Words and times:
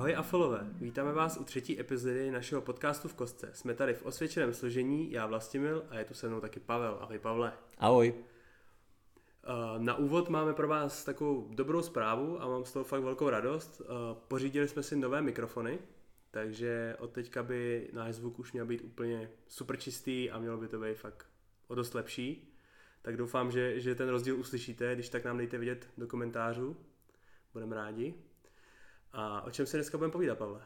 Ahoj 0.00 0.16
Afolové, 0.16 0.66
vítáme 0.80 1.12
vás 1.12 1.36
u 1.36 1.44
třetí 1.44 1.80
epizody 1.80 2.30
našeho 2.30 2.62
podcastu 2.62 3.08
v 3.08 3.14
Kostce. 3.14 3.50
Jsme 3.54 3.74
tady 3.74 3.94
v 3.94 4.02
osvědčeném 4.02 4.54
složení, 4.54 5.12
já 5.12 5.26
Vlastimil 5.26 5.84
a 5.90 5.98
je 5.98 6.04
tu 6.04 6.14
se 6.14 6.28
mnou 6.28 6.40
taky 6.40 6.60
Pavel. 6.60 6.98
Ahoj 7.00 7.18
Pavle. 7.18 7.52
Ahoj. 7.78 8.14
Eh, 8.14 9.78
na 9.78 9.94
úvod 9.94 10.28
máme 10.28 10.52
pro 10.54 10.68
vás 10.68 11.04
takovou 11.04 11.48
dobrou 11.54 11.82
zprávu 11.82 12.42
a 12.42 12.48
mám 12.48 12.64
z 12.64 12.72
toho 12.72 12.84
fakt 12.84 13.02
velkou 13.02 13.30
radost. 13.30 13.82
Eh, 13.84 13.86
pořídili 14.28 14.68
jsme 14.68 14.82
si 14.82 14.96
nové 14.96 15.22
mikrofony, 15.22 15.78
takže 16.30 16.96
od 16.98 17.12
teďka 17.12 17.42
by 17.42 17.90
náš 17.92 18.14
zvuk 18.14 18.38
už 18.38 18.52
měl 18.52 18.66
být 18.66 18.80
úplně 18.80 19.30
super 19.48 19.76
čistý 19.76 20.30
a 20.30 20.38
mělo 20.38 20.58
by 20.58 20.68
to 20.68 20.80
být 20.80 20.94
fakt 20.94 21.26
o 21.68 21.74
dost 21.74 21.94
lepší. 21.94 22.54
Tak 23.02 23.16
doufám, 23.16 23.50
že, 23.50 23.80
že 23.80 23.94
ten 23.94 24.08
rozdíl 24.08 24.36
uslyšíte, 24.36 24.94
když 24.94 25.08
tak 25.08 25.24
nám 25.24 25.36
dejte 25.36 25.58
vidět 25.58 25.90
do 25.98 26.06
komentářů. 26.06 26.76
Budeme 27.52 27.76
rádi. 27.76 28.29
A 29.12 29.42
o 29.42 29.50
čem 29.50 29.66
se 29.66 29.76
dneska 29.76 29.98
budeme 29.98 30.12
povídat, 30.12 30.38
Pavle? 30.38 30.60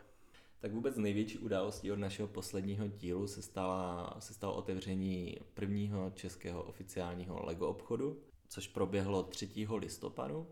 Tak 0.61 0.73
vůbec 0.73 0.97
největší 0.97 1.39
událostí 1.39 1.93
od 1.93 1.99
našeho 1.99 2.29
posledního 2.29 2.89
dílu 2.89 3.27
se, 3.27 3.43
stala, 3.43 4.17
se 4.19 4.35
stalo 4.35 4.55
otevření 4.55 5.37
prvního 5.55 6.11
českého 6.15 6.63
oficiálního 6.63 7.47
LEGO 7.47 7.69
obchodu, 7.69 8.21
což 8.49 8.69
proběhlo 8.69 9.23
3. 9.23 9.67
listopadu. 9.77 10.47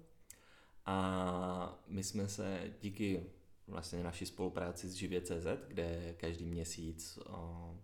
A 0.86 1.82
my 1.88 2.04
jsme 2.04 2.28
se 2.28 2.74
díky 2.80 3.26
vlastně 3.68 4.02
naší 4.02 4.26
spolupráci 4.26 4.88
s 4.88 4.94
Živě.cz, 4.94 5.46
kde 5.68 6.14
každý 6.18 6.44
měsíc 6.44 7.18
o, 7.26 7.74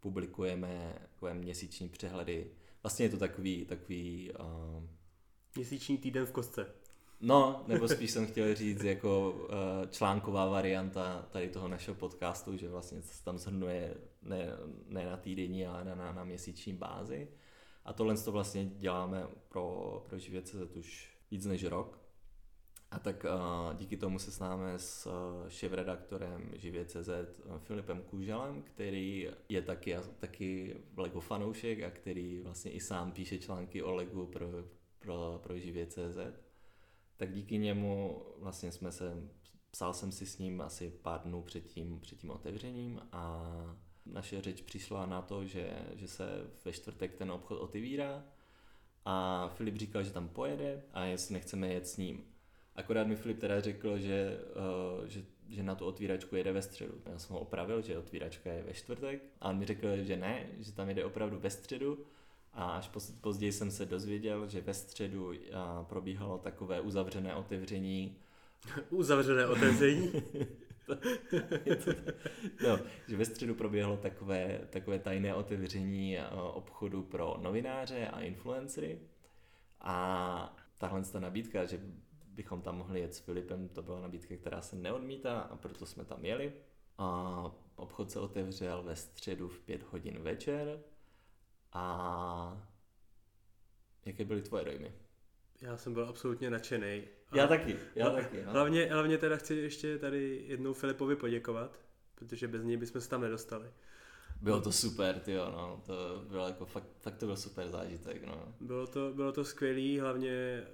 publikujeme 0.00 0.98
takové 1.14 1.34
měsíční 1.34 1.88
přehledy. 1.88 2.50
Vlastně 2.82 3.04
je 3.04 3.10
to 3.10 3.18
takový, 3.18 3.64
takový 3.64 4.32
o, 4.32 4.82
Měsíční 5.56 5.98
týden 5.98 6.26
v 6.26 6.32
kostce. 6.32 6.74
No, 7.20 7.64
nebo 7.66 7.88
spíš 7.88 8.10
jsem 8.10 8.26
chtěl 8.26 8.54
říct 8.54 8.84
jako 8.84 9.30
uh, 9.30 9.48
článková 9.90 10.46
varianta 10.46 11.26
tady 11.30 11.48
toho 11.48 11.68
našeho 11.68 11.94
podcastu, 11.94 12.56
že 12.56 12.68
vlastně 12.68 13.02
se 13.02 13.24
tam 13.24 13.38
zhrnuje 13.38 13.94
ne, 14.22 14.48
ne 14.88 15.06
na 15.06 15.16
týdenní, 15.16 15.66
ale 15.66 15.84
na, 15.84 15.94
na, 15.94 16.12
na 16.12 16.24
měsíční 16.24 16.72
bázi. 16.72 17.28
A 17.84 17.92
tohle 17.92 18.16
to 18.16 18.32
vlastně 18.32 18.64
děláme 18.64 19.26
pro, 19.48 20.04
pro 20.08 20.18
Živě.cz 20.18 20.76
už 20.76 21.16
víc 21.30 21.46
než 21.46 21.64
rok. 21.64 21.98
A 22.90 22.98
tak 22.98 23.24
uh, 23.24 23.74
díky 23.76 23.96
tomu 23.96 24.18
se 24.18 24.30
snáme 24.30 24.78
s 24.78 25.06
uh, 25.06 25.48
šéf-redaktorem 25.48 26.52
Živě.cz 26.56 27.08
Filipem 27.58 28.02
Kůželem, 28.02 28.62
který 28.62 29.28
je 29.48 29.62
taky, 29.62 29.96
taky 30.18 30.76
Lego 30.96 31.20
fanoušek 31.20 31.82
a 31.82 31.90
který 31.90 32.40
vlastně 32.40 32.70
i 32.70 32.80
sám 32.80 33.12
píše 33.12 33.38
články 33.38 33.82
o 33.82 33.92
Legu 33.92 34.26
pro, 34.26 34.46
pro, 34.98 35.40
pro 35.42 35.58
Živě.cz 35.58 36.45
tak 37.16 37.32
díky 37.32 37.58
němu 37.58 38.22
vlastně 38.38 38.72
jsme 38.72 38.92
se, 38.92 39.28
psal 39.70 39.94
jsem 39.94 40.12
si 40.12 40.26
s 40.26 40.38
ním 40.38 40.60
asi 40.60 40.90
pár 41.02 41.20
dnů 41.20 41.42
před 41.42 41.64
tím, 41.64 42.00
před 42.00 42.18
tím 42.18 42.30
otevřením 42.30 43.00
a 43.12 43.52
naše 44.06 44.40
řeč 44.40 44.62
přišla 44.62 45.06
na 45.06 45.22
to, 45.22 45.44
že, 45.44 45.70
že 45.94 46.08
se 46.08 46.26
ve 46.64 46.72
čtvrtek 46.72 47.14
ten 47.14 47.32
obchod 47.32 47.60
otevírá 47.60 48.24
a 49.04 49.48
Filip 49.48 49.76
říkal, 49.76 50.02
že 50.02 50.10
tam 50.10 50.28
pojede 50.28 50.82
a 50.92 51.04
jestli 51.04 51.32
nechceme 51.32 51.68
jet 51.68 51.86
s 51.86 51.96
ním. 51.96 52.24
Akorát 52.74 53.06
mi 53.06 53.16
Filip 53.16 53.38
teda 53.38 53.60
řekl, 53.60 53.98
že, 53.98 54.38
uh, 54.98 55.06
že, 55.06 55.24
že 55.48 55.62
na 55.62 55.74
tu 55.74 55.84
otvíračku 55.84 56.36
jede 56.36 56.52
ve 56.52 56.62
středu. 56.62 56.94
Já 57.06 57.18
jsem 57.18 57.34
ho 57.34 57.40
opravil, 57.40 57.82
že 57.82 57.98
otvíračka 57.98 58.52
je 58.52 58.62
ve 58.62 58.72
čtvrtek 58.72 59.22
a 59.40 59.48
on 59.50 59.58
mi 59.58 59.66
řekl, 59.66 59.96
že 59.96 60.16
ne, 60.16 60.50
že 60.58 60.72
tam 60.72 60.88
jede 60.88 61.04
opravdu 61.04 61.38
ve 61.38 61.50
středu 61.50 62.06
a 62.56 62.64
až 62.64 62.90
později 63.20 63.52
jsem 63.52 63.70
se 63.70 63.86
dozvěděl, 63.86 64.48
že 64.48 64.60
ve 64.60 64.74
středu 64.74 65.32
probíhalo 65.82 66.38
takové 66.38 66.80
uzavřené 66.80 67.34
otevření. 67.34 68.16
uzavřené 68.90 69.46
otevření? 69.46 70.12
no, 72.64 72.78
že 73.08 73.16
ve 73.16 73.24
středu 73.24 73.54
proběhlo 73.54 73.96
takové, 73.96 74.60
takové 74.70 74.98
tajné 74.98 75.34
otevření 75.34 76.18
obchodu 76.52 77.02
pro 77.02 77.36
novináře 77.42 78.08
a 78.08 78.20
influencery. 78.20 79.00
A 79.80 80.56
tahle 80.78 81.02
ta 81.02 81.20
nabídka, 81.20 81.64
že 81.64 81.80
bychom 82.26 82.62
tam 82.62 82.78
mohli 82.78 83.00
jet 83.00 83.14
s 83.14 83.18
Filipem, 83.18 83.68
to 83.68 83.82
byla 83.82 84.00
nabídka, 84.00 84.36
která 84.36 84.62
se 84.62 84.76
neodmítá 84.76 85.40
a 85.40 85.56
proto 85.56 85.86
jsme 85.86 86.04
tam 86.04 86.24
jeli. 86.24 86.52
A 86.98 87.50
obchod 87.76 88.10
se 88.10 88.20
otevřel 88.20 88.82
ve 88.82 88.96
středu 88.96 89.48
v 89.48 89.60
pět 89.60 89.82
hodin 89.82 90.18
večer 90.22 90.80
a 91.72 92.68
jaké 94.04 94.24
byly 94.24 94.42
tvoje 94.42 94.64
dojmy? 94.64 94.92
Já 95.60 95.76
jsem 95.76 95.94
byl 95.94 96.08
absolutně 96.08 96.50
nadšený. 96.50 97.02
Já 97.32 97.46
taky, 97.46 97.76
já 97.94 98.10
taky. 98.10 98.42
No. 98.46 98.52
Hlavně, 98.52 98.86
hlavně 98.92 99.18
teda 99.18 99.36
chci 99.36 99.54
ještě 99.54 99.98
tady 99.98 100.44
jednou 100.46 100.72
Filipovi 100.72 101.16
poděkovat, 101.16 101.78
protože 102.14 102.48
bez 102.48 102.64
něj 102.64 102.76
bychom 102.76 103.00
se 103.00 103.08
tam 103.08 103.20
nedostali. 103.20 103.70
Bylo 104.40 104.60
to 104.60 104.72
super, 104.72 105.18
ty 105.18 105.34
no, 105.34 105.82
to 105.86 106.24
bylo 106.28 106.46
jako 106.46 106.66
fakt, 106.66 106.88
fakt 106.98 107.16
to 107.16 107.26
byl 107.26 107.36
super 107.36 107.68
zážitek, 107.68 108.26
no. 108.26 108.54
Bylo 108.60 108.86
to, 108.86 109.12
bylo 109.14 109.32
to 109.32 109.44
skvělý, 109.44 110.00
hlavně 110.00 110.66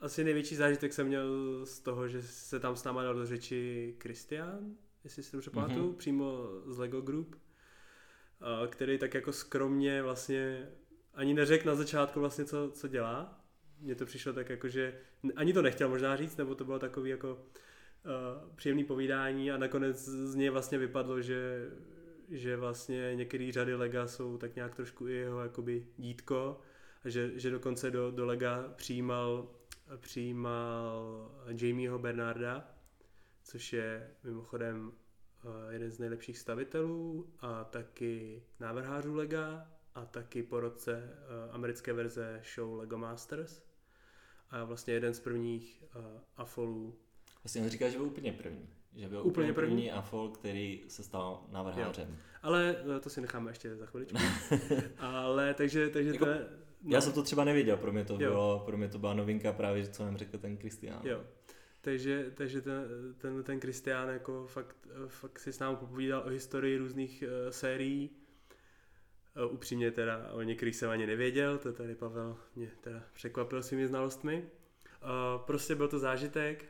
asi 0.00 0.24
největší 0.24 0.56
zážitek 0.56 0.92
jsem 0.92 1.06
měl 1.06 1.26
z 1.66 1.80
toho, 1.80 2.08
že 2.08 2.22
se 2.22 2.60
tam 2.60 2.76
s 2.76 2.84
náma 2.84 3.02
dal 3.02 3.14
do 3.14 3.26
řeči 3.26 3.94
Kristián, 3.98 4.76
jestli 5.04 5.22
si 5.22 5.32
dobře 5.32 5.50
pamatuju, 5.50 5.92
mm-hmm. 5.92 5.96
přímo 5.96 6.48
z 6.66 6.78
Lego 6.78 7.00
Group 7.00 7.36
který 8.68 8.98
tak 8.98 9.14
jako 9.14 9.32
skromně 9.32 10.02
vlastně 10.02 10.68
ani 11.14 11.34
neřekl 11.34 11.68
na 11.68 11.74
začátku 11.74 12.20
vlastně, 12.20 12.44
co, 12.44 12.70
co 12.70 12.88
dělá. 12.88 13.40
Mně 13.80 13.94
to 13.94 14.06
přišlo 14.06 14.32
tak 14.32 14.48
jako, 14.48 14.68
že 14.68 14.94
ani 15.36 15.52
to 15.52 15.62
nechtěl 15.62 15.88
možná 15.88 16.16
říct, 16.16 16.36
nebo 16.36 16.54
to 16.54 16.64
bylo 16.64 16.78
takový 16.78 17.10
jako 17.10 17.34
uh, 17.34 18.54
příjemný 18.56 18.84
povídání 18.84 19.50
a 19.50 19.56
nakonec 19.56 20.08
z 20.08 20.34
něj 20.34 20.50
vlastně 20.50 20.78
vypadlo, 20.78 21.20
že, 21.20 21.70
že 22.28 22.56
vlastně 22.56 23.12
některé 23.14 23.52
řady 23.52 23.74
Lega 23.74 24.06
jsou 24.06 24.38
tak 24.38 24.56
nějak 24.56 24.74
trošku 24.74 25.08
i 25.08 25.12
jeho 25.12 25.40
jakoby 25.40 25.86
dítko 25.98 26.60
a 27.04 27.08
že, 27.08 27.30
že 27.34 27.50
dokonce 27.50 27.90
do, 27.90 28.10
do 28.10 28.26
Lega 28.26 28.72
přijímal, 28.76 29.48
přijímal 30.00 31.30
Jamieho 31.48 31.98
Bernarda, 31.98 32.68
což 33.44 33.72
je 33.72 34.10
mimochodem 34.24 34.92
jeden 35.70 35.90
z 35.90 35.98
nejlepších 35.98 36.38
stavitelů 36.38 37.26
a 37.40 37.64
taky 37.64 38.42
návrhářů 38.60 39.14
Lega 39.14 39.66
a 39.94 40.04
taky 40.04 40.42
po 40.42 40.60
roce 40.60 41.10
eh, 41.12 41.50
americké 41.52 41.92
verze 41.92 42.42
show 42.54 42.78
Lego 42.78 42.98
Masters 42.98 43.62
a 44.50 44.64
vlastně 44.64 44.94
jeden 44.94 45.14
z 45.14 45.20
prvních 45.20 45.84
uh, 45.96 46.02
afolů. 46.36 46.94
Vlastně 47.44 47.62
on 47.62 47.68
říká, 47.68 47.88
že 47.88 47.96
byl 47.96 48.06
úplně 48.06 48.32
první. 48.32 48.68
Že 48.94 49.08
byl 49.08 49.18
úplně, 49.18 49.30
úplně 49.30 49.52
první, 49.52 49.76
první 49.76 49.92
afol, 49.92 50.28
který 50.28 50.84
se 50.88 51.02
stal 51.02 51.46
návrhářem. 51.50 52.08
Jo. 52.08 52.16
Ale 52.42 52.76
to 53.00 53.10
si 53.10 53.20
necháme 53.20 53.50
ještě 53.50 53.76
za 53.76 53.86
chviličku. 53.86 54.18
Ale 54.98 55.54
takže, 55.54 55.88
takže 55.88 56.10
jako, 56.10 56.24
to 56.24 56.30
je, 56.30 56.46
no. 56.82 56.94
Já 56.94 57.00
jsem 57.00 57.12
to 57.12 57.22
třeba 57.22 57.44
nevěděl, 57.44 57.76
pro 57.76 57.92
mě 57.92 58.04
to, 58.04 58.16
bylo, 58.16 58.62
pro 58.66 58.76
mě 58.76 58.88
to 58.88 58.98
byla 58.98 59.14
novinka 59.14 59.52
právě, 59.52 59.88
co 59.88 60.04
nám 60.04 60.16
řekl 60.16 60.38
ten 60.38 60.56
Kristián. 60.56 61.00
Jo. 61.04 61.20
Takže, 61.84 62.30
takže 62.34 62.62
ten, 62.62 62.84
ten, 63.18 63.42
ten 63.42 63.60
Kristián 63.60 64.08
jako 64.08 64.46
fakt, 64.46 64.76
fakt 65.06 65.38
si 65.38 65.52
s 65.52 65.58
námi 65.58 65.76
popovídal 65.76 66.22
o 66.26 66.28
historii 66.28 66.78
různých 66.78 67.24
uh, 67.26 67.50
sérií. 67.50 68.10
Uh, 69.46 69.54
upřímně 69.54 69.90
teda 69.90 70.32
o 70.32 70.42
některých 70.42 70.76
jsem 70.76 70.90
ani 70.90 71.06
nevěděl, 71.06 71.58
to 71.58 71.72
tady 71.72 71.94
Pavel 71.94 72.36
mě 72.56 72.70
teda 72.80 73.02
překvapil 73.12 73.62
svými 73.62 73.86
znalostmi. 73.86 74.44
Uh, 75.02 75.44
prostě 75.46 75.74
byl 75.74 75.88
to 75.88 75.98
zážitek. 75.98 76.64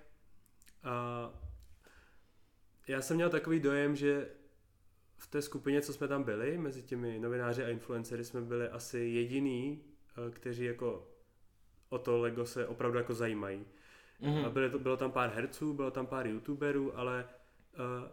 Uh, 0.84 1.34
já 2.88 3.02
jsem 3.02 3.16
měl 3.16 3.30
takový 3.30 3.60
dojem, 3.60 3.96
že 3.96 4.28
v 5.16 5.26
té 5.26 5.42
skupině, 5.42 5.82
co 5.82 5.92
jsme 5.92 6.08
tam 6.08 6.22
byli, 6.22 6.58
mezi 6.58 6.82
těmi 6.82 7.18
novináři 7.18 7.64
a 7.64 7.68
influencery, 7.68 8.24
jsme 8.24 8.40
byli 8.40 8.68
asi 8.68 8.98
jediný, 8.98 9.84
kteří 10.30 10.64
jako 10.64 11.08
o 11.88 11.98
to 11.98 12.18
Lego 12.18 12.46
se 12.46 12.66
opravdu 12.66 12.98
jako 12.98 13.14
zajímají. 13.14 13.66
Mm-hmm. 14.22 14.50
Bylo, 14.50 14.70
to, 14.70 14.78
bylo 14.78 14.96
tam 14.96 15.10
pár 15.10 15.32
herců, 15.34 15.74
bylo 15.74 15.90
tam 15.90 16.06
pár 16.06 16.26
youtuberů, 16.26 16.98
ale 16.98 17.24
uh, 17.78 18.08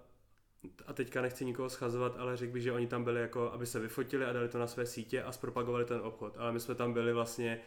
a 0.88 0.94
teďka 0.94 1.21
nechci 1.21 1.45
nikoho 1.45 1.69
schazovat, 1.69 2.15
ale 2.17 2.38
řekl 2.38 2.53
bych, 2.53 2.63
že 2.63 2.71
oni 2.71 2.88
tam 2.88 3.03
byli 3.03 3.21
jako, 3.21 3.51
aby 3.51 3.65
se 3.65 3.79
vyfotili 3.79 4.25
a 4.25 4.33
dali 4.33 4.50
to 4.50 4.59
na 4.59 4.67
své 4.67 4.85
sítě 4.85 5.23
a 5.23 5.31
zpropagovali 5.31 5.85
ten 5.85 6.01
obchod. 6.03 6.38
Ale 6.38 6.51
my 6.51 6.59
jsme 6.59 6.75
tam 6.75 6.94
byli 6.94 7.13
vlastně 7.13 7.61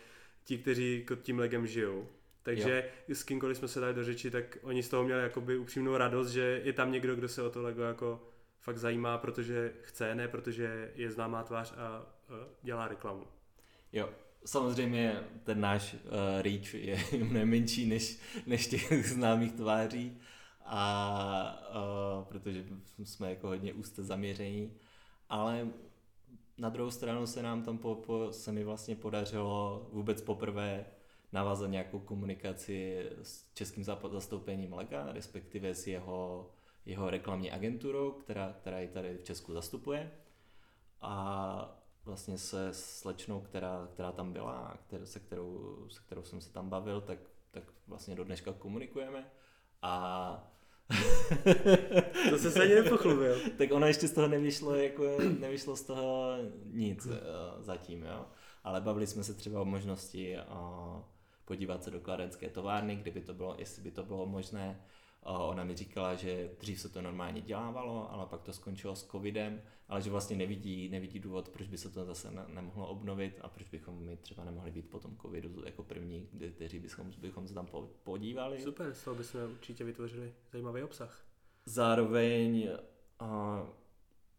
ti, 0.44 0.58
kteří 0.58 1.06
tím 1.22 1.38
legem 1.38 1.66
žijou. 1.66 2.08
Takže 2.42 2.90
jo. 3.08 3.14
s 3.14 3.24
kýmkoliv 3.24 3.56
jsme 3.56 3.68
se 3.68 3.80
dali 3.80 3.94
do 3.94 4.04
řeči, 4.04 4.30
tak 4.30 4.58
oni 4.62 4.82
z 4.82 4.88
toho 4.88 5.04
měli 5.04 5.22
jakoby 5.22 5.56
upřímnou 5.56 5.96
radost, 5.96 6.30
že 6.30 6.60
je 6.64 6.72
tam 6.72 6.92
někdo, 6.92 7.16
kdo 7.16 7.28
se 7.28 7.42
o 7.42 7.50
to 7.50 7.62
Lego 7.62 7.82
jako 7.82 8.22
fakt 8.60 8.78
zajímá, 8.78 9.18
protože 9.18 9.72
chce, 9.82 10.14
ne 10.14 10.28
protože 10.28 10.92
je 10.94 11.10
známá 11.10 11.42
tvář 11.42 11.74
a 11.76 12.06
uh, 12.30 12.36
dělá 12.62 12.88
reklamu. 12.88 13.26
Jo, 13.92 14.08
Samozřejmě 14.44 15.20
ten 15.44 15.60
náš 15.60 15.94
uh, 15.94 16.00
reach 16.42 16.74
je 16.74 16.98
mnohem 17.24 17.48
menší 17.48 17.86
než, 17.86 18.18
než 18.46 18.66
těch 18.66 19.06
známých 19.12 19.52
tváří, 19.52 20.18
a 20.64 21.68
uh, 22.18 22.24
protože 22.24 22.64
jsme 23.04 23.30
jako 23.30 23.46
hodně 23.46 23.72
úzce 23.72 24.04
zaměření, 24.04 24.72
ale 25.28 25.68
na 26.58 26.68
druhou 26.68 26.90
stranu 26.90 27.26
se 27.26 27.42
nám 27.42 27.62
tam 27.62 27.78
po, 27.78 27.94
po, 27.94 28.32
se 28.32 28.52
mi 28.52 28.64
vlastně 28.64 28.96
podařilo 28.96 29.88
vůbec 29.92 30.22
poprvé 30.22 30.84
navázat 31.32 31.70
nějakou 31.70 31.98
komunikaci 31.98 33.06
s 33.22 33.52
českým 33.54 33.84
zastoupením 33.84 34.72
Lega, 34.72 35.12
respektive 35.12 35.74
s 35.74 35.86
jeho, 35.86 36.50
jeho 36.86 37.10
reklamní 37.10 37.50
agenturou, 37.50 38.10
která, 38.10 38.52
která 38.52 38.80
ji 38.80 38.88
tady 38.88 39.16
v 39.16 39.24
Česku 39.24 39.52
zastupuje. 39.52 40.10
A 41.00 41.81
vlastně 42.04 42.38
se 42.38 42.68
slečnou, 42.72 43.40
která, 43.40 43.88
která 43.92 44.12
tam 44.12 44.32
byla 44.32 44.52
a 44.52 44.76
které, 44.76 45.06
se, 45.06 45.20
kterou, 45.20 45.76
se 45.90 46.00
kterou 46.00 46.22
jsem 46.22 46.40
se 46.40 46.52
tam 46.52 46.68
bavil, 46.68 47.00
tak, 47.00 47.18
tak 47.50 47.64
vlastně 47.86 48.14
do 48.14 48.24
dneška 48.24 48.52
komunikujeme. 48.52 49.30
A 49.82 50.52
to 52.30 52.38
se 52.38 52.62
ani 52.62 52.74
nepochlubil. 52.74 53.36
tak 53.58 53.72
ono 53.72 53.86
ještě 53.86 54.08
z 54.08 54.12
toho 54.12 54.28
nevyšlo, 54.28 54.74
jako 54.74 55.18
nevyšlo 55.38 55.76
z 55.76 55.82
toho 55.82 56.32
nic 56.64 57.06
uh, 57.06 57.12
zatím, 57.58 58.02
jo. 58.02 58.26
Ale 58.64 58.80
bavili 58.80 59.06
jsme 59.06 59.24
se 59.24 59.34
třeba 59.34 59.60
o 59.60 59.64
možnosti 59.64 60.36
uh, 60.36 61.02
podívat 61.44 61.84
se 61.84 61.90
do 61.90 62.00
kladenské 62.00 62.48
továrny, 62.48 62.96
kdyby 62.96 63.20
to 63.20 63.34
bylo, 63.34 63.54
jestli 63.58 63.82
by 63.82 63.90
to 63.90 64.02
bylo 64.02 64.26
možné. 64.26 64.80
Ona 65.22 65.64
mi 65.64 65.76
říkala, 65.76 66.14
že 66.14 66.50
dřív 66.60 66.80
se 66.80 66.88
to 66.88 67.02
normálně 67.02 67.40
dělávalo, 67.40 68.12
ale 68.12 68.26
pak 68.26 68.42
to 68.42 68.52
skončilo 68.52 68.96
s 68.96 69.06
covidem, 69.06 69.62
ale 69.88 70.02
že 70.02 70.10
vlastně 70.10 70.36
nevidí, 70.36 70.88
nevidí 70.88 71.18
důvod, 71.18 71.48
proč 71.48 71.68
by 71.68 71.78
se 71.78 71.90
to 71.90 72.04
zase 72.04 72.30
ne, 72.30 72.44
nemohlo 72.48 72.86
obnovit 72.86 73.38
a 73.42 73.48
proč 73.48 73.68
bychom 73.68 74.04
my 74.04 74.16
třeba 74.16 74.44
nemohli 74.44 74.70
být 74.70 74.90
po 74.90 74.98
tom 74.98 75.16
covidu 75.16 75.62
jako 75.64 75.82
první, 75.82 76.28
kteří 76.54 76.78
bychom, 76.78 77.10
bychom 77.18 77.48
se 77.48 77.54
tam 77.54 77.68
podívali. 78.02 78.60
Super, 78.60 78.94
z 78.94 79.04
toho 79.04 79.16
bychom 79.16 79.40
určitě 79.42 79.84
vytvořili 79.84 80.34
zajímavý 80.52 80.82
obsah. 80.82 81.24
Zároveň 81.66 82.68
uh, 83.20 83.28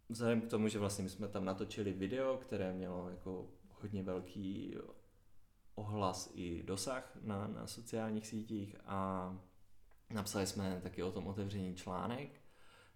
vzhledem 0.09 0.41
k 0.41 0.47
tomu, 0.47 0.67
že 0.67 0.79
vlastně 0.79 1.03
my 1.03 1.09
jsme 1.09 1.27
tam 1.27 1.45
natočili 1.45 1.93
video, 1.93 2.37
které 2.37 2.73
mělo 2.73 3.09
jako 3.09 3.47
hodně 3.81 4.03
velký 4.03 4.75
ohlas 5.75 6.31
i 6.33 6.63
dosah 6.63 7.17
na, 7.21 7.47
na 7.47 7.67
sociálních 7.67 8.27
sítích 8.27 8.75
a 8.85 9.37
napsali 10.13 10.47
jsme 10.47 10.79
taky 10.83 11.03
o 11.03 11.11
tom 11.11 11.27
otevření 11.27 11.75
článek, 11.75 12.29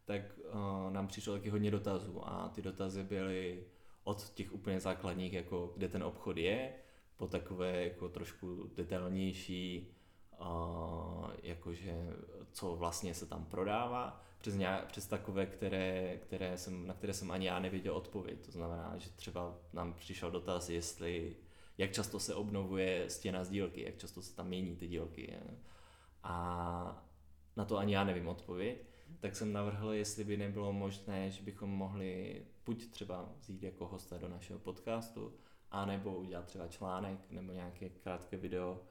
tak 0.06 0.22
uh, 0.38 0.92
nám 0.92 1.08
přišlo 1.08 1.34
taky 1.34 1.50
hodně 1.50 1.72
dotazů 1.72 2.28
a 2.28 2.50
ty 2.50 2.62
dotazy 2.62 3.04
byly 3.04 3.64
od 4.04 4.30
těch 4.30 4.54
úplně 4.54 4.80
základních, 4.80 5.34
jako 5.34 5.74
kde 5.78 5.88
ten 5.88 6.04
obchod 6.04 6.38
je, 6.38 6.74
po 7.18 7.28
takové 7.28 7.84
jako 7.84 8.10
trošku 8.10 8.72
detailnější, 8.75 9.94
uh, 10.40 11.30
jakože 11.44 12.08
co 12.52 12.75
vlastně 12.75 13.14
se 13.14 13.25
tam 13.25 13.46
prodává, 13.46 14.24
přes, 14.38 14.56
nějak, 14.56 14.86
přes 14.86 15.08
takové, 15.08 15.46
které, 15.46 16.18
které 16.18 16.58
jsem, 16.58 16.88
na 16.88 16.94
které 16.94 17.13
jsem 17.13 17.31
ani 17.31 17.46
já 17.46 17.60
nevěděl 17.60 17.96
odpověď. 17.96 18.46
To 18.46 18.52
znamená, 18.52 18.94
že 18.98 19.10
třeba 19.10 19.58
nám 19.74 19.94
přišel 19.94 20.31
dotaz, 20.31 20.70
jestli, 20.70 21.36
jak 21.78 21.92
často 21.92 22.20
se 22.20 22.36
obnovuje 22.36 23.10
stěna 23.10 23.44
z 23.44 23.50
dílky, 23.50 23.81
jak 23.81 23.98
často 23.98 24.22
se 24.22 24.36
tam 24.36 24.48
mění 24.48 24.75
ty 24.75 24.88
dílky. 24.88 25.36
A 26.24 27.06
na 27.57 27.65
to 27.65 27.77
ani 27.77 27.94
já 27.94 28.04
nevím 28.04 28.27
odpověď 28.27 28.88
tak 29.19 29.36
jsem 29.36 29.54
navrhl, 29.54 29.92
jestli 29.92 30.24
by 30.24 30.38
nebylo 30.38 30.74
možné, 30.74 31.31
že 31.31 31.44
bychom 31.44 31.69
mohli 31.69 32.42
buď 32.65 32.89
třeba 32.89 33.30
vzít 33.39 33.63
jako 33.63 33.88
hosta 33.88 34.18
do 34.18 34.27
našeho 34.27 34.59
podcastu, 34.59 35.33
anebo 35.71 36.18
udělat 36.18 36.45
třeba 36.45 36.68
článek 36.68 37.31
nebo 37.31 37.51
nějaké 37.51 37.89
krátké 37.89 38.38
video 38.38 38.81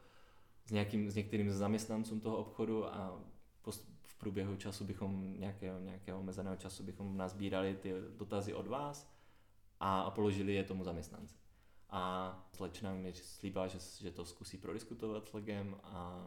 s, 0.65 0.71
nějakým, 0.71 1.11
s 1.11 1.17
některým 1.17 1.51
zaměstnancům 1.51 2.21
toho 2.21 2.37
obchodu 2.37 2.87
a 2.87 3.23
v 4.03 4.19
průběhu 4.19 4.57
času 4.57 4.85
bychom, 4.85 5.41
nějakého, 5.41 5.79
nějakého 5.79 6.19
omezeného 6.19 6.57
času 6.57 6.83
bychom 6.83 7.17
nazbírali 7.17 7.75
ty 7.75 7.93
dotazy 8.19 8.55
od 8.55 8.67
vás 8.67 9.13
a, 9.81 10.11
položili 10.11 10.55
je 10.55 10.65
tomu 10.65 10.85
zaměstnanci. 10.85 11.35
A 11.91 12.49
slečna 12.53 12.95
mi 12.95 13.15
slíbila, 13.15 13.67
že, 13.67 13.79
že 14.01 14.11
to 14.11 14.25
zkusí 14.25 14.59
prodiskutovat 14.59 15.29
s 15.29 15.33
Legem 15.33 15.77
a 15.83 16.27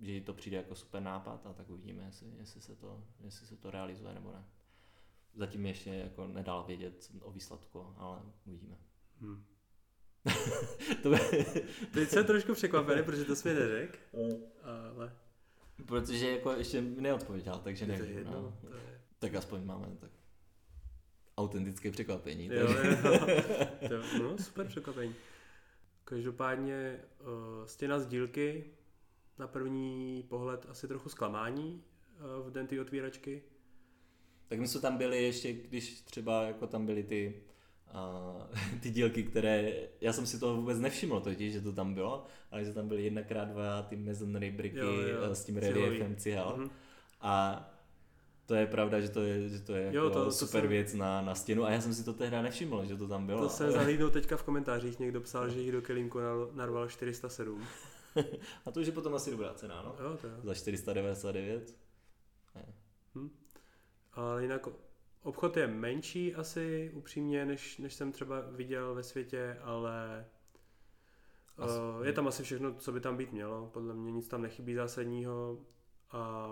že 0.00 0.20
to 0.20 0.34
přijde 0.34 0.56
jako 0.56 0.74
super 0.74 1.02
nápad 1.02 1.46
a 1.46 1.52
tak 1.52 1.70
uvidíme, 1.70 2.04
jestli, 2.04 2.28
jestli, 2.38 2.60
se, 2.60 2.76
to, 2.76 3.04
jestli 3.20 3.46
se 3.46 3.56
to 3.56 3.70
realizuje 3.70 4.14
nebo 4.14 4.32
ne. 4.32 4.44
Zatím 5.34 5.66
ještě 5.66 5.90
jako 5.90 6.26
nedala 6.26 6.62
vědět 6.62 7.10
o 7.20 7.30
výsledku, 7.30 7.94
ale 7.96 8.22
uvidíme. 8.44 8.76
Hmm. 9.20 9.44
to 11.02 11.10
by... 11.10 11.18
Teď 11.92 12.08
jsem 12.08 12.26
trošku 12.26 12.54
překvapený, 12.54 13.02
protože 13.02 13.24
to 13.24 13.36
jsme 13.36 13.54
neřekl, 13.54 13.98
ale... 14.62 15.12
Protože 15.86 16.30
jako 16.30 16.52
ještě 16.52 16.80
neodpověděl, 16.80 17.60
takže 17.64 17.86
nevím. 17.86 18.04
To 18.06 18.10
je 18.10 18.18
jedno, 18.18 18.42
no. 18.42 18.58
to 18.60 18.76
je... 18.76 19.00
Tak 19.18 19.34
aspoň 19.34 19.64
máme 19.64 19.86
tak 20.00 20.10
autentické 21.36 21.90
překvapení. 21.90 22.46
Jo, 22.46 22.54
jo. 22.54 23.26
To, 23.88 24.22
no, 24.22 24.38
super 24.38 24.66
překvapení. 24.66 25.14
Každopádně 26.04 27.00
uh, 27.20 27.66
stěna 27.66 27.98
z 27.98 28.06
dílky 28.06 28.64
na 29.38 29.46
první 29.46 30.24
pohled 30.28 30.66
asi 30.68 30.88
trochu 30.88 31.08
zklamání 31.08 31.82
eh, 32.16 32.48
v 32.48 32.50
den 32.50 32.66
ty 32.66 32.80
otvíračky. 32.80 33.42
Tak 34.48 34.58
my 34.58 34.68
jsme 34.68 34.80
tam 34.80 34.96
byli 34.96 35.22
ještě, 35.22 35.52
když 35.52 36.00
třeba 36.00 36.42
jako 36.42 36.66
tam 36.66 36.86
byly 36.86 37.02
ty, 37.02 37.42
uh, 37.94 38.80
ty 38.80 38.90
dílky, 38.90 39.22
které, 39.22 39.72
já 40.00 40.12
jsem 40.12 40.26
si 40.26 40.40
toho 40.40 40.56
vůbec 40.56 40.78
nevšiml 40.78 41.20
totiž, 41.20 41.52
že 41.52 41.60
to 41.60 41.72
tam 41.72 41.94
bylo, 41.94 42.26
ale 42.50 42.64
že 42.64 42.72
tam 42.72 42.88
byly 42.88 43.04
jedna 43.04 43.22
krát 43.22 43.48
dva 43.48 43.82
ty 43.82 43.96
masonry 43.96 44.50
bricky 44.50 44.78
jo, 44.78 44.92
jo, 44.92 45.18
eh, 45.30 45.34
s 45.34 45.44
tím 45.44 45.56
reliefem 45.56 46.16
cihel. 46.16 46.56
Mm-hmm. 46.58 46.70
A 47.20 47.64
to 48.46 48.54
je 48.54 48.66
pravda, 48.66 49.00
že 49.00 49.08
to 49.08 49.22
je, 49.22 49.48
že 49.48 49.60
to 49.60 49.74
je 49.74 49.90
jo, 49.92 50.04
jako 50.04 50.18
to, 50.18 50.24
to 50.24 50.32
super 50.32 50.60
jsem... 50.60 50.70
věc 50.70 50.94
na, 50.94 51.22
na 51.22 51.34
stěnu 51.34 51.64
a 51.64 51.70
já 51.70 51.80
jsem 51.80 51.94
si 51.94 52.04
to 52.04 52.12
tehdy 52.12 52.42
nevšiml, 52.42 52.84
že 52.84 52.96
to 52.96 53.08
tam 53.08 53.26
bylo. 53.26 53.42
To 53.42 53.48
se 53.48 53.64
ale... 53.64 53.72
zahlídnul 53.72 54.10
teďka 54.10 54.36
v 54.36 54.42
komentářích, 54.42 54.98
někdo 54.98 55.20
psal, 55.20 55.48
že 55.48 55.60
jich 55.60 55.72
do 55.72 55.82
kelímku 55.82 56.18
narval 56.52 56.88
407. 56.88 57.62
a 58.64 58.70
to 58.70 58.80
už 58.80 58.86
je 58.86 58.92
potom 58.92 59.14
asi 59.14 59.30
dobrá 59.30 59.54
cena, 59.54 59.82
no? 59.82 59.96
Jo, 60.04 60.16
to 60.20 60.26
jo. 60.26 60.34
Za 60.42 60.54
499. 60.54 61.76
Hm. 63.14 63.30
Ale 64.12 64.42
jinak 64.42 64.66
obchod 65.22 65.56
je 65.56 65.66
menší 65.66 66.34
asi 66.34 66.90
upřímně, 66.94 67.46
než, 67.46 67.78
než 67.78 67.94
jsem 67.94 68.12
třeba 68.12 68.40
viděl 68.40 68.94
ve 68.94 69.02
světě, 69.02 69.58
ale 69.62 70.26
asi. 71.58 71.78
uh, 71.78 72.06
je 72.06 72.12
tam 72.12 72.28
asi 72.28 72.42
všechno, 72.42 72.74
co 72.74 72.92
by 72.92 73.00
tam 73.00 73.16
být 73.16 73.32
mělo. 73.32 73.66
Podle 73.66 73.94
mě 73.94 74.12
nic 74.12 74.28
tam 74.28 74.42
nechybí 74.42 74.74
zásadního. 74.74 75.58
A... 76.10 76.48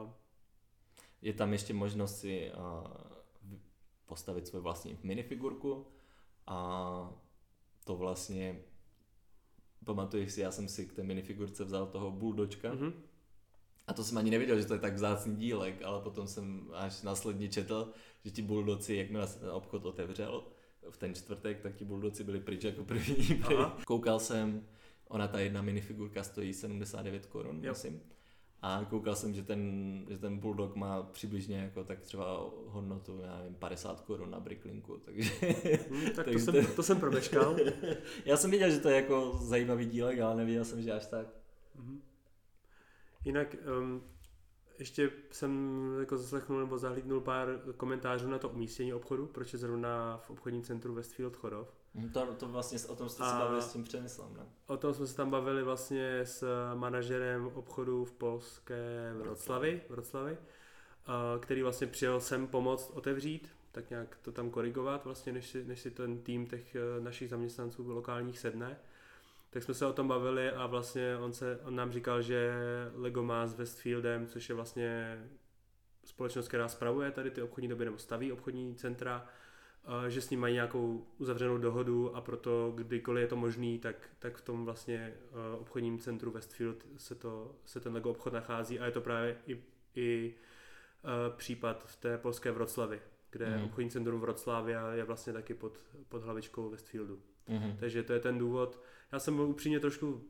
Je 1.22 1.32
tam 1.32 1.52
ještě 1.52 1.74
možnost 1.74 2.20
si 2.20 2.52
uh, 2.56 2.86
postavit 4.06 4.46
svou 4.46 4.60
vlastní 4.60 4.98
minifigurku 5.02 5.86
a 6.46 7.14
to 7.84 7.96
vlastně 7.96 8.64
pamatuješ 9.84 10.32
si, 10.32 10.40
já 10.40 10.50
jsem 10.50 10.68
si 10.68 10.86
k 10.86 10.92
té 10.92 11.02
minifigurce 11.02 11.64
vzal 11.64 11.86
toho 11.86 12.10
buldočka. 12.10 12.74
Mm-hmm. 12.74 12.92
A 13.86 13.92
to 13.92 14.04
jsem 14.04 14.18
ani 14.18 14.30
nevěděl, 14.30 14.60
že 14.60 14.66
to 14.66 14.74
je 14.74 14.80
tak 14.80 14.94
vzácný 14.94 15.36
dílek, 15.36 15.82
ale 15.82 16.00
potom 16.00 16.26
jsem 16.26 16.70
až 16.72 17.02
následně 17.02 17.48
četl, 17.48 17.92
že 18.24 18.30
ti 18.30 18.42
buldoci, 18.42 18.94
jakmile 18.94 19.26
se 19.28 19.38
ten 19.38 19.50
obchod 19.50 19.86
otevřel 19.86 20.44
v 20.90 20.96
ten 20.96 21.14
čtvrtek, 21.14 21.60
tak 21.60 21.74
ti 21.74 21.84
buldoci 21.84 22.24
byli 22.24 22.40
pryč 22.40 22.64
jako 22.64 22.84
první. 22.84 23.42
Koukal 23.86 24.20
jsem, 24.20 24.66
ona 25.08 25.28
ta 25.28 25.40
jedna 25.40 25.62
minifigurka 25.62 26.22
stojí 26.22 26.54
79 26.54 27.26
korun, 27.26 27.60
myslím. 27.60 28.00
A 28.62 28.86
koukal 28.90 29.16
jsem, 29.16 29.34
že 29.34 29.42
ten, 29.42 30.04
že 30.08 30.18
ten 30.18 30.38
Bulldog 30.38 30.76
má 30.76 31.02
přibližně 31.02 31.56
jako 31.56 31.84
tak 31.84 32.00
třeba 32.00 32.50
hodnotu, 32.66 33.20
já 33.22 33.38
nevím, 33.38 33.54
50 33.54 34.00
korun 34.00 34.30
na 34.30 34.40
Bricklinku, 34.40 34.96
takže... 34.96 35.30
Hmm, 35.90 36.10
tak 36.16 36.26
to, 36.32 36.38
jsem, 36.38 36.66
to 36.76 36.82
jsem 36.82 37.00
promeškal. 37.00 37.56
já 38.24 38.36
jsem 38.36 38.50
viděl, 38.50 38.70
že 38.70 38.78
to 38.78 38.88
je 38.88 38.96
jako 38.96 39.38
zajímavý 39.42 39.86
dílek, 39.86 40.20
ale 40.20 40.36
nevěděl 40.36 40.64
jsem, 40.64 40.82
že 40.82 40.92
až 40.92 41.06
tak. 41.06 41.26
Hmm. 41.74 42.02
Jinak 43.24 43.56
um, 43.78 44.02
ještě 44.78 45.10
jsem 45.30 45.80
jako 46.00 46.18
zaslechnul 46.18 46.60
nebo 46.60 46.78
zahlídnul 46.78 47.20
pár 47.20 47.48
komentářů 47.76 48.28
na 48.28 48.38
to 48.38 48.48
umístění 48.48 48.94
obchodu, 48.94 49.26
proč 49.26 49.52
je 49.52 49.58
zrovna 49.58 50.16
v 50.16 50.30
obchodním 50.30 50.62
centru 50.62 50.94
Westfield 50.94 51.36
Chodov. 51.36 51.81
To, 52.12 52.26
to 52.34 52.48
vlastně 52.48 52.78
o 52.88 52.96
tom 52.96 53.08
jste 53.08 53.24
se 53.24 53.34
bavili 53.38 53.62
s 53.62 53.72
tím 53.72 53.84
Přemyslem, 53.84 54.34
ne? 54.36 54.42
O 54.66 54.76
tom 54.76 54.94
jsme 54.94 55.06
se 55.06 55.16
tam 55.16 55.30
bavili 55.30 55.62
vlastně 55.62 56.20
s 56.20 56.44
manažerem 56.74 57.50
obchodu 57.54 58.04
v 58.04 58.12
polské 58.12 59.12
Vroclavi, 59.18 59.82
Vroclavi 59.88 60.38
který 61.40 61.62
vlastně 61.62 61.86
přijel 61.86 62.20
sem 62.20 62.46
pomoct 62.46 62.90
otevřít, 62.90 63.48
tak 63.72 63.90
nějak 63.90 64.16
to 64.22 64.32
tam 64.32 64.50
korigovat, 64.50 65.04
vlastně, 65.04 65.32
než 65.32 65.46
si, 65.46 65.64
než 65.64 65.80
si 65.80 65.90
ten 65.90 66.22
tým 66.22 66.46
těch 66.46 66.74
e, 66.74 67.00
našich 67.00 67.30
zaměstnanců 67.30 67.92
lokálních 67.92 68.38
sedne. 68.38 68.78
Tak 69.50 69.62
jsme 69.62 69.74
se 69.74 69.86
o 69.86 69.92
tom 69.92 70.08
bavili 70.08 70.50
a 70.50 70.66
vlastně 70.66 71.16
on, 71.16 71.32
se, 71.32 71.60
on 71.64 71.76
nám 71.76 71.92
říkal, 71.92 72.22
že 72.22 72.52
Lego 72.94 73.22
má 73.22 73.46
s 73.46 73.54
Westfieldem, 73.54 74.26
což 74.26 74.48
je 74.48 74.54
vlastně 74.54 75.22
společnost, 76.04 76.48
která 76.48 76.68
spravuje 76.68 77.10
tady 77.10 77.30
ty 77.30 77.42
obchodní 77.42 77.68
doby 77.68 77.84
nebo 77.84 77.98
staví 77.98 78.32
obchodní 78.32 78.74
centra, 78.74 79.26
že 80.08 80.20
s 80.20 80.30
ním 80.30 80.40
mají 80.40 80.54
nějakou 80.54 81.06
uzavřenou 81.18 81.58
dohodu 81.58 82.16
a 82.16 82.20
proto 82.20 82.72
kdykoliv 82.74 83.20
je 83.22 83.28
to 83.28 83.36
možný, 83.36 83.78
tak, 83.78 83.96
tak 84.18 84.36
v 84.36 84.40
tom 84.40 84.64
vlastně 84.64 85.14
obchodním 85.58 85.98
centru 85.98 86.30
Westfield 86.30 86.86
se, 86.96 87.14
to, 87.14 87.54
se 87.64 87.80
ten 87.80 87.92
Lego 87.92 88.10
obchod 88.10 88.32
nachází 88.32 88.80
a 88.80 88.84
je 88.86 88.92
to 88.92 89.00
právě 89.00 89.36
i, 89.46 89.62
i 89.94 90.34
případ 91.36 91.84
v 91.86 91.96
té 91.96 92.18
polské 92.18 92.50
Vroclavi, 92.50 93.00
kde 93.30 93.56
mm. 93.58 93.64
obchodní 93.64 93.90
centrum 93.90 94.20
Vroclavia 94.20 94.92
je 94.92 95.04
vlastně 95.04 95.32
taky 95.32 95.54
pod, 95.54 95.78
pod 96.08 96.22
hlavičkou 96.22 96.70
Westfieldu. 96.70 97.18
Mm. 97.48 97.76
Takže 97.80 98.02
to 98.02 98.12
je 98.12 98.20
ten 98.20 98.38
důvod. 98.38 98.80
Já 99.12 99.18
jsem 99.18 99.36
byl 99.36 99.44
upřímně 99.44 99.80
trošku 99.80 100.24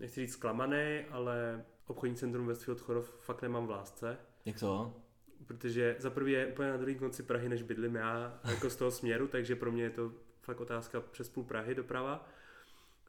nechci 0.00 0.20
říct 0.20 0.32
zklamaný, 0.32 1.00
ale 1.10 1.64
obchodní 1.86 2.16
centrum 2.16 2.46
Westfield 2.46 2.80
Chorov 2.80 3.10
fakt 3.18 3.42
nemám 3.42 3.66
v 3.66 3.70
lásce. 3.70 4.18
Jak 4.44 4.60
to? 4.60 4.94
Protože 5.46 5.96
za 5.98 6.10
prvé 6.10 6.30
je 6.30 6.46
úplně 6.46 6.70
na 6.70 6.76
druhý 6.76 6.94
konci 6.94 7.22
Prahy, 7.22 7.48
než 7.48 7.62
bydlím 7.62 7.94
já, 7.94 8.40
jako 8.44 8.70
z 8.70 8.76
toho 8.76 8.90
směru, 8.90 9.28
takže 9.28 9.56
pro 9.56 9.72
mě 9.72 9.82
je 9.82 9.90
to 9.90 10.12
fakt 10.42 10.60
otázka 10.60 11.00
přes 11.00 11.28
půl 11.28 11.44
Prahy 11.44 11.74
doprava. 11.74 12.28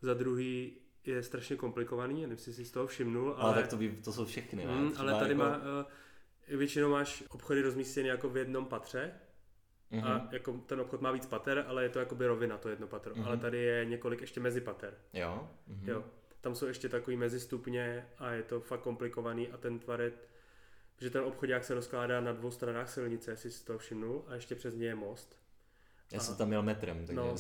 Za 0.02 0.14
druhý 0.14 0.74
je 1.06 1.24
strašně 1.24 1.56
komplikovaný, 1.56 2.14
nevím, 2.14 2.32
jestli 2.32 2.54
si 2.54 2.66
z 2.66 2.72
toho 2.72 2.88
všimnul. 2.88 3.34
Ale, 3.38 3.54
ale 3.54 3.62
tak 3.62 3.68
to, 3.68 3.78
by, 3.78 3.90
to 4.04 4.14
jsou 4.14 4.26
všechny, 4.26 4.66
ne? 4.66 4.76
Mm, 4.76 4.92
ale 4.98 5.14
tady 5.20 5.32
jako... 5.32 5.44
má, 5.44 5.58
uh, 5.58 6.58
většinou 6.58 6.92
máš 6.92 7.24
obchody 7.30 7.62
rozmístěny 7.62 8.08
jako 8.08 8.30
v 8.30 8.38
jednom 8.38 8.66
patře, 8.66 9.12
Mm-hmm. 9.92 10.06
A 10.06 10.18
mhm. 10.18 10.28
jako 10.32 10.54
ten 10.54 10.80
obchod 10.80 11.02
má 11.02 11.12
víc 11.12 11.26
pater, 11.26 11.66
ale 11.68 11.84
je 11.84 11.90
to 11.90 12.00
jakoby 12.00 12.28
rovina, 12.28 12.58
to 12.58 12.70
jedno 12.70 12.88
patro. 12.88 13.16
Mm-hmm. 13.16 13.26
Ale 13.26 13.38
tady 13.38 13.58
je 13.58 13.86
několik 13.86 14.22
ještě 14.22 14.40
mezi 14.40 14.62
pater. 14.62 14.94
Jo. 15.14 15.50
Mm-hmm. 15.70 15.90
jo. 15.90 16.04
Tam 16.42 16.56
jsou 16.56 16.66
ještě 16.66 16.90
takový 16.90 17.18
mezistupně 17.18 18.08
a 18.18 18.32
je 18.32 18.44
to 18.44 18.62
fakt 18.62 18.82
komplikovaný 18.82 19.48
a 19.48 19.58
ten 19.58 19.80
tvar 19.80 20.02
je, 20.02 20.12
že 21.00 21.10
ten 21.10 21.24
obchodák 21.24 21.64
se 21.64 21.74
rozkládá 21.74 22.22
na 22.22 22.34
dvou 22.34 22.52
stranách 22.52 22.90
silnice, 22.90 23.32
jestli 23.32 23.52
si 23.52 23.66
to 23.66 23.78
všimnul, 23.78 24.26
a 24.28 24.36
ještě 24.36 24.56
přes 24.56 24.76
něj 24.76 24.88
je 24.88 24.96
most. 24.96 25.38
Já 26.12 26.20
jsem 26.20 26.36
tam 26.36 26.48
měl 26.48 26.64
metrem, 26.64 26.98
takže 26.98 27.14
no. 27.14 27.36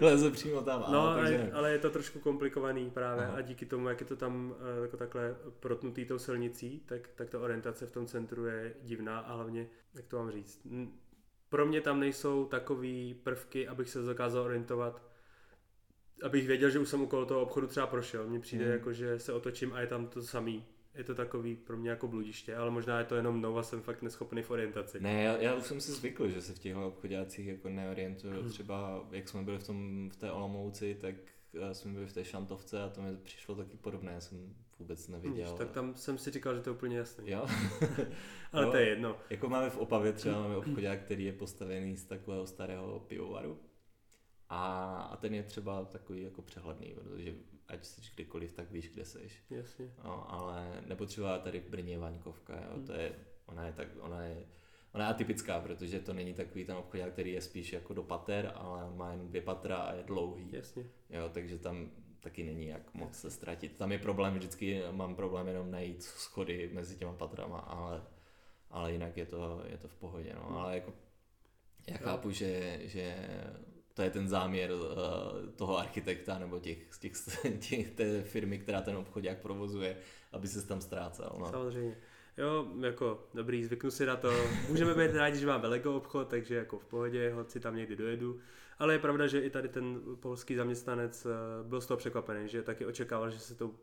leze 0.00 0.30
přímo 0.30 0.62
tam. 0.62 0.84
No, 0.92 1.00
ale, 1.00 1.22
takže... 1.22 1.52
ale 1.52 1.72
je 1.72 1.78
to 1.78 1.90
trošku 1.90 2.18
komplikovaný 2.18 2.90
právě 2.90 3.24
Aha. 3.24 3.36
a 3.36 3.40
díky 3.40 3.66
tomu, 3.66 3.88
jak 3.88 4.00
je 4.00 4.06
to 4.06 4.16
tam 4.16 4.54
eh, 4.58 4.82
jako 4.82 4.96
takhle 4.96 5.36
protnutý 5.60 6.04
tou 6.04 6.18
silnicí, 6.18 6.80
tak, 6.86 7.08
tak 7.14 7.30
ta 7.30 7.40
orientace 7.40 7.86
v 7.86 7.90
tom 7.90 8.06
centru 8.06 8.46
je 8.46 8.74
divná 8.82 9.18
a 9.18 9.34
hlavně, 9.34 9.68
jak 9.94 10.06
to 10.06 10.18
mám 10.18 10.30
říct, 10.30 10.66
pro 11.48 11.66
mě 11.66 11.80
tam 11.80 12.00
nejsou 12.00 12.44
takové 12.44 13.14
prvky, 13.22 13.68
abych 13.68 13.90
se 13.90 14.02
dokázal 14.02 14.42
orientovat, 14.44 15.02
abych 16.22 16.46
věděl, 16.46 16.70
že 16.70 16.78
už 16.78 16.88
jsem 16.88 17.02
okolo 17.02 17.26
toho 17.26 17.42
obchodu 17.42 17.66
třeba 17.66 17.86
prošel. 17.86 18.26
Mně 18.26 18.40
přijde 18.40 18.64
mm. 18.64 18.72
jako, 18.72 18.92
že 18.92 19.18
se 19.18 19.32
otočím 19.32 19.72
a 19.72 19.80
je 19.80 19.86
tam 19.86 20.06
to 20.06 20.22
samý. 20.22 20.64
Je 20.98 21.04
to 21.04 21.14
takový 21.14 21.56
pro 21.56 21.76
mě 21.76 21.90
jako 21.90 22.08
bludiště, 22.08 22.56
ale 22.56 22.70
možná 22.70 22.98
je 22.98 23.04
to 23.04 23.16
jenom 23.16 23.38
mnou 23.38 23.58
a 23.58 23.62
jsem 23.62 23.82
fakt 23.82 24.02
neschopný 24.02 24.42
v 24.42 24.50
orientaci. 24.50 25.00
Ne, 25.00 25.22
já, 25.22 25.36
já 25.36 25.54
už 25.54 25.64
jsem 25.64 25.80
si 25.80 25.92
zvykl, 25.92 26.28
že 26.28 26.42
se 26.42 26.54
v 26.54 26.58
těchto 26.58 26.88
obchodácích 26.88 27.46
jako 27.46 27.68
neorientuju. 27.68 28.40
Hmm. 28.40 28.50
Třeba 28.50 29.06
jak 29.10 29.28
jsme 29.28 29.42
byli 29.42 29.58
v, 29.58 29.66
tom, 29.66 30.10
v 30.12 30.16
té 30.16 30.32
Olomouci, 30.32 30.94
tak 31.00 31.14
eh, 31.54 31.74
jsme 31.74 31.92
byli 31.92 32.06
v 32.06 32.12
té 32.12 32.24
Šantovce 32.24 32.82
a 32.82 32.88
to 32.88 33.02
mi 33.02 33.16
přišlo 33.16 33.54
taky 33.54 33.76
podobné. 33.76 34.12
Já 34.12 34.20
jsem 34.20 34.54
vůbec 34.78 35.08
neviděl. 35.08 35.56
tak 35.56 35.70
tam 35.70 35.94
jsem 35.94 36.18
si 36.18 36.30
říkal, 36.30 36.54
že 36.54 36.60
to 36.60 36.70
je 36.70 36.76
úplně 36.76 36.98
jasný. 36.98 37.30
Jo? 37.30 37.46
Ale 38.52 38.64
no, 38.64 38.70
to 38.70 38.76
je 38.76 38.88
jedno. 38.88 39.16
Jako 39.30 39.48
máme 39.48 39.70
v 39.70 39.78
Opavě 39.78 40.12
třeba 40.12 40.40
máme 40.40 40.56
obchodák, 40.56 41.00
který 41.00 41.24
je 41.24 41.32
postavený 41.32 41.96
z 41.96 42.04
takového 42.04 42.46
starého 42.46 43.00
pivovaru. 43.00 43.60
A, 44.48 44.84
a 45.12 45.16
ten 45.16 45.34
je 45.34 45.42
třeba 45.42 45.84
takový 45.84 46.22
jako 46.22 46.42
přehledný, 46.42 46.94
protože 46.94 47.34
ať 47.68 47.84
jsi 47.84 48.00
kdykoliv, 48.14 48.52
tak 48.52 48.70
víš, 48.70 48.88
kde 48.88 49.04
jsi. 49.04 49.30
Jasně. 49.50 49.90
No, 50.04 50.32
ale 50.32 50.82
nebo 50.86 51.06
třeba 51.06 51.38
tady 51.38 51.60
v 51.60 51.68
Brně 51.68 51.98
Vaňkovka, 51.98 52.54
jo, 52.54 52.74
hmm. 52.74 52.86
to 52.86 52.92
je, 52.92 53.12
ona 53.46 53.66
je 53.66 53.72
tak, 53.72 53.88
ona 54.00 54.22
je, 54.22 54.46
ona 54.92 55.04
je 55.04 55.10
atypická, 55.10 55.60
protože 55.60 56.00
to 56.00 56.12
není 56.12 56.34
takový 56.34 56.64
ten 56.64 56.76
obchodák, 56.76 57.12
který 57.12 57.32
je 57.32 57.40
spíš 57.40 57.72
jako 57.72 57.94
do 57.94 58.02
pater, 58.02 58.52
ale 58.54 58.96
má 58.96 59.12
jen 59.12 59.28
dvě 59.28 59.42
patra 59.42 59.76
a 59.76 59.94
je 59.94 60.02
dlouhý. 60.02 60.52
Jasně. 60.52 60.84
Jo, 61.10 61.30
takže 61.32 61.58
tam 61.58 61.90
taky 62.20 62.44
není 62.44 62.66
jak 62.66 62.94
moc 62.94 63.14
se 63.14 63.30
ztratit. 63.30 63.76
Tam 63.76 63.92
je 63.92 63.98
problém, 63.98 64.34
vždycky 64.34 64.82
mám 64.90 65.16
problém 65.16 65.48
jenom 65.48 65.70
najít 65.70 66.02
schody 66.02 66.70
mezi 66.72 66.96
těma 66.96 67.12
patrama, 67.12 67.58
ale, 67.58 68.02
ale 68.70 68.92
jinak 68.92 69.16
je 69.16 69.26
to, 69.26 69.62
je 69.66 69.78
to 69.78 69.88
v 69.88 69.94
pohodě. 69.94 70.32
No. 70.34 70.50
Ale 70.50 70.74
jako, 70.74 70.92
já 71.88 71.96
chápu, 71.96 72.30
že, 72.30 72.80
že 72.82 73.16
to 73.98 74.02
je 74.02 74.10
ten 74.10 74.28
záměr 74.28 74.72
uh, 74.72 74.80
toho 75.56 75.78
architekta 75.78 76.38
nebo 76.38 76.58
těch, 76.58 76.78
těch, 76.98 77.12
těch, 77.68 77.90
té 77.90 78.22
firmy, 78.22 78.58
která 78.58 78.80
ten 78.80 79.04
jak 79.20 79.38
provozuje, 79.38 79.96
aby 80.32 80.48
se 80.48 80.66
tam 80.66 80.80
ztrácel. 80.80 81.36
No. 81.38 81.50
Samozřejmě. 81.50 81.96
Jo, 82.36 82.66
jako 82.80 83.28
dobrý, 83.34 83.64
zvyknu 83.64 83.90
si 83.90 84.06
na 84.06 84.16
to. 84.16 84.32
Můžeme 84.68 84.94
být 84.94 85.16
rádi, 85.16 85.38
že 85.38 85.46
máme 85.46 85.68
Lego 85.68 85.96
obchod, 85.96 86.28
takže 86.28 86.54
jako 86.54 86.78
v 86.78 86.84
pohodě, 86.84 87.32
hoď 87.32 87.50
si 87.50 87.60
tam 87.60 87.76
někdy 87.76 87.96
dojedu. 87.96 88.40
Ale 88.78 88.94
je 88.94 88.98
pravda, 88.98 89.26
že 89.26 89.40
i 89.40 89.50
tady 89.50 89.68
ten 89.68 90.00
polský 90.20 90.54
zaměstnanec 90.54 91.26
eh, 91.26 91.28
byl 91.68 91.80
z 91.80 91.86
toho 91.86 91.98
překvapený, 91.98 92.48
že 92.48 92.62
taky 92.62 92.86
očekával, 92.86 93.30
že, 93.30 93.38
se 93.38 93.54
to, 93.54 93.74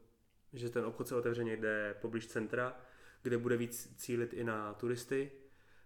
že 0.54 0.70
ten 0.70 0.86
obchod 0.86 1.08
se 1.08 1.16
otevře 1.16 1.44
někde 1.44 1.96
poblíž 2.02 2.28
centra, 2.28 2.78
kde 3.22 3.38
bude 3.38 3.58
víc 3.58 3.94
cílit 3.98 4.34
i 4.34 4.44
na 4.44 4.74
turisty, 4.74 5.32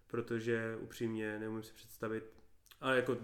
protože 0.08 0.78
upřímně 0.82 1.40
neumím 1.40 1.64
si 1.64 1.74
představit, 1.74 2.24
ale 2.82 2.96
jako 2.96 3.18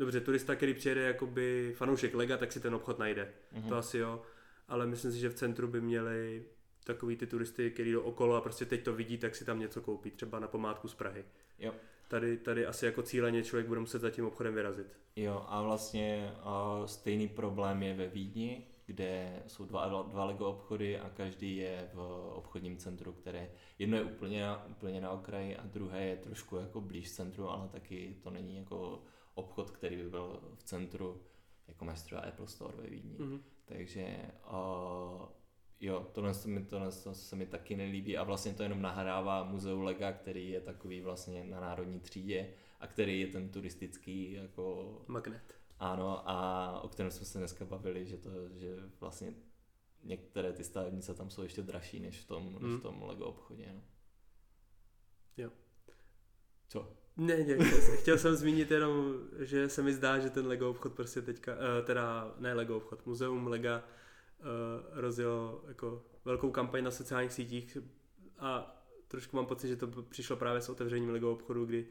dobře, 0.00 0.20
turista, 0.20 0.54
který 0.54 0.74
přijede 0.74 1.00
jakoby 1.00 1.74
fanoušek 1.76 2.14
Lega, 2.14 2.36
tak 2.36 2.52
si 2.52 2.60
ten 2.60 2.74
obchod 2.74 2.98
najde, 2.98 3.32
mm-hmm. 3.54 3.68
to 3.68 3.76
asi 3.76 3.98
jo, 3.98 4.22
ale 4.68 4.86
myslím 4.86 5.12
si, 5.12 5.18
že 5.18 5.28
v 5.28 5.34
centru 5.34 5.68
by 5.68 5.80
měli 5.80 6.44
takový 6.84 7.16
ty 7.16 7.26
turisty, 7.26 7.70
který 7.70 7.92
jdou 7.92 8.00
okolo 8.00 8.36
a 8.36 8.40
prostě 8.40 8.64
teď 8.64 8.84
to 8.84 8.94
vidí, 8.94 9.18
tak 9.18 9.36
si 9.36 9.44
tam 9.44 9.60
něco 9.60 9.80
koupí, 9.80 10.10
třeba 10.10 10.38
na 10.38 10.48
památku 10.48 10.88
z 10.88 10.94
Prahy. 10.94 11.24
Jo 11.58 11.72
tady, 12.10 12.36
tady 12.36 12.66
asi 12.66 12.86
jako 12.86 13.02
cíleně 13.02 13.42
člověk 13.42 13.66
bude 13.66 13.80
muset 13.80 13.98
za 13.98 14.10
tím 14.10 14.26
obchodem 14.26 14.54
vyrazit. 14.54 14.98
Jo 15.16 15.44
a 15.48 15.62
vlastně 15.62 16.32
a 16.42 16.82
stejný 16.86 17.28
problém 17.28 17.82
je 17.82 17.94
ve 17.94 18.08
Vídni, 18.08 18.66
kde 18.86 19.42
jsou 19.46 19.64
dva, 19.64 20.02
dva 20.02 20.24
Lego 20.24 20.46
obchody 20.46 20.98
a 20.98 21.10
každý 21.10 21.56
je 21.56 21.90
v 21.94 21.98
obchodním 22.34 22.76
centru, 22.76 23.12
které 23.12 23.50
jedno 23.78 23.96
je 23.96 24.04
úplně, 24.04 24.46
úplně 24.68 25.00
na 25.00 25.10
okraji 25.10 25.56
a 25.56 25.66
druhé 25.66 26.04
je 26.04 26.16
trošku 26.16 26.56
jako 26.56 26.80
blíž 26.80 27.12
centru, 27.12 27.48
ale 27.48 27.68
taky 27.68 28.16
to 28.22 28.30
není 28.30 28.56
jako 28.56 29.02
obchod, 29.34 29.70
který 29.70 29.96
by 29.96 30.10
byl 30.10 30.40
v 30.54 30.62
centru, 30.62 31.22
jako 31.68 31.84
máš 31.84 32.02
třeba 32.02 32.20
Apple 32.20 32.48
Store 32.48 32.76
ve 32.76 32.90
Vídni. 32.90 33.18
Mm-hmm. 33.18 33.40
Takže 33.64 34.16
uh, 34.52 35.28
jo, 35.80 36.06
tohle, 36.12 36.34
to 36.34 36.48
mi, 36.48 36.64
tohle 36.64 36.92
to 36.92 37.14
se 37.14 37.36
mi 37.36 37.46
taky 37.46 37.76
nelíbí 37.76 38.18
a 38.18 38.24
vlastně 38.24 38.54
to 38.54 38.62
jenom 38.62 38.82
nahrává 38.82 39.44
muzeu 39.44 39.80
Lega, 39.80 40.12
který 40.12 40.50
je 40.50 40.60
takový 40.60 41.00
vlastně 41.00 41.44
na 41.44 41.60
národní 41.60 42.00
třídě 42.00 42.54
a 42.80 42.86
který 42.86 43.20
je 43.20 43.26
ten 43.26 43.48
turistický 43.48 44.32
jako... 44.32 44.96
Magnet. 45.06 45.60
Ano, 45.78 46.28
a 46.30 46.80
o 46.80 46.88
kterém 46.88 47.10
jsme 47.10 47.26
se 47.26 47.38
dneska 47.38 47.64
bavili, 47.64 48.06
že 48.06 48.16
to, 48.16 48.30
že 48.48 48.76
vlastně 49.00 49.34
některé 50.02 50.52
ty 50.52 50.64
stavebnice 50.64 51.14
tam 51.14 51.30
jsou 51.30 51.42
ještě 51.42 51.62
dražší 51.62 52.00
než 52.00 52.20
v 52.20 52.26
tom, 52.26 52.42
hmm. 52.42 52.54
než 52.54 52.62
v 52.62 52.66
hmm. 52.66 52.80
tom 52.80 53.02
Lego 53.02 53.26
obchodě. 53.26 53.72
No. 53.74 53.82
Jo. 55.36 55.50
Co? 56.68 56.96
Ne, 57.20 57.36
ne, 57.36 57.70
chtěl 58.00 58.18
jsem 58.18 58.34
zmínit 58.34 58.70
jenom, 58.70 59.14
že 59.38 59.68
se 59.68 59.82
mi 59.82 59.94
zdá, 59.94 60.18
že 60.18 60.30
ten 60.30 60.46
Lego 60.46 60.70
obchod 60.70 60.92
prostě 60.92 61.22
teďka, 61.22 61.52
uh, 61.52 61.86
teda 61.86 62.34
ne 62.38 62.54
Lego 62.54 62.76
obchod, 62.76 63.06
muzeum 63.06 63.46
Lega 63.46 63.84
uh, 64.38 64.46
rozjel 65.00 65.60
jako 65.68 66.04
velkou 66.24 66.50
kampaň 66.50 66.84
na 66.84 66.90
sociálních 66.90 67.32
sítích 67.32 67.78
a 68.38 68.76
trošku 69.08 69.36
mám 69.36 69.46
pocit, 69.46 69.68
že 69.68 69.76
to 69.76 70.02
přišlo 70.02 70.36
právě 70.36 70.60
s 70.60 70.68
otevřením 70.68 71.10
Lego 71.10 71.32
obchodu, 71.32 71.64
kdy 71.64 71.86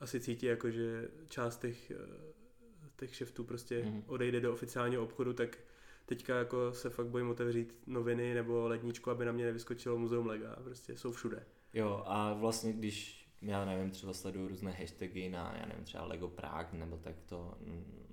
asi 0.00 0.20
cítí 0.20 0.46
jako, 0.46 0.70
že 0.70 1.08
část 1.28 1.60
těch, 1.60 1.92
uh, 1.94 2.86
těch 2.96 3.14
šeftů 3.14 3.44
prostě 3.44 3.82
mm. 3.82 4.04
odejde 4.06 4.40
do 4.40 4.52
oficiálního 4.52 5.04
obchodu, 5.04 5.32
tak 5.32 5.58
teďka 6.06 6.38
jako 6.38 6.72
se 6.72 6.90
fakt 6.90 7.06
bojím 7.06 7.30
otevřít 7.30 7.74
noviny 7.86 8.34
nebo 8.34 8.68
ledničku, 8.68 9.10
aby 9.10 9.24
na 9.24 9.32
mě 9.32 9.44
nevyskočilo 9.44 9.98
muzeum 9.98 10.26
Lega, 10.26 10.56
prostě 10.64 10.96
jsou 10.96 11.12
všude. 11.12 11.42
Jo 11.74 12.02
a 12.06 12.32
vlastně 12.32 12.72
když 12.72 13.19
já 13.42 13.64
nevím, 13.64 13.90
třeba 13.90 14.12
sleduju 14.12 14.48
různé 14.48 14.72
hashtagy 14.72 15.28
na, 15.28 15.54
já 15.60 15.66
nevím, 15.66 15.84
třeba 15.84 16.04
Lego 16.04 16.28
Prague 16.28 16.78
nebo 16.78 16.96
tak 16.96 17.14
to 17.26 17.58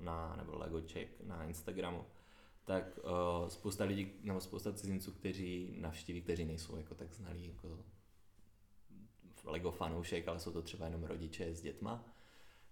na, 0.01 0.35
nebo 0.35 0.57
Lego 0.57 0.81
Czech 0.81 1.23
na 1.23 1.43
Instagramu, 1.43 2.05
tak 2.65 2.99
uh, 3.03 3.47
spousta 3.47 3.83
lidí, 3.83 4.11
nebo 4.23 4.41
spousta 4.41 4.73
cizinců, 4.73 5.11
kteří 5.11 5.75
navštíví, 5.79 6.21
kteří 6.21 6.45
nejsou 6.45 6.77
jako 6.77 6.95
tak 6.95 7.13
znalí 7.13 7.47
jako 7.47 7.79
Lego 9.43 9.71
fanoušek, 9.71 10.27
ale 10.27 10.39
jsou 10.39 10.51
to 10.51 10.61
třeba 10.61 10.85
jenom 10.85 11.03
rodiče 11.03 11.55
s 11.55 11.61
dětma, 11.61 12.05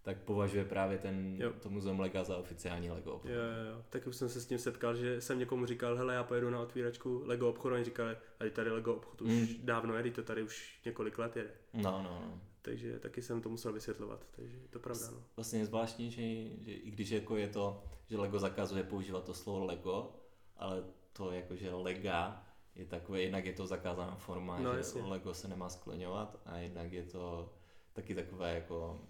tak 0.05 0.17
považuje 0.17 0.65
právě 0.65 0.97
ten, 0.97 1.35
jo. 1.41 1.53
to 1.59 1.69
muzeum 1.69 2.00
Lega 2.00 2.24
za 2.24 2.38
oficiální 2.38 2.91
Lego 2.91 3.12
obchod. 3.12 3.31
Jo, 3.31 3.38
jo, 3.38 3.74
jo. 3.74 3.83
Tak 3.89 4.07
už 4.07 4.15
jsem 4.15 4.29
se 4.29 4.41
s 4.41 4.45
tím 4.45 4.57
setkal, 4.57 4.95
že 4.95 5.21
jsem 5.21 5.39
někomu 5.39 5.65
říkal, 5.65 5.95
hele, 5.95 6.13
já 6.13 6.24
pojedu 6.24 6.50
na 6.50 6.59
otvíračku 6.59 7.21
Lego 7.25 7.50
obchodu, 7.50 7.75
a 7.75 7.75
oni 7.75 7.85
říkali, 7.85 8.17
ale 8.39 8.50
tady 8.50 8.69
Lego 8.69 8.95
obchod 8.95 9.21
už 9.21 9.31
mm. 9.31 9.65
dávno 9.65 9.97
jede, 9.97 10.12
to 10.12 10.24
tady 10.24 10.43
už 10.43 10.79
několik 10.85 11.17
let 11.17 11.35
jede. 11.35 11.50
No, 11.74 11.81
no, 11.81 12.03
no. 12.03 12.41
Takže 12.62 13.00
taky 13.00 13.21
jsem 13.21 13.41
to 13.41 13.50
musel 13.50 13.74
vysvětlovat, 13.74 14.27
takže 14.31 14.57
je 14.57 14.67
to 14.69 14.79
pravda. 14.79 15.07
No. 15.12 15.17
Vlastně 15.35 15.59
je 15.59 15.65
zvláštní, 15.65 16.12
že, 16.12 16.21
že 16.65 16.74
i 16.74 16.91
když 16.91 17.09
jako 17.09 17.38
je 17.38 17.47
to 17.47 17.83
že 18.09 18.17
Lego 18.17 18.39
zakazuje 18.39 18.83
používat 18.83 19.24
to 19.24 19.33
slovo 19.33 19.65
Lego, 19.65 20.12
ale 20.57 20.83
to 21.13 21.31
jakože 21.31 21.74
Lega 21.74 22.45
je 22.75 22.85
takové, 22.85 23.21
jednak 23.21 23.45
je 23.45 23.53
to 23.53 23.67
zakázaná 23.67 24.15
forma, 24.15 24.59
no, 24.59 24.71
že 24.71 24.77
jasně. 24.77 25.01
Lego 25.01 25.33
se 25.33 25.47
nemá 25.47 25.69
skloňovat 25.69 26.39
a 26.45 26.57
jednak 26.57 26.91
je 26.91 27.03
to 27.03 27.53
taky 27.93 28.15
takové 28.15 28.55
jako 28.55 29.01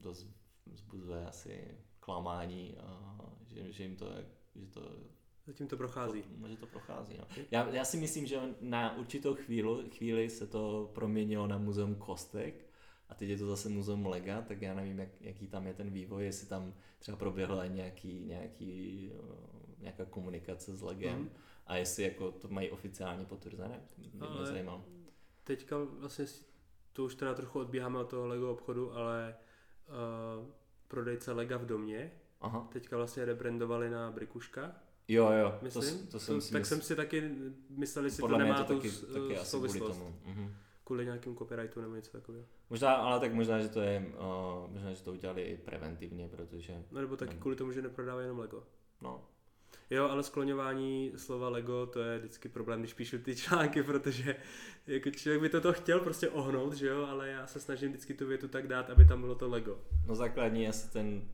dost 0.00 0.26
vzbuzuje 0.72 1.26
asi 1.26 1.78
klamání 2.00 2.76
a 2.78 3.18
že, 3.48 3.72
že 3.72 3.82
jim 3.82 3.96
to, 3.96 4.06
že 4.54 4.66
to 4.66 4.92
Zatím 5.46 5.68
to 5.68 5.76
prochází. 5.76 6.22
To, 6.22 6.48
že 6.48 6.56
to 6.56 6.66
prochází, 6.66 7.16
no. 7.18 7.24
já, 7.50 7.68
já 7.68 7.84
si 7.84 7.96
myslím, 7.96 8.26
že 8.26 8.40
na 8.60 8.96
určitou 8.96 9.34
chvíli, 9.34 9.90
chvíli 9.90 10.30
se 10.30 10.46
to 10.46 10.90
proměnilo 10.94 11.46
na 11.46 11.58
muzeum 11.58 11.94
kostek, 11.94 12.68
a 13.08 13.14
teď 13.14 13.28
je 13.28 13.38
to 13.38 13.46
zase 13.46 13.68
muzeum 13.68 14.06
Lega, 14.06 14.42
tak 14.42 14.62
já 14.62 14.74
nevím, 14.74 14.98
jak, 14.98 15.08
jaký 15.20 15.46
tam 15.46 15.66
je 15.66 15.74
ten 15.74 15.90
vývoj, 15.90 16.24
jestli 16.24 16.46
tam 16.46 16.74
třeba 16.98 17.16
proběhla 17.16 17.66
nějaký, 17.66 18.24
nějaký, 18.24 19.12
nějaká 19.78 20.04
komunikace 20.04 20.76
s 20.76 20.82
Legem, 20.82 21.18
mm. 21.18 21.30
A 21.68 21.76
jestli 21.76 22.02
jako 22.02 22.32
to 22.32 22.48
mají 22.48 22.70
oficiálně 22.70 23.24
potvrzené, 23.24 23.80
mě 23.96 24.10
Ale- 24.20 24.46
zajímalo. 24.46 24.84
Teďka 25.44 25.76
vlastně 25.98 26.24
to 26.92 27.04
už 27.04 27.14
teda 27.14 27.34
trochu 27.34 27.60
odbíháme 27.60 27.98
od 27.98 28.10
toho 28.10 28.26
Lego 28.26 28.52
obchodu, 28.52 28.96
ale 28.96 29.36
uh, 29.88 30.46
prodejce 30.88 31.32
Lega 31.32 31.56
v 31.56 31.66
domě 31.66 32.12
Aha. 32.40 32.68
teďka 32.72 32.96
vlastně 32.96 33.24
rebrandovali 33.24 33.90
na 33.90 34.10
Brikuška, 34.10 34.72
Jo, 35.08 35.30
jo, 35.32 35.50
to, 35.50 35.64
myslím. 35.64 36.06
to, 36.06 36.20
jsem 36.20 36.40
si 36.40 36.52
tak 36.52 36.62
mysl- 36.62 36.68
jsem 36.68 36.80
si 36.82 36.96
taky 36.96 37.30
myslel, 37.70 38.04
jestli 38.04 38.20
podle 38.20 38.38
to 38.38 38.44
nemá 38.44 38.62
to 38.64 38.72
tu 38.72 38.76
taky, 38.76 38.90
s- 38.90 39.00
taky 39.00 39.14
asi 39.16 39.56
kvůli 39.56 39.68
souvislost. 39.68 39.98
tomu. 39.98 40.14
Mhm. 40.24 40.54
Kvůli 40.84 41.04
nějakým 41.04 41.36
copyrightu 41.36 41.80
nebo 41.80 41.94
něco 41.94 42.12
takového. 42.12 42.44
Možná, 42.70 42.94
ale 42.94 43.20
tak 43.20 43.32
možná, 43.34 43.60
že 43.60 43.68
to 43.68 43.80
je, 43.80 44.06
uh, 44.64 44.70
možná, 44.72 44.92
že 44.94 45.02
to 45.02 45.12
udělali 45.12 45.42
i 45.42 45.56
preventivně, 45.56 46.28
protože, 46.28 46.84
No 46.90 47.00
nebo 47.00 47.16
taky 47.16 47.34
No. 47.34 47.40
kvůli 47.40 47.56
tomu, 47.56 47.72
že 47.72 47.82
neprodávají 47.82 48.24
jenom 48.24 48.38
Lego. 48.38 48.64
no, 49.00 49.24
Jo, 49.90 50.08
ale 50.08 50.22
skloňování 50.22 51.12
slova 51.16 51.48
Lego, 51.48 51.86
to 51.86 52.00
je 52.00 52.18
vždycky 52.18 52.48
problém, 52.48 52.80
když 52.80 52.94
píšu 52.94 53.18
ty 53.18 53.36
články, 53.36 53.82
protože 53.82 54.36
jako 54.86 55.10
člověk 55.10 55.42
by 55.42 55.48
toto 55.48 55.72
chtěl 55.72 56.00
prostě 56.00 56.28
ohnout, 56.28 56.72
že 56.74 56.86
jo, 56.86 57.06
ale 57.06 57.28
já 57.28 57.46
se 57.46 57.60
snažím 57.60 57.88
vždycky 57.88 58.14
tu 58.14 58.26
větu 58.26 58.48
tak 58.48 58.66
dát, 58.66 58.90
aby 58.90 59.04
tam 59.04 59.20
bylo 59.20 59.34
to 59.34 59.48
Lego. 59.48 59.80
no 60.06 60.14
základní 60.14 60.68
asi 60.68 60.92
ten, 60.92 61.28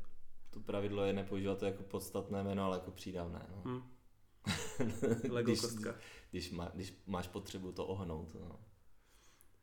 to 0.51 0.61
pravidlo 0.61 1.05
je 1.05 1.13
nepoužívat 1.13 1.59
to 1.59 1.67
jako 1.67 1.83
podstatné 1.83 2.43
jméno, 2.43 2.65
ale 2.65 2.77
jako 2.77 2.91
přídavné, 2.91 3.47
no. 3.51 3.63
Hm. 3.65 3.83
Lego 5.31 5.51
když, 5.51 5.61
kostka. 5.61 5.95
Když, 6.31 6.51
má, 6.51 6.71
když 6.75 7.03
máš 7.07 7.29
potřebu 7.29 7.73
to 7.73 7.87
ohnout, 7.87 8.35
no. 8.35 8.61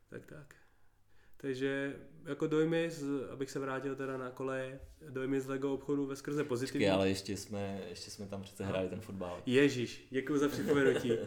Tak 0.08 0.26
tak. 0.26 0.61
Takže 1.42 1.96
jako 2.24 2.46
dojmy, 2.46 2.90
z, 2.90 3.30
abych 3.30 3.50
se 3.50 3.58
vrátil 3.58 3.96
teda 3.96 4.16
na 4.16 4.30
koleje, 4.30 4.80
dojmy 5.08 5.40
z 5.40 5.46
Lego 5.46 5.74
obchodu 5.74 6.06
ve 6.06 6.16
skrze 6.16 6.44
pozitivní. 6.44 6.86
Počkej, 6.86 6.90
ale 6.90 7.08
ještě 7.08 7.36
jsme, 7.36 7.80
ještě 7.88 8.10
jsme 8.10 8.26
tam 8.26 8.42
přece 8.42 8.64
hráli 8.64 8.88
ten 8.88 9.00
fotbal. 9.00 9.42
Ježíš, 9.46 10.06
děkuji 10.10 10.38
za 10.38 10.48
připomenutí. 10.48 11.12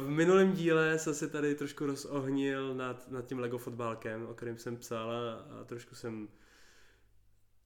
V 0.00 0.08
minulém 0.08 0.52
díle 0.52 0.98
jsem 0.98 1.14
se 1.14 1.28
tady 1.28 1.54
trošku 1.54 1.86
rozohnil 1.86 2.74
nad, 2.74 3.10
nad 3.10 3.26
tím 3.26 3.38
Lego 3.38 3.58
fotbálkem, 3.58 4.26
o 4.26 4.34
kterém 4.34 4.58
jsem 4.58 4.76
psal 4.76 5.10
a, 5.10 5.64
trošku 5.64 5.94
jsem 5.94 6.28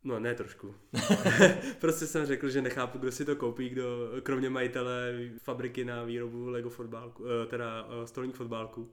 No 0.04 0.20
ne 0.20 0.34
trošku. 0.34 0.74
prostě 1.80 2.06
jsem 2.06 2.26
řekl, 2.26 2.48
že 2.48 2.62
nechápu, 2.62 2.98
kdo 2.98 3.12
si 3.12 3.24
to 3.24 3.36
koupí, 3.36 3.68
kdo, 3.68 4.10
kromě 4.22 4.50
majitele 4.50 5.12
fabriky 5.42 5.84
na 5.84 6.04
výrobu 6.04 6.46
Lego 6.46 6.70
fotbálku, 6.70 7.24
eh, 7.26 7.46
teda 7.46 7.88
eh, 7.88 8.06
stolních 8.06 8.36
fotbálků. 8.36 8.92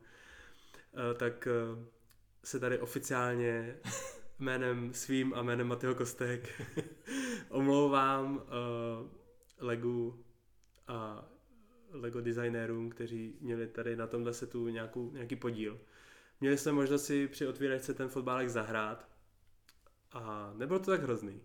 Eh, 1.12 1.14
Tak 1.14 1.48
se 2.44 2.60
tady 2.60 2.80
oficiálně 2.80 3.76
jménem 4.40 4.94
svým 4.94 5.34
a 5.34 5.42
jménem 5.42 5.68
Matyho 5.68 5.96
Kostek 5.96 6.62
omlouvám 7.50 8.44
eh, 8.44 9.66
Legu 9.66 10.24
a 10.88 11.30
Lego 11.92 12.22
designérům, 12.22 12.90
kteří 12.90 13.38
měli 13.42 13.68
tady 13.68 13.96
na 13.96 14.08
tomhle 14.08 14.34
setu 14.34 14.68
nějakou, 14.68 15.12
nějaký 15.12 15.36
podíl. 15.36 15.80
Měli 16.42 16.58
jsme 16.58 16.72
možnost 16.72 17.06
si 17.06 17.28
při 17.28 17.48
otvíračce 17.48 17.94
ten 17.94 18.10
fotbálek 18.10 18.50
zahrát 18.50 19.10
a 20.12 20.54
nebylo 20.56 20.80
to 20.80 20.92
tak 20.92 21.02
hrozný. 21.02 21.42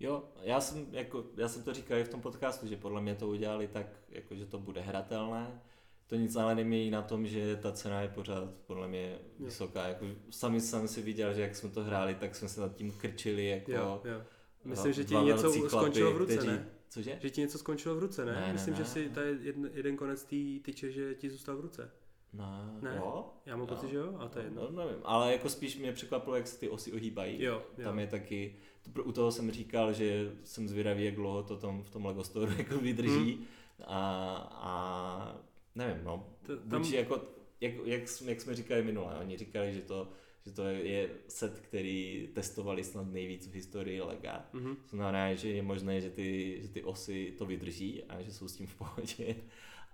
Jo, 0.00 0.32
já 0.42 0.60
jsem, 0.60 0.86
jako, 0.90 1.24
já 1.36 1.48
jsem 1.48 1.62
to 1.62 1.74
říkal 1.74 1.98
i 1.98 2.04
v 2.04 2.08
tom 2.08 2.20
podcastu, 2.20 2.66
že 2.66 2.76
podle 2.76 3.00
mě 3.00 3.14
to 3.14 3.28
udělali 3.28 3.68
tak, 3.68 3.86
jako, 4.08 4.34
že 4.34 4.46
to 4.46 4.58
bude 4.58 4.80
hratelné. 4.80 5.60
To 6.06 6.16
nic 6.16 6.36
ale 6.36 6.54
nemění 6.54 6.90
na 6.90 7.02
tom, 7.02 7.26
že 7.26 7.56
ta 7.56 7.72
cena 7.72 8.00
je 8.00 8.08
pořád 8.08 8.50
podle 8.66 8.88
mě 8.88 9.18
vysoká. 9.40 9.86
Jako, 9.88 10.06
sami 10.30 10.60
jsem 10.60 10.88
si 10.88 11.02
viděl, 11.02 11.34
že 11.34 11.40
jak 11.40 11.56
jsme 11.56 11.68
to 11.68 11.84
hráli, 11.84 12.14
tak 12.14 12.34
jsme 12.34 12.48
se 12.48 12.60
nad 12.60 12.74
tím 12.76 12.92
krčili. 12.92 13.46
Jako, 13.46 13.72
Jo, 13.72 14.00
jo. 14.04 14.22
Myslím, 14.64 14.86
no, 14.90 14.92
že 14.92 15.04
ti 15.04 15.14
něco 15.14 15.52
skončilo 15.68 16.12
v 16.12 16.16
ruce, 16.16 16.32
kteří- 16.32 16.48
ne? 16.48 16.68
Cože? 16.88 17.18
Že 17.22 17.30
ti 17.30 17.40
něco 17.40 17.58
skončilo 17.58 17.94
v 17.94 17.98
ruce, 17.98 18.24
ne? 18.24 18.32
Ne, 18.32 18.52
Myslím, 18.52 18.74
ne. 18.74 18.78
že 18.78 18.84
si 18.84 19.08
tady 19.10 19.36
jeden, 19.42 19.70
jeden 19.74 19.96
konec 19.96 20.22
té 20.24 20.36
tyče, 20.62 20.90
že 20.90 21.14
ti 21.14 21.30
zůstal 21.30 21.56
v 21.56 21.60
ruce. 21.60 21.90
No, 22.32 22.78
Ne. 22.82 22.94
jo? 22.96 23.26
Já 23.46 23.56
mám 23.56 23.66
pocit, 23.66 23.90
že 23.90 23.96
jo, 23.96 24.14
a 24.18 24.28
to 24.28 24.38
je 24.38 24.44
jedno. 24.44 24.68
No, 24.70 24.84
nevím, 24.84 25.00
ale 25.04 25.32
jako 25.32 25.48
spíš 25.48 25.78
mě 25.78 25.92
překvapilo, 25.92 26.36
jak 26.36 26.46
se 26.46 26.58
ty 26.60 26.68
osy 26.68 26.92
ohýbají. 26.92 27.42
Jo, 27.42 27.62
jo. 27.78 27.84
Tam 27.84 27.98
je 27.98 28.06
taky, 28.06 28.56
to, 28.94 29.02
u 29.04 29.12
toho 29.12 29.32
jsem 29.32 29.50
říkal, 29.50 29.92
že 29.92 30.32
jsem 30.44 30.68
zvědavý, 30.68 31.04
jak 31.04 31.14
dlouho 31.14 31.42
to 31.42 31.56
tam 31.56 31.82
v 31.82 31.90
tom 31.90 32.06
Lego 32.06 32.24
Store 32.24 32.54
jako 32.58 32.78
vydrží. 32.78 33.34
Hmm. 33.34 33.44
A, 33.86 34.36
a 34.52 35.36
nevím, 35.76 36.04
no. 36.04 36.26
Tam... 36.70 36.80
Buď 36.82 36.92
jako, 36.92 37.22
jak, 37.60 37.72
jak, 37.84 38.08
jsme- 38.08 38.30
jak 38.30 38.40
jsme 38.40 38.54
říkali 38.54 38.82
minule, 38.84 39.16
oni 39.20 39.36
říkali, 39.36 39.72
že 39.74 39.80
to, 39.80 40.08
že 40.46 40.52
to 40.52 40.62
je 40.64 41.08
set, 41.28 41.58
který 41.60 42.28
testovali 42.34 42.84
snad 42.84 43.06
nejvíc 43.12 43.48
v 43.48 43.54
historii 43.54 44.00
Lega. 44.00 44.46
Mhm. 44.52 44.76
To 44.90 44.96
znamená, 44.96 45.34
že 45.34 45.48
je 45.48 45.62
možné, 45.62 46.00
že 46.00 46.10
ty, 46.10 46.58
že 46.62 46.68
ty 46.68 46.82
osy 46.82 47.34
to 47.38 47.46
vydrží 47.46 48.04
a 48.04 48.22
že 48.22 48.32
jsou 48.32 48.48
s 48.48 48.56
tím 48.56 48.66
v 48.66 48.74
pohodě. 48.74 49.34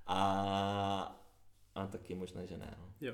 A, 0.06 1.22
a 1.74 1.86
taky 1.86 2.12
je 2.12 2.16
možné, 2.16 2.46
že 2.46 2.56
ne. 2.56 2.76
No. 2.80 3.12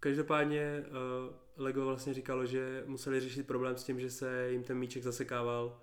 Každopádně 0.00 0.84
uh, 0.86 1.34
Lego 1.64 1.86
vlastně 1.86 2.14
říkalo, 2.14 2.46
že 2.46 2.82
museli 2.86 3.20
řešit 3.20 3.46
problém 3.46 3.76
s 3.76 3.84
tím, 3.84 4.00
že 4.00 4.10
se 4.10 4.50
jim 4.50 4.62
ten 4.62 4.78
míček 4.78 5.02
zasekával 5.02 5.80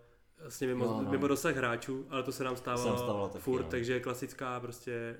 s 0.48 0.62
mimo, 0.62 0.86
No, 0.86 1.02
no. 1.02 1.12
mimo 1.12 1.28
dosah 1.28 1.56
hráčů, 1.56 2.06
ale 2.10 2.24
to 2.24 2.32
se 2.32 2.44
nám 2.44 2.56
To 2.56 2.62
se 2.62 2.70
nám 2.70 2.78
stávalo, 2.78 2.98
stávalo 2.98 3.30
taky, 3.30 3.44
furt, 3.44 3.64
no. 3.64 3.70
takže 3.70 4.00
klasická 4.00 4.60
prostě 4.60 5.18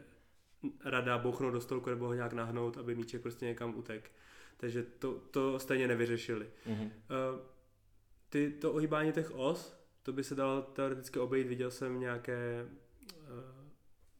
rada 0.86 1.18
bouchnout 1.18 1.54
do 1.54 1.62
stolku 1.62 1.90
nebo 1.90 2.06
ho 2.06 2.14
nějak 2.14 2.34
nahnout, 2.34 2.78
aby 2.78 2.96
míček 2.96 3.22
prostě 3.22 3.46
někam 3.46 3.78
utek. 3.78 4.12
Takže 4.58 4.84
to, 4.84 5.14
to 5.32 5.60
stejně 5.60 5.88
nevyřešili. 5.88 6.50
Mhm. 6.66 6.84
Uh, 6.84 6.92
ty, 8.30 8.52
to 8.52 8.74
ohýbání 8.74 9.12
těch 9.12 9.32
os, 9.36 9.80
to 10.04 10.14
by 10.14 10.24
se 10.24 10.36
dalo 10.36 10.62
teoreticky 10.62 11.20
obejít, 11.20 11.48
viděl 11.48 11.72
jsem 11.72 12.00
nějaké 12.00 12.70
uh, 13.12 13.60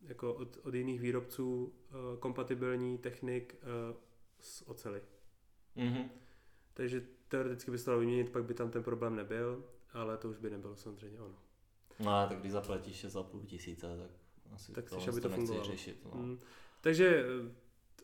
jako 0.02 0.34
od, 0.34 0.58
od 0.64 0.74
jiných 0.74 1.02
výrobců 1.02 1.66
uh, 1.66 2.20
kompatibilní 2.20 2.98
technik 2.98 3.56
uh, 3.62 3.98
z 4.40 4.64
ocely. 4.68 5.02
Mhm. 5.76 6.10
Takže 6.74 7.02
teoreticky 7.28 7.72
by 7.72 7.78
se 7.78 7.86
to 7.86 7.92
dalo 7.92 8.00
vyměnit, 8.00 8.30
pak 8.30 8.44
by 8.44 8.54
tam 8.54 8.72
ten 8.72 8.84
problém 8.84 9.16
nebyl, 9.16 9.64
ale 9.94 10.18
to 10.18 10.30
už 10.30 10.38
by 10.38 10.50
nebylo 10.50 10.76
samozřejmě 10.76 11.20
ono. 11.20 11.36
No 12.00 12.12
a 12.12 12.28
tak 12.28 12.40
když 12.40 12.52
zaplatíš 12.52 13.06
6,5 13.06 13.46
tisíce, 13.46 13.98
tak 13.98 14.12
asi 14.56 14.72
Tak 14.72 14.86
chceš, 14.86 15.08
aby 15.08 15.22
to 15.22 15.30
fungovalo. 15.30 15.66
řešit. 15.66 16.02
No. 16.06 16.22
Mm. 16.22 16.40
Takže 16.82 17.24
eh, 17.26 17.52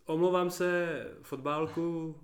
omlouvám 0.06 0.52
se 0.52 1.00
fotbálku, 1.22 2.16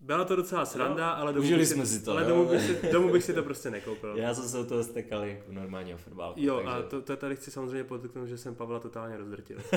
byla 0.00 0.24
to 0.24 0.36
docela 0.36 0.66
sranda, 0.66 1.10
ale 1.10 1.32
domů, 1.32 1.48
bych 1.48 1.68
jsme 1.68 1.86
si 1.86 2.04
to, 2.04 2.12
ale 2.12 2.24
domů, 2.24 2.48
bych 2.48 2.62
si, 2.62 2.92
domů 2.92 3.12
bych 3.12 3.24
si 3.24 3.34
to 3.34 3.42
prostě 3.42 3.70
nekoupil. 3.70 4.16
Já 4.16 4.34
jsem 4.34 4.48
se 4.48 4.58
od 4.58 4.68
toho 4.68 4.84
stekal 4.84 5.24
jako 5.24 5.52
normálního 5.52 5.98
fotbálku. 5.98 6.40
Jo, 6.40 6.56
takže... 6.56 6.70
a 6.70 6.82
to, 6.82 7.02
to 7.02 7.16
tady 7.16 7.36
chci 7.36 7.50
samozřejmě 7.50 7.84
podotknout, 7.84 8.26
že 8.26 8.38
jsem 8.38 8.54
Pavla 8.54 8.80
totálně 8.80 9.16
rozdrtil. 9.16 9.58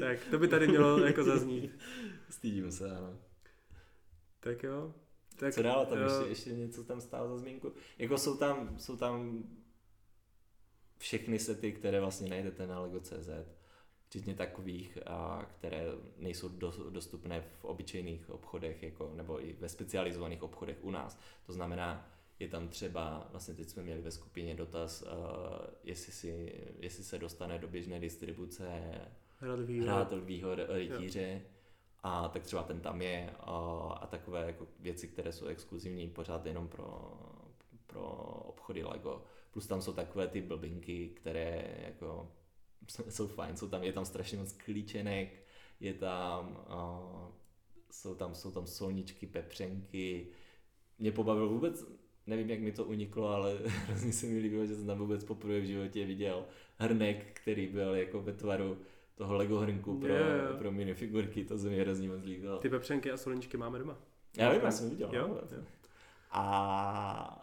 tak 0.00 0.18
to 0.30 0.38
by 0.38 0.48
tady 0.48 0.68
mělo 0.68 0.98
jako 0.98 1.24
zaznít. 1.24 1.78
Stydím 2.30 2.72
se, 2.72 2.96
ano. 2.96 3.18
Tak 4.40 4.62
jo. 4.62 4.94
Tak, 5.38 5.54
Co 5.54 5.62
dál 5.62 5.86
tam 5.86 5.98
jo, 5.98 6.04
ještě, 6.04 6.28
ještě 6.28 6.50
něco 6.50 6.84
tam 6.84 7.00
stálo 7.00 7.28
za 7.28 7.38
zmínku? 7.38 7.72
Jako 7.98 8.18
jsou 8.18 8.36
tam, 8.36 8.78
jsou 8.78 8.96
tam 8.96 9.44
všechny 10.98 11.38
sety, 11.38 11.72
které 11.72 12.00
vlastně 12.00 12.30
najdete 12.30 12.66
na 12.66 12.80
Lego.cz, 12.80 13.28
včetně 14.08 14.34
takových, 14.34 14.98
a, 15.06 15.46
které 15.58 15.84
nejsou 16.16 16.48
do, 16.48 16.72
dostupné 16.90 17.40
v 17.40 17.64
obyčejných 17.64 18.30
obchodech, 18.30 18.82
jako, 18.82 19.12
nebo 19.14 19.44
i 19.44 19.52
ve 19.52 19.68
specializovaných 19.68 20.42
obchodech 20.42 20.78
u 20.82 20.90
nás. 20.90 21.18
To 21.46 21.52
znamená, 21.52 22.10
je 22.38 22.48
tam 22.48 22.68
třeba, 22.68 23.28
vlastně 23.30 23.54
teď 23.54 23.68
jsme 23.68 23.82
měli 23.82 24.00
ve 24.00 24.10
skupině 24.10 24.54
dotaz, 24.54 25.02
uh, 25.02 25.08
jestli, 25.84 26.12
si, 26.12 26.52
jestli 26.78 27.04
se 27.04 27.18
dostane 27.18 27.58
do 27.58 27.68
běžné 27.68 28.00
distribuce 28.00 28.68
Hrad 29.92 30.12
lvýho 30.12 30.54
rytíře 30.54 31.42
a 32.02 32.28
tak 32.28 32.42
třeba 32.42 32.62
ten 32.62 32.80
tam 32.80 33.02
je 33.02 33.30
a, 33.40 34.06
takové 34.10 34.46
jako 34.46 34.66
věci, 34.80 35.08
které 35.08 35.32
jsou 35.32 35.46
exkluzivní 35.46 36.08
pořád 36.08 36.46
jenom 36.46 36.68
pro, 36.68 37.12
pro 37.86 38.10
obchody 38.46 38.84
Lego. 38.84 39.22
Plus 39.50 39.66
tam 39.66 39.82
jsou 39.82 39.92
takové 39.92 40.28
ty 40.28 40.42
blbinky, 40.42 41.08
které 41.08 41.76
jako 41.86 42.32
jsou 43.08 43.26
fajn, 43.26 43.56
jsou 43.56 43.68
tam, 43.68 43.82
je 43.82 43.92
tam 43.92 44.04
strašně 44.04 44.38
moc 44.38 44.52
klíčenek, 44.52 45.42
je 45.80 45.94
tam, 45.94 46.64
a, 46.68 47.00
jsou 47.90 48.14
tam, 48.14 48.34
jsou 48.34 48.50
tam 48.50 48.66
solničky, 48.66 49.26
pepřenky. 49.26 50.26
Mě 50.98 51.12
pobavilo 51.12 51.48
vůbec, 51.48 51.84
nevím, 52.26 52.50
jak 52.50 52.60
mi 52.60 52.72
to 52.72 52.84
uniklo, 52.84 53.28
ale 53.28 53.58
hrozně 53.66 54.12
se 54.12 54.26
mi 54.26 54.38
líbilo, 54.38 54.66
že 54.66 54.76
jsem 54.76 54.86
tam 54.86 54.98
vůbec 54.98 55.24
poprvé 55.24 55.60
v 55.60 55.66
životě 55.66 56.06
viděl 56.06 56.46
hrnek, 56.76 57.40
který 57.42 57.66
byl 57.66 57.94
jako 57.94 58.22
ve 58.22 58.32
tvaru 58.32 58.78
toho 59.18 59.34
Lego 59.34 59.58
hrnku 59.58 60.00
pro, 60.00 60.08
Jo, 60.08 60.16
jo. 60.16 60.56
pro 60.58 60.72
minifigurky, 60.72 61.44
to 61.44 61.58
se 61.58 61.68
mi 61.68 61.80
hrozně 61.80 62.08
moc 62.08 62.24
líbilo. 62.24 62.58
Ty 62.58 62.68
pepřenky 62.68 63.10
a 63.10 63.16
solničky 63.16 63.56
máme 63.56 63.78
doma. 63.78 63.98
Já 64.36 64.52
vím, 64.52 64.60
já 64.64 64.70
jsem 64.70 64.90
viděl. 64.90 65.10
Jo, 65.12 65.28
no. 65.28 65.34
jo. 65.56 65.64
A, 66.30 66.42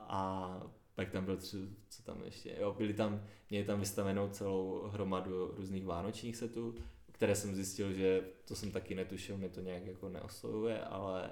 a 0.09 0.61
pak 0.95 1.09
tam 1.09 1.25
byl 1.25 1.37
tři, 1.37 1.57
co 1.89 2.03
tam 2.03 2.23
ještě, 2.23 2.55
jo, 2.59 2.75
byli 2.77 2.93
tam, 2.93 3.21
měli 3.49 3.65
tam 3.65 3.79
vystavenou 3.79 4.29
celou 4.29 4.87
hromadu 4.87 5.53
různých 5.55 5.85
vánočních 5.85 6.35
setů, 6.35 6.75
které 7.11 7.35
jsem 7.35 7.55
zjistil, 7.55 7.93
že 7.93 8.23
to 8.47 8.55
jsem 8.55 8.71
taky 8.71 8.95
netušil, 8.95 9.37
mě 9.37 9.49
to 9.49 9.61
nějak 9.61 9.85
jako 9.85 10.09
neoslovuje, 10.09 10.83
ale 10.83 11.29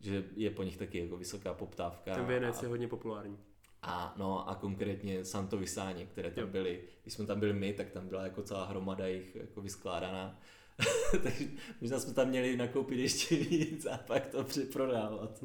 že 0.00 0.24
je 0.36 0.50
po 0.50 0.62
nich 0.62 0.76
taky 0.76 0.98
jako 0.98 1.16
vysoká 1.16 1.54
poptávka. 1.54 2.14
Ten 2.14 2.26
věnec 2.26 2.58
a, 2.58 2.62
je 2.62 2.68
hodně 2.68 2.88
populární. 2.88 3.38
A 3.86 4.14
no 4.16 4.48
a 4.48 4.54
konkrétně 4.54 5.24
Santo 5.24 5.56
Vysání, 5.56 6.06
které 6.06 6.30
tam 6.30 6.50
byly, 6.50 6.80
když 7.02 7.14
jsme 7.14 7.26
tam 7.26 7.40
byli 7.40 7.52
my, 7.52 7.72
tak 7.72 7.90
tam 7.90 8.08
byla 8.08 8.22
jako 8.22 8.42
celá 8.42 8.64
hromada 8.64 9.06
jich 9.06 9.36
jako 9.36 9.60
vyskládaná. 9.60 10.40
Takže 11.22 11.44
možná 11.80 12.00
jsme 12.00 12.14
tam 12.14 12.28
měli 12.28 12.56
nakoupit 12.56 12.98
ještě 12.98 13.36
víc 13.36 13.86
a 13.86 13.98
pak 13.98 14.26
to 14.26 14.44
přeprodávat. 14.44 15.44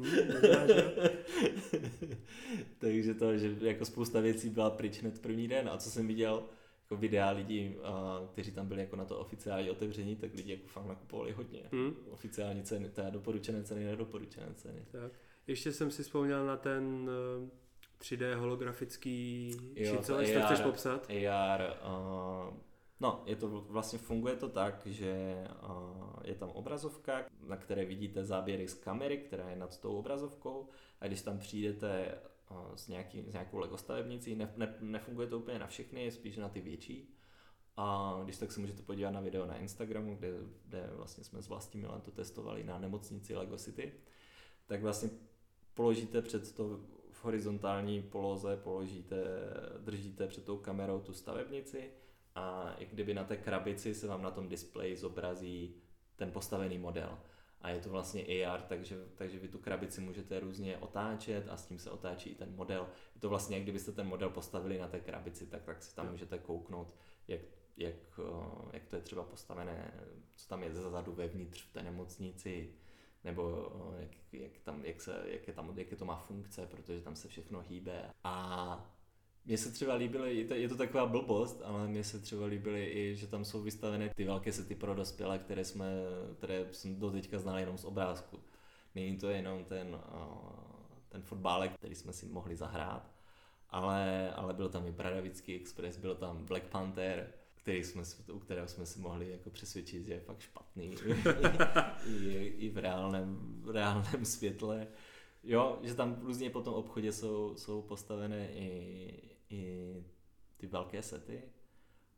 Takže 2.78 3.14
to, 3.14 3.38
že 3.38 3.56
jako 3.60 3.84
spousta 3.84 4.20
věcí 4.20 4.48
byla 4.48 4.70
pryč 4.70 5.00
hned 5.00 5.22
první 5.22 5.48
den 5.48 5.68
a 5.68 5.76
co 5.76 5.90
jsem 5.90 6.06
viděl, 6.06 6.44
jako 6.82 6.96
videa 6.96 7.30
lidí, 7.30 7.76
kteří 8.32 8.52
tam 8.52 8.68
byli 8.68 8.80
jako 8.80 8.96
na 8.96 9.04
to 9.04 9.18
oficiální 9.18 9.70
otevření, 9.70 10.16
tak 10.16 10.34
lidi 10.34 10.52
jako 10.52 10.66
fakt 10.66 10.86
nakupovali 10.86 11.32
hodně. 11.32 11.62
Hmm. 11.72 11.94
Oficiální 12.10 12.62
ceny, 12.62 12.88
teda 12.88 13.10
doporučené 13.10 13.62
ceny, 13.62 13.84
nedoporučené 13.84 14.54
ceny. 14.54 14.84
Tak. 14.92 15.12
Ještě 15.46 15.72
jsem 15.72 15.90
si 15.90 16.02
vzpomněl 16.02 16.46
na 16.46 16.56
ten 16.56 17.10
3D 18.00 18.22
eh, 18.22 18.34
holografický 18.34 19.50
jo, 19.74 19.96
to, 19.96 20.16
to 20.16 20.40
chceš 20.44 20.60
popsat? 20.60 21.06
AR, 21.10 21.60
uh, 21.60 22.54
no, 23.00 23.22
je 23.26 23.36
to 23.36 23.48
vlastně 23.48 23.98
funguje 23.98 24.36
to 24.36 24.48
tak, 24.48 24.86
že 24.86 25.44
uh, 25.68 26.12
je 26.24 26.34
tam 26.34 26.50
obrazovka, 26.50 27.24
na 27.46 27.56
které 27.56 27.84
vidíte 27.84 28.24
záběry 28.24 28.68
z 28.68 28.74
kamery, 28.74 29.18
která 29.18 29.50
je 29.50 29.56
nad 29.56 29.80
tou 29.80 29.96
obrazovkou 29.96 30.68
a 31.00 31.06
když 31.06 31.22
tam 31.22 31.38
přijdete 31.38 32.18
s, 32.74 32.88
nějaký, 32.88 33.24
s 33.28 33.32
nějakou 33.32 33.58
Lego 33.58 33.76
stavebnicí. 33.76 34.34
Ne, 34.34 34.52
ne, 34.56 34.74
nefunguje 34.80 35.26
to 35.26 35.38
úplně 35.38 35.58
na 35.58 35.66
všechny, 35.66 36.10
spíš 36.10 36.36
na 36.36 36.48
ty 36.48 36.60
větší. 36.60 37.14
A 37.76 38.20
když 38.24 38.36
tak 38.36 38.52
se 38.52 38.60
můžete 38.60 38.82
podívat 38.82 39.10
na 39.10 39.20
video 39.20 39.46
na 39.46 39.56
Instagramu, 39.56 40.16
kde, 40.16 40.32
kde 40.66 40.90
vlastně 40.92 41.24
jsme 41.24 41.42
s 41.42 41.48
Vlastimilem 41.48 42.00
to 42.00 42.10
testovali 42.10 42.64
na 42.64 42.78
nemocnici 42.78 43.36
Lego 43.36 43.56
City, 43.56 43.92
tak 44.66 44.82
vlastně 44.82 45.10
položíte 45.74 46.22
před 46.22 46.54
to 46.54 46.80
v 47.20 47.24
horizontální 47.24 48.02
poloze, 48.02 48.56
položíte, 48.56 49.16
držíte 49.78 50.26
před 50.26 50.44
tou 50.44 50.58
kamerou 50.58 51.00
tu 51.00 51.12
stavebnici 51.12 51.90
a 52.34 52.74
jak 52.78 52.88
kdyby 52.88 53.14
na 53.14 53.24
té 53.24 53.36
krabici 53.36 53.94
se 53.94 54.06
vám 54.06 54.22
na 54.22 54.30
tom 54.30 54.48
displeji 54.48 54.96
zobrazí 54.96 55.74
ten 56.16 56.32
postavený 56.32 56.78
model. 56.78 57.18
A 57.60 57.70
je 57.70 57.80
to 57.80 57.90
vlastně 57.90 58.22
AR, 58.22 58.62
takže, 58.62 58.96
takže 59.14 59.38
vy 59.38 59.48
tu 59.48 59.58
krabici 59.58 60.00
můžete 60.00 60.40
různě 60.40 60.78
otáčet 60.78 61.48
a 61.48 61.56
s 61.56 61.66
tím 61.66 61.78
se 61.78 61.90
otáčí 61.90 62.30
i 62.30 62.34
ten 62.34 62.54
model. 62.56 62.88
Je 63.14 63.20
to 63.20 63.28
vlastně, 63.28 63.56
jak 63.56 63.62
kdybyste 63.62 63.92
ten 63.92 64.06
model 64.06 64.30
postavili 64.30 64.78
na 64.78 64.88
té 64.88 65.00
krabici, 65.00 65.46
tak, 65.46 65.62
tak 65.62 65.82
si 65.82 65.94
tam 65.94 66.10
můžete 66.10 66.38
kouknout, 66.38 66.94
jak, 67.28 67.40
jak, 67.76 67.94
eh, 68.18 68.70
jak 68.72 68.86
to 68.86 68.96
je 68.96 69.02
třeba 69.02 69.24
postavené, 69.24 69.94
co 70.36 70.48
tam 70.48 70.62
je 70.62 70.72
zezadu 70.72 71.12
vevnitř 71.12 71.62
v 71.62 71.72
té 71.72 71.82
nemocnici, 71.82 72.74
nebo 73.24 73.72
jak, 73.98 74.10
jak, 74.32 74.58
tam, 74.58 74.84
jak, 74.84 75.00
se, 75.00 75.24
jak, 75.26 75.48
je 75.48 75.54
tam, 75.54 75.78
jak 75.78 75.90
je 75.90 75.96
to 75.96 76.04
má 76.04 76.16
funkce, 76.16 76.66
protože 76.66 77.00
tam 77.00 77.16
se 77.16 77.28
všechno 77.28 77.60
hýbe. 77.68 78.10
A 78.24 78.94
mně 79.44 79.58
se 79.58 79.72
třeba 79.72 79.94
líbily, 79.94 80.36
je 80.36 80.44
to, 80.44 80.54
je 80.54 80.68
to 80.68 80.76
taková 80.76 81.06
blbost, 81.06 81.62
ale 81.64 81.88
mně 81.88 82.04
se 82.04 82.20
třeba 82.20 82.46
líbily 82.46 82.86
i, 82.86 83.16
že 83.16 83.26
tam 83.26 83.44
jsou 83.44 83.62
vystavené 83.62 84.08
ty 84.16 84.24
velké 84.24 84.52
sety 84.52 84.74
pro 84.74 84.94
dospělé, 84.94 85.38
které 85.38 85.64
jsme, 85.64 85.86
které 86.38 86.66
jsem 86.72 87.00
do 87.00 87.10
teďka 87.10 87.38
znal 87.38 87.58
jenom 87.58 87.78
z 87.78 87.84
obrázku. 87.84 88.40
Není 88.94 89.18
to 89.18 89.28
jenom 89.28 89.64
ten, 89.64 90.00
ten 91.08 91.22
fotbálek, 91.22 91.72
který 91.72 91.94
jsme 91.94 92.12
si 92.12 92.26
mohli 92.26 92.56
zahrát, 92.56 93.10
ale, 93.70 94.30
ale 94.30 94.54
byl 94.54 94.68
tam 94.68 94.86
i 94.86 94.92
Bradavický 94.92 95.54
Express, 95.54 95.96
byl 95.96 96.14
tam 96.14 96.44
Black 96.44 96.64
Panther, 96.64 97.32
který 97.62 97.84
jsme, 97.84 98.02
u 98.32 98.38
kterého 98.38 98.68
jsme 98.68 98.86
si 98.86 99.00
mohli 99.00 99.30
jako 99.30 99.50
přesvědčit, 99.50 100.04
že 100.04 100.12
je 100.12 100.20
fakt 100.20 100.40
špatný 100.40 100.94
I, 102.06 102.54
i 102.58 102.68
v 102.68 102.78
reálném, 102.78 103.60
v 103.62 103.70
reálném 103.70 104.24
světle. 104.24 104.86
Jo, 105.42 105.78
že 105.82 105.94
tam 105.94 106.20
různě 106.22 106.50
po 106.50 106.62
tom 106.62 106.74
obchodě 106.74 107.12
jsou, 107.12 107.56
jsou 107.56 107.82
postavené 107.82 108.52
i, 108.52 109.22
i 109.50 109.94
ty 110.56 110.66
velké 110.66 111.02
sety. 111.02 111.42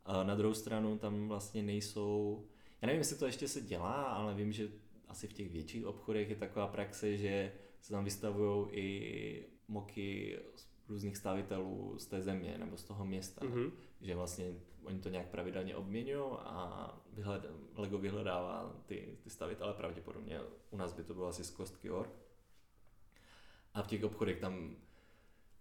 A 0.04 0.22
na 0.22 0.34
druhou 0.34 0.54
stranu 0.54 0.98
tam 0.98 1.28
vlastně 1.28 1.62
nejsou, 1.62 2.44
já 2.82 2.86
nevím, 2.86 3.00
jestli 3.00 3.16
to 3.16 3.26
ještě 3.26 3.48
se 3.48 3.60
dělá, 3.60 4.02
ale 4.02 4.34
vím, 4.34 4.52
že 4.52 4.68
asi 5.08 5.28
v 5.28 5.32
těch 5.32 5.52
větších 5.52 5.86
obchodech 5.86 6.30
je 6.30 6.36
taková 6.36 6.66
praxe, 6.66 7.16
že 7.16 7.52
se 7.80 7.92
tam 7.92 8.04
vystavují 8.04 8.68
i 8.72 9.46
moky 9.68 10.38
různých 10.88 11.16
stavitelů 11.16 11.98
z 11.98 12.06
té 12.06 12.22
země 12.22 12.58
nebo 12.58 12.76
z 12.76 12.84
toho 12.84 13.04
města. 13.04 13.46
Mm-hmm. 13.46 13.70
Že 14.00 14.14
vlastně 14.14 14.54
oni 14.84 15.00
to 15.00 15.08
nějak 15.08 15.28
pravidelně 15.28 15.76
obměňují 15.76 16.24
a 16.38 17.02
vyhled, 17.12 17.46
Lego 17.76 17.98
vyhledává 17.98 18.76
ty, 18.86 19.18
ty 19.24 19.30
stavitele, 19.30 19.74
pravděpodobně 19.74 20.40
u 20.70 20.76
nás 20.76 20.92
by 20.92 21.04
to 21.04 21.14
bylo 21.14 21.26
asi 21.26 21.44
z 21.44 21.50
kostky 21.50 21.90
Org. 21.90 22.10
A 23.74 23.82
v 23.82 23.86
těch 23.86 24.04
obchodech 24.04 24.40
tam, 24.40 24.76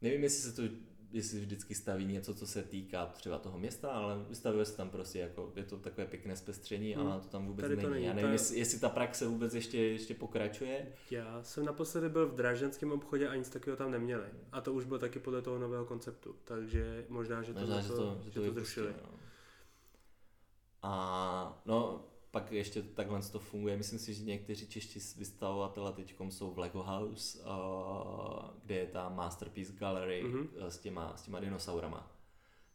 nevím, 0.01 0.23
jestli 0.23 0.51
se 0.51 0.55
to 0.55 0.75
jestli 1.11 1.39
vždycky 1.39 1.75
staví 1.75 2.05
něco, 2.05 2.35
co 2.35 2.47
se 2.47 2.63
týká 2.63 3.05
třeba 3.05 3.37
toho 3.37 3.59
města, 3.59 3.89
ale 3.89 4.25
vystavuje 4.29 4.65
se 4.65 4.77
tam 4.77 4.89
prostě 4.89 5.19
jako, 5.19 5.53
je 5.55 5.63
to 5.63 5.77
takové 5.77 6.07
pěkné 6.07 6.35
zpestření, 6.35 6.93
hmm. 6.93 7.07
ale 7.07 7.21
to 7.21 7.27
tam 7.27 7.47
vůbec 7.47 7.69
není. 7.69 7.89
není. 7.89 8.05
Já 8.05 8.13
nevím, 8.13 8.29
ta... 8.29 8.31
jestli, 8.31 8.59
jestli 8.59 8.79
ta 8.79 8.89
praxe 8.89 9.27
vůbec 9.27 9.53
ještě, 9.53 9.77
ještě 9.77 10.13
pokračuje. 10.13 10.87
Já 11.11 11.43
jsem 11.43 11.65
naposledy 11.65 12.09
byl 12.09 12.27
v 12.27 12.35
Draženském 12.35 12.91
obchodě 12.91 13.27
a 13.27 13.35
nic 13.35 13.49
takového 13.49 13.77
tam 13.77 13.91
neměli. 13.91 14.27
A 14.51 14.61
to 14.61 14.73
už 14.73 14.85
bylo 14.85 14.99
taky 14.99 15.19
podle 15.19 15.41
toho 15.41 15.59
nového 15.59 15.85
konceptu, 15.85 16.35
takže 16.43 17.05
možná, 17.09 17.43
že 17.43 17.53
to, 17.53 17.59
možná, 17.59 17.81
že 17.81 17.87
to, 17.87 18.21
že 18.25 18.31
to, 18.31 18.41
že 18.41 18.41
to 18.41 18.53
zrušili. 18.53 18.93
No. 19.03 19.09
A 20.83 21.61
no, 21.65 22.10
pak 22.31 22.51
ještě 22.51 22.81
takhle 22.81 23.21
to 23.21 23.39
funguje. 23.39 23.77
Myslím 23.77 23.99
si, 23.99 24.13
že 24.13 24.23
někteří 24.23 24.67
čeští 24.67 24.99
vystavovatelé 25.17 25.93
teď 25.93 26.15
jsou 26.29 26.51
v 26.51 26.59
Lego 26.59 26.83
House, 26.83 27.39
uh, 27.39 28.49
kde 28.63 28.75
je 28.75 28.87
ta 28.87 29.09
Masterpiece 29.09 29.73
Gallery 29.73 30.23
mm-hmm. 30.23 30.47
s, 30.67 30.77
těma, 30.77 31.17
s 31.17 31.21
těma 31.21 31.39
dinosaurama. 31.39 32.11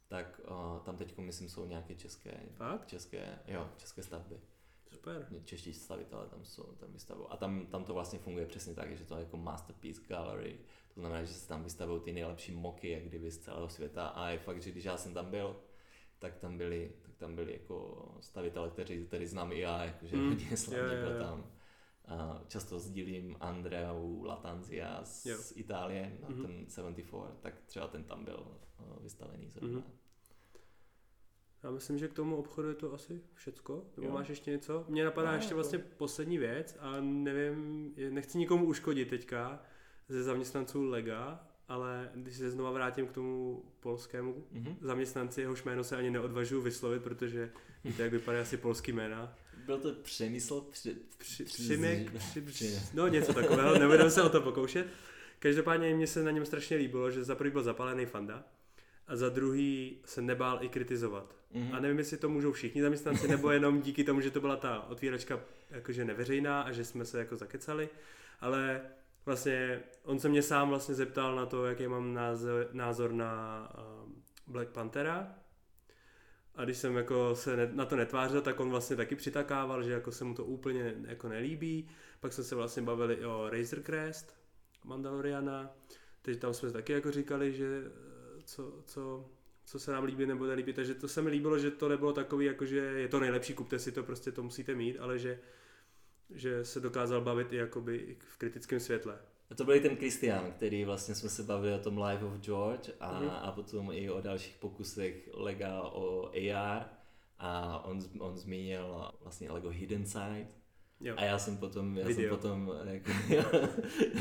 Tak 0.09 0.41
uh, 0.51 0.81
tam 0.85 0.97
teď 0.97 1.19
myslím 1.19 1.49
jsou 1.49 1.67
nějaké 1.67 1.95
české, 1.95 2.41
české, 2.87 3.39
jo, 3.47 3.69
české 3.77 4.03
stavby. 4.03 4.41
Super. 4.93 5.29
Čeští 5.45 5.73
stavitelé 5.73 6.27
tam 6.27 6.45
jsou, 6.45 6.63
tam 6.63 6.93
vystavují. 6.93 7.29
A 7.31 7.37
tam, 7.37 7.67
tam 7.67 7.85
to 7.85 7.95
vlastně 7.95 8.19
funguje 8.19 8.47
přesně 8.47 8.75
tak, 8.75 8.97
že 8.97 9.05
to 9.05 9.15
je 9.15 9.21
jako 9.21 9.37
Masterpiece 9.37 10.03
Gallery. 10.09 10.59
To 10.95 11.01
znamená, 11.01 11.25
že 11.25 11.35
se 11.35 11.49
tam 11.49 11.65
vystavují 11.65 12.01
ty 12.01 12.13
nejlepší 12.13 12.53
moky, 12.53 12.91
jak 12.91 13.03
kdyby 13.03 13.31
z 13.31 13.39
celého 13.39 13.69
světa. 13.69 14.07
A 14.07 14.29
je 14.29 14.39
fakt, 14.39 14.63
že 14.63 14.71
když 14.71 14.85
já 14.85 14.97
jsem 14.97 15.15
tam 15.15 15.31
byl, 15.31 15.57
tak 16.19 16.39
tam 16.39 16.59
byly, 16.59 16.93
tam 17.19 17.35
byli 17.35 17.53
jako 17.53 18.09
stavitele, 18.21 18.71
kteří 18.71 19.07
tady 19.07 19.27
znám 19.27 19.53
i 19.53 19.61
já, 19.61 19.85
jakože 19.85 20.17
mm. 20.17 20.29
hodně 20.29 20.57
slavně 20.57 20.97
byl 20.97 21.19
tam. 21.19 21.51
A 22.09 22.43
často 22.49 22.79
sdílím 22.79 23.37
Andreou 23.41 24.23
Latanzia 24.25 25.05
z, 25.05 25.27
z 25.27 25.53
Itálie 25.57 26.19
na 26.23 26.29
mm-hmm. 26.29 26.47
ten 26.47 26.67
74, 26.69 27.17
tak 27.41 27.55
třeba 27.67 27.87
ten 27.87 28.05
tam 28.05 28.25
byl 28.25 28.47
vystavený 29.01 29.49
zrovna. 29.49 29.81
Mm-hmm. 29.81 30.07
Já 31.63 31.71
myslím, 31.71 31.99
že 31.99 32.09
k 32.09 32.13
tomu 32.13 32.37
obchodu 32.37 32.69
je 32.69 32.75
to 32.75 32.93
asi 32.93 33.23
všecko. 33.35 33.85
Nebo 33.97 34.09
jo. 34.09 34.15
máš 34.15 34.29
ještě 34.29 34.51
něco? 34.51 34.85
Mně 34.89 35.05
napadá 35.05 35.31
no, 35.31 35.37
ještě 35.37 35.49
jako... 35.49 35.55
vlastně 35.55 35.79
poslední 35.79 36.39
věc 36.39 36.77
a 36.81 37.01
nevím, 37.01 37.95
nechci 38.11 38.39
nikomu 38.39 38.67
uškodit 38.67 39.09
teďka 39.09 39.63
ze 40.09 40.23
zaměstnanců 40.23 40.83
Lega, 40.83 41.49
ale 41.69 42.11
když 42.15 42.37
se 42.37 42.51
znova 42.51 42.71
vrátím 42.71 43.07
k 43.07 43.13
tomu 43.13 43.63
polskému 43.81 44.45
mm-hmm. 44.55 44.77
zaměstnanci, 44.81 45.41
jehož 45.41 45.65
jméno 45.65 45.85
se 45.85 45.97
ani 45.97 46.11
neodvažuji 46.11 46.63
vyslovit, 46.63 47.03
protože 47.03 47.51
víte, 47.85 48.03
jak 48.03 48.13
vypadá 48.13 48.41
asi 48.41 48.57
polský 48.57 48.93
jména. 48.93 49.37
Byl 49.67 49.79
to 49.79 49.93
Přemysl 49.93 50.61
při, 50.71 50.97
při, 51.19 51.45
Přimek, 51.45 52.13
při, 52.13 52.41
při, 52.41 52.79
no 52.95 53.09
něco 53.09 53.35
takového, 53.35 53.79
nebudeme 53.79 54.11
se 54.11 54.23
o 54.23 54.29
to 54.29 54.41
pokoušet. 54.41 54.87
Každopádně 55.39 55.95
mě 55.95 56.07
se 56.07 56.23
na 56.23 56.31
něm 56.31 56.47
strašně 56.47 56.77
líbilo, 56.77 57.11
že 57.11 57.25
za 57.25 57.35
prvý 57.35 57.51
byl 57.51 57.63
zapálený 57.63 58.07
fanda 58.07 58.45
a 59.07 59.17
za 59.17 59.29
druhý 59.29 59.99
se 60.05 60.23
nebál 60.23 60.59
i 60.63 60.69
kritizovat. 60.69 61.35
Mm-hmm. 61.55 61.75
A 61.75 61.81
nevím, 61.81 61.99
jestli 61.99 62.17
to 62.17 62.29
můžou 62.29 62.53
všichni 62.53 62.83
zaměstnanci, 62.83 63.29
nebo 63.29 63.51
jenom 63.51 63.81
díky 63.83 64.05
tomu, 64.05 64.21
že 64.21 64.31
to 64.31 64.41
byla 64.41 64.57
ta 64.57 64.81
otvíračka 64.81 65.41
jakože 65.71 66.05
neveřejná 66.05 66.63
a 66.63 66.73
že 66.73 66.85
jsme 66.85 67.05
se 67.05 67.19
jako 67.19 67.37
zakecali, 67.37 67.89
ale 68.41 68.81
vlastně 69.27 69.83
on 70.03 70.19
se 70.19 70.29
mě 70.29 70.43
sám 70.43 70.69
vlastně 70.69 70.95
zeptal 70.95 71.37
na 71.37 71.47
to, 71.47 71.67
jaký 71.67 71.87
mám 71.87 72.15
názor, 72.15 72.69
názor 72.73 73.13
na 73.13 73.69
uh, 73.79 74.13
Black 74.47 74.69
Panthera. 74.69 75.35
A 76.55 76.65
když 76.65 76.79
jsem 76.79 76.97
jako 76.97 77.35
se 77.35 77.57
ne, 77.57 77.69
na 77.73 77.85
to 77.85 77.97
netvářil, 77.97 78.41
tak 78.41 78.61
on 78.61 78.71
vlastně 78.71 78.97
taky 78.97 79.17
přitakával, 79.17 79.83
že 79.83 79.93
jako 79.93 80.13
se 80.13 80.25
mu 80.25 80.35
to 80.35 80.45
úplně 80.45 80.95
jako 81.07 81.29
nelíbí. 81.29 81.89
Pak 82.21 82.33
jsme 82.33 82.45
se 82.45 82.55
vlastně 82.55 82.83
bavili 82.83 83.27
o 83.27 83.51
Razor 83.51 83.83
Crest, 83.83 84.37
Mandaloriana. 84.85 85.71
Teď 86.23 86.41
tam 86.41 86.55
jsme 86.55 86.71
taky 86.71 86.93
jako 86.93 87.11
říkali, 87.11 87.53
že 87.53 87.83
eh, 87.87 88.43
co, 88.45 88.83
co, 88.87 89.31
co 89.65 89.79
se 89.79 89.93
nám 89.93 90.05
líbí 90.05 90.27
nebo 90.27 90.47
nelíbí. 90.47 90.73
Takže 90.73 90.95
to 90.95 91.09
se 91.09 91.23
mi 91.23 91.31
líbilo, 91.31 91.59
že 91.59 91.71
to 91.71 91.89
nebylo 91.89 92.13
takový, 92.13 92.47
jako 92.47 92.65
že 92.67 92.77
je 92.77 93.09
to 93.09 93.21
nejlepší, 93.21 93.55
kupte 93.55 93.79
si 93.79 93.93
to, 93.93 94.03
prostě 94.03 94.33
to 94.33 94.43
musíte 94.43 94.75
mít, 94.75 94.99
ale 94.99 95.19
že 95.19 95.39
že 96.31 96.65
se 96.65 96.81
dokázal 96.81 97.21
bavit 97.21 97.53
i 97.53 97.57
jakoby 97.57 98.17
v 98.19 98.39
kritickém 98.39 98.81
světle. 98.81 99.19
A 99.51 99.55
to 99.55 99.65
byl 99.65 99.75
i 99.75 99.81
ten 99.81 99.97
Christian, 99.97 100.53
který 100.53 100.85
vlastně 100.85 101.15
jsme 101.15 101.29
se 101.29 101.43
bavili 101.43 101.75
o 101.75 101.79
tom 101.79 102.03
Life 102.03 102.25
of 102.25 102.41
George 102.41 102.91
a, 103.01 103.21
mm. 103.21 103.31
a 103.31 103.53
potom 103.53 103.91
i 103.93 104.11
o 104.11 104.21
dalších 104.21 104.57
pokusech 104.57 105.29
Lega 105.35 105.83
o 105.83 106.31
AR 106.35 106.85
a 107.39 107.85
on, 107.85 108.01
on 108.19 108.37
zmínil 108.37 109.11
vlastně 109.23 109.51
Lego 109.51 109.69
Hidden 109.69 110.07
Side 110.07 110.47
Jo. 111.01 111.15
A 111.17 111.25
já 111.25 111.39
jsem 111.39 111.57
potom, 111.57 111.97
já 111.97 112.07
video. 112.07 112.23
jsem 112.23 112.37
potom 112.37 112.73
jako, 112.85 113.11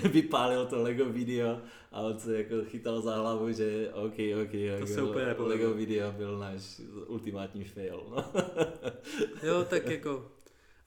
vypálil 0.12 0.66
to 0.66 0.82
Lego 0.82 1.06
video 1.06 1.62
a 1.92 2.02
on 2.02 2.20
se 2.20 2.38
jako 2.38 2.56
chytal 2.66 3.02
za 3.02 3.16
hlavu, 3.16 3.52
že 3.52 3.90
OK, 3.94 4.14
OK, 4.44 4.52
to 4.52 4.58
jako, 4.58 4.88
se 4.88 5.04
úplně 5.04 5.26
Lego 5.26 5.74
video 5.74 6.12
byl 6.12 6.38
náš 6.38 6.82
ultimátní 7.08 7.64
fail. 7.64 8.04
jo, 9.44 9.66
tak 9.70 9.86
jako 9.86 10.32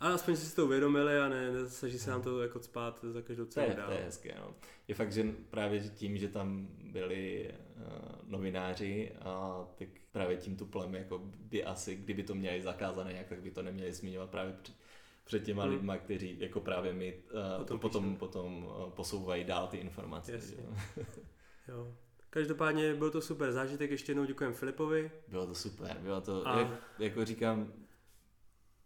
a 0.00 0.08
aspoň 0.08 0.37
si 0.37 0.56
to 0.56 0.64
uvědomili 0.64 1.18
a 1.18 1.28
ne, 1.28 1.68
snaží 1.68 1.98
se 1.98 2.11
nám 2.11 2.22
to 2.22 2.42
jako 2.42 2.61
spát 2.61 3.04
za 3.12 3.22
každou 3.22 3.44
cenu 3.44 3.66
to 3.66 3.80
je, 3.80 3.87
To 3.87 3.92
je 3.92 4.04
hezké, 4.04 4.34
no. 4.40 4.54
Je 4.88 4.94
fakt, 4.94 5.12
že 5.12 5.34
právě 5.50 5.80
tím, 5.80 6.18
že 6.18 6.28
tam 6.28 6.68
byli 6.92 7.50
uh, 7.76 8.30
novináři 8.30 9.12
a 9.20 9.64
tak 9.78 9.88
právě 10.12 10.37
tím 10.37 10.56
tuplem 10.56 10.94
jako 10.94 11.22
by 11.24 11.64
asi, 11.64 11.96
kdyby 11.96 12.22
to 12.22 12.34
měli 12.34 12.62
zakázané 12.62 13.12
jak 13.12 13.28
tak 13.28 13.42
by 13.42 13.50
to 13.50 13.62
neměli 13.62 13.92
zmiňovat 13.92 14.30
právě 14.30 14.54
před, 14.62 14.74
před 15.24 15.44
těma 15.44 15.62
hmm. 15.62 15.72
lidma, 15.72 15.98
kteří 15.98 16.37
jako 16.40 16.61
právě 16.61 16.92
mi 16.92 17.22
uh, 17.58 17.64
to 17.64 17.78
potom, 17.78 18.16
potom 18.16 18.64
uh, 18.64 18.90
posouvají 18.90 19.44
dál 19.44 19.66
ty 19.66 19.76
informace. 19.76 20.32
Jo. 20.32 20.74
jo. 21.68 21.94
Každopádně 22.30 22.94
byl 22.94 23.11
to 23.11 23.20
super 23.20 23.52
zážitek, 23.52 23.90
ještě 23.90 24.11
jednou 24.11 24.24
děkujem 24.24 24.52
Filipovi. 24.52 25.11
Bylo 25.28 25.46
to 25.46 25.54
super, 25.54 25.96
bylo 26.02 26.20
to, 26.20 26.48
a... 26.48 26.58
jak, 26.58 26.68
jako 26.98 27.24
říkám, 27.24 27.72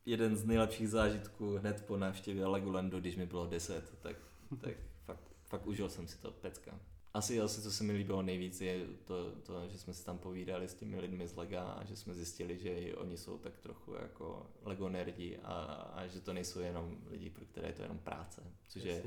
jeden 0.07 0.37
z 0.37 0.45
nejlepších 0.45 0.89
zážitků 0.89 1.57
hned 1.57 1.85
po 1.87 1.97
návštěvě 1.97 2.47
Legolandu, 2.47 3.01
když 3.01 3.17
mi 3.17 3.27
bylo 3.27 3.47
10, 3.47 3.99
tak, 4.03 4.17
tak 4.61 4.75
fakt, 5.05 5.37
fakt 5.45 5.67
užil 5.67 5.89
jsem 5.89 6.09
si 6.09 6.19
to 6.19 6.31
pecka. 6.31 6.81
Asi, 7.15 7.41
asi 7.41 7.63
co 7.63 7.73
se 7.73 7.85
mi 7.85 7.93
líbilo 7.93 8.23
nejvíc 8.23 8.61
je 8.61 8.87
to, 9.05 9.33
to, 9.33 9.69
že 9.69 9.79
jsme 9.79 9.95
si 9.95 10.05
tam 10.05 10.19
povídali 10.19 10.69
s 10.69 10.75
těmi 10.75 11.01
lidmi 11.01 11.29
z 11.29 11.37
Lega 11.37 11.63
a 11.63 11.85
že 11.85 11.97
jsme 11.97 12.15
zjistili, 12.15 12.59
že 12.59 12.69
i 12.69 12.95
oni 12.95 13.17
jsou 13.17 13.39
tak 13.39 13.59
trochu 13.59 13.95
jako 13.95 14.51
Lego 14.65 14.89
nerdi 14.89 15.39
a, 15.43 15.53
a 15.95 16.07
že 16.07 16.21
to 16.21 16.33
nejsou 16.33 16.61
jenom 16.61 16.99
lidi, 17.11 17.31
pro 17.31 17.45
které 17.45 17.69
je 17.69 17.73
to 17.73 17.83
jenom 17.83 17.99
práce, 17.99 18.43
což 18.69 18.83
je, 18.83 19.03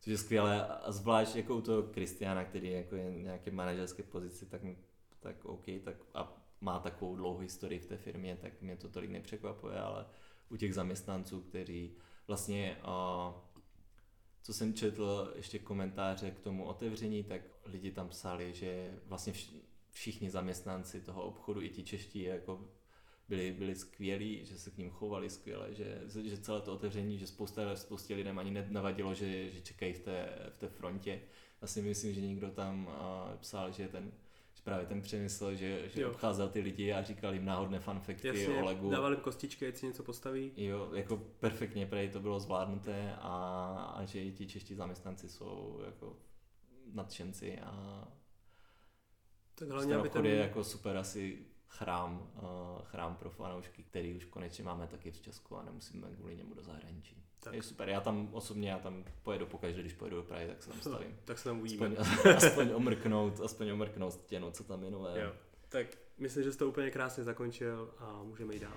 což 0.00 0.10
je 0.10 0.18
skvělé 0.18 0.66
a 0.66 0.92
zvlášť 0.92 1.36
jako 1.36 1.56
u 1.56 1.60
toho 1.60 1.82
Kristiana, 1.82 2.44
který 2.44 2.70
jako 2.70 2.96
je 2.96 3.10
nějaké 3.10 3.50
manažerské 3.50 4.02
pozici, 4.02 4.46
tak, 4.46 4.60
tak 5.20 5.44
OK, 5.44 5.64
tak 5.84 5.96
a 6.14 6.41
má 6.62 6.78
takovou 6.78 7.16
dlouhou 7.16 7.38
historii 7.38 7.80
v 7.80 7.86
té 7.86 7.96
firmě, 7.96 8.38
tak 8.40 8.62
mě 8.62 8.76
to 8.76 8.88
tolik 8.88 9.10
nepřekvapuje, 9.10 9.80
ale 9.80 10.06
u 10.48 10.56
těch 10.56 10.74
zaměstnanců, 10.74 11.40
kteří 11.40 11.96
vlastně, 12.26 12.76
co 14.42 14.52
jsem 14.52 14.74
četl 14.74 15.32
ještě 15.36 15.58
komentáře 15.58 16.30
k 16.30 16.40
tomu 16.40 16.64
otevření, 16.64 17.24
tak 17.24 17.42
lidi 17.64 17.90
tam 17.90 18.08
psali, 18.08 18.54
že 18.54 18.98
vlastně 19.06 19.32
všichni 19.90 20.30
zaměstnanci 20.30 21.00
toho 21.00 21.22
obchodu, 21.22 21.62
i 21.62 21.68
ti 21.68 21.84
čeští, 21.84 22.22
jako 22.22 22.68
byli, 23.28 23.52
byli 23.52 23.74
skvělí, 23.74 24.44
že 24.44 24.58
se 24.58 24.70
k 24.70 24.78
ním 24.78 24.90
chovali 24.90 25.30
skvěle, 25.30 25.74
že, 25.74 26.02
že 26.24 26.38
celé 26.38 26.60
to 26.60 26.74
otevření, 26.74 27.18
že 27.18 27.26
spousta, 27.26 27.76
spoustě 27.76 28.14
lidem 28.14 28.38
ani 28.38 28.50
nevadilo, 28.50 29.14
že, 29.14 29.50
že 29.50 29.60
čekají 29.60 29.92
v 29.92 30.00
té, 30.00 30.28
v 30.50 30.58
té 30.58 30.68
frontě. 30.68 31.20
Vlastně 31.60 31.82
myslím, 31.82 32.14
že 32.14 32.20
někdo 32.20 32.50
tam 32.50 32.90
psal, 33.40 33.72
že 33.72 33.88
ten 33.88 34.12
právě 34.64 34.86
ten 34.86 35.02
přemysl, 35.02 35.54
že, 35.54 35.88
že 35.88 36.06
obcházel 36.06 36.48
ty 36.48 36.60
lidi 36.60 36.92
a 36.92 37.02
říkal 37.02 37.34
jim 37.34 37.44
náhodné 37.44 37.80
fanfekty 37.80 38.28
Jasně, 38.28 38.62
o 38.62 38.64
Legu. 38.64 38.90
dával 38.90 39.12
jim 39.12 39.20
kostičky, 39.20 39.68
ať 39.68 39.76
si 39.76 39.86
něco 39.86 40.02
postaví. 40.02 40.52
Jo, 40.56 40.90
jako 40.94 41.16
perfektně 41.16 41.86
prej 41.86 42.08
to 42.08 42.20
bylo 42.20 42.40
zvládnuté 42.40 43.14
a, 43.20 43.94
a 43.96 44.04
že 44.04 44.24
i 44.24 44.32
ti 44.32 44.46
čeští 44.46 44.74
zaměstnanci 44.74 45.28
jsou 45.28 45.80
jako 45.84 46.16
nadšenci 46.92 47.58
a 47.58 48.04
tak 49.54 49.68
hlavně, 49.68 49.96
aby 49.96 50.08
ten... 50.08 50.26
je 50.26 50.36
jako 50.36 50.64
super 50.64 50.96
asi 50.96 51.46
chrám, 51.68 52.30
uh, 52.34 52.82
chrám 52.82 53.16
pro 53.16 53.30
fanoušky, 53.30 53.82
který 53.82 54.14
už 54.14 54.24
konečně 54.24 54.64
máme 54.64 54.86
taky 54.86 55.10
v 55.10 55.20
Česku 55.20 55.56
a 55.56 55.62
nemusíme 55.62 56.08
kvůli 56.10 56.36
němu 56.36 56.54
do 56.54 56.62
zahraničí. 56.62 57.24
Tak. 57.44 57.54
Je 57.54 57.62
super, 57.62 57.88
já 57.88 58.00
tam 58.00 58.28
osobně, 58.32 58.70
já 58.70 58.78
tam 58.78 59.04
pojedu 59.22 59.46
pokaždé, 59.46 59.80
když 59.80 59.92
pojedu 59.92 60.16
do 60.16 60.22
Prahy, 60.22 60.46
tak 60.48 60.62
se 60.62 60.70
tam 60.70 60.80
stavím. 60.80 61.16
tak 61.24 61.38
se 61.38 61.44
tam 61.44 61.60
uvidíme. 61.60 61.96
Aspoň, 61.96 62.30
aspoň 62.36 62.70
omrknout, 62.74 63.40
aspoň 63.40 63.70
omrknout 63.70 64.12
stěnu, 64.12 64.50
co 64.50 64.64
tam 64.64 64.84
je 64.84 64.90
nové. 64.90 65.20
Jo. 65.20 65.32
Tak 65.68 65.86
myslím, 66.18 66.44
že 66.44 66.52
jsi 66.52 66.58
to 66.58 66.68
úplně 66.68 66.90
krásně 66.90 67.24
zakončil 67.24 67.90
a 67.98 68.22
můžeme 68.22 68.54
jít 68.54 68.62
dál. 68.62 68.72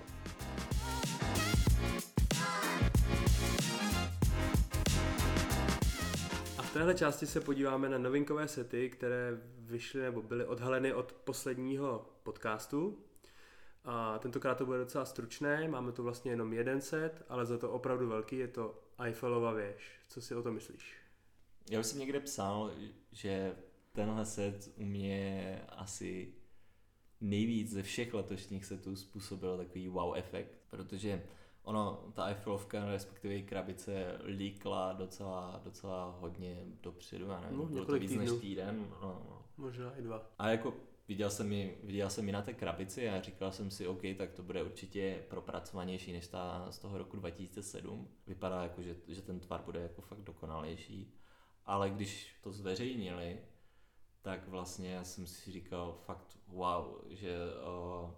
A 6.58 6.62
v 6.62 6.73
téhle 6.73 6.95
části 6.95 7.28
se 7.28 7.41
podíváme 7.41 7.89
na 7.89 7.97
novinkové 7.97 8.47
sety, 8.47 8.89
které 8.89 9.38
vyšly 9.60 10.01
nebo 10.01 10.21
byly 10.21 10.45
odhaleny 10.45 10.93
od 10.93 11.13
posledního 11.13 12.06
podcastu. 12.23 12.97
A 13.86 14.19
tentokrát 14.19 14.56
to 14.56 14.65
bude 14.65 14.78
docela 14.78 15.06
stručné, 15.06 15.67
máme 15.67 15.91
tu 15.91 16.04
vlastně 16.04 16.32
jenom 16.32 16.54
jeden 16.54 16.82
set, 16.82 17.26
ale 17.30 17.45
za 17.45 17.58
to 17.58 17.71
opravdu 17.71 18.08
velký, 18.08 18.38
je 18.38 18.48
to 18.48 18.84
Eiffelova 19.00 19.52
věž. 19.54 20.00
Co 20.08 20.21
si 20.21 20.36
o 20.36 20.43
to 20.43 20.52
myslíš? 20.52 20.98
Já 21.69 21.80
už 21.80 21.86
jsem 21.86 22.00
někde 22.00 22.19
psal, 22.19 22.71
že 23.12 23.56
tenhle 23.91 24.26
set 24.26 24.71
u 24.78 24.86
mě 24.86 25.62
asi 25.69 26.34
nejvíc 27.21 27.71
ze 27.71 27.84
všech 27.84 28.13
letošních 28.13 28.65
setů 28.65 28.95
způsobil 28.95 29.58
takový 29.58 29.88
wow 29.88 30.15
efekt, 30.17 30.58
protože 30.69 31.24
ono, 31.63 32.12
ta 32.13 32.26
Eiffelovka, 32.26 32.86
respektive 32.86 33.41
krabice 33.41 34.19
líkla 34.26 34.93
docela, 34.93 35.62
docela 35.63 36.17
hodně 36.19 36.63
dopředu, 36.82 37.26
já 37.26 37.39
nevím, 37.39 37.58
no, 37.58 37.65
bylo 37.65 37.86
to 37.86 37.93
víc 37.93 38.12
týdnů. 38.12 38.26
než 38.26 38.41
týden. 38.41 38.88
No, 39.02 39.21
no. 39.30 39.45
Možná 39.58 39.95
i 39.98 40.02
dva. 40.02 40.32
A 40.38 40.50
jako 40.50 40.74
viděl 41.08 41.30
jsem 41.30 41.52
ji, 41.52 41.78
viděl 41.84 42.10
jsem 42.10 42.28
ji 42.28 42.32
na 42.32 42.41
té 42.41 42.54
krabici 42.54 43.10
a 43.10 43.22
říkal 43.22 43.52
jsem 43.52 43.72
si, 43.72 43.88
OK, 43.88 44.02
tak 44.18 44.32
to 44.32 44.44
bude 44.44 44.63
určitě 44.63 45.24
propracovanější 45.30 46.13
než 46.13 46.28
ta 46.28 46.72
z 46.72 46.80
toho 46.80 46.98
roku 46.98 47.18
2007. 47.18 48.08
Vypadá 48.28 48.63
jako, 48.63 48.82
že, 48.82 48.96
že 49.08 49.22
ten 49.22 49.39
tvar 49.39 49.62
bude 49.62 49.80
jako 49.80 50.02
fakt 50.02 50.22
dokonalejší. 50.22 51.13
Ale 51.65 51.89
když 51.89 52.36
to 52.41 52.52
zveřejnili, 52.52 53.39
tak 54.22 54.48
vlastně 54.48 55.06
jsem 55.06 55.28
si 55.28 55.52
říkal 55.52 55.98
fakt 56.06 56.38
wow, 56.48 57.02
že 57.10 57.38
o, 57.63 58.15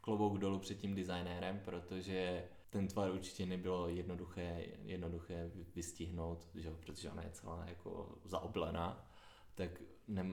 klobouk 0.00 0.38
dolů 0.38 0.58
před 0.58 0.78
tím 0.78 0.94
designérem, 0.94 1.60
protože 1.64 2.48
ten 2.70 2.88
tvar 2.88 3.10
určitě 3.10 3.46
nebylo 3.46 3.88
jednoduché, 3.88 4.66
jednoduché 4.84 5.50
vystihnout, 5.74 6.48
že, 6.54 6.70
protože 6.70 7.10
ona 7.10 7.22
je 7.22 7.30
celá 7.30 7.64
jako 7.68 8.18
zaoblená, 8.24 9.10
tak 9.54 9.70
ne, 10.08 10.24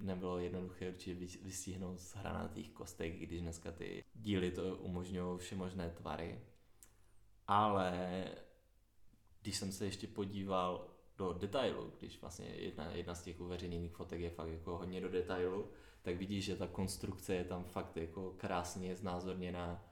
nebylo 0.00 0.38
jednoduché 0.38 0.88
určitě 0.88 1.26
vystihnout 1.42 1.98
z 2.00 2.14
hranatých 2.14 2.70
kostek, 2.70 3.14
i 3.14 3.26
když 3.26 3.40
dneska 3.40 3.72
ty 3.72 4.04
díly 4.14 4.50
to 4.50 4.76
umožňují 4.76 5.38
všemožné 5.38 5.90
tvary. 5.90 6.40
Ale 7.46 8.24
když 9.42 9.56
jsem 9.56 9.72
se 9.72 9.84
ještě 9.84 10.06
podíval 10.06 10.88
do 11.18 11.32
detailu, 11.32 11.92
když 11.98 12.20
vlastně 12.20 12.46
jedna, 12.46 12.90
jedna 12.92 13.14
z 13.14 13.22
těch 13.22 13.40
uveřejněných 13.40 13.92
fotek 13.92 14.20
je 14.20 14.30
fakt 14.30 14.48
jako 14.48 14.78
hodně 14.78 15.00
do 15.00 15.08
detailu, 15.08 15.70
tak 16.02 16.16
vidíš, 16.16 16.44
že 16.44 16.56
ta 16.56 16.66
konstrukce 16.66 17.34
je 17.34 17.44
tam 17.44 17.64
fakt 17.64 17.96
jako 17.96 18.34
krásně 18.36 18.96
znázorněná 18.96 19.90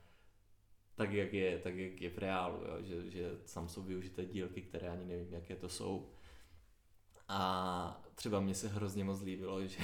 tak, 0.98 1.12
jak 1.12 1.32
je, 1.32 1.58
tak, 1.58 1.76
jak 1.76 2.00
je 2.00 2.10
v 2.10 2.18
reálu, 2.18 2.56
jo? 2.56 2.82
Že, 2.82 3.10
že 3.10 3.30
tam 3.54 3.68
jsou 3.68 3.82
využité 3.82 4.24
dílky, 4.24 4.62
které 4.62 4.88
ani 4.88 5.04
nevím, 5.04 5.32
jaké 5.32 5.56
to 5.56 5.68
jsou. 5.68 6.08
A 7.28 8.02
třeba 8.14 8.40
mně 8.40 8.54
se 8.54 8.68
hrozně 8.68 9.04
moc 9.04 9.22
líbilo, 9.22 9.66
že, 9.66 9.78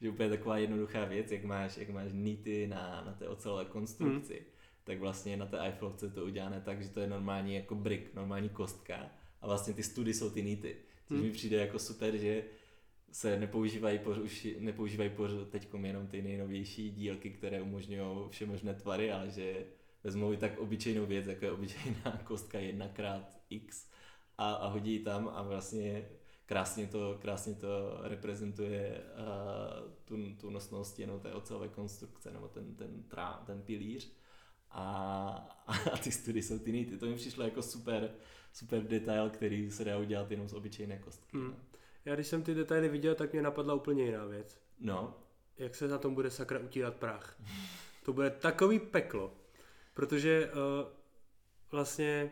že 0.00 0.10
úplně 0.10 0.28
taková 0.28 0.58
jednoduchá 0.58 1.04
věc, 1.04 1.32
jak 1.32 1.44
máš, 1.44 1.76
jak 1.76 1.90
máš 1.90 2.10
nity 2.12 2.66
na, 2.66 3.02
na 3.06 3.12
té 3.12 3.28
ocelové 3.28 3.64
konstrukci, 3.64 4.34
hmm. 4.34 4.44
tak 4.84 4.98
vlastně 4.98 5.36
na 5.36 5.46
té 5.46 5.60
Eiffelovce 5.60 6.10
to 6.10 6.24
udělané 6.24 6.60
tak, 6.60 6.82
že 6.82 6.88
to 6.88 7.00
je 7.00 7.06
normální 7.06 7.54
jako 7.54 7.74
brick, 7.74 8.14
normální 8.14 8.48
kostka 8.48 9.10
a 9.40 9.46
vlastně 9.46 9.74
ty 9.74 9.82
study 9.82 10.14
jsou 10.14 10.30
ty 10.30 10.42
nity. 10.42 10.76
Což 11.08 11.16
hmm. 11.16 11.26
mi 11.26 11.32
přijde 11.32 11.56
jako 11.56 11.78
super, 11.78 12.16
že 12.16 12.44
se 13.12 13.38
nepoužívají, 13.38 13.98
poř, 13.98 14.18
už 14.18 14.48
nepoužívají 14.58 15.10
poř, 15.10 15.30
teď 15.50 15.68
jenom 15.82 16.06
ty 16.06 16.22
nejnovější 16.22 16.90
dílky, 16.90 17.30
které 17.30 17.62
umožňují 17.62 18.28
vše 18.30 18.46
možné 18.46 18.74
tvary, 18.74 19.12
ale 19.12 19.30
že 19.30 19.66
vezmou 20.04 20.32
i 20.32 20.36
tak 20.36 20.58
obyčejnou 20.58 21.06
věc, 21.06 21.26
jako 21.26 21.44
je 21.44 21.52
obyčejná 21.52 22.20
kostka 22.24 22.58
1x 22.58 23.86
a, 24.38 24.52
a 24.52 24.68
hodí 24.68 24.98
tam 24.98 25.28
a 25.28 25.42
vlastně 25.42 26.08
krásně 26.46 26.86
to, 26.86 27.18
krásně 27.22 27.54
to 27.54 27.98
reprezentuje 28.02 29.02
uh, 29.18 29.92
tu, 30.04 30.34
tu 30.40 30.50
nosnou 30.50 30.84
stěnu 30.84 31.20
té 31.20 31.32
ocelové 31.32 31.68
konstrukce, 31.68 32.32
nebo 32.32 32.48
ten, 32.48 32.74
ten, 32.74 33.02
trá, 33.02 33.42
ten 33.46 33.62
pilíř. 33.62 34.12
A, 34.70 35.28
a 35.92 35.96
ty 35.96 36.12
study 36.12 36.42
jsou 36.42 36.58
ty 36.58 36.72
nity. 36.72 36.98
To 36.98 37.06
mi 37.06 37.14
přišlo 37.14 37.44
jako 37.44 37.62
super, 37.62 38.10
super 38.52 38.82
detail, 38.82 39.30
který 39.30 39.70
se 39.70 39.84
dá 39.84 39.98
udělat 39.98 40.30
jenom 40.30 40.48
z 40.48 40.52
obyčejné 40.52 40.98
kostky. 40.98 41.36
Hmm. 41.36 41.56
Já 42.04 42.14
když 42.14 42.26
jsem 42.26 42.42
ty 42.42 42.54
detaily 42.54 42.88
viděl, 42.88 43.14
tak 43.14 43.32
mě 43.32 43.42
napadla 43.42 43.74
úplně 43.74 44.04
jiná 44.04 44.24
věc. 44.24 44.60
No. 44.80 45.18
Jak 45.58 45.74
se 45.74 45.88
na 45.88 45.98
tom 45.98 46.14
bude 46.14 46.30
sakra 46.30 46.58
utírat 46.58 46.94
prach. 46.96 47.40
to 48.04 48.12
bude 48.12 48.30
takový 48.30 48.78
peklo. 48.78 49.34
Protože 49.94 50.50
uh, 50.52 50.88
vlastně 51.70 52.30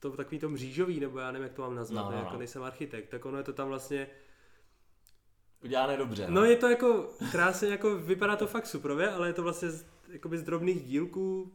to 0.00 0.10
takový 0.10 0.38
to 0.38 0.48
mřížový, 0.48 1.00
nebo 1.00 1.18
já 1.18 1.32
nevím, 1.32 1.42
jak 1.42 1.52
to 1.52 1.62
mám 1.62 1.74
nazvat, 1.74 2.04
no, 2.04 2.10
no, 2.10 2.16
no. 2.16 2.24
jako 2.24 2.38
nejsem 2.38 2.62
architekt, 2.62 3.08
tak 3.08 3.24
ono 3.24 3.38
je 3.38 3.44
to 3.44 3.52
tam 3.52 3.68
vlastně 3.68 4.08
Udělané 5.64 5.96
dobře. 5.96 6.26
No. 6.28 6.34
no 6.34 6.44
je 6.44 6.56
to 6.56 6.68
jako 6.68 7.10
krásně, 7.32 7.68
jako 7.68 7.98
vypadá 7.98 8.36
to 8.36 8.46
fakt 8.46 8.66
suprově, 8.66 9.10
ale 9.10 9.28
je 9.28 9.32
to 9.32 9.42
vlastně 9.42 9.70
z, 9.70 9.86
jakoby 10.08 10.38
z 10.38 10.42
drobných 10.42 10.84
dílků 10.84 11.52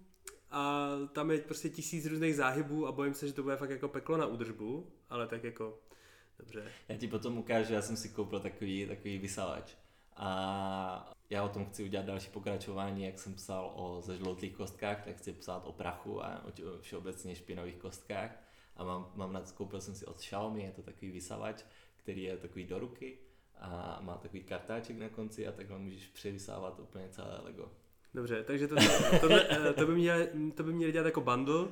a 0.52 0.90
tam 1.12 1.32
je 1.32 1.38
prostě 1.38 1.70
tisíc 1.70 2.06
různých 2.06 2.36
záhybů 2.36 2.88
a 2.88 2.92
bojím 2.92 3.14
se, 3.14 3.28
že 3.28 3.34
to 3.34 3.44
bude 3.44 3.58
fakt 3.58 3.70
jako 3.70 3.88
peklo 3.88 4.18
na 4.18 4.26
údržbu, 4.26 4.88
ale 5.10 5.28
tak 5.28 5.44
jako 5.44 5.80
dobře. 6.40 6.64
Já 6.90 6.98
ti 6.98 7.08
potom 7.08 7.38
ukážu, 7.38 7.74
já 7.74 7.82
jsem 7.82 7.98
si 7.98 8.10
koupil 8.10 8.40
takový, 8.40 8.88
takový 8.88 9.18
vysavač 9.18 9.74
a 10.16 11.14
já 11.32 11.44
o 11.44 11.50
tom 11.50 11.66
chci 11.66 11.84
udělat 11.84 12.06
další 12.06 12.30
pokračování, 12.30 13.04
jak 13.04 13.20
jsem 13.20 13.34
psal 13.34 13.72
o 13.76 14.02
zežloutlých 14.02 14.56
kostkách, 14.56 15.04
tak 15.06 15.18
chci 15.18 15.34
psát 15.34 15.64
o 15.66 15.72
prachu 15.72 16.26
a 16.26 16.46
o 16.46 16.52
všeobecně 16.80 17.36
špinavých 17.36 17.76
kostkách 17.76 18.32
a 18.76 18.84
mám, 18.84 19.12
mám 19.16 19.34
na, 19.34 19.42
koupil 19.54 19.82
jsem 19.82 19.96
si 19.96 20.06
od 20.06 20.18
Xiaomi, 20.18 20.64
je 20.64 20.72
to 20.72 20.82
takový 20.82 21.12
vysavač, 21.12 21.64
který 21.96 22.24
je 22.24 22.38
takový 22.38 22.66
do 22.66 22.80
ruky 22.80 23.18
a 23.60 24.00
má 24.02 24.18
takový 24.18 24.44
kartáček 24.44 24.98
na 24.98 25.10
konci 25.10 25.48
a 25.48 25.52
takhle 25.52 25.78
můžeš 25.78 26.08
převysávat 26.08 26.80
úplně 26.80 27.10
celé 27.10 27.40
Lego. 27.44 27.72
Dobře, 28.14 28.44
takže 28.44 28.68
to, 28.68 28.76
to, 29.22 29.30
to, 29.30 29.74
to, 29.74 29.86
by 29.86 29.96
měli, 29.96 30.30
to 30.56 30.64
by 30.64 30.74
měli 30.74 30.92
dělat 30.92 31.06
jako 31.06 31.22
bundle, 31.22 31.68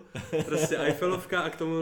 prostě 0.45 0.77
Eiffelovka 0.77 1.41
a 1.41 1.49
k 1.49 1.55
tomu 1.55 1.73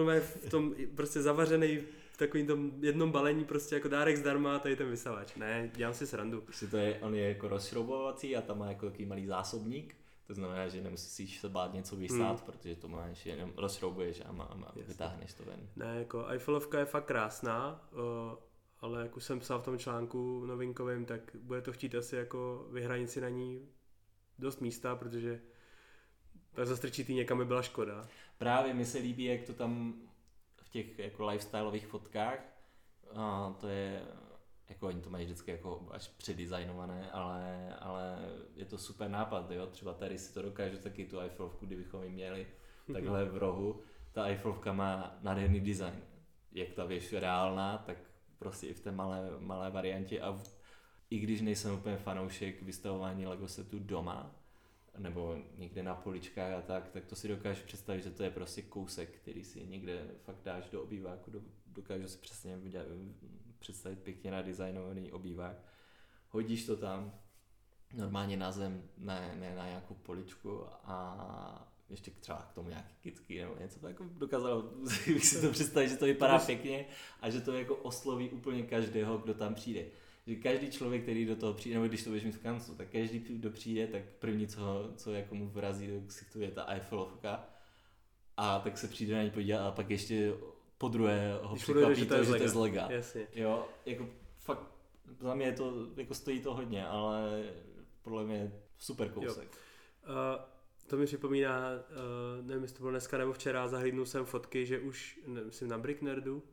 v 0.45 0.49
tom 0.49 0.75
prostě 0.95 1.21
zavařený 1.21 1.79
v 2.17 2.19
takovým 2.19 2.47
tom 2.47 2.71
jednom 2.79 3.11
balení 3.11 3.45
prostě 3.45 3.75
jako 3.75 3.87
dárek 3.87 4.17
zdarma 4.17 4.59
tady 4.59 4.75
ten 4.75 4.89
vysavač. 4.89 5.35
Ne, 5.35 5.71
dělám 5.75 5.93
si 5.93 6.07
srandu. 6.07 6.41
Prostě 6.41 6.67
to 6.67 6.77
je, 6.77 6.99
on 6.99 7.15
je 7.15 7.29
jako 7.29 7.47
rozšroubovací 7.47 8.35
a 8.35 8.41
tam 8.41 8.59
má 8.59 8.67
jako 8.67 8.85
takový 8.85 9.05
malý 9.05 9.25
zásobník, 9.25 9.95
to 10.27 10.33
znamená, 10.33 10.67
že 10.67 10.81
nemusíš 10.81 11.39
se 11.39 11.49
bát 11.49 11.73
něco 11.73 11.95
vysát, 11.95 12.37
hmm. 12.37 12.45
protože 12.45 12.75
to 12.75 12.87
máš 12.87 13.25
jenom 13.25 13.53
rozšroubuješ 13.57 14.21
a, 14.25 14.31
má, 14.31 14.43
a 14.43 14.71
vytáhneš 14.87 15.33
to 15.33 15.43
ven. 15.43 15.69
Ne, 15.75 15.95
jako 15.99 16.27
Eiffelovka 16.27 16.79
je 16.79 16.85
fakt 16.85 17.05
krásná, 17.05 17.89
ale 18.79 19.01
jak 19.01 19.17
už 19.17 19.23
jsem 19.23 19.39
psal 19.39 19.59
v 19.59 19.65
tom 19.65 19.77
článku 19.77 20.45
novinkovém, 20.45 21.05
tak 21.05 21.35
bude 21.35 21.61
to 21.61 21.73
chtít 21.73 21.95
asi 21.95 22.15
jako 22.15 22.67
vyhranit 22.71 23.09
si 23.09 23.21
na 23.21 23.29
ní 23.29 23.69
dost 24.39 24.61
místa, 24.61 24.95
protože 24.95 25.41
tak 26.53 26.67
zastrčit 26.67 27.09
někam 27.09 27.37
by 27.37 27.45
byla 27.45 27.61
škoda. 27.61 28.07
Právě 28.37 28.73
mi 28.73 28.85
se 28.85 28.97
líbí, 28.97 29.23
jak 29.23 29.43
to 29.43 29.53
tam 29.53 29.93
těch 30.83 30.99
jako 30.99 31.25
lifestyleových 31.25 31.87
fotkách, 31.87 32.39
a 33.15 33.55
to 33.59 33.67
je, 33.67 34.01
jako 34.69 34.87
oni 34.87 35.01
to 35.01 35.09
mají 35.09 35.25
vždycky 35.25 35.51
jako 35.51 35.87
až 35.91 36.07
předizajnované, 36.07 37.11
ale, 37.11 37.75
ale 37.79 38.17
je 38.55 38.65
to 38.65 38.77
super 38.77 39.09
nápad, 39.09 39.51
jo, 39.51 39.67
třeba 39.67 39.93
tady 39.93 40.17
si 40.17 40.33
to 40.33 40.41
dokážu 40.41 40.77
taky 40.77 41.05
tu 41.05 41.21
iPhoneovku, 41.21 41.65
kdybychom 41.65 42.03
ji 42.03 42.09
měli 42.09 42.47
takhle 42.93 43.25
v 43.25 43.37
rohu, 43.37 43.81
ta 44.11 44.27
iPhoneovka 44.27 44.73
má 44.73 45.17
nádherný 45.21 45.59
design, 45.59 46.01
jak 46.51 46.73
ta 46.73 46.85
věž 46.85 47.13
reálná, 47.13 47.77
tak 47.77 47.97
prostě 48.39 48.67
i 48.67 48.73
v 48.73 48.79
té 48.79 48.91
malé, 48.91 49.29
malé 49.39 49.71
variantě. 49.71 50.21
A 50.21 50.31
v, 50.31 50.57
i 51.09 51.19
když 51.19 51.41
nejsem 51.41 51.73
úplně 51.73 51.97
fanoušek 51.97 52.61
vystavování 52.61 53.25
Lego 53.25 53.47
setu 53.47 53.79
doma, 53.79 54.35
nebo 54.99 55.37
někde 55.57 55.83
na 55.83 55.95
poličkách 55.95 56.53
a 56.53 56.61
tak, 56.61 56.89
tak 56.89 57.05
to 57.05 57.15
si 57.15 57.27
dokážu 57.27 57.63
představit, 57.65 58.03
že 58.03 58.11
to 58.11 58.23
je 58.23 58.31
prostě 58.31 58.61
kousek, 58.61 59.09
který 59.09 59.43
si 59.43 59.67
někde 59.67 60.07
fakt 60.25 60.41
dáš 60.43 60.69
do 60.69 60.83
obýváku, 60.83 61.31
do, 61.31 61.41
dokážu 61.67 62.07
si 62.07 62.17
přesně 62.17 62.57
udělat, 62.57 62.87
představit 63.59 63.99
pěkně 63.99 64.31
na 64.31 64.41
designovaný 64.41 65.11
obývák. 65.11 65.57
Hodíš 66.29 66.65
to 66.65 66.77
tam, 66.77 67.13
normálně 67.93 68.37
na 68.37 68.51
zem, 68.51 68.83
ne, 68.97 69.35
ne 69.39 69.55
na 69.55 69.67
nějakou 69.67 69.93
poličku 69.93 70.63
a 70.83 71.73
ještě 71.89 72.11
třeba 72.11 72.41
k 72.41 72.53
tomu 72.53 72.69
nějaký 72.69 72.95
kitky 73.01 73.41
nebo 73.41 73.55
něco, 73.59 73.79
tak 73.79 73.95
dokázalo 74.01 74.61
bych 75.07 75.25
si 75.27 75.41
to 75.41 75.51
představit, 75.51 75.89
že 75.89 75.97
to 75.97 76.05
vypadá 76.05 76.39
pěkně 76.39 76.85
a 77.21 77.29
že 77.29 77.41
to 77.41 77.53
jako 77.53 77.75
osloví 77.75 78.29
úplně 78.29 78.63
každého, 78.63 79.17
kdo 79.17 79.33
tam 79.33 79.55
přijde 79.55 79.85
že 80.27 80.35
každý 80.35 80.71
člověk, 80.71 81.01
který 81.03 81.25
do 81.25 81.35
toho 81.35 81.53
přijde, 81.53 81.75
nebo 81.75 81.87
když 81.87 82.03
to 82.03 82.09
budeš 82.09 82.23
mít 82.23 82.35
v 82.35 82.41
kanclu, 82.41 82.75
tak 82.75 82.87
každý, 82.89 83.19
kdo 83.19 83.49
přijde, 83.49 83.87
tak 83.87 84.01
první, 84.19 84.47
co, 84.47 84.91
co 84.95 85.13
jako 85.13 85.35
mu 85.35 85.49
vrazí 85.49 85.87
do 85.87 86.01
ksichtu, 86.07 86.41
je 86.41 86.51
ta 86.51 86.63
Eiffelovka. 86.63 87.49
A 88.37 88.59
tak 88.59 88.77
se 88.77 88.87
přijde 88.87 89.15
na 89.15 89.23
ní 89.23 89.29
podívat 89.29 89.67
a 89.67 89.71
pak 89.71 89.89
ještě 89.89 90.33
po 90.77 90.87
druhé 90.87 91.39
ho 91.41 91.55
překvapí 91.55 91.93
to, 91.93 91.99
že 91.99 92.05
to 92.05 92.15
je, 92.15 92.25
že 92.25 92.31
to 92.31 92.43
je 92.43 92.49
z 92.49 92.53
lega. 92.53 92.87
Jasně. 92.89 93.27
Jo, 93.35 93.67
jako 93.85 94.09
fakt, 94.39 94.71
za 95.19 95.35
mě 95.35 95.45
je 95.45 95.51
to, 95.51 95.87
jako 95.97 96.13
stojí 96.13 96.41
to 96.41 96.53
hodně, 96.53 96.87
ale 96.87 97.43
podle 98.01 98.23
mě 98.23 98.35
je 98.35 98.51
super 98.77 99.09
kousek. 99.09 99.57
Uh, 100.07 100.45
to 100.87 100.97
mi 100.97 101.05
připomíná, 101.05 101.71
uh, 101.71 102.45
nevím, 102.45 102.63
jestli 102.63 102.77
to 102.77 102.81
bylo 102.81 102.91
dneska 102.91 103.17
nebo 103.17 103.33
včera, 103.33 103.67
zahlídnul 103.67 104.05
jsem 104.05 104.25
fotky, 104.25 104.65
že 104.65 104.79
už, 104.79 105.19
myslím 105.45 105.69
na 105.69 105.77
Brick 105.77 106.01
Nerdu, 106.01 106.43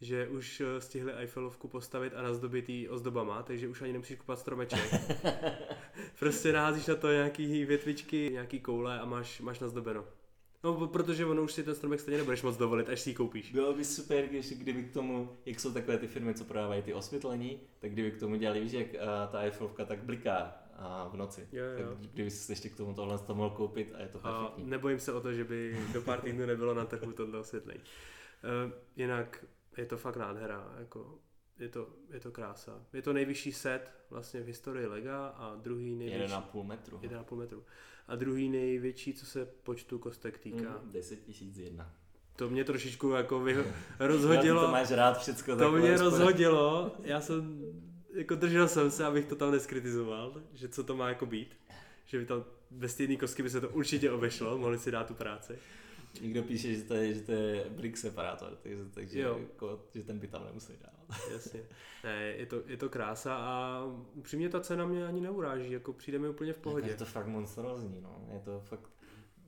že 0.00 0.28
už 0.28 0.60
eh, 0.60 0.80
stihli 0.80 1.12
Eiffelovku 1.12 1.68
postavit 1.68 2.12
a 2.16 2.22
nazdobit 2.22 2.68
jí 2.68 2.88
ozdobama, 2.88 3.42
takže 3.42 3.68
už 3.68 3.82
ani 3.82 3.92
nemusíš 3.92 4.18
kupovat 4.18 4.38
stromeček. 4.38 4.94
prostě 6.18 6.52
naházíš 6.52 6.86
na 6.86 6.94
to 6.94 7.12
nějaký 7.12 7.64
větvičky, 7.64 8.28
nějaký 8.32 8.60
koule 8.60 9.00
a 9.00 9.04
máš, 9.04 9.40
máš 9.40 9.58
nazdobeno. 9.60 10.04
No, 10.64 10.86
protože 10.86 11.26
ono 11.26 11.42
už 11.42 11.52
si 11.52 11.62
ten 11.62 11.74
stromek 11.74 12.00
stejně 12.00 12.18
nebudeš 12.18 12.42
moc 12.42 12.56
dovolit, 12.56 12.88
až 12.88 13.00
si 13.00 13.10
ji 13.10 13.14
koupíš. 13.14 13.52
Bylo 13.52 13.74
by 13.74 13.84
super, 13.84 14.26
když, 14.26 14.52
kdyby 14.52 14.82
k 14.82 14.92
tomu, 14.92 15.36
jak 15.46 15.60
jsou 15.60 15.72
takové 15.72 15.98
ty 15.98 16.06
firmy, 16.06 16.34
co 16.34 16.44
prodávají 16.44 16.82
ty 16.82 16.94
osvětlení, 16.94 17.60
tak 17.78 17.90
kdyby 17.90 18.10
k 18.10 18.20
tomu 18.20 18.36
dělali, 18.36 18.60
víš, 18.60 18.72
jak 18.72 18.86
uh, 18.86 19.00
ta 19.32 19.40
Eiffelovka 19.40 19.84
tak 19.84 19.98
bliká 19.98 20.56
uh, 20.78 21.12
v 21.12 21.16
noci. 21.16 21.48
Jo, 21.52 21.64
jo. 21.64 21.88
Tak 21.88 21.98
kdyby 21.98 22.30
si 22.30 22.52
ještě 22.52 22.68
k 22.68 22.76
tomu 22.76 22.94
tohle 22.94 23.18
to 23.18 23.34
mohl 23.34 23.50
koupit 23.50 23.92
a 23.94 24.00
je 24.00 24.08
to 24.08 24.18
perfektní. 24.18 24.64
A 24.64 24.68
nebojím 24.68 25.00
se 25.00 25.12
o 25.12 25.20
to, 25.20 25.32
že 25.32 25.44
by 25.44 25.78
do 25.92 26.02
pár 26.02 26.20
týdnů 26.20 26.46
nebylo 26.46 26.74
na 26.74 26.84
trhu 26.84 27.12
tohle 27.12 27.38
osvětlení. 27.38 27.80
Uh, 27.80 28.72
jinak 28.96 29.44
je 29.76 29.86
to 29.86 29.96
fakt 29.96 30.16
nádhera, 30.16 30.74
jako 30.78 31.18
je 31.58 31.68
to, 31.68 31.88
je 32.12 32.20
to 32.20 32.30
krása. 32.30 32.82
Je 32.92 33.02
to 33.02 33.12
nejvyšší 33.12 33.52
set 33.52 33.90
vlastně 34.10 34.40
v 34.40 34.46
historii 34.46 34.86
Lega 34.86 35.26
a 35.26 35.54
druhý 35.54 35.96
největší... 35.96 36.34
1,5 36.34 36.62
metru. 36.62 36.98
1,5 36.98 37.36
metru. 37.36 37.64
A 38.08 38.16
druhý 38.16 38.48
největší, 38.48 39.14
co 39.14 39.26
se 39.26 39.46
počtu 39.46 39.98
kostek 39.98 40.38
týká. 40.38 40.80
Mm, 40.82 40.92
10 40.92 41.18
001. 41.28 41.92
To 42.36 42.50
mě 42.50 42.64
trošičku 42.64 43.10
jako 43.10 43.40
vy... 43.40 43.56
rozhodilo. 43.98 44.66
to 44.66 44.72
máš 44.72 44.90
rád 44.90 45.18
všecko 45.18 45.56
To 45.56 45.72
mě 45.72 45.96
rozhodilo. 45.96 46.96
Já 47.02 47.20
jsem, 47.20 47.64
jako 48.14 48.34
držel 48.34 48.68
jsem 48.68 48.90
se, 48.90 49.04
abych 49.04 49.26
to 49.26 49.36
tam 49.36 49.52
neskritizoval, 49.52 50.42
že 50.52 50.68
co 50.68 50.84
to 50.84 50.96
má 50.96 51.08
jako 51.08 51.26
být. 51.26 51.56
Že 52.04 52.18
by 52.18 52.26
tam 52.26 52.44
bez 52.70 53.00
jedné 53.00 53.16
kostky 53.16 53.42
by 53.42 53.50
se 53.50 53.60
to 53.60 53.68
určitě 53.68 54.10
obešlo, 54.10 54.58
mohli 54.58 54.78
si 54.78 54.90
dát 54.90 55.06
tu 55.06 55.14
práci. 55.14 55.58
Někdo 56.20 56.42
píše, 56.42 56.74
že 56.74 56.82
to 56.82 56.94
je, 56.94 57.14
že 57.14 57.20
to 57.20 57.32
je 57.32 57.70
brick 57.70 57.96
separátor, 57.96 58.58
takže, 58.62 58.84
takže 58.90 59.20
jako, 59.20 59.84
že 59.94 60.02
ten 60.02 60.18
by 60.18 60.28
tam 60.28 60.44
nemusel 60.44 60.76
dávat. 60.80 61.20
Jasně. 61.32 61.60
Ne, 62.04 62.22
je 62.22 62.46
to, 62.46 62.62
je 62.66 62.76
to 62.76 62.88
krása 62.88 63.36
a 63.36 63.84
upřímně 64.14 64.48
ta 64.48 64.60
cena 64.60 64.86
mě 64.86 65.06
ani 65.06 65.20
neuráží, 65.20 65.72
jako 65.72 65.92
přijde 65.92 66.18
mi 66.18 66.28
úplně 66.28 66.52
v 66.52 66.58
pohodě. 66.58 66.90
Jako 66.90 66.92
je 67.02 67.06
to 67.06 67.12
fakt 67.12 67.26
monstrozní, 67.26 68.00
no. 68.00 68.28
Je 68.32 68.40
to 68.40 68.60
fakt, 68.60 68.90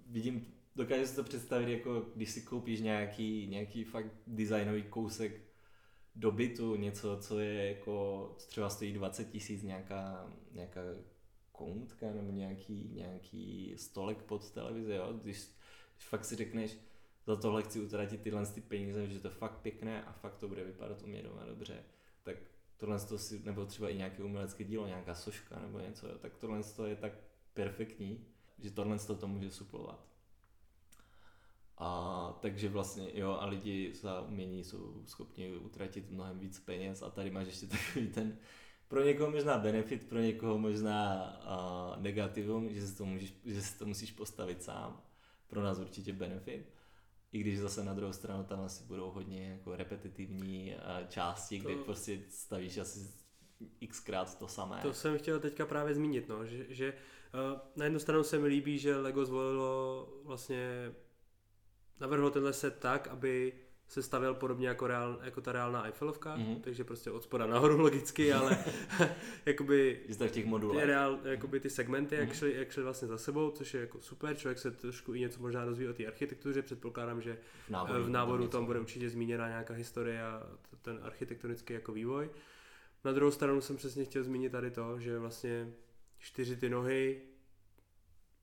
vidím, 0.07 0.47
dokážu 0.77 1.07
si 1.07 1.17
to 1.17 1.25
představit, 1.25 1.73
jako 1.73 2.07
když 2.15 2.31
si 2.31 2.43
koupíš 2.43 2.81
nějaký, 2.81 3.47
nějaký 3.47 3.85
fakt 3.85 4.13
designový 4.27 4.83
kousek 4.83 5.41
do 6.17 6.33
bytu, 6.33 6.77
něco, 6.77 7.19
co 7.21 7.39
je 7.39 7.69
jako, 7.69 8.35
co 8.39 8.49
třeba 8.49 8.71
stojí 8.71 8.93
20 8.93 9.31
tisíc, 9.31 9.63
nějaká, 9.63 10.33
nějaká 10.53 10.81
komutka 11.53 12.07
nebo 12.13 12.33
nějaký, 12.33 12.91
nějaký 12.95 13.75
stolek 13.77 14.23
pod 14.23 14.51
televizi, 14.51 14.93
jo? 14.93 15.13
Když 15.23 15.58
fakt 15.99 16.25
si 16.25 16.37
řekneš, 16.37 16.79
za 17.27 17.37
tohle 17.37 17.63
chci 17.63 17.81
utratit 17.81 18.21
tyhle 18.21 18.47
ty 18.47 18.61
peníze, 18.61 19.07
že 19.07 19.21
to 19.21 19.29
je 19.29 19.35
fakt 19.35 19.59
pěkné 19.59 20.05
a 20.05 20.13
fakt 20.13 20.37
to 20.37 20.49
bude 20.49 20.65
vypadat 20.65 21.03
u 21.03 21.07
mě 21.07 21.23
doma 21.23 21.45
dobře, 21.45 21.85
tak 22.23 22.37
tohle 22.77 23.01
to 23.01 23.19
si, 23.19 23.43
nebo 23.45 23.67
třeba 23.67 23.89
i 23.89 23.97
nějaké 23.97 24.23
umělecké 24.23 24.65
dílo, 24.65 24.87
nějaká 24.87 25.15
soška 25.15 25.59
nebo 25.61 25.79
něco, 25.79 26.07
tak 26.19 26.37
tohle 26.37 26.63
to 26.63 26.87
je 26.87 26.97
tak 26.97 27.13
perfektní, 27.55 28.27
že 28.59 28.71
tohle 28.71 28.99
to 28.99 29.29
může 29.29 29.51
suplovat. 29.51 30.09
A 31.79 32.39
takže 32.41 32.69
vlastně 32.69 33.11
jo, 33.15 33.31
a 33.31 33.47
lidi 33.47 33.95
za 33.95 34.21
umění 34.21 34.65
jsou 34.65 35.03
schopni 35.07 35.57
utratit 35.57 36.11
mnohem 36.11 36.39
víc 36.39 36.61
peněz 36.61 37.03
a 37.03 37.11
tady 37.11 37.31
máš 37.31 37.47
ještě 37.47 37.67
takový 37.67 38.09
ten 38.09 38.39
pro 38.89 39.05
někoho 39.05 39.31
možná 39.31 39.59
benefit, 39.59 40.09
pro 40.09 40.19
někoho 40.19 40.59
možná 40.59 41.33
uh, 41.97 42.03
negativum, 42.03 42.75
že 42.75 42.87
si, 42.87 42.97
to 42.97 43.05
můžeš, 43.05 43.35
že 43.45 43.63
si 43.63 43.79
to 43.79 43.87
musíš 43.87 44.13
postavit 44.13 44.63
sám 44.63 45.03
pro 45.49 45.63
nás 45.63 45.79
určitě 45.79 46.13
benefit. 46.13 46.73
I 47.33 47.39
když 47.39 47.59
zase 47.59 47.85
na 47.85 47.95
druhou 47.95 48.13
stranu 48.13 48.45
tam 48.45 48.61
asi 48.61 48.85
budou 48.85 49.11
hodně 49.11 49.49
jako 49.49 49.77
repetitivní 49.77 50.75
eh, 50.75 51.07
části, 51.09 51.61
to... 51.61 51.69
kde 51.69 51.85
prostě 51.85 52.21
stavíš 52.29 52.79
asi 52.79 53.11
xkrát 53.89 54.39
to 54.39 54.49
samé. 54.49 54.81
To 54.83 54.93
jsem 54.93 55.19
chtěl 55.19 55.41
teďka 55.41 55.67
právě 55.67 55.95
zmínit, 55.95 56.29
no, 56.29 56.47
že, 56.47 56.67
že 56.69 56.93
uh, 56.93 57.61
na 57.77 57.85
jednu 57.85 57.99
stranu 57.99 58.25
se 58.25 58.39
mi 58.39 58.49
líbí, 58.49 58.79
že 58.79 58.97
LEGO 58.97 59.25
zvolilo 59.25 60.09
vlastně 60.25 60.93
navrhlo 62.01 62.31
tenhle 62.31 62.53
set 62.53 62.79
tak, 62.79 63.09
aby 63.09 63.53
se 63.89 64.03
stavěl 64.03 64.35
podobně 64.35 64.69
jako, 64.69 64.87
reál, 64.87 65.19
jako 65.23 65.41
ta 65.41 65.53
reálná 65.53 65.85
Eiffelovka, 65.85 66.37
mm-hmm. 66.37 66.61
takže 66.61 66.85
prostě 66.85 67.11
od 67.11 67.23
spoda 67.23 67.47
nahoru 67.47 67.81
logicky, 67.81 68.33
ale 68.33 68.59
jakoby 69.47 70.01
v 70.09 70.31
těch 70.31 70.47
modulech. 70.47 70.81
Ty, 70.81 70.87
reál, 70.87 71.19
jakoby 71.25 71.61
ty 71.61 71.71
segmenty, 71.71 72.17
mm-hmm. 72.17 72.21
jak, 72.21 72.35
šly, 72.35 72.55
jak 72.57 72.71
šly 72.71 72.83
vlastně 72.83 73.09
za 73.09 73.19
sebou, 73.19 73.51
což 73.51 73.75
je 73.75 73.81
jako 73.81 74.01
super, 74.01 74.37
člověk 74.37 74.59
se 74.59 74.71
trošku 74.71 75.15
i 75.15 75.21
něco 75.21 75.41
možná 75.41 75.65
dozví 75.65 75.89
o 75.89 75.93
té 75.93 76.07
architektuře, 76.07 76.63
předpokládám, 76.63 77.23
že 77.23 77.39
v 77.67 77.71
návodu, 77.71 78.05
v 78.05 78.09
návodu 78.09 78.49
tam 78.49 78.67
bude 78.67 78.81
určitě 78.81 79.11
zmíněna 79.11 79.49
nějaká 79.49 79.75
historie 79.75 80.23
a 80.23 80.43
ten 80.83 81.01
architektonický 81.03 81.75
jako 81.75 81.93
vývoj. 81.93 82.31
Na 83.05 83.13
druhou 83.13 83.31
stranu 83.31 83.61
jsem 83.61 83.77
přesně 83.77 84.05
chtěl 84.05 84.25
zmínit 84.25 84.53
tady 84.53 84.71
to, 84.71 85.01
že 85.01 85.19
vlastně 85.19 85.73
čtyři 86.19 86.57
ty 86.57 86.69
nohy 86.69 87.23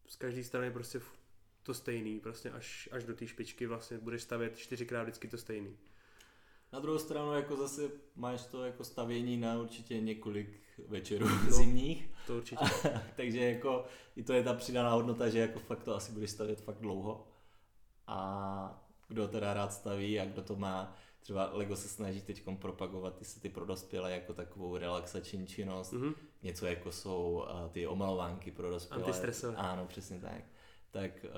z 0.07 0.15
každé 0.15 0.43
strany 0.43 0.71
prostě 0.71 0.99
to 1.65 1.73
stejný, 1.73 2.19
prostě 2.19 2.51
až, 2.51 2.89
až 2.91 3.03
do 3.03 3.15
té 3.15 3.27
špičky 3.27 3.67
vlastně 3.67 3.97
budeš 3.97 4.21
stavět 4.21 4.57
čtyřikrát 4.57 5.03
vždycky 5.03 5.27
to 5.27 5.37
stejný. 5.37 5.77
Na 6.73 6.79
druhou 6.79 6.99
stranu 6.99 7.33
jako 7.33 7.55
zase 7.55 7.91
máš 8.15 8.45
to 8.45 8.65
jako 8.65 8.83
stavění 8.83 9.37
na 9.37 9.59
určitě 9.59 10.01
několik 10.01 10.59
večerů 10.87 11.27
no, 11.29 11.51
zimních. 11.51 12.09
To 12.27 12.37
určitě. 12.37 12.65
takže 13.15 13.39
jako 13.39 13.85
i 14.15 14.23
to 14.23 14.33
je 14.33 14.43
ta 14.43 14.53
přidaná 14.53 14.91
hodnota, 14.91 15.29
že 15.29 15.39
jako 15.39 15.59
fakt 15.59 15.83
to 15.83 15.95
asi 15.95 16.11
budeš 16.11 16.31
stavět 16.31 16.61
fakt 16.61 16.79
dlouho. 16.79 17.27
A 18.07 18.87
kdo 19.07 19.27
teda 19.27 19.53
rád 19.53 19.73
staví 19.73 20.19
a 20.19 20.25
kdo 20.25 20.41
to 20.41 20.55
má, 20.55 20.95
třeba 21.19 21.49
Lego 21.53 21.75
se 21.75 21.87
snaží 21.87 22.21
teď 22.21 22.43
propagovat 22.59 23.17
ty 23.17 23.25
sety 23.25 23.49
pro 23.49 23.65
dospělé 23.65 24.11
jako 24.11 24.33
takovou 24.33 24.77
relaxační 24.77 25.47
činnost, 25.47 25.93
mm-hmm. 25.93 26.15
něco 26.43 26.65
jako 26.65 26.91
jsou 26.91 27.45
uh, 27.49 27.69
ty 27.71 27.87
omalovánky 27.87 28.51
pro 28.51 28.69
dospělé. 28.69 29.03
Antistresové. 29.03 29.57
Ano, 29.57 29.85
přesně 29.85 30.19
tak. 30.19 30.43
Tak 30.95 31.25
uh, 31.25 31.31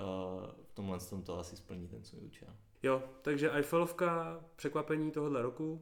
v 0.64 0.74
tomhle 0.74 1.00
tom 1.00 1.24
to 1.24 1.40
asi 1.40 1.58
splní 1.58 1.88
ten 1.88 2.04
svůj 2.04 2.22
účel. 2.22 2.48
Jo, 2.84 3.04
takže 3.22 3.52
Eiffelovka, 3.52 4.40
překvapení 4.56 5.12
tohohle 5.12 5.42
roku, 5.42 5.82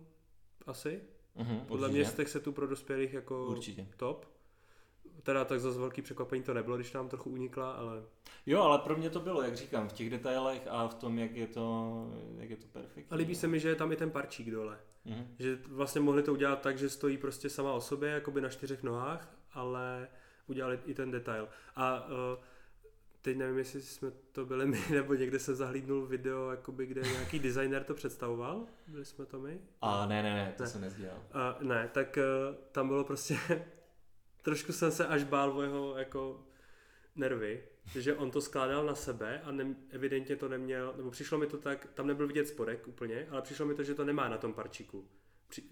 asi. 0.66 1.02
Mm-hmm, 1.38 1.60
Podle 1.66 1.90
mě 1.90 2.06
těch 2.06 2.30
setů 2.30 2.52
pro 2.52 2.68
dospělých 2.68 3.14
jako 3.14 3.46
určitě. 3.46 3.88
top. 3.98 4.26
Teda 5.24 5.46
tak 5.46 5.60
zase 5.60 5.80
velký 5.80 6.02
překvapení 6.02 6.44
to 6.44 6.54
nebylo, 6.54 6.76
když 6.76 6.94
nám 6.94 7.10
trochu 7.10 7.30
unikla, 7.30 7.72
ale... 7.72 8.04
Jo, 8.46 8.62
ale 8.62 8.80
pro 8.80 8.98
mě 8.98 9.10
to 9.10 9.20
bylo, 9.20 9.42
jak 9.42 9.56
říkám, 9.56 9.90
v 9.90 9.94
těch 9.94 10.10
detailech 10.10 10.68
a 10.70 10.88
v 10.88 10.96
tom, 10.96 11.20
jak 11.20 11.36
je 11.36 11.48
to, 11.48 12.08
jak 12.38 12.50
je 12.50 12.56
to 12.56 12.68
perfektní. 12.68 13.12
A 13.12 13.16
líbí 13.16 13.36
se 13.36 13.48
mi, 13.48 13.60
že 13.60 13.70
je 13.70 13.76
tam 13.76 13.92
i 13.92 13.96
ten 13.96 14.12
parčík 14.12 14.52
dole. 14.52 14.78
Mm-hmm. 15.06 15.26
Že 15.40 15.60
vlastně 15.68 16.02
mohli 16.02 16.24
to 16.24 16.34
udělat 16.34 16.62
tak, 16.62 16.78
že 16.78 16.90
stojí 16.90 17.18
prostě 17.18 17.50
sama 17.50 17.74
o 17.74 17.82
sobě, 17.82 18.10
jakoby 18.10 18.42
na 18.42 18.50
čtyřech 18.50 18.84
nohách, 18.84 19.36
ale 19.54 20.08
udělali 20.48 20.80
i 20.86 20.94
ten 20.94 21.12
detail. 21.12 21.50
A 21.76 22.06
uh, 22.06 22.12
teď 23.26 23.38
nevím, 23.38 23.58
jestli 23.58 23.82
jsme 23.82 24.12
to 24.32 24.46
byli 24.46 24.66
my, 24.66 24.84
nebo 24.92 25.14
někde 25.14 25.40
se 25.40 25.56
zahlídnul 25.56 26.06
video, 26.06 26.52
jakoby, 26.52 26.86
kde 26.86 27.02
nějaký 27.02 27.40
designer 27.40 27.84
to 27.84 27.94
představoval. 27.94 28.68
Byli 28.88 29.06
jsme 29.06 29.26
to 29.26 29.40
my? 29.40 29.60
A 29.82 30.06
ne, 30.06 30.24
ne, 30.24 30.34
ne, 30.34 30.54
to 30.58 30.64
ne. 30.64 30.70
jsem 30.70 30.82
nezdělal. 30.82 31.24
A, 31.32 31.58
ne, 31.62 31.90
tak 31.94 32.18
uh, 32.18 32.56
tam 32.72 32.88
bylo 32.88 33.04
prostě, 33.04 33.38
trošku 34.42 34.74
jsem 34.74 34.92
se 34.92 35.08
až 35.08 35.24
bál 35.24 35.58
o 35.58 35.62
jeho 35.62 35.98
jako 35.98 36.44
nervy, 37.16 37.64
že 37.96 38.16
on 38.16 38.32
to 38.32 38.42
skládal 38.42 38.86
na 38.86 38.96
sebe 38.96 39.42
a 39.42 39.52
ne, 39.52 39.76
evidentně 39.90 40.36
to 40.36 40.50
neměl, 40.50 40.94
nebo 40.98 41.12
přišlo 41.12 41.38
mi 41.38 41.48
to 41.48 41.58
tak, 41.58 41.88
tam 41.94 42.08
nebyl 42.08 42.28
vidět 42.28 42.48
spodek 42.48 42.88
úplně, 42.88 43.28
ale 43.30 43.42
přišlo 43.42 43.66
mi 43.66 43.76
to, 43.76 43.84
že 43.84 43.94
to 43.94 44.06
nemá 44.06 44.30
na 44.30 44.38
tom 44.38 44.54
parčiku. 44.54 45.08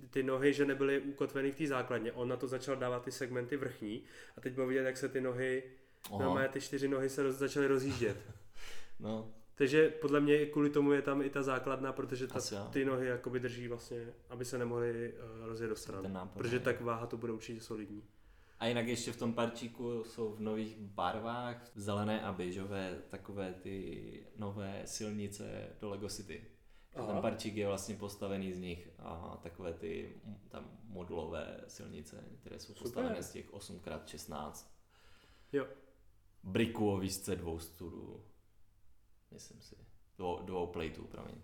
Ty 0.10 0.24
nohy, 0.24 0.54
že 0.54 0.66
nebyly 0.66 0.99
ukotveny 0.99 1.51
v 1.51 1.56
té 1.56 1.68
základně, 1.68 2.12
on 2.12 2.28
na 2.28 2.38
to 2.38 2.47
začal 2.47 2.76
dávat 2.76 3.04
ty 3.04 3.12
segmenty 3.12 3.58
vrchní 3.58 4.04
a 4.38 4.41
teď 4.41 4.54
bylo 4.54 4.68
vidět, 4.68 4.84
jak 4.84 4.97
se 4.97 5.10
ty 5.10 5.22
nohy 5.22 5.64
Normálně 6.12 6.49
ty 6.49 6.62
čtyři 6.62 6.88
nohy 6.88 7.10
se 7.10 7.24
roz, 7.24 7.36
začaly 7.36 7.68
rozjíždět. 7.68 8.18
no. 8.99 9.34
Takže 9.56 9.89
podle 9.89 10.20
mě 10.20 10.45
kvůli 10.45 10.70
tomu 10.70 10.91
je 10.91 11.01
tam 11.01 11.22
i 11.22 11.30
ta 11.30 11.43
základna, 11.43 11.93
protože 11.93 12.28
ta, 12.28 12.39
ty 12.70 12.86
nohy 12.86 13.08
jakoby 13.08 13.39
drží 13.39 13.68
vlastně, 13.68 14.14
aby 14.30 14.45
se 14.45 14.58
nemohly 14.58 15.14
uh, 15.14 15.45
rozjet 15.45 15.70
do 15.70 15.76
stran. 15.76 16.30
Protože 16.34 16.60
tak 16.60 16.82
váha 16.82 17.06
to 17.06 17.18
bude 17.18 17.34
určitě 17.34 17.62
solidní. 17.62 18.04
A 18.60 18.68
jinak 18.68 18.88
ještě 18.88 19.12
v 19.12 19.18
tom 19.18 19.34
parčíku 19.34 20.04
jsou 20.04 20.34
v 20.34 20.39
nových 20.39 20.78
barvách 20.78 21.72
zelené 21.76 22.22
a 22.22 22.34
běžové 22.34 23.01
takové 23.10 23.54
ty 23.54 24.28
nové 24.38 24.82
silnice 24.86 25.70
do 25.82 25.89
Lego 25.89 26.10
City. 26.10 26.45
Aha. 26.95 27.08
Ten 27.08 27.22
parčík 27.22 27.56
je 27.56 27.68
vlastně 27.68 27.95
postavený 27.95 28.54
z 28.54 28.60
nich 28.60 28.89
a 28.99 29.39
takové 29.43 29.74
ty 29.74 30.16
tam 30.49 30.72
modulové 30.84 31.60
silnice, 31.68 32.24
které 32.41 32.60
jsou 32.60 32.74
Super. 32.74 32.84
postavené 32.84 33.24
z 33.24 33.32
těch 33.32 33.54
8x16. 33.54 34.68
Jo 35.54 35.68
briku 36.44 36.91
o 36.91 36.98
výšce 36.98 37.36
dvou 37.36 37.60
studů. 37.60 38.24
Myslím 39.32 39.62
si. 39.62 39.76
Dvou, 40.18 40.44
dvou 40.44 40.68
plateů, 40.68 41.08
promiň. 41.08 41.36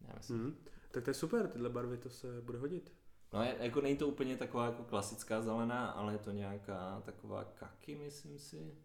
Já 0.00 0.14
myslím. 0.16 0.38
Mm, 0.38 0.64
tak 0.90 1.04
to 1.04 1.10
je 1.10 1.14
super, 1.14 1.48
tyhle 1.48 1.68
barvy 1.68 1.98
to 1.98 2.10
se 2.10 2.40
bude 2.40 2.58
hodit. 2.58 2.92
No 3.32 3.42
jako 3.42 3.80
není 3.80 3.96
to 3.96 4.08
úplně 4.08 4.36
taková 4.36 4.66
jako 4.66 4.84
klasická 4.84 5.42
zelená, 5.42 5.90
ale 5.90 6.12
je 6.12 6.18
to 6.18 6.30
nějaká 6.30 7.00
taková 7.00 7.44
kaky, 7.44 7.94
myslím 7.94 8.38
si. 8.38 8.76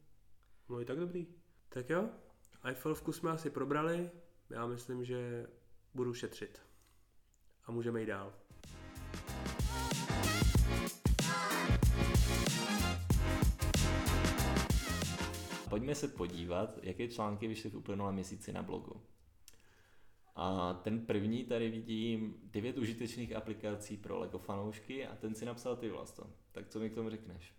No 0.70 0.82
i 0.82 0.86
tak 0.86 1.00
dobrý. 1.00 1.28
Tak 1.70 1.90
jo, 1.90 2.10
Eiffelovku 2.64 3.12
jsme 3.12 3.32
asi 3.32 3.50
probrali, 3.50 4.12
já 4.50 4.66
myslím, 4.66 5.06
že 5.06 5.48
budu 5.94 6.14
šetřit. 6.14 6.62
A 7.66 7.72
můžeme 7.72 8.00
jít 8.00 8.06
dál. 8.06 8.34
Pojďme 15.78 15.96
se 15.96 16.08
podívat, 16.08 16.80
jaké 16.84 17.08
články 17.08 17.48
vyšly 17.48 17.70
v 17.70 17.76
uplynulém 17.76 18.16
měsíci 18.16 18.54
na 18.54 18.64
blogu. 18.64 19.02
A 20.36 20.74
ten 20.74 21.06
první 21.06 21.46
tady 21.46 21.70
vidím 21.70 22.36
devět 22.44 22.78
užitečných 22.78 23.36
aplikací 23.36 23.98
pro 23.98 24.20
LEGO 24.20 24.40
fanoušky 24.40 25.08
a 25.08 25.16
ten 25.16 25.36
si 25.36 25.46
napsal 25.46 25.76
ty 25.76 25.90
Vlasto. 25.90 26.30
Tak 26.52 26.68
co 26.68 26.80
mi 26.80 26.90
k 26.90 26.96
tomu 26.96 27.10
řekneš? 27.10 27.54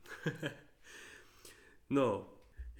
no, 1.90 2.26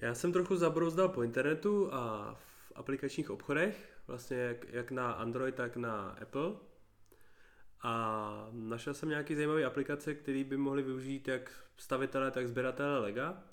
já 0.01 0.15
jsem 0.15 0.33
trochu 0.33 0.55
zabrouzdal 0.55 1.09
po 1.09 1.23
internetu 1.23 1.93
a 1.93 2.33
v 2.33 2.71
aplikačních 2.75 3.29
obchodech, 3.29 3.99
vlastně 4.07 4.37
jak, 4.37 4.65
jak 4.69 4.91
na 4.91 5.11
Android, 5.11 5.55
tak 5.55 5.77
na 5.77 6.09
Apple. 6.09 6.53
A 7.81 8.49
našel 8.51 8.93
jsem 8.93 9.09
nějaké 9.09 9.35
zajímavé 9.35 9.65
aplikace, 9.65 10.13
které 10.13 10.43
by 10.43 10.57
mohly 10.57 10.83
využít 10.83 11.27
jak 11.27 11.63
stavitele, 11.77 12.31
tak 12.31 12.47
sběratele 12.47 12.99
Lega. 12.99 13.48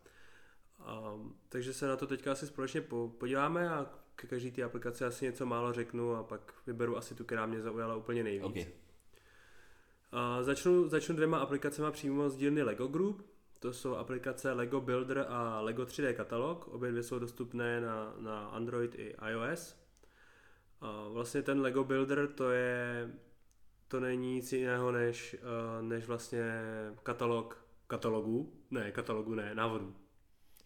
A, 0.86 1.18
takže 1.48 1.72
se 1.72 1.86
na 1.86 1.96
to 1.96 2.06
teďka 2.06 2.32
asi 2.32 2.46
společně 2.46 2.80
po, 2.80 3.12
podíváme 3.18 3.70
a 3.70 3.86
ke 4.16 4.26
každé 4.26 4.50
té 4.50 4.62
aplikaci 4.62 5.04
asi 5.04 5.24
něco 5.24 5.46
málo 5.46 5.72
řeknu 5.72 6.14
a 6.14 6.22
pak 6.22 6.54
vyberu 6.66 6.96
asi 6.96 7.14
tu, 7.14 7.24
která 7.24 7.46
mě 7.46 7.60
zaujala 7.60 7.96
úplně 7.96 8.24
nejvíc. 8.24 8.46
Okay. 8.46 8.66
A 10.12 10.42
začnu, 10.42 10.88
začnu 10.88 11.16
dvěma 11.16 11.38
aplikacemi 11.38 11.92
přímo 11.92 12.30
z 12.30 12.36
dílny 12.36 12.62
Lego 12.62 12.86
Group. 12.86 13.26
To 13.58 13.72
jsou 13.72 13.96
aplikace 13.96 14.52
Lego 14.52 14.80
Builder 14.80 15.26
a 15.28 15.60
Lego 15.60 15.82
3D 15.82 16.14
katalog. 16.14 16.68
Obě 16.68 16.90
dvě 16.90 17.02
jsou 17.02 17.18
dostupné 17.18 17.80
na, 17.80 18.14
na 18.18 18.46
Android 18.46 18.94
i 18.94 19.14
iOS. 19.30 19.76
A 20.80 21.08
vlastně 21.08 21.42
ten 21.42 21.60
Lego 21.60 21.84
Builder 21.84 22.28
to 22.28 22.50
je 22.50 23.10
to 23.88 24.00
není 24.00 24.34
nic 24.34 24.52
jiného 24.52 24.92
než, 24.92 25.36
než 25.80 26.06
vlastně 26.06 26.62
katalog 27.02 27.66
katalogů, 27.86 28.52
ne, 28.70 28.92
katalogu 28.92 29.34
ne, 29.34 29.54
návodů. 29.54 29.94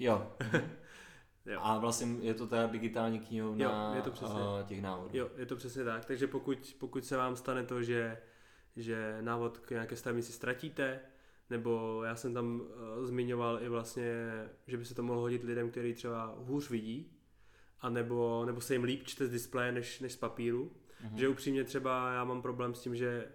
Jo. 0.01 0.33
jo. 1.47 1.61
A 1.63 1.79
vlastně 1.79 2.17
je 2.21 2.35
to 2.35 2.47
ta 2.47 2.67
digitální 2.67 3.21
knihovna 3.21 3.65
jo, 3.65 3.97
je 3.97 4.03
to 4.03 4.11
přesně. 4.11 4.41
těch 4.67 4.83
návodů. 4.83 5.11
Jo, 5.13 5.31
je 5.37 5.47
to 5.47 5.57
přesně 5.57 5.85
tak. 5.85 6.05
Takže 6.05 6.27
pokud, 6.27 6.77
pokud 6.79 7.05
se 7.05 7.17
vám 7.17 7.37
stane 7.37 7.65
to, 7.65 7.83
že, 7.83 8.19
že 8.77 9.19
návod 9.21 9.59
k 9.59 9.71
nějaké 9.71 9.97
stavnici 9.97 10.33
ztratíte, 10.33 11.01
nebo 11.51 12.03
já 12.05 12.17
jsem 12.17 12.35
tam 12.35 12.61
uh, 12.61 13.05
zmiňoval 13.05 13.63
i 13.63 13.69
vlastně, 13.69 14.05
že 14.67 14.77
by 14.77 14.85
se 14.85 14.95
to 14.95 15.03
mohlo 15.03 15.23
hodit 15.23 15.45
lidem, 15.45 15.71
kteří 15.71 15.95
třeba 15.95 16.35
hůř 16.39 16.71
vidí, 16.71 17.13
a 17.81 17.91
nebo, 17.91 18.45
nebo 18.47 18.61
se 18.61 18.75
jim 18.75 18.85
líp 18.85 19.05
čte 19.05 19.27
z 19.27 19.31
displeje 19.31 19.73
než, 19.73 20.01
než 20.01 20.13
z 20.13 20.17
papíru. 20.17 20.73
Mm-hmm. 21.05 21.17
Že 21.17 21.29
upřímně 21.29 21.65
třeba 21.65 22.13
já 22.13 22.25
mám 22.25 22.43
problém 22.43 22.75
s 22.75 22.81
tím, 22.81 22.97
že 22.97 23.29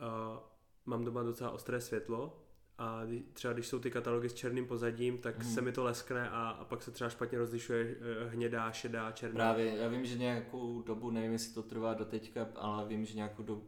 uh, 0.00 0.38
mám 0.86 1.04
doma 1.04 1.22
docela 1.22 1.50
ostré 1.50 1.80
světlo 1.80 2.39
a 2.80 3.02
třeba 3.32 3.52
když 3.52 3.66
jsou 3.66 3.78
ty 3.78 3.90
katalogy 3.90 4.28
s 4.28 4.34
černým 4.34 4.66
pozadím, 4.66 5.18
tak 5.18 5.42
hmm. 5.42 5.54
se 5.54 5.60
mi 5.60 5.72
to 5.72 5.84
leskne 5.84 6.30
a, 6.30 6.48
a 6.48 6.64
pak 6.64 6.82
se 6.82 6.90
třeba 6.90 7.10
špatně 7.10 7.38
rozlišuje 7.38 7.96
eh, 8.00 8.28
hnědá, 8.28 8.72
šedá, 8.72 9.12
černá. 9.12 9.34
Právě, 9.34 9.76
já 9.76 9.88
vím, 9.88 10.04
že 10.04 10.18
nějakou 10.18 10.82
dobu, 10.82 11.10
nevím 11.10 11.32
jestli 11.32 11.54
to 11.54 11.62
trvá 11.62 11.94
do 11.94 12.04
teďka, 12.04 12.48
ale 12.54 12.88
vím, 12.88 13.04
že 13.04 13.16
nějakou 13.16 13.42
dobu, 13.42 13.62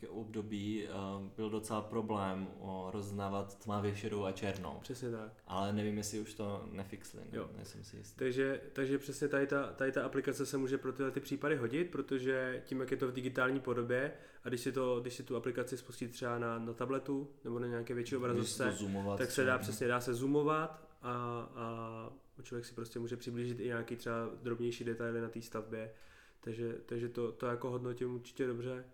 nějaké 0.00 0.08
období 0.08 0.88
uh, 0.88 1.28
byl 1.36 1.50
docela 1.50 1.82
problém 1.82 2.48
o 2.60 2.90
roznávat 2.92 3.58
tmavě 3.58 3.96
šedou 3.96 4.24
a 4.24 4.32
černou. 4.32 4.78
Přesně 4.82 5.10
tak. 5.10 5.32
Ale 5.46 5.72
nevím, 5.72 5.96
jestli 5.96 6.20
už 6.20 6.34
to 6.34 6.68
nefixli, 6.72 7.22
jo. 7.32 7.50
nejsem 7.56 7.84
si 7.84 7.96
jistý. 7.96 8.18
Takže, 8.18 8.60
takže 8.72 8.98
přesně 8.98 9.28
tady 9.28 9.46
ta, 9.46 9.72
tady 9.72 9.92
ta 9.92 10.04
aplikace 10.04 10.46
se 10.46 10.58
může 10.58 10.78
pro 10.78 10.92
tyhle 10.92 11.10
ty 11.10 11.20
případy 11.20 11.56
hodit, 11.56 11.90
protože 11.90 12.62
tím, 12.66 12.80
jak 12.80 12.90
je 12.90 12.96
to 12.96 13.08
v 13.08 13.12
digitální 13.12 13.60
podobě 13.60 14.12
a 14.44 14.48
když 14.48 14.60
si, 14.60 14.72
to, 14.72 15.00
když 15.00 15.14
si 15.14 15.22
tu 15.22 15.36
aplikaci 15.36 15.76
spustí 15.76 16.08
třeba 16.08 16.38
na, 16.38 16.58
na 16.58 16.72
tabletu 16.72 17.30
nebo 17.44 17.58
na 17.58 17.66
nějaké 17.66 17.94
větší 17.94 18.16
obrazovce, 18.16 18.74
tak 19.18 19.30
se 19.30 19.44
dá 19.44 19.58
přesně 19.58 19.88
dá 19.88 20.00
se 20.00 20.14
zoomovat 20.14 20.88
a, 21.02 21.12
a 21.54 22.42
člověk 22.42 22.66
si 22.66 22.74
prostě 22.74 22.98
může 22.98 23.16
přiblížit 23.16 23.60
i 23.60 23.66
nějaký 23.66 23.96
třeba 23.96 24.30
drobnější 24.42 24.84
detaily 24.84 25.20
na 25.20 25.28
té 25.28 25.42
stavbě. 25.42 25.92
Takže, 26.40 26.74
takže 26.86 27.08
to, 27.08 27.32
to 27.32 27.46
jako 27.46 27.70
hodnotím 27.70 28.14
určitě 28.14 28.46
dobře. 28.46 28.84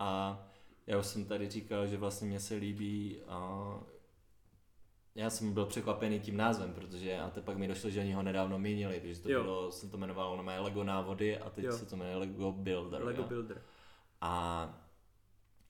A 0.00 0.42
já 0.86 0.98
už 0.98 1.06
jsem 1.06 1.24
tady 1.24 1.50
říkal, 1.50 1.86
že 1.86 1.96
vlastně 1.96 2.28
mě 2.28 2.40
se 2.40 2.54
líbí 2.54 3.20
a 3.28 3.80
já 5.14 5.30
jsem 5.30 5.52
byl 5.52 5.66
překvapený 5.66 6.20
tím 6.20 6.36
názvem, 6.36 6.72
protože 6.74 7.18
a 7.18 7.30
teď 7.30 7.44
pak 7.44 7.56
mi 7.56 7.68
došlo, 7.68 7.90
že 7.90 8.00
oni 8.00 8.12
ho 8.12 8.22
nedávno 8.22 8.58
měnili, 8.58 9.00
protože 9.00 9.20
to 9.20 9.32
jo. 9.32 9.42
bylo, 9.42 9.72
jsem 9.72 9.90
to 9.90 9.96
jmenoval, 9.96 10.32
ono 10.32 10.42
má 10.42 10.60
Lego 10.60 10.84
návody 10.84 11.38
a 11.38 11.50
teď 11.50 11.64
jo. 11.64 11.72
se 11.72 11.86
to 11.86 11.96
jmenuje 11.96 12.16
Lego 12.16 12.52
Builder. 12.52 13.04
Lego 13.04 13.22
jo. 13.22 13.28
Builder. 13.28 13.62
A 14.20 14.64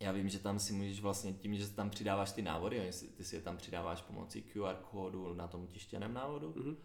já 0.01 0.12
vím, 0.12 0.28
že 0.28 0.39
tam 0.39 0.59
si 0.59 0.72
můžeš 0.72 1.01
vlastně 1.01 1.33
tím, 1.33 1.55
že 1.55 1.68
tam 1.68 1.91
přidáváš 1.91 2.33
ty 2.33 2.43
návody, 2.43 2.91
ty 3.16 3.24
si 3.24 3.37
je 3.37 3.43
tam 3.43 3.57
přidáváš 3.57 4.03
pomocí 4.03 4.43
QR 4.43 4.74
kódu 4.74 5.35
na 5.35 5.49
tom 5.49 5.66
tištěném 5.66 6.14
návodu 6.14 6.53
mm-hmm. 6.53 6.76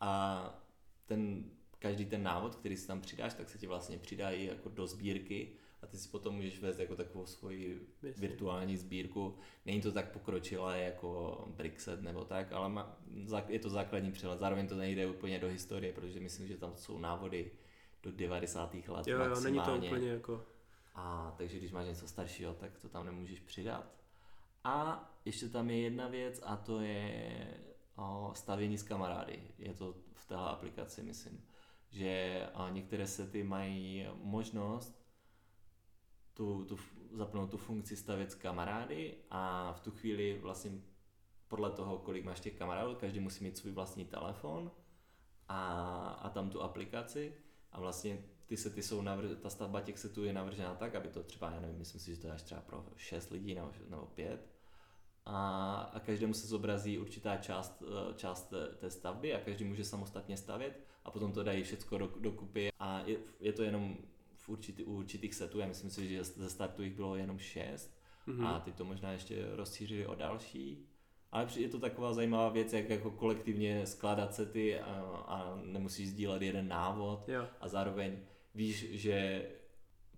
a 0.00 0.64
ten 1.06 1.44
každý 1.78 2.06
ten 2.06 2.22
návod, 2.22 2.54
který 2.54 2.76
si 2.76 2.86
tam 2.86 3.00
přidáš, 3.00 3.34
tak 3.34 3.48
se 3.48 3.58
ti 3.58 3.66
vlastně 3.66 3.98
přidá 3.98 4.30
i 4.30 4.46
jako 4.46 4.68
do 4.68 4.86
sbírky 4.86 5.52
a 5.84 5.86
ty 5.86 5.98
si 5.98 6.08
potom 6.08 6.34
můžeš 6.34 6.60
vést 6.60 6.78
jako 6.78 6.96
takovou 6.96 7.26
svoji 7.26 7.86
Jasně. 8.02 8.28
virtuální 8.28 8.76
sbírku. 8.76 9.38
Není 9.66 9.80
to 9.80 9.92
tak 9.92 10.12
pokročilé 10.12 10.80
jako 10.80 11.44
Brixet 11.56 12.02
nebo 12.02 12.24
tak, 12.24 12.52
ale 12.52 12.68
má, 12.68 12.96
je 13.48 13.58
to 13.58 13.70
základní 13.70 14.12
přehled. 14.12 14.38
Zároveň 14.38 14.68
to 14.68 14.76
nejde 14.76 15.06
úplně 15.06 15.38
do 15.38 15.48
historie, 15.48 15.92
protože 15.92 16.20
myslím, 16.20 16.48
že 16.48 16.56
tam 16.56 16.76
jsou 16.76 16.98
návody 16.98 17.50
do 18.02 18.12
90. 18.12 18.74
let 18.74 19.06
Jo, 19.06 19.18
jo, 19.18 19.40
není 19.40 19.60
to 19.60 19.76
úplně 19.76 20.08
jako... 20.08 20.44
A 20.94 21.34
takže 21.38 21.58
když 21.58 21.72
máš 21.72 21.86
něco 21.86 22.08
staršího, 22.08 22.54
tak 22.54 22.78
to 22.78 22.88
tam 22.88 23.06
nemůžeš 23.06 23.40
přidat. 23.40 23.94
A 24.64 25.08
ještě 25.24 25.48
tam 25.48 25.70
je 25.70 25.80
jedna 25.80 26.08
věc 26.08 26.40
a 26.44 26.56
to 26.56 26.80
je 26.80 27.46
o, 27.96 28.30
stavění 28.34 28.78
s 28.78 28.82
kamarády. 28.82 29.42
Je 29.58 29.74
to 29.74 29.94
v 30.14 30.26
téhle 30.26 30.48
aplikaci, 30.48 31.02
myslím. 31.02 31.44
Že 31.90 32.42
některé 32.70 33.06
sety 33.06 33.42
mají 33.42 34.06
možnost 34.22 35.03
tu, 36.34 36.64
tu, 36.64 36.78
zapnout 37.12 37.50
tu 37.50 37.56
funkci 37.56 37.96
stavět 37.96 38.34
kamarády 38.34 39.14
a 39.30 39.72
v 39.72 39.80
tu 39.80 39.90
chvíli 39.90 40.38
vlastně 40.42 40.70
podle 41.48 41.70
toho, 41.70 41.98
kolik 41.98 42.24
máš 42.24 42.40
těch 42.40 42.54
kamarádů, 42.54 42.94
každý 42.94 43.20
musí 43.20 43.44
mít 43.44 43.56
svůj 43.56 43.72
vlastní 43.72 44.04
telefon 44.04 44.70
a, 45.48 46.08
a 46.22 46.28
tam 46.28 46.50
tu 46.50 46.62
aplikaci. 46.62 47.34
A 47.72 47.80
vlastně 47.80 48.24
ty 48.46 48.56
sety 48.56 48.82
jsou 48.82 49.02
navr- 49.02 49.36
ta 49.36 49.50
stavba 49.50 49.80
těch 49.80 49.98
setů 49.98 50.24
je 50.24 50.32
navržena 50.32 50.74
tak, 50.74 50.94
aby 50.94 51.08
to 51.08 51.22
třeba, 51.22 51.50
já 51.50 51.60
nevím, 51.60 51.78
myslím 51.78 52.00
si, 52.00 52.14
že 52.14 52.20
to 52.20 52.26
je 52.26 52.32
až 52.32 52.42
třeba 52.42 52.60
pro 52.60 52.86
6 52.96 53.30
lidí 53.30 53.54
nebo, 53.54 53.72
nebo 53.88 54.06
5 54.06 54.54
a, 55.26 55.76
a 55.94 56.00
každému 56.00 56.34
se 56.34 56.46
zobrazí 56.46 56.98
určitá 56.98 57.36
část, 57.36 57.82
eh, 57.82 58.14
část 58.14 58.42
té, 58.42 58.66
té 58.66 58.90
stavby 58.90 59.34
a 59.34 59.40
každý 59.40 59.64
může 59.64 59.84
samostatně 59.84 60.36
stavět 60.36 60.80
a 61.04 61.10
potom 61.10 61.32
to 61.32 61.42
dají 61.42 61.62
všechno 61.62 61.98
do, 61.98 62.10
dokupy. 62.20 62.70
A 62.78 63.00
je, 63.00 63.18
je 63.40 63.52
to 63.52 63.62
jenom 63.62 63.96
v 64.44 64.48
určitý, 64.48 64.84
u 64.84 64.92
určitých 64.96 65.34
setů, 65.34 65.58
já 65.58 65.66
myslím 65.66 65.90
si, 65.90 66.08
že 66.08 66.24
ze 66.24 66.50
startu 66.50 66.82
jich 66.82 66.94
bylo 66.94 67.16
jenom 67.16 67.38
6 67.38 67.94
Mhm. 68.26 68.46
a 68.46 68.60
ty 68.60 68.72
to 68.72 68.84
možná 68.84 69.12
ještě 69.12 69.46
rozšířili 69.56 70.06
o 70.06 70.14
další. 70.14 70.86
Ale 71.32 71.46
je 71.56 71.68
to 71.68 71.78
taková 71.78 72.12
zajímavá 72.12 72.48
věc, 72.48 72.72
jak 72.72 72.90
jako 72.90 73.10
kolektivně 73.10 73.86
skládat 73.86 74.34
sety 74.34 74.80
a, 74.80 74.94
a 75.26 75.60
nemusíš 75.64 76.08
sdílet 76.08 76.42
jeden 76.42 76.68
návod 76.68 77.28
Jo. 77.28 77.46
a 77.60 77.68
zároveň 77.68 78.18
víš, 78.54 78.86
že 78.90 79.48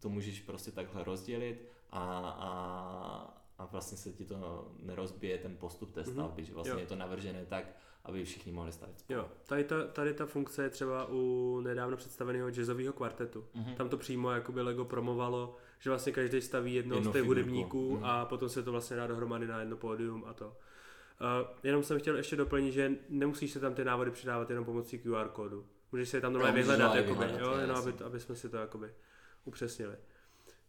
to 0.00 0.08
můžeš 0.08 0.40
prostě 0.40 0.70
takhle 0.70 1.04
rozdělit 1.04 1.68
a, 1.90 2.00
a, 2.28 3.35
a 3.58 3.66
vlastně 3.66 3.98
se 3.98 4.12
ti 4.12 4.24
to 4.24 4.68
nerozbije 4.82 5.38
ten 5.38 5.56
postup 5.56 5.92
té 5.94 6.00
Mhm. 6.00 6.12
stavby, 6.12 6.44
že 6.44 6.54
vlastně 6.54 6.72
Jo. 6.72 6.78
je 6.78 6.86
to 6.86 6.96
navržené 6.96 7.46
tak, 7.46 7.64
aby 8.04 8.24
všichni 8.24 8.52
mohli 8.52 8.72
stavit 8.72 8.98
spolu. 9.00 9.18
Jo, 9.18 9.28
tady 9.46 9.64
ta, 9.64 9.84
tady 9.86 10.14
ta 10.14 10.26
funkce 10.26 10.62
je 10.62 10.70
třeba 10.70 11.06
u 11.10 11.60
nedávno 11.60 11.96
představeného 11.96 12.48
jazzového 12.50 12.92
kvartetu. 12.92 13.44
Mhm. 13.54 13.74
Tam 13.74 13.88
to 13.88 13.96
přímo 13.96 14.30
jakoby 14.30 14.62
Lego 14.62 14.84
promovalo, 14.84 15.56
že 15.78 15.90
vlastně 15.90 16.12
každý 16.12 16.40
staví 16.42 16.74
jedno 16.74 17.02
z 17.04 17.12
těch 17.12 17.22
hudebníků 17.24 17.94
Mhm. 17.94 18.04
a 18.04 18.24
potom 18.24 18.48
se 18.48 18.62
to 18.62 18.72
vlastně 18.72 18.96
dá 18.96 19.06
dohromady 19.06 19.46
na 19.46 19.60
jedno 19.60 19.76
pódium 19.76 20.24
a 20.26 20.32
to. 20.34 20.46
Uh, 20.46 21.48
jenom 21.62 21.82
jsem 21.82 21.98
chtěl 21.98 22.16
ještě 22.16 22.36
doplnit, 22.36 22.72
že 22.72 22.92
nemusíš 23.08 23.52
se 23.52 23.60
tam 23.60 23.74
ty 23.74 23.84
návody 23.84 24.10
přidávat 24.10 24.50
jenom 24.50 24.64
pomocí 24.64 24.98
QR 24.98 25.28
kódu. 25.28 25.66
Můžeš 25.92 26.08
si 26.08 26.16
je 26.16 26.20
tam 26.20 26.32
normálně 26.32 26.56
vyhledat, 26.56 26.94
jakoby, 26.94 27.12
vyhledat, 27.18 27.40
jo, 27.40 27.54
je, 27.54 27.60
jenom 27.60 27.76
aby, 27.76 27.92
aby 28.04 28.20
jsme 28.20 28.34
si 28.36 28.48
to 28.48 28.56
jakoby 28.56 28.90
upřesnili. 29.44 29.94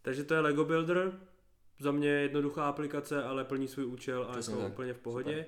Takže 0.02 0.24
to 0.24 0.34
je 0.34 0.40
Lego 0.40 0.66
Builder, 0.66 1.20
za 1.80 1.92
mě 1.92 2.10
jednoduchá 2.10 2.66
aplikace, 2.70 3.24
ale 3.24 3.44
plní 3.46 3.68
svůj 3.68 3.86
účel 3.86 4.24
a 4.30 4.32
Přesně 4.32 4.54
jako 4.54 4.64
tak. 4.64 4.74
úplně 4.74 4.94
v 4.94 5.00
pohodě. 5.00 5.46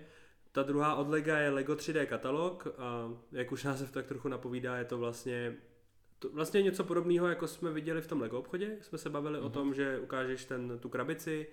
Ta 0.52 0.64
druhá 0.64 0.96
od 0.96 1.10
Lega 1.10 1.38
je 1.38 1.50
Lego 1.50 1.74
3D 1.76 2.06
katalog 2.06 2.68
a 2.78 3.10
jak 3.32 3.52
už 3.52 3.64
název 3.64 3.92
tak 3.92 4.06
trochu 4.08 4.28
napovídá, 4.28 4.78
je 4.78 4.86
to 4.86 4.98
vlastně 4.98 5.56
to 6.20 6.30
vlastně 6.30 6.62
něco 6.62 6.84
podobného, 6.84 7.28
jako 7.28 7.48
jsme 7.48 7.72
viděli 7.72 8.02
v 8.02 8.08
tom 8.08 8.22
Lego 8.22 8.40
obchodě. 8.40 8.78
Jsme 8.82 8.98
se 8.98 9.10
bavili 9.10 9.36
mm-hmm. 9.40 9.42
o 9.42 9.44
Mhm. 9.44 9.52
tom, 9.52 9.74
že 9.74 10.00
ukážeš 10.00 10.46
ten, 10.46 10.80
tu 10.80 10.90
krabici 10.90 11.48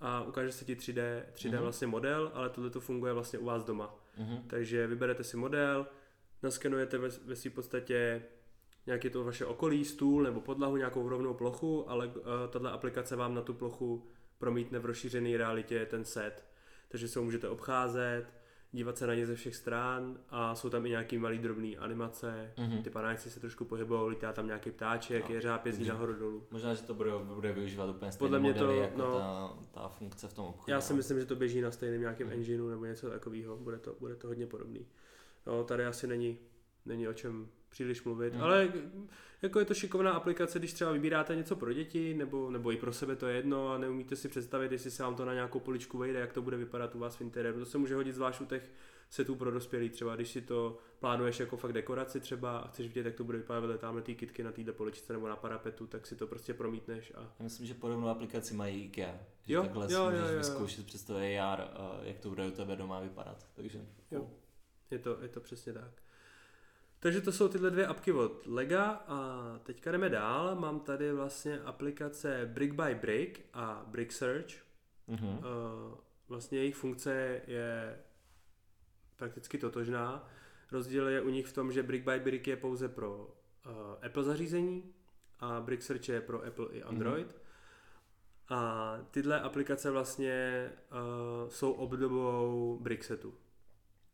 a 0.00 0.22
ukáže 0.22 0.52
se 0.52 0.64
ti 0.64 0.74
3D, 0.74 1.22
3D 1.34 1.52
Mhm. 1.54 1.62
vlastně 1.62 1.86
model, 1.86 2.30
ale 2.34 2.48
tohle 2.50 2.70
to 2.70 2.80
funguje 2.80 3.12
vlastně 3.12 3.38
u 3.38 3.44
vás 3.44 3.64
doma. 3.64 3.94
Mhm. 4.18 4.42
Takže 4.46 4.86
vyberete 4.86 5.24
si 5.24 5.36
model, 5.36 5.86
naskenujete 6.42 6.98
ve, 6.98 7.08
ve 7.08 7.36
svým 7.36 7.52
podstatě 7.52 8.22
nějaký 8.88 9.10
to 9.10 9.24
vaše 9.24 9.46
okolí, 9.46 9.84
stůl 9.84 10.22
nebo 10.22 10.40
podlahu, 10.40 10.76
nějakou 10.76 11.08
rovnou 11.08 11.34
plochu, 11.34 11.90
ale 11.90 12.06
uh, 12.06 12.12
tato 12.50 12.68
aplikace 12.72 13.16
vám 13.16 13.34
na 13.34 13.42
tu 13.42 13.54
plochu 13.54 14.06
promítne 14.38 14.78
v 14.78 14.84
rozšířené 14.86 15.36
realitě 15.36 15.86
ten 15.86 16.04
set. 16.04 16.44
Takže 16.88 17.08
se 17.08 17.18
ho 17.18 17.24
můžete 17.24 17.48
obcházet, 17.48 18.24
dívat 18.72 18.98
se 18.98 19.06
na 19.06 19.14
ně 19.14 19.26
ze 19.26 19.34
všech 19.34 19.56
stran 19.56 20.18
a 20.30 20.54
jsou 20.54 20.70
tam 20.70 20.86
i 20.86 20.88
nějaký 20.88 21.18
malý 21.18 21.38
drobný 21.38 21.78
animace, 21.78 22.52
Mhm. 22.58 22.82
ty 22.82 22.90
panáčci 22.90 23.30
se 23.30 23.40
trošku 23.40 23.64
pohybují, 23.64 24.00
lítá 24.10 24.32
tam 24.32 24.46
nějaký 24.46 24.70
ptáček, 24.70 25.28
No, 25.28 25.34
jeřáb 25.34 25.66
jezdí 25.66 25.88
nahoru 25.88 26.12
dolů. 26.14 26.46
Možná, 26.50 26.74
že 26.74 26.82
to 26.82 26.94
bude, 26.94 27.10
bude 27.34 27.52
využívat 27.52 27.90
úplně 27.90 28.12
stejné 28.12 28.18
Podle 28.28 28.38
mě 28.40 28.52
modely, 28.52 28.76
to, 28.76 28.82
jako 28.82 28.98
no. 28.98 29.18
ta, 29.18 29.58
ta 29.70 29.88
funkce 29.88 30.28
v 30.28 30.32
tom 30.34 30.44
obchodě. 30.46 30.72
Já 30.72 30.80
si 30.80 30.92
no. 30.92 30.96
myslím, 30.96 31.20
že 31.20 31.26
to 31.26 31.36
běží 31.36 31.60
na 31.60 31.70
stejném 31.70 32.00
nějakém 32.00 32.26
Mhm. 32.26 32.36
engineu 32.36 32.68
nebo 32.68 32.84
něco 32.84 33.10
takového, 33.10 33.56
bude 33.56 33.78
to, 33.78 33.96
bude 34.00 34.16
to 34.16 34.26
hodně 34.28 34.46
podobný. 34.46 34.86
No, 35.46 35.64
tady 35.64 35.86
asi 35.86 36.06
není, 36.06 36.38
není 36.86 37.08
o 37.08 37.12
čem 37.12 37.48
příliš 37.70 38.02
mluvit, 38.04 38.32
Mhm. 38.34 38.42
ale 38.42 38.72
jako 39.42 39.58
je 39.58 39.64
to 39.64 39.74
šikovná 39.74 40.12
aplikace, 40.12 40.58
když 40.58 40.72
třeba 40.72 40.92
vybíráte 40.92 41.36
něco 41.36 41.56
pro 41.56 41.72
děti, 41.72 42.14
nebo, 42.14 42.50
nebo 42.50 42.72
i 42.72 42.76
pro 42.76 42.92
sebe 42.92 43.16
to 43.16 43.26
je 43.26 43.36
jedno 43.36 43.72
a 43.72 43.78
neumíte 43.78 44.16
si 44.16 44.28
představit, 44.28 44.72
jestli 44.72 44.90
se 44.90 45.02
vám 45.02 45.14
to 45.14 45.24
na 45.24 45.34
nějakou 45.34 45.60
poličku 45.60 45.98
vejde, 45.98 46.18
jak 46.20 46.32
to 46.32 46.42
bude 46.42 46.56
vypadat 46.56 46.94
u 46.94 46.98
vás 46.98 47.16
v 47.16 47.20
interiéru. 47.20 47.58
To 47.58 47.66
se 47.66 47.78
může 47.78 47.94
hodit 47.94 48.12
zvlášť 48.14 48.40
u 48.40 48.44
těch 48.44 48.70
setů 49.10 49.34
pro 49.36 49.50
dospělí, 49.50 49.90
třeba 49.90 50.16
když 50.16 50.28
si 50.28 50.40
to 50.40 50.78
plánuješ 50.98 51.40
jako 51.40 51.56
fakt 51.56 51.72
dekoraci 51.72 52.20
třeba 52.20 52.58
a 52.58 52.68
chceš 52.68 52.86
vidět, 52.86 53.06
jak 53.06 53.14
to 53.14 53.24
bude 53.24 53.38
vypadat 53.38 53.60
vedle 53.60 53.78
tamhle 53.78 54.02
té 54.02 54.14
kitky 54.14 54.42
na 54.42 54.52
této 54.52 54.72
poličce 54.72 55.12
nebo 55.12 55.28
na 55.28 55.36
parapetu, 55.36 55.86
tak 55.86 56.06
si 56.06 56.16
to 56.16 56.26
prostě 56.26 56.54
promítneš 56.54 57.12
a 57.14 57.20
Já 57.20 57.42
myslím, 57.44 57.66
že 57.66 57.74
podobnou 57.74 58.08
aplikaci 58.08 58.54
mají 58.54 58.84
IKEA. 58.84 59.14
Že 59.46 59.54
Jo, 59.54 59.62
takhle 59.62 59.84
jo, 59.92 60.06
si 60.06 60.12
můžeš 60.12 60.20
jo, 60.28 60.32
jo. 60.32 60.38
vyzkoušet 60.38 60.86
přes 60.86 61.02
to 61.04 61.14
AR, 61.16 61.60
jak 62.02 62.18
to 62.18 62.28
bude 62.28 62.46
u 62.48 62.50
tebe 62.50 62.76
doma 62.76 63.00
vypadat. 63.00 63.46
Takže 63.54 63.80
Jo. 64.10 64.30
Je 64.90 64.98
to, 64.98 65.18
je 65.22 65.28
to 65.28 65.40
přesně 65.40 65.72
tak. 65.72 65.90
Takže 67.00 67.20
to 67.20 67.32
jsou 67.32 67.48
tyhle 67.48 67.70
dvě 67.70 67.86
apky 67.86 68.12
od 68.12 68.46
Lega 68.46 68.84
a 69.06 69.42
teďka 69.62 69.92
jdeme 69.92 70.08
dál. 70.08 70.56
Mám 70.56 70.80
tady 70.80 71.12
vlastně 71.12 71.60
aplikace 71.60 72.50
Brick 72.52 72.74
by 72.74 72.94
Brick 72.94 73.40
a 73.52 73.84
Brick 73.86 74.12
Search. 74.12 74.54
Mhm. 75.06 75.28
Uh, 75.28 75.44
vlastně 76.28 76.58
jejich 76.58 76.76
funkce 76.76 77.40
je 77.46 77.98
prakticky 79.16 79.58
totožná. 79.58 80.28
Rozdíl 80.72 81.08
je 81.08 81.20
u 81.20 81.28
nich 81.28 81.46
v 81.46 81.52
tom, 81.52 81.72
že 81.72 81.82
Brick 81.82 82.04
by 82.04 82.20
Brick 82.20 82.46
je 82.46 82.56
pouze 82.56 82.88
pro 82.88 83.16
uh, 83.16 83.72
Apple 84.06 84.24
zařízení 84.24 84.94
a 85.40 85.60
Brick 85.60 85.82
Search 85.82 86.08
je 86.08 86.20
pro 86.20 86.44
Apple 86.44 86.66
i 86.70 86.82
Android. 86.82 87.26
Mm. 87.26 87.48
A 88.48 88.98
tyhle 89.10 89.40
aplikace 89.40 89.90
vlastně 89.90 90.70
uh, 90.92 91.48
jsou 91.48 91.72
obdobou 91.72 92.78
Bricksetu. 92.82 93.34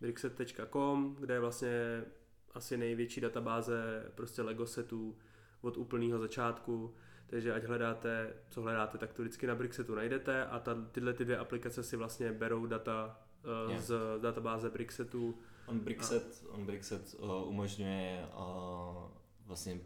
Brickset.com, 0.01 1.16
kde 1.20 1.35
je 1.35 1.41
vlastně 1.41 2.05
asi 2.55 2.76
největší 2.76 3.20
databáze 3.20 4.07
prostě 4.14 4.42
Lego 4.42 4.66
setů 4.66 5.16
od 5.61 5.76
úplného 5.76 6.18
začátku. 6.18 6.94
Takže 7.26 7.55
ať 7.55 7.64
hledáte, 7.64 8.32
co 8.50 8.62
hledáte, 8.62 8.98
tak 8.98 9.12
to 9.12 9.22
vždycky 9.22 9.46
na 9.46 9.55
Bricksetu 9.55 9.94
najdete 9.94 10.46
a 10.46 10.59
ta, 10.59 10.74
tyhle 10.74 11.12
ty 11.12 11.24
dvě 11.24 11.38
aplikace 11.38 11.82
si 11.82 11.96
vlastně 11.96 12.32
berou 12.32 12.66
data 12.66 13.20
uh, 13.66 13.72
Jo. 13.72 13.80
z 13.80 13.94
databáze 14.20 14.70
Bricksetu. 14.70 15.38
On 15.66 15.78
Brickset, 15.80 16.44
on 16.48 16.66
Brickset 16.66 17.14
uh, 17.18 17.48
umožňuje 17.48 18.28
uh, 18.36 19.11
vlastně 19.46 19.80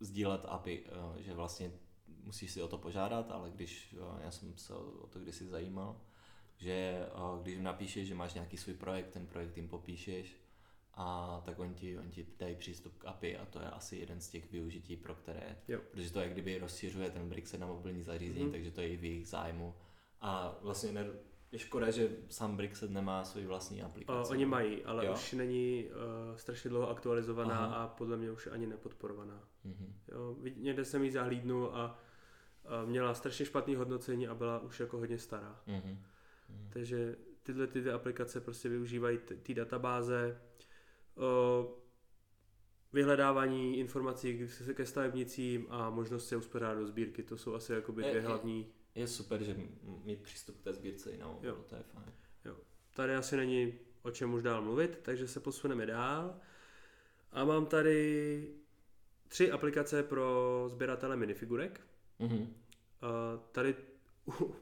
sdílet 0.00 0.40
API, 0.48 0.84
uh, 0.84 1.16
že 1.16 1.34
vlastně 1.34 1.72
musíš 2.22 2.50
si 2.50 2.62
o 2.62 2.68
to 2.68 2.78
požádat, 2.78 3.30
ale 3.30 3.50
když, 3.50 3.96
uh, 4.00 4.20
já 4.24 4.30
jsem 4.30 4.56
se 4.56 4.74
o 4.74 5.06
to 5.06 5.18
kdysi 5.18 5.46
zajímal, 5.46 6.00
že 6.56 7.06
uh, 7.14 7.42
když 7.42 7.58
napíšeš, 7.58 8.08
že 8.08 8.14
máš 8.14 8.34
nějaký 8.34 8.56
svůj 8.56 8.74
projekt, 8.74 9.10
ten 9.10 9.26
projekt 9.26 9.56
jim 9.56 9.68
popíšeš, 9.68 10.36
a 10.96 11.40
tak 11.44 11.58
oni 11.58 11.74
ti, 11.74 11.98
oni 11.98 12.10
ti 12.10 12.26
dají 12.38 12.56
přístup 12.56 12.98
k 12.98 13.04
API 13.04 13.36
a 13.36 13.44
to 13.46 13.58
je 13.60 13.66
asi 13.70 13.96
jeden 13.96 14.20
z 14.20 14.28
těch 14.28 14.52
využití, 14.52 14.96
pro 14.96 15.14
které, 15.14 15.56
Jo. 15.68 15.80
protože 15.90 16.12
to 16.12 16.20
jak 16.20 16.32
kdyby 16.32 16.58
rozšiřuje 16.58 17.10
ten 17.10 17.28
Brickset 17.28 17.60
na 17.60 17.66
mobilní 17.66 18.02
zařízení, 18.02 18.42
Mhm. 18.44 18.52
takže 18.52 18.70
to 18.70 18.80
je 18.80 18.88
i 18.88 18.96
v 18.96 19.04
jejich 19.04 19.28
zájmu. 19.28 19.74
A 20.20 20.58
vlastně 20.62 20.92
ne, 20.92 21.06
je 21.52 21.58
škoda, 21.58 21.90
že 21.90 22.10
sám 22.28 22.56
Brickset 22.56 22.90
nemá 22.90 23.24
svůj 23.24 23.46
vlastní 23.46 23.82
aplikaci. 23.82 24.26
Uh, 24.28 24.30
oni 24.32 24.46
mají, 24.46 24.84
ale 24.84 25.06
Jo. 25.06 25.12
už 25.12 25.32
není 25.32 25.84
uh, 25.84 26.36
strašně 26.36 26.70
dlouho 26.70 26.90
aktualizovaná 26.90 27.58
Aha. 27.58 27.74
a 27.76 27.88
podle 27.88 28.16
mě 28.16 28.30
už 28.30 28.48
ani 28.52 28.66
nepodporovaná. 28.66 29.48
Mhm. 29.64 29.94
Jo, 30.12 30.36
někde 30.56 30.84
jsem 30.84 31.04
ji 31.04 31.10
zahlídnul 31.10 31.70
a, 31.74 31.98
měla 32.84 33.14
strašně 33.14 33.46
špatný 33.46 33.74
hodnocení 33.74 34.28
a 34.28 34.34
byla 34.34 34.58
už 34.58 34.80
jako 34.80 34.98
hodně 34.98 35.18
stará. 35.18 35.60
Mhm. 35.66 35.98
Mhm. 36.48 36.70
Takže 36.72 37.16
tyhle 37.42 37.66
ty 37.66 37.90
aplikace 37.90 38.40
prostě 38.40 38.68
využívají 38.68 39.18
ty 39.42 39.54
databáze, 39.54 40.40
vyhledávání 42.92 43.78
informací 43.78 44.48
ke 44.74 44.86
stavebnicím 44.86 45.66
a 45.70 45.90
možnost 45.90 46.28
se 46.28 46.36
uspořádat 46.36 46.78
do 46.78 46.86
sbírky. 46.86 47.22
To 47.22 47.36
jsou 47.36 47.54
asi 47.54 47.72
jakoby 47.72 48.02
Je- 48.02 48.08
dvě 48.10 48.22
je- 48.22 48.26
hlavní. 48.28 48.72
Je 48.94 49.06
super, 49.06 49.42
že 49.42 49.56
mít 50.04 50.22
přístup 50.22 50.60
k 50.60 50.64
té 50.64 50.72
sbírce 50.72 51.10
i 51.10 51.18
na 51.18 51.38
Jo. 51.42 51.64
to 51.68 51.74
je 51.76 51.82
fajn. 51.82 52.12
Tady 52.94 53.14
asi 53.14 53.36
není 53.36 53.74
o 54.02 54.10
čem 54.10 54.34
už 54.34 54.42
dál 54.42 54.62
mluvit, 54.62 54.98
takže 55.02 55.28
se 55.28 55.40
posuneme 55.40 55.86
dál. 55.86 56.40
A 57.32 57.44
mám 57.44 57.66
tady 57.66 58.48
tři 59.28 59.50
aplikace 59.50 60.02
pro 60.02 60.64
sběratele 60.68 61.16
minifigurek. 61.16 61.80
Mhm. 62.18 62.38
Uh, 62.40 62.46
tady 63.52 63.74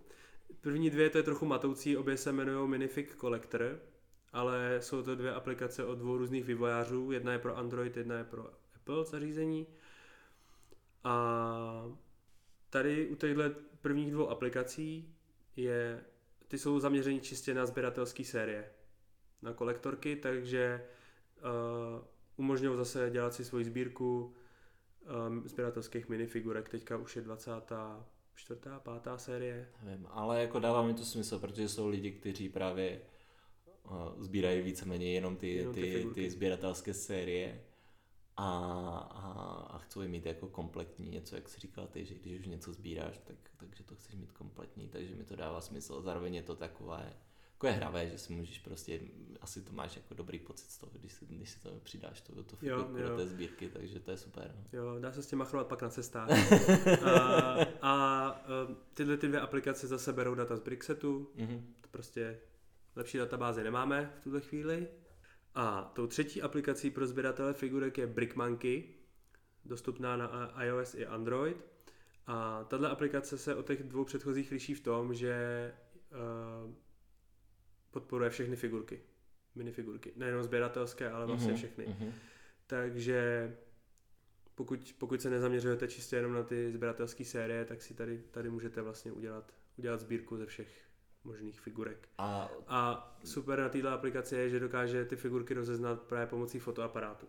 první 0.60 0.90
dvě 0.90 1.10
to 1.10 1.18
je 1.18 1.24
trochu 1.24 1.46
matoucí, 1.46 1.96
obě 1.96 2.16
se 2.16 2.30
jmenují 2.30 2.68
Minifig 2.68 3.16
Collector, 3.16 3.80
ale 4.34 4.76
jsou 4.80 5.02
to 5.02 5.14
dvě 5.14 5.34
aplikace 5.34 5.84
od 5.84 5.94
dvou 5.94 6.18
různých 6.18 6.44
vývojářů. 6.44 7.12
Jedna 7.12 7.32
je 7.32 7.38
pro 7.38 7.56
Android, 7.56 7.96
jedna 7.96 8.18
je 8.18 8.24
pro 8.24 8.50
Apple 8.76 9.04
zařízení. 9.04 9.66
A 11.04 11.84
tady 12.70 13.08
u 13.08 13.14
těchto 13.14 13.42
prvních 13.80 14.10
dvou 14.10 14.28
aplikací 14.28 15.14
je, 15.56 16.04
ty 16.48 16.58
jsou 16.58 16.80
zaměření 16.80 17.20
čistě 17.20 17.54
na 17.54 17.66
sběratelské 17.66 18.24
série, 18.24 18.70
na 19.42 19.52
kolektorky, 19.52 20.16
takže 20.16 20.86
uh, 21.36 22.04
umožňují 22.36 22.76
zase 22.76 23.10
dělat 23.10 23.34
si 23.34 23.44
svoji 23.44 23.64
sbírku 23.64 24.34
um, 25.28 25.48
sběratelských 25.48 26.08
minifigurek. 26.08 26.68
Teďka 26.68 26.96
už 26.96 27.16
je 27.16 27.22
24. 27.22 28.60
pátá 28.78 29.18
série. 29.18 29.68
Nevím, 29.82 30.06
ale 30.10 30.40
jako 30.40 30.58
dává 30.58 30.82
mi 30.82 30.94
to 30.94 31.04
smysl, 31.04 31.38
protože 31.38 31.68
jsou 31.68 31.88
lidi, 31.88 32.12
kteří 32.12 32.48
právě 32.48 33.00
sbírají 34.18 34.62
víceméně 34.62 35.12
jenom 35.14 35.36
ty, 35.36 35.48
Jenom 35.54 35.74
ty 35.74 35.80
ty, 35.82 35.92
figurky. 35.96 36.20
ty 36.22 36.30
sběratelské 36.30 36.94
série 36.94 37.60
a, 38.36 38.48
a, 38.98 39.30
a 39.70 39.78
chcou 39.78 40.00
je 40.00 40.08
mít 40.08 40.26
jako 40.26 40.48
kompletní 40.48 41.10
něco, 41.10 41.36
jak 41.36 41.48
si 41.48 41.60
říkal 41.60 41.86
ty, 41.86 42.04
že 42.04 42.14
když 42.14 42.40
už 42.40 42.46
něco 42.46 42.72
sbíráš, 42.72 43.18
tak, 43.18 43.36
takže 43.56 43.84
to 43.84 43.94
chceš 43.94 44.14
mít 44.14 44.32
kompletní, 44.32 44.88
takže 44.88 45.14
mi 45.14 45.24
to 45.24 45.36
dává 45.36 45.60
smysl. 45.60 46.02
Zároveň 46.02 46.34
je 46.34 46.42
to 46.42 46.56
takové, 46.56 47.12
jako 47.52 47.66
je 47.66 47.72
hravé, 47.72 48.08
že 48.10 48.18
si 48.18 48.32
můžeš 48.32 48.58
prostě, 48.58 49.00
asi 49.40 49.62
to 49.62 49.72
máš 49.72 49.96
jako 49.96 50.14
dobrý 50.14 50.38
pocit 50.38 50.70
z 50.70 50.78
toho, 50.78 50.92
když 50.94 51.12
si, 51.12 51.26
když 51.26 51.50
si 51.50 51.60
to 51.60 51.70
přidáš 51.82 52.20
tu, 52.20 52.42
tu 52.42 52.56
Jo, 52.62 52.84
figurku 52.84 53.08
do 53.08 53.16
té 53.16 53.26
sbírky, 53.26 53.68
takže 53.68 54.00
to 54.00 54.10
je 54.10 54.16
super. 54.16 54.54
No. 54.56 54.78
Jo, 54.78 54.98
dá 55.00 55.12
se 55.12 55.22
s 55.22 55.26
tím 55.26 55.38
machrovat 55.38 55.66
pak 55.66 55.82
na 55.82 55.88
cestách. 55.88 56.28
a, 57.04 57.56
a 57.82 58.32
um, 58.68 58.76
tyhle 58.94 59.16
ty 59.16 59.28
dvě 59.28 59.40
aplikace 59.40 59.86
zase 59.86 60.12
berou 60.12 60.34
data 60.34 60.56
z 60.56 60.60
Brixetu, 60.60 61.28
Mhm. 61.36 61.74
to 61.80 61.88
prostě 61.90 62.38
lepší 62.96 63.18
databáze 63.18 63.64
nemáme 63.64 64.12
v 64.16 64.20
tuhle 64.20 64.40
chvíli. 64.40 64.88
A 65.54 65.92
tou 65.94 66.06
třetí 66.06 66.42
aplikací 66.42 66.90
pro 66.90 67.06
sběratele 67.06 67.52
figurek 67.54 67.98
je 67.98 68.06
Brickmonkey, 68.06 68.84
dostupná 69.64 70.16
na 70.16 70.54
iOS 70.64 70.94
i 70.94 71.06
Android. 71.06 71.56
A 72.26 72.64
tahle 72.64 72.90
aplikace 72.90 73.38
se 73.38 73.54
od 73.54 73.66
těch 73.66 73.82
dvou 73.82 74.04
předchozích 74.04 74.50
liší 74.50 74.74
v 74.74 74.80
tom, 74.80 75.14
že 75.14 75.72
uh, 76.66 76.74
podporuje 77.90 78.30
všechny 78.30 78.56
figurky, 78.56 79.00
minifigurky. 79.54 80.12
Nejenom 80.16 80.42
sběratelské, 80.42 81.10
ale 81.10 81.26
vlastně 81.26 81.48
Mhm, 81.52 81.56
všechny. 81.56 81.86
mhm. 81.86 82.12
Takže 82.66 83.56
pokud, 84.54 84.94
pokud 84.98 85.22
se 85.22 85.30
nezaměřujete 85.30 85.88
čistě 85.88 86.16
jenom 86.16 86.32
na 86.32 86.42
ty 86.42 86.72
sběratelské 86.72 87.24
série, 87.24 87.64
tak 87.64 87.82
si 87.82 87.94
tady, 87.94 88.22
tady 88.30 88.50
můžete 88.50 88.82
vlastně 88.82 89.12
udělat, 89.12 89.52
udělat 89.78 90.00
sbírku 90.00 90.36
ze 90.36 90.46
všech 90.46 90.83
možných 91.24 91.60
figurek. 91.60 92.08
A 92.18 92.48
A 92.66 93.14
super 93.24 93.58
na 93.60 93.68
této 93.68 93.88
aplikaci 93.88 94.34
je, 94.36 94.50
že 94.50 94.60
dokáže 94.60 95.04
ty 95.04 95.16
figurky 95.16 95.54
rozeznat 95.54 96.02
právě 96.02 96.26
pomocí 96.26 96.58
fotoaparátu. 96.58 97.26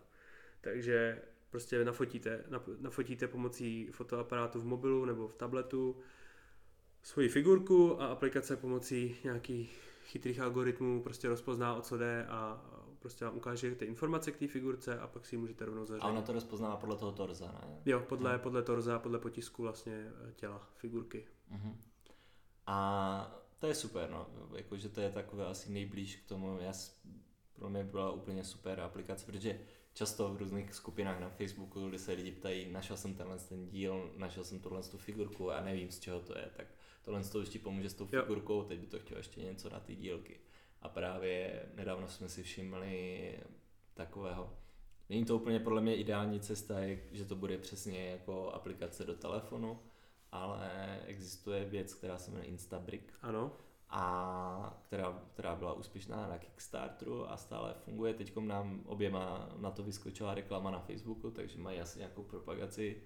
Takže 0.60 1.22
prostě 1.50 1.84
nafotíte, 1.84 2.44
nafotíte 2.80 3.28
pomocí 3.28 3.86
fotoaparátu 3.92 4.60
v 4.60 4.64
mobilu 4.64 5.04
nebo 5.04 5.28
v 5.28 5.34
tabletu 5.34 5.96
svoji 7.02 7.28
figurku 7.28 8.02
a 8.02 8.06
aplikace 8.06 8.56
pomocí 8.56 9.16
nějakých 9.24 9.80
chytrých 10.04 10.40
algoritmů 10.40 11.02
prostě 11.02 11.28
rozpozná, 11.28 11.74
o 11.74 11.80
co 11.82 11.96
jde 11.98 12.26
a 12.26 12.64
prostě 12.98 13.24
vám 13.24 13.36
ukáže 13.36 13.74
ty 13.74 13.84
informace 13.84 14.32
k 14.32 14.36
té 14.36 14.46
figurce 14.48 14.98
a 14.98 15.06
pak 15.06 15.26
si 15.26 15.34
ji 15.34 15.38
můžete 15.40 15.64
rovnou 15.64 15.82
a 15.82 15.86
zařadit. 15.86 16.10
ono 16.12 16.22
to 16.22 16.32
rozpoznává 16.32 16.76
podle 16.76 16.96
toho 16.96 17.12
torza, 17.12 17.46
ne? 17.46 17.80
Jo, 17.86 18.00
podle, 18.00 18.30
Mhm. 18.32 18.40
podle 18.40 18.62
torza, 18.62 18.98
podle 18.98 19.18
potisku 19.18 19.62
vlastně 19.62 20.12
těla 20.34 20.68
figurky. 20.76 21.26
Mhm. 21.50 21.76
A 22.66 23.40
to 23.58 23.66
je 23.66 23.74
super, 23.74 24.10
no. 24.10 24.26
Jakože 24.56 24.88
to 24.88 25.00
je 25.00 25.10
takové 25.10 25.46
asi 25.46 25.72
nejblíž 25.72 26.16
k 26.16 26.28
tomu. 26.28 26.58
Já, 26.60 26.72
pro 27.54 27.70
mě 27.70 27.84
byla 27.84 28.12
úplně 28.12 28.44
super 28.44 28.80
aplikace, 28.80 29.26
protože 29.26 29.60
často 29.96 30.34
v 30.34 30.36
různých 30.36 30.74
skupinách 30.74 31.20
na 31.20 31.28
Facebooku, 31.28 31.88
kdy 31.88 31.98
se 31.98 32.12
lidi 32.12 32.32
ptají, 32.32 32.72
našel 32.72 32.96
jsem 32.96 33.14
tenhle 33.14 33.38
ten 33.38 33.68
díl, 33.68 34.12
našel 34.16 34.44
jsem 34.44 34.60
tohle 34.60 34.82
tu 34.82 34.98
figurku 34.98 35.50
a 35.50 35.60
nevím 35.60 35.90
z 35.90 36.00
čeho 36.00 36.20
to 36.20 36.38
je, 36.38 36.50
tak 36.56 36.66
tohle 37.04 37.24
to 37.24 37.38
už 37.38 37.48
ti 37.48 37.58
pomůže 37.58 37.90
s 37.90 37.94
tou 37.94 38.06
figurkou, 38.06 38.62
teď 38.62 38.80
by 38.80 38.86
to 38.86 38.98
chtělo 38.98 39.18
ještě 39.18 39.40
něco 39.40 39.70
na 39.70 39.80
ty 39.80 39.96
dílky. 39.96 40.40
A 40.82 40.88
právě 40.88 41.62
nedávno 41.74 42.08
jsme 42.08 42.28
si 42.28 42.42
všimli 42.42 43.38
takového, 43.94 44.56
není 45.08 45.24
to 45.24 45.36
úplně 45.36 45.60
podle 45.60 45.80
mě 45.80 45.96
ideální 45.96 46.40
cesta, 46.40 46.80
je, 46.80 47.00
že 47.12 47.24
to 47.24 47.36
bude 47.36 47.58
přesně 47.58 48.10
jako 48.10 48.50
aplikace 48.50 49.04
do 49.04 49.14
telefonu, 49.14 49.80
ale 50.36 51.00
existuje 51.06 51.64
věc, 51.64 51.94
která 51.94 52.18
se 52.18 52.30
jmenuje 52.30 52.48
Instabrick 52.48 53.12
Ano, 53.22 53.52
a 53.88 54.80
která, 54.86 55.22
která 55.32 55.56
byla 55.56 55.72
úspěšná 55.72 56.28
na 56.28 56.38
Kickstarteru 56.38 57.30
a 57.30 57.36
stále 57.36 57.74
funguje. 57.74 58.14
Teď 58.14 58.36
nám 58.36 58.82
oběma 58.86 59.48
na 59.56 59.70
to 59.70 59.82
vyskočila 59.82 60.34
reklama 60.34 60.70
na 60.70 60.80
Facebooku, 60.80 61.30
takže 61.30 61.58
mají 61.58 61.80
asi 61.80 61.98
nějakou 61.98 62.22
propagaci 62.22 63.02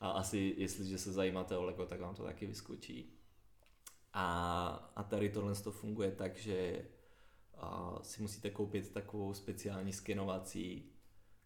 a 0.00 0.10
asi 0.10 0.54
jestliže 0.56 0.98
se 0.98 1.12
zajímáte 1.12 1.56
o 1.56 1.62
Lego, 1.62 1.86
tak 1.86 2.00
vám 2.00 2.14
to 2.14 2.22
taky 2.22 2.46
vyskočí. 2.46 3.18
A, 4.12 4.68
a 4.96 5.02
tady 5.02 5.28
tohle 5.28 5.54
to 5.54 5.72
funguje 5.72 6.10
tak, 6.10 6.36
že 6.36 6.86
a, 7.56 7.98
si 8.02 8.22
musíte 8.22 8.50
koupit 8.50 8.92
takovou 8.92 9.34
speciální 9.34 9.92
skenovací 9.92 10.92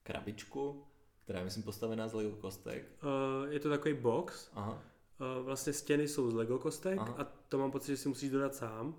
krabičku, 0.03 0.85
která 1.25 1.39
je 1.39 1.45
myslím 1.45 1.63
postavená 1.63 2.09
z 2.09 2.15
Lego 2.15 2.37
kostek. 2.37 2.99
uh, 3.03 3.53
je 3.53 3.61
to 3.61 3.69
takový 3.71 3.95
box, 3.95 4.51
Aha. 4.55 4.83
Uh, 5.21 5.45
vlastně 5.45 5.73
stěny 5.73 6.09
jsou 6.09 6.31
z 6.31 6.35
Lego 6.35 6.59
kostek 6.59 6.99
Aha. 6.99 7.15
a 7.19 7.25
to 7.49 7.59
mám 7.59 7.71
pocit, 7.71 7.93
že 7.93 7.97
si 7.97 8.09
musíš 8.09 8.31
dodat 8.31 8.55
sám. 8.55 8.95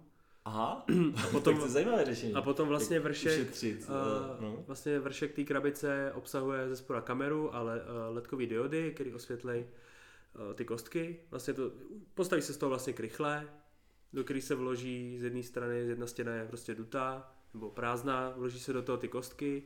Aha, 0.45 0.85
A 1.23 1.27
potom, 1.31 1.53
tak 1.53 1.59
to 1.59 1.65
je 1.65 1.69
zajímavé 1.69 2.05
řešení. 2.05 2.33
a 2.33 2.41
potom 2.41 2.67
vlastně 2.67 2.99
vršek, 2.99 3.41
ušetřit, 3.41 3.89
uh, 3.89 4.41
no. 4.41 4.63
vlastně 4.67 4.99
vršek 4.99 5.33
té 5.33 5.43
krabice 5.43 6.11
obsahuje 6.15 6.69
ze 6.69 6.75
spora 6.75 7.01
kameru, 7.01 7.55
ale 7.55 7.81
uh, 7.81 8.15
ledkový 8.15 8.47
diody, 8.47 8.91
který 8.95 9.13
osvětlej 9.13 9.65
uh, 10.47 10.53
ty 10.53 10.65
kostky. 10.65 11.19
Vlastně 11.31 11.53
to, 11.53 11.71
postaví 12.13 12.41
se 12.41 12.53
z 12.53 12.57
toho 12.57 12.69
vlastně 12.69 12.93
krychle, 12.93 13.47
do 14.13 14.23
který 14.23 14.41
se 14.41 14.55
vloží 14.55 15.19
z 15.19 15.23
jedné 15.23 15.43
strany, 15.43 15.85
z 15.85 15.89
jedna 15.89 16.07
stěna 16.07 16.33
je 16.33 16.45
prostě 16.45 16.75
dutá, 16.75 17.33
nebo 17.53 17.69
prázdná, 17.69 18.33
vloží 18.35 18.59
se 18.59 18.73
do 18.73 18.81
toho 18.81 18.97
ty 18.97 19.07
kostky, 19.07 19.63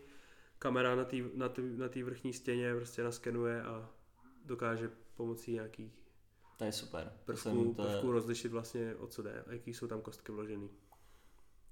kamera 0.59 0.95
na 0.95 1.05
té 1.05 1.17
na 1.33 1.49
tý, 1.49 1.61
na 1.77 1.89
tý 1.89 2.03
vrchní 2.03 2.33
stěně 2.33 2.75
prostě 2.75 3.03
naskenuje 3.03 3.63
a 3.63 3.89
dokáže 4.45 4.91
pomocí 5.15 5.53
nějakých 5.53 6.02
To 6.63 6.67
je 6.67 6.71
super. 6.71 7.03
To, 7.03 7.25
prvků, 7.25 7.41
jsem, 7.41 7.75
to, 7.75 7.83
prvků 7.83 8.07
je, 8.07 8.13
rozlišit 8.13 8.51
vlastně 8.51 8.95
o 8.95 9.07
co 9.07 9.21
jde 9.21 9.43
a 9.47 9.51
jaký 9.51 9.73
jsou 9.73 9.87
tam 9.87 10.01
kostky 10.01 10.31
vložený. 10.31 10.69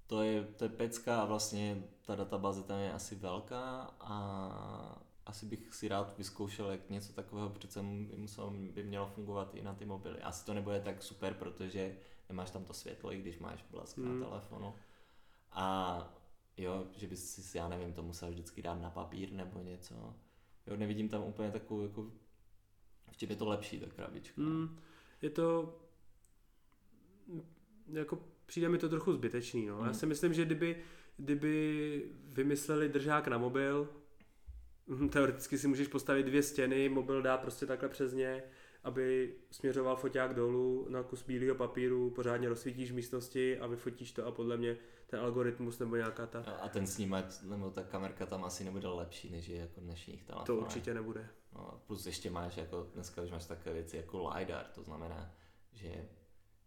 to, 0.06 0.22
je, 0.22 0.44
to 0.44 0.64
je 0.64 0.68
pecka 0.68 1.22
a 1.22 1.24
vlastně 1.24 1.84
ta 2.06 2.14
databáze 2.14 2.62
tam 2.62 2.78
je 2.78 2.92
asi 2.92 3.14
velká 3.14 3.94
a 4.00 5.02
asi 5.26 5.46
bych 5.46 5.74
si 5.74 5.88
rád 5.88 6.18
vyzkoušel, 6.18 6.70
jak 6.70 6.90
něco 6.90 7.12
takového 7.12 7.50
přece 7.50 7.82
by, 7.82 8.16
muselo, 8.16 8.50
by 8.50 8.84
mělo 8.84 9.06
fungovat 9.06 9.54
i 9.54 9.62
na 9.62 9.74
ty 9.74 9.84
mobily. 9.84 10.20
Asi 10.20 10.46
to 10.46 10.54
nebude 10.54 10.80
tak 10.80 11.02
super, 11.02 11.34
protože 11.34 11.96
nemáš 12.28 12.50
tam 12.50 12.64
to 12.64 12.72
světlo, 12.74 13.12
i 13.12 13.18
když 13.18 13.38
máš 13.38 13.64
blask 13.70 13.98
Hmm. 13.98 14.20
na 14.20 14.26
telefonu. 14.26 14.74
A 15.52 15.98
jo, 16.56 16.86
že 16.96 17.06
bys 17.06 17.34
si, 17.34 17.58
já 17.58 17.68
nevím, 17.68 17.92
to 17.92 18.02
musel 18.02 18.30
vždycky 18.30 18.62
dát 18.62 18.80
na 18.80 18.90
papír 18.90 19.32
nebo 19.32 19.60
něco. 19.62 20.14
Jo, 20.66 20.76
nevidím 20.76 21.08
tam 21.08 21.22
úplně 21.22 21.50
takovou, 21.50 21.82
jako, 21.82 22.06
v 23.12 23.16
čem 23.16 23.30
je 23.30 23.36
to 23.36 23.46
lepší, 23.48 23.80
ta 23.80 23.86
krabička. 23.86 24.42
Hmm, 24.42 24.78
je 25.22 25.30
to 25.30 25.78
jako 27.92 28.18
přijde 28.46 28.68
mi 28.68 28.78
to 28.78 28.88
trochu 28.88 29.12
zbytečný. 29.12 29.66
No. 29.66 29.78
Já 29.78 29.84
Hmm. 29.84 29.94
si 29.94 30.06
myslím, 30.06 30.34
že 30.34 30.44
kdyby, 30.44 30.76
kdyby 31.16 32.02
vymysleli 32.24 32.88
držák 32.88 33.28
na 33.28 33.38
mobil, 33.38 33.88
teoreticky 35.12 35.58
si 35.58 35.68
můžeš 35.68 35.88
postavit 35.88 36.22
dvě 36.26 36.42
stěny, 36.42 36.88
mobil 36.88 37.22
dá 37.22 37.36
prostě 37.38 37.66
takhle 37.66 37.88
přes 37.88 38.12
ně, 38.12 38.42
aby 38.84 39.34
směřoval 39.50 39.96
foťák 39.96 40.34
dolů 40.34 40.86
na 40.90 41.02
kus 41.02 41.22
bílého 41.26 41.54
papíru, 41.54 42.10
pořádně 42.10 42.48
rozsvítíš 42.48 42.90
v 42.92 42.94
místnosti 42.94 43.58
a 43.58 43.66
vyfotíš 43.66 44.12
to 44.12 44.26
a 44.26 44.30
podle 44.32 44.56
mě 44.56 44.76
ten 45.06 45.20
algoritmus 45.20 45.78
nebo 45.78 45.96
nějaká 45.96 46.26
ta, 46.26 46.38
A 46.40 46.50
a 46.50 46.68
ten 46.68 46.86
snímač, 46.86 47.40
nebo 47.42 47.70
ta 47.70 47.82
kamerka 47.84 48.26
tam 48.26 48.44
asi 48.44 48.64
nebude 48.64 48.88
lepší, 48.88 49.30
než 49.30 49.48
je 49.48 49.56
jako 49.56 49.80
dnešních 49.80 50.24
telefonů. 50.24 50.46
to 50.46 50.64
určitě 50.64 50.94
nebude. 50.94 51.28
No, 51.54 51.80
plus 51.86 52.06
ještě 52.06 52.30
máš 52.30 52.56
jako, 52.56 52.86
dneska 52.94 53.22
už 53.22 53.30
máš 53.30 53.46
takové 53.46 53.72
věci 53.74 53.96
jako 53.96 54.28
LiDAR, 54.28 54.66
to 54.74 54.82
znamená, 54.82 55.34
že 55.72 56.08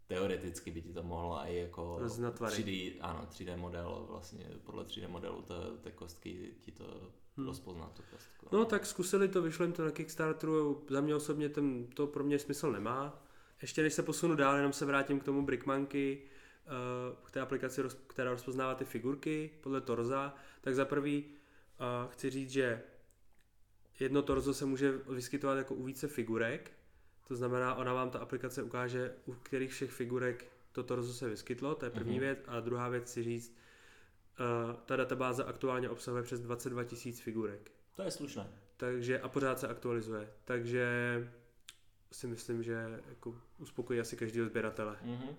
teoreticky 0.07 0.71
by 0.71 0.81
ti 0.81 0.93
to 0.93 1.03
mohlo 1.03 1.37
i 1.37 1.55
jako 1.55 1.97
Rozeznat 1.99 2.35
tvary. 2.35 2.55
3D, 2.55 2.97
ano, 3.01 3.27
3D 3.31 3.57
model, 3.57 4.05
vlastně 4.09 4.45
podle 4.63 4.83
3D 4.83 5.07
modelu 5.07 5.41
té, 5.41 5.53
té 5.81 5.91
kostky 5.91 6.53
ti 6.61 6.71
to 6.71 7.11
Hmm. 7.37 7.47
rozpozná 7.47 7.85
tu 7.89 8.03
kostku. 8.11 8.47
No 8.51 8.65
tak 8.65 8.85
zkusili 8.85 9.27
to, 9.27 9.41
vyšlo 9.41 9.65
jim 9.65 9.73
to 9.73 9.85
na 9.85 9.91
Kickstarteru, 9.91 10.85
za 10.89 11.01
mě 11.01 11.15
osobně 11.15 11.49
ten, 11.49 11.87
to 11.87 12.07
pro 12.07 12.23
mě 12.23 12.39
smysl 12.39 12.71
nemá. 12.71 13.23
Ještě 13.61 13.83
než 13.83 13.93
se 13.93 14.03
posunu 14.03 14.35
dál, 14.35 14.55
jenom 14.55 14.73
se 14.73 14.85
vrátím 14.85 15.19
k 15.19 15.23
tomu 15.23 15.45
Brickmonkey, 15.45 16.21
eh, 16.21 16.69
k 17.23 17.31
té 17.31 17.41
aplikaci, 17.41 17.81
která 18.07 18.31
rozpoznává 18.31 18.75
ty 18.75 18.85
figurky 18.85 19.51
podle 19.61 19.81
torza, 19.81 20.35
tak 20.61 20.75
za 20.75 20.85
prvý 20.85 21.25
eh, 21.79 22.07
chci 22.11 22.29
říct, 22.29 22.49
že 22.51 22.83
jedno 23.99 24.21
torzo 24.21 24.53
se 24.53 24.65
může 24.65 24.91
vyskytovat 24.91 25.57
jako 25.57 25.75
u 25.75 25.83
více 25.83 26.07
figurek, 26.07 26.71
to 27.27 27.35
znamená, 27.35 27.75
ona 27.75 27.93
vám 27.93 28.09
ta 28.09 28.19
aplikace 28.19 28.63
ukáže, 28.63 29.13
u 29.25 29.33
kterých 29.33 29.71
všech 29.71 29.91
figurek 29.91 30.45
to 30.71 30.83
torzo 30.83 31.13
se 31.13 31.29
vyskytlo, 31.29 31.75
to 31.75 31.85
je 31.85 31.91
první 31.91 32.11
Mhm. 32.11 32.19
věc. 32.19 32.39
A 32.47 32.59
druhá 32.59 32.89
věc 32.89 33.11
si 33.11 33.23
říct, 33.23 33.57
uh, 34.39 34.75
ta 34.85 34.95
databáze 34.95 35.43
aktuálně 35.43 35.89
obsahuje 35.89 36.23
přes 36.23 36.39
22 36.41 36.83
000 37.05 37.17
figurek. 37.21 37.71
To 37.93 38.01
je 38.03 38.11
slušné. 38.11 38.47
Takže 38.77 39.19
a 39.19 39.29
pořád 39.29 39.59
se 39.59 39.67
aktualizuje. 39.67 40.29
Takže 40.45 40.87
si 42.11 42.27
myslím, 42.27 42.63
že 42.63 43.01
jako 43.09 43.35
uspokojí 43.57 43.99
asi 43.99 44.17
každého 44.17 44.47
sběratele. 44.49 44.97
Mhm. 45.01 45.29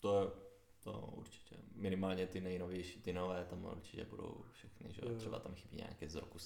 To 0.00 0.20
je 0.24 0.30
to 0.80 1.12
určitě. 1.16 1.56
Minimálně 1.74 2.26
ty 2.26 2.40
nejnovější, 2.40 3.02
ty 3.02 3.12
nové 3.12 3.44
tam 3.50 3.64
určitě 3.64 4.04
budou 4.04 4.44
všechny, 4.52 4.92
že 4.92 5.00
jo? 5.04 5.14
Třeba 5.14 5.38
tam 5.38 5.54
chybí 5.54 5.76
nějaké 5.76 6.08
z 6.08 6.14
roku 6.14 6.38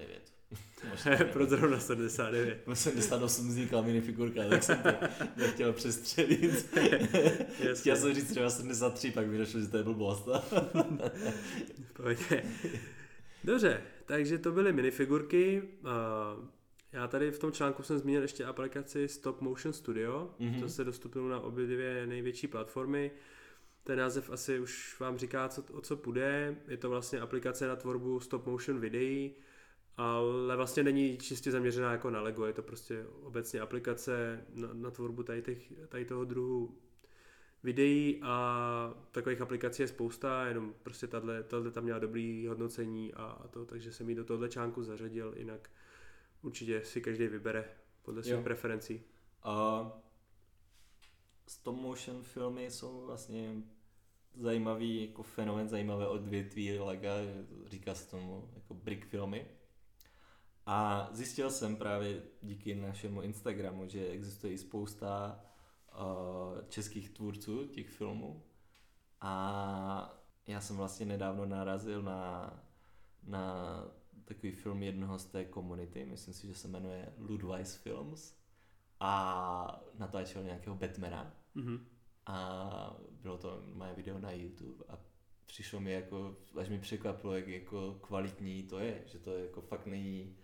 79. 0.00 0.22
Možná 0.90 1.32
Pro 1.32 1.46
zrovna 1.46 1.80
79. 1.80 2.62
V 2.66 2.74
78 2.74 3.48
vznikla 3.48 3.82
minifigurka, 3.82 4.48
tak 4.48 4.62
jsem 4.62 4.82
to 4.82 4.88
nechtěl 5.36 5.72
přestřelit. 5.72 6.78
Chtěl 7.74 7.96
jsem 7.96 8.14
říct 8.14 8.30
třeba 8.30 8.50
73, 8.50 9.10
pak 9.10 9.26
mi 9.26 9.38
došlo, 9.38 9.60
že 9.60 9.68
to 9.68 9.76
je 9.76 9.82
blbost. 9.82 10.28
Dobře, 13.44 13.82
takže 14.06 14.38
to 14.38 14.52
byly 14.52 14.72
minifigurky. 14.72 15.62
Já 16.92 17.08
tady 17.08 17.30
v 17.30 17.38
tom 17.38 17.52
článku 17.52 17.82
jsem 17.82 17.98
zmínil 17.98 18.22
ještě 18.22 18.44
aplikaci 18.44 19.08
Stop 19.08 19.40
Motion 19.40 19.72
Studio. 19.72 20.30
Mhm. 20.38 20.60
To 20.60 20.68
se 20.68 20.84
dostupilo 20.84 21.28
na 21.28 21.40
obě 21.40 21.66
dvě 21.66 22.06
největší 22.06 22.46
platformy. 22.46 23.10
Ten 23.84 23.98
název 23.98 24.30
asi 24.30 24.60
už 24.60 25.00
vám 25.00 25.18
říká, 25.18 25.48
co, 25.48 25.62
o 25.72 25.80
co 25.80 25.96
půjde. 25.96 26.56
Je 26.68 26.76
to 26.76 26.90
vlastně 26.90 27.20
aplikace 27.20 27.66
na 27.66 27.76
tvorbu 27.76 28.20
stop 28.20 28.46
motion 28.46 28.80
videí, 28.80 29.34
ale 30.00 30.56
vlastně 30.56 30.82
není 30.82 31.18
čistě 31.18 31.50
zaměřená 31.50 31.92
jako 31.92 32.10
na 32.10 32.20
Lego. 32.22 32.46
Je 32.46 32.52
to 32.52 32.62
prostě 32.62 33.06
obecně 33.22 33.60
aplikace 33.60 34.44
na, 34.54 34.68
na 34.72 34.90
tvorbu 34.90 35.22
tady, 35.22 35.42
těch, 35.42 35.72
tady 35.88 36.04
toho 36.04 36.24
druhu 36.24 36.78
videí 37.62 38.20
a 38.22 38.94
takových 39.10 39.40
aplikací 39.40 39.82
je 39.82 39.88
spousta, 39.88 40.46
jenom 40.46 40.74
prostě 40.82 41.06
tahle, 41.06 41.42
tam 41.42 41.84
měla 41.84 41.98
dobrý 41.98 42.46
hodnocení 42.46 43.14
a, 43.14 43.24
a 43.24 43.48
to, 43.48 43.64
takže 43.64 43.92
jsem 43.92 44.08
ji 44.08 44.14
do 44.14 44.24
tohohle 44.24 44.48
článku 44.48 44.82
zařadil, 44.82 45.34
jinak 45.36 45.70
určitě 46.42 46.84
si 46.84 47.00
každý 47.00 47.26
vybere 47.26 47.64
podle 48.02 48.22
svých 48.22 48.34
Jo. 48.34 48.42
preferencí. 48.42 49.02
A 49.42 49.86
stop 51.46 51.76
motion 51.76 52.22
filmy 52.22 52.70
jsou 52.70 53.06
vlastně 53.06 53.62
zajímavý 54.34 55.06
jako 55.06 55.22
fenomén, 55.22 55.68
zajímavé 55.68 56.08
odvětví 56.08 56.78
lega, 56.78 57.10
říká 57.66 57.94
se 57.94 58.10
tomu 58.10 58.50
jako 58.54 58.74
brick 58.74 59.06
filmy. 59.06 59.46
A 60.66 61.08
zjistil 61.12 61.50
jsem 61.50 61.76
právě 61.76 62.22
díky 62.42 62.74
našemu 62.74 63.22
Instagramu, 63.22 63.88
že 63.88 64.08
existuje 64.08 64.58
spousta 64.58 65.40
uh, 65.92 66.58
českých 66.68 67.10
tvůrců 67.10 67.66
těch 67.66 67.88
filmů. 67.88 68.42
A 69.20 70.20
já 70.46 70.60
jsem 70.60 70.76
vlastně 70.76 71.06
nedávno 71.06 71.46
narazil 71.46 72.02
na, 72.02 72.52
na 73.22 73.84
takový 74.24 74.52
film 74.52 74.82
jednoho 74.82 75.18
z 75.18 75.24
té 75.26 75.44
komunity, 75.44 76.04
myslím 76.04 76.34
si, 76.34 76.46
že 76.46 76.54
se 76.54 76.68
jmenuje 76.68 77.12
Ludwise 77.18 77.78
Films 77.78 78.34
a 79.00 79.82
natáčel 79.98 80.42
nějakého 80.42 80.76
Batmana 80.76 81.34
Mhm. 81.54 81.86
a 82.26 82.96
bylo 83.10 83.38
to 83.38 83.62
moje 83.74 83.94
video 83.94 84.18
na 84.18 84.30
YouTube 84.32 84.84
a 84.88 84.98
přišlo 85.46 85.80
mi 85.80 85.92
jako, 85.92 86.36
až 86.60 86.68
mi 86.68 86.78
překvapilo, 86.80 87.34
jak 87.36 87.48
jako 87.48 87.94
kvalitní 88.00 88.62
to 88.62 88.78
je, 88.78 89.02
že 89.06 89.18
to 89.18 89.38
jako 89.38 89.60
fakt 89.60 89.86
není 89.86 90.36
eh, 90.38 90.39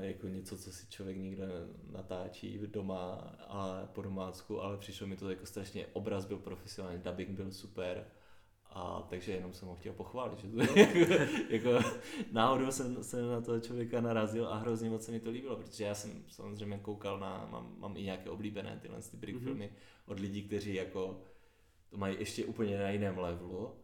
jako 0.00 0.28
něco, 0.28 0.58
co 0.58 0.72
si 0.72 0.86
člověk 0.90 1.16
někde 1.16 1.46
natáčí 1.90 2.58
doma 2.66 3.12
a 3.48 3.86
po 3.92 4.02
domácku, 4.02 4.60
ale 4.62 4.76
přišlo 4.76 5.06
mi 5.06 5.16
to 5.16 5.30
jako 5.30 5.46
strašně, 5.46 5.86
obraz 5.92 6.24
byl 6.24 6.38
profesionální, 6.38 6.98
dubbing 7.02 7.28
byl 7.30 7.52
super 7.52 8.06
a 8.70 9.06
takže 9.10 9.32
jenom 9.32 9.52
jsem 9.52 9.68
ho 9.68 9.74
chtěl 9.76 9.92
pochválit, 9.92 10.38
že 10.38 10.48
to 10.48 10.60
jako, 10.80 11.12
jako 11.48 11.88
náhodou 12.32 12.70
jsem 12.70 13.04
se 13.04 13.22
na 13.22 13.40
toho 13.40 13.60
člověka 13.60 14.00
narazil 14.00 14.48
a 14.48 14.56
hrozně 14.58 14.90
moc 14.90 15.04
se 15.04 15.12
mi 15.12 15.20
to 15.20 15.30
líbilo, 15.30 15.56
protože 15.56 15.84
já 15.84 15.94
jsem 15.94 16.24
samozřejmě 16.28 16.78
koukal 16.78 17.20
na, 17.20 17.48
mám, 17.50 17.74
mám 17.78 17.96
i 17.96 18.02
nějaké 18.02 18.30
oblíbené 18.30 18.78
tyhle 18.82 19.02
ty 19.02 19.16
brick 19.16 19.36
Mhm. 19.36 19.44
filmy 19.44 19.70
od 20.06 20.20
lidí, 20.20 20.42
kteří 20.42 20.74
jako 20.74 21.20
to 21.90 21.96
mají 21.98 22.16
ještě 22.18 22.44
úplně 22.44 22.78
na 22.78 22.90
jiném 22.90 23.18
levelu 23.18 23.74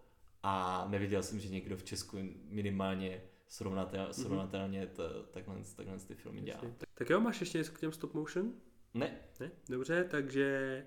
a 0.43 0.87
neviděl 0.91 1.23
jsem, 1.23 1.41
že 1.41 1.49
někdo 1.49 1.77
v 1.77 1.85
Česku 1.85 2.17
minimálně 2.49 3.23
srovnatel, 3.51 4.05
Mhm. 4.05 4.13
srovnatelně 4.13 4.87
to, 4.87 5.03
takhle, 5.23 5.57
takhle 5.77 5.99
ty 5.99 6.15
filmy 6.15 6.41
dělá. 6.41 6.61
Tak 6.95 7.11
jo, 7.11 7.21
máš 7.21 7.41
ještě 7.41 7.59
něco 7.59 7.73
k 7.73 7.81
těm 7.81 7.93
stop 7.93 8.15
motion? 8.15 8.53
Ne, 8.95 9.19
Ne? 9.41 9.51
Dobře, 9.69 10.05
takže 10.05 10.87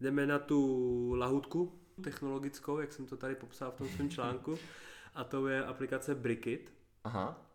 jdeme 0.00 0.26
na 0.26 0.38
tu 0.38 1.12
lahutku 1.14 1.80
technologickou, 2.04 2.78
jak 2.78 2.92
jsem 2.92 3.06
to 3.06 3.16
tady 3.16 3.34
popsal 3.34 3.70
v 3.70 3.74
tom 3.74 3.88
svém 3.88 4.10
článku. 4.10 4.58
A 5.14 5.24
to 5.24 5.48
je 5.48 5.64
aplikace 5.64 6.14
Brickit. 6.14 6.72
aha, 7.04 7.46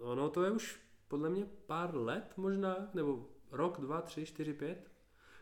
Ono 0.00 0.28
to 0.28 0.44
je 0.44 0.50
už 0.50 0.80
podle 1.08 1.30
mě 1.30 1.46
pár 1.66 1.96
let 1.96 2.32
možná, 2.36 2.88
nebo 2.94 3.28
rok, 3.50 3.80
dva, 3.80 4.00
tři, 4.02 4.26
čtyři, 4.26 4.52
pět, 4.52 4.90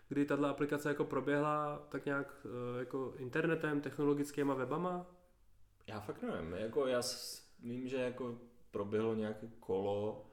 kdy 0.08 0.24
tato 0.24 0.46
aplikace 0.46 0.88
jako 0.88 1.04
proběhla 1.04 1.86
tak 1.88 2.04
nějak 2.06 2.46
eh, 2.76 2.78
jako 2.78 3.14
internetem, 3.18 3.80
technologickýma 3.80 4.54
webama. 4.54 5.06
já 5.86 6.00
fakt 6.00 6.22
nevím, 6.22 6.52
jako 6.52 6.86
já 6.86 7.02
s- 7.02 7.45
vím, 7.62 7.88
že 7.88 7.96
jako 7.96 8.38
proběhlo 8.70 9.14
nějaké 9.14 9.48
kolo 9.60 10.26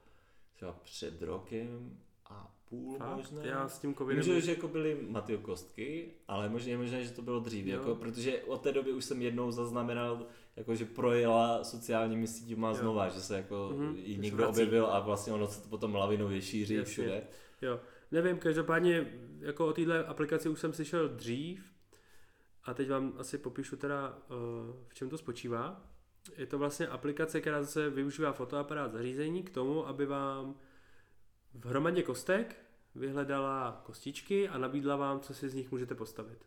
třeba 0.56 0.72
před 0.72 1.22
rokem 1.22 1.98
a 2.30 2.54
půl 2.68 2.98
Fakt? 2.98 3.16
možná. 3.16 3.44
Já 3.44 3.68
s 3.68 3.78
tím 3.78 3.94
covidem... 3.94 4.22
že, 4.22 4.40
že 4.40 4.50
jako 4.50 4.68
byly 4.68 5.06
Matyjo 5.08 5.38
Kostky, 5.38 6.10
ale 6.28 6.48
možná 6.48 6.70
je 6.70 6.76
možné, 6.78 7.04
že 7.04 7.10
to 7.10 7.22
bylo 7.22 7.40
dřív, 7.40 7.66
Jo. 7.66 7.76
jako, 7.78 7.94
protože 7.94 8.42
od 8.42 8.62
té 8.62 8.72
doby 8.72 8.92
už 8.92 9.04
jsem 9.04 9.22
jednou 9.22 9.50
zaznamenal, 9.50 10.26
jako, 10.56 10.74
že 10.74 10.84
projela 10.84 11.64
sociálními 11.64 12.26
sítěma 12.26 12.68
Jo. 12.68 12.74
znova, 12.74 13.08
že 13.08 13.20
se 13.20 13.36
jako 13.36 13.70
Mhm, 13.72 13.94
mm-hmm, 13.94 14.14
se 14.14 14.20
někdo 14.20 14.36
vrací. 14.36 14.50
objevil 14.52 14.86
a 14.86 15.00
vlastně 15.00 15.32
ono 15.32 15.46
se 15.48 15.62
to 15.62 15.68
potom 15.68 15.94
lavinově 15.94 16.42
šíří 16.42 16.74
Jasně. 16.74 16.92
všude. 16.92 17.22
Jo, 17.62 17.80
nevím, 18.10 18.38
každopádně 18.38 19.12
jako 19.40 19.66
o 19.66 19.72
téhle 19.72 20.04
aplikaci 20.04 20.48
už 20.48 20.60
jsem 20.60 20.72
slyšel 20.72 21.08
dřív 21.08 21.72
a 22.64 22.74
teď 22.74 22.90
vám 22.90 23.12
asi 23.18 23.38
popíšu 23.38 23.76
teda, 23.76 24.18
eh, 24.18 24.32
v 24.88 24.94
čem 24.94 25.08
to 25.08 25.18
spočívá. 25.18 25.90
Je 26.36 26.46
to 26.46 26.58
vlastně 26.58 26.86
aplikace, 26.86 27.40
která 27.40 27.62
zase 27.62 27.90
využívá 27.90 28.32
fotoaparát 28.32 28.92
zařízení 28.92 29.42
k 29.42 29.50
tomu, 29.50 29.86
aby 29.86 30.06
vám 30.06 30.54
v 31.54 31.66
hromadě 31.66 32.02
kostek 32.02 32.56
vyhledala 32.94 33.82
kostičky 33.86 34.48
a 34.48 34.58
nabídla 34.58 34.96
vám, 34.96 35.20
co 35.20 35.34
si 35.34 35.48
z 35.48 35.54
nich 35.54 35.70
můžete 35.70 35.94
postavit. 35.94 36.46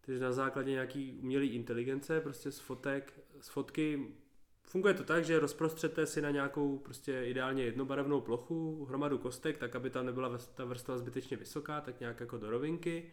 Takže 0.00 0.20
na 0.20 0.32
základě 0.32 0.70
nějaký 0.70 1.18
umělé 1.22 1.44
inteligence, 1.44 2.20
prostě 2.20 2.50
z 2.50 2.58
fotek, 2.58 3.20
z 3.40 3.48
fotky, 3.48 4.14
funguje 4.62 4.94
to 4.94 5.04
tak, 5.04 5.24
že 5.24 5.40
rozprostřete 5.40 6.06
si 6.06 6.22
na 6.22 6.30
nějakou 6.30 6.78
prostě 6.78 7.24
ideálně 7.24 7.64
jednobarevnou 7.64 8.20
plochu 8.20 8.84
hromadu 8.84 9.18
kostek, 9.18 9.58
tak 9.58 9.76
aby 9.76 9.90
tam 9.90 10.06
nebyla 10.06 10.38
ta 10.54 10.64
vrstva 10.64 10.98
zbytečně 10.98 11.36
vysoká, 11.36 11.80
tak 11.80 12.00
nějak 12.00 12.20
jako 12.20 12.38
do 12.38 12.50
rovinky 12.50 13.12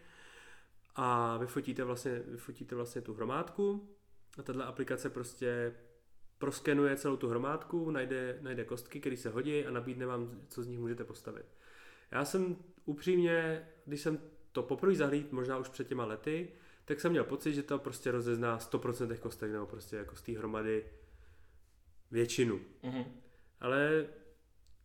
a 0.95 1.38
vyfotíte 1.38 1.84
vlastně, 1.84 2.20
vyfotíte 2.20 2.76
vlastně 2.76 3.01
tu 3.01 3.13
hromádku 3.13 3.94
a 4.38 4.43
tato 4.43 4.67
aplikace 4.67 5.09
prostě 5.09 5.73
proskenuje 6.38 6.95
celou 6.95 7.17
tu 7.17 7.27
hromádku, 7.27 7.91
najde, 7.91 8.39
najde 8.41 8.63
kostky, 8.63 8.99
které 8.99 9.17
se 9.17 9.29
hodí 9.29 9.65
a 9.65 9.71
nabídne 9.71 10.05
vám, 10.05 10.41
co 10.47 10.63
z 10.63 10.67
nich 10.67 10.79
můžete 10.79 11.03
postavit. 11.03 11.45
Já 12.11 12.25
jsem 12.25 12.57
upřímně, 12.86 13.67
když 13.86 14.01
jsem 14.01 14.19
to 14.51 14.63
poprvé 14.63 14.95
zahlíd, 14.95 15.31
možná 15.31 15.57
už 15.57 15.69
před 15.69 15.88
těma 15.88 16.05
lety, 16.05 16.49
tak 16.86 17.01
jsem 17.01 17.11
měl 17.11 17.23
pocit, 17.23 17.53
že 17.53 17.63
to 17.63 17.79
prostě 17.79 18.11
rozezná 18.11 18.57
100% 18.57 19.07
těch 19.07 19.19
kostek, 19.19 19.51
nebo 19.51 19.65
prostě 19.65 19.95
jako 19.95 20.15
z 20.15 20.21
té 20.21 20.31
hromady 20.31 20.86
většinu. 22.11 22.61
Mhm. 22.83 23.03
Ale 23.59 24.07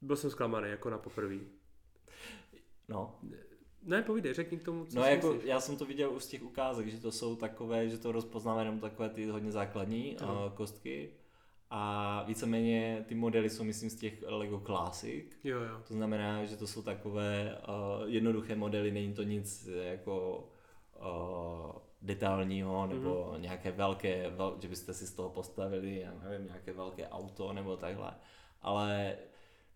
byl 0.01 0.17
jsem 0.17 0.31
zklamaný, 0.31 0.71
jako 0.71 0.91
na 0.91 0.99
poprví. 0.99 1.49
No, 2.89 3.21
Ne, 3.83 4.03
povídej, 4.03 4.35
řekni 4.35 4.59
k 4.59 4.65
tomu, 4.65 4.85
co 4.85 4.97
no 4.97 5.05
jako 5.05 5.33
myslíš. 5.33 5.49
já 5.49 5.61
jsem 5.61 5.77
to 5.77 5.85
viděl 5.85 6.13
už 6.13 6.25
z 6.25 6.29
těch 6.29 6.43
ukázek, 6.43 6.89
že 6.89 7.01
to 7.01 7.13
jsou 7.13 7.37
takové, 7.37 7.89
že 7.89 7.99
to 7.99 8.13
rozpoznává 8.13 8.61
jenom 8.61 8.81
takové 8.81 9.09
ty 9.09 9.27
hodně 9.27 9.53
základní 9.53 10.17
uh, 10.23 10.29
kostky 10.55 11.11
a 11.71 12.23
víceméně 12.27 13.05
ty 13.09 13.15
modely 13.15 13.51
jsou 13.51 13.65
myslím 13.65 13.91
z 13.91 13.97
těch 13.97 14.25
Lego 14.27 14.63
Classic, 14.67 15.25
Jo, 15.45 15.61
jo. 15.61 15.81
To 15.89 15.95
znamená, 15.95 16.45
že 16.45 16.57
to 16.57 16.67
jsou 16.67 16.83
takové 16.83 17.59
uh, 17.69 18.09
jednoduché 18.09 18.57
modely, 18.57 18.91
není 18.91 19.15
to 19.15 19.23
nic 19.23 19.69
jako 19.83 20.49
uh, 21.01 21.73
detailního 22.03 22.87
nebo 22.87 23.09
mm-hmm. 23.09 23.41
nějaké 23.41 23.73
velké, 23.73 24.31
vel, 24.31 24.57
že 24.63 24.69
byste 24.69 24.95
si 24.95 25.07
z 25.07 25.15
toho 25.15 25.31
postavili, 25.31 26.01
já 26.01 26.15
nevím, 26.29 26.47
nějaké 26.47 26.73
velké 26.73 27.09
auto 27.09 27.53
nebo 27.53 27.77
takhle. 27.77 28.13
Ale 28.63 29.17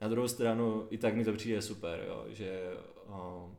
na 0.00 0.08
druhou 0.08 0.28
stranu 0.28 0.86
i 0.90 0.98
tak 0.98 1.14
mi 1.14 1.24
to 1.24 1.32
přijde 1.32 1.62
super, 1.62 2.04
jo, 2.08 2.24
že, 2.28 2.72
uh, 3.06 3.54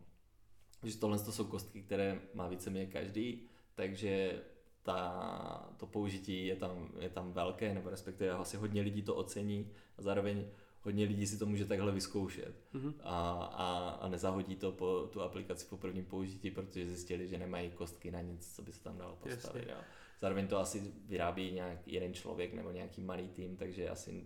že 0.89 0.97
tohle 0.97 1.19
to 1.19 1.31
jsou 1.31 1.45
kostky, 1.45 1.81
které 1.81 2.21
má 2.33 2.47
víceméně 2.47 2.86
každý, 2.86 3.41
takže 3.75 4.41
ta, 4.83 5.69
to 5.77 5.88
použití 5.88 6.47
je 6.47 6.55
tam, 6.55 6.89
je 6.99 7.09
tam 7.09 7.33
velké, 7.33 7.73
nebo 7.73 7.89
respektive 7.89 8.31
asi 8.31 8.57
hodně 8.57 8.81
lidí 8.81 9.01
to 9.01 9.15
ocení 9.15 9.71
a 9.97 10.01
zároveň 10.01 10.45
hodně 10.81 11.05
lidí 11.05 11.27
si 11.27 11.39
to 11.39 11.45
může 11.45 11.65
takhle 11.65 11.91
vyzkoušet 11.91 12.55
mm-hmm. 12.73 12.93
a, 13.03 13.31
a, 13.31 13.89
a 13.89 14.09
nezahodí 14.09 14.55
to 14.55 14.71
po 14.71 15.09
tu 15.13 15.21
aplikaci 15.21 15.65
po 15.65 15.77
prvním 15.77 16.05
použití, 16.05 16.51
protože 16.51 16.88
zjistili, 16.88 17.27
že 17.27 17.38
nemají 17.38 17.69
kostky 17.69 18.11
na 18.11 18.21
nic, 18.21 18.55
co 18.55 18.61
by 18.61 18.71
se 18.71 18.83
tam 18.83 18.97
dalo 18.97 19.15
postavit. 19.15 19.67
Jo. 19.69 19.77
Zároveň 20.19 20.47
to 20.47 20.57
asi 20.57 20.93
vyrábí 21.05 21.51
nějak 21.51 21.88
jeden 21.88 22.13
člověk 22.13 22.53
nebo 22.53 22.71
nějaký 22.71 23.01
malý 23.01 23.27
tým, 23.27 23.57
takže 23.57 23.89
asi 23.89 24.25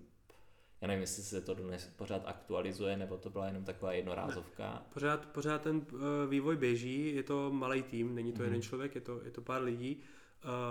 já 0.81 0.87
nevím, 0.87 1.01
jestli 1.01 1.23
se 1.23 1.41
to 1.41 1.53
dnes 1.53 1.89
pořád 1.95 2.21
aktualizuje, 2.25 2.97
nebo 2.97 3.17
to 3.17 3.29
byla 3.29 3.47
jenom 3.47 3.63
taková 3.63 3.93
jednorázovka. 3.93 4.73
Ne, 4.73 4.81
pořád, 4.93 5.25
pořád 5.25 5.61
ten 5.61 5.75
uh, 5.75 5.99
vývoj 6.29 6.57
běží, 6.57 7.15
je 7.15 7.23
to 7.23 7.51
malý 7.51 7.83
tým, 7.83 8.15
není 8.15 8.31
to 8.33 8.39
mm. 8.39 8.45
jeden 8.45 8.61
člověk, 8.61 8.95
je 8.95 9.01
to, 9.01 9.21
je 9.23 9.31
to 9.31 9.41
pár 9.41 9.63
lidí. 9.63 10.01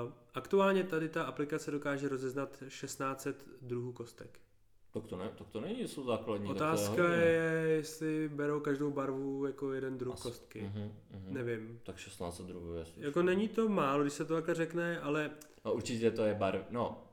Uh, 0.05 0.13
aktuálně 0.35 0.85
tady 0.85 1.09
ta 1.09 1.23
aplikace 1.23 1.71
dokáže 1.71 2.09
rozeznat 2.09 2.63
1600 2.69 3.47
druhů 3.63 3.93
kostek. 3.93 4.41
Tak 4.93 5.07
to, 5.07 5.17
ne, 5.17 5.31
tak 5.39 5.49
to 5.49 5.61
není, 5.61 5.89
jsou 5.89 6.05
základní. 6.05 6.51
Otázka 6.51 7.09
je, 7.09 7.27
je, 7.27 7.69
jestli 7.69 8.29
berou 8.29 8.61
každou 8.61 8.91
barvu 8.91 9.47
jako 9.47 9.73
jeden 9.73 9.99
druh 9.99 10.15
As, 10.15 10.23
kostky. 10.23 10.61
Uh-huh, 10.61 10.91
uh-huh. 10.91 11.33
Nevím. 11.33 11.81
Tak 11.83 11.99
16 11.99 12.41
druhů, 12.41 12.75
jasně. 12.75 13.05
Jako 13.05 13.23
není 13.23 13.49
to 13.49 13.69
málo, 13.69 14.03
když 14.03 14.13
se 14.13 14.25
to 14.25 14.35
takhle 14.35 14.55
řekne, 14.55 15.01
ale... 15.01 15.31
No 15.65 15.73
určitě 15.73 16.11
to 16.11 16.25
je 16.25 16.35
barv, 16.35 16.61
no, 16.71 17.05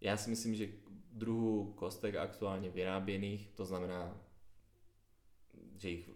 já 0.00 0.16
si 0.16 0.30
myslím, 0.30 0.54
že 0.54 0.68
druhů 1.14 1.72
kostek 1.72 2.14
aktuálně 2.14 2.70
vyráběných, 2.70 3.50
to 3.50 3.64
znamená, 3.64 4.20
že 5.76 5.88
jich 5.88 6.10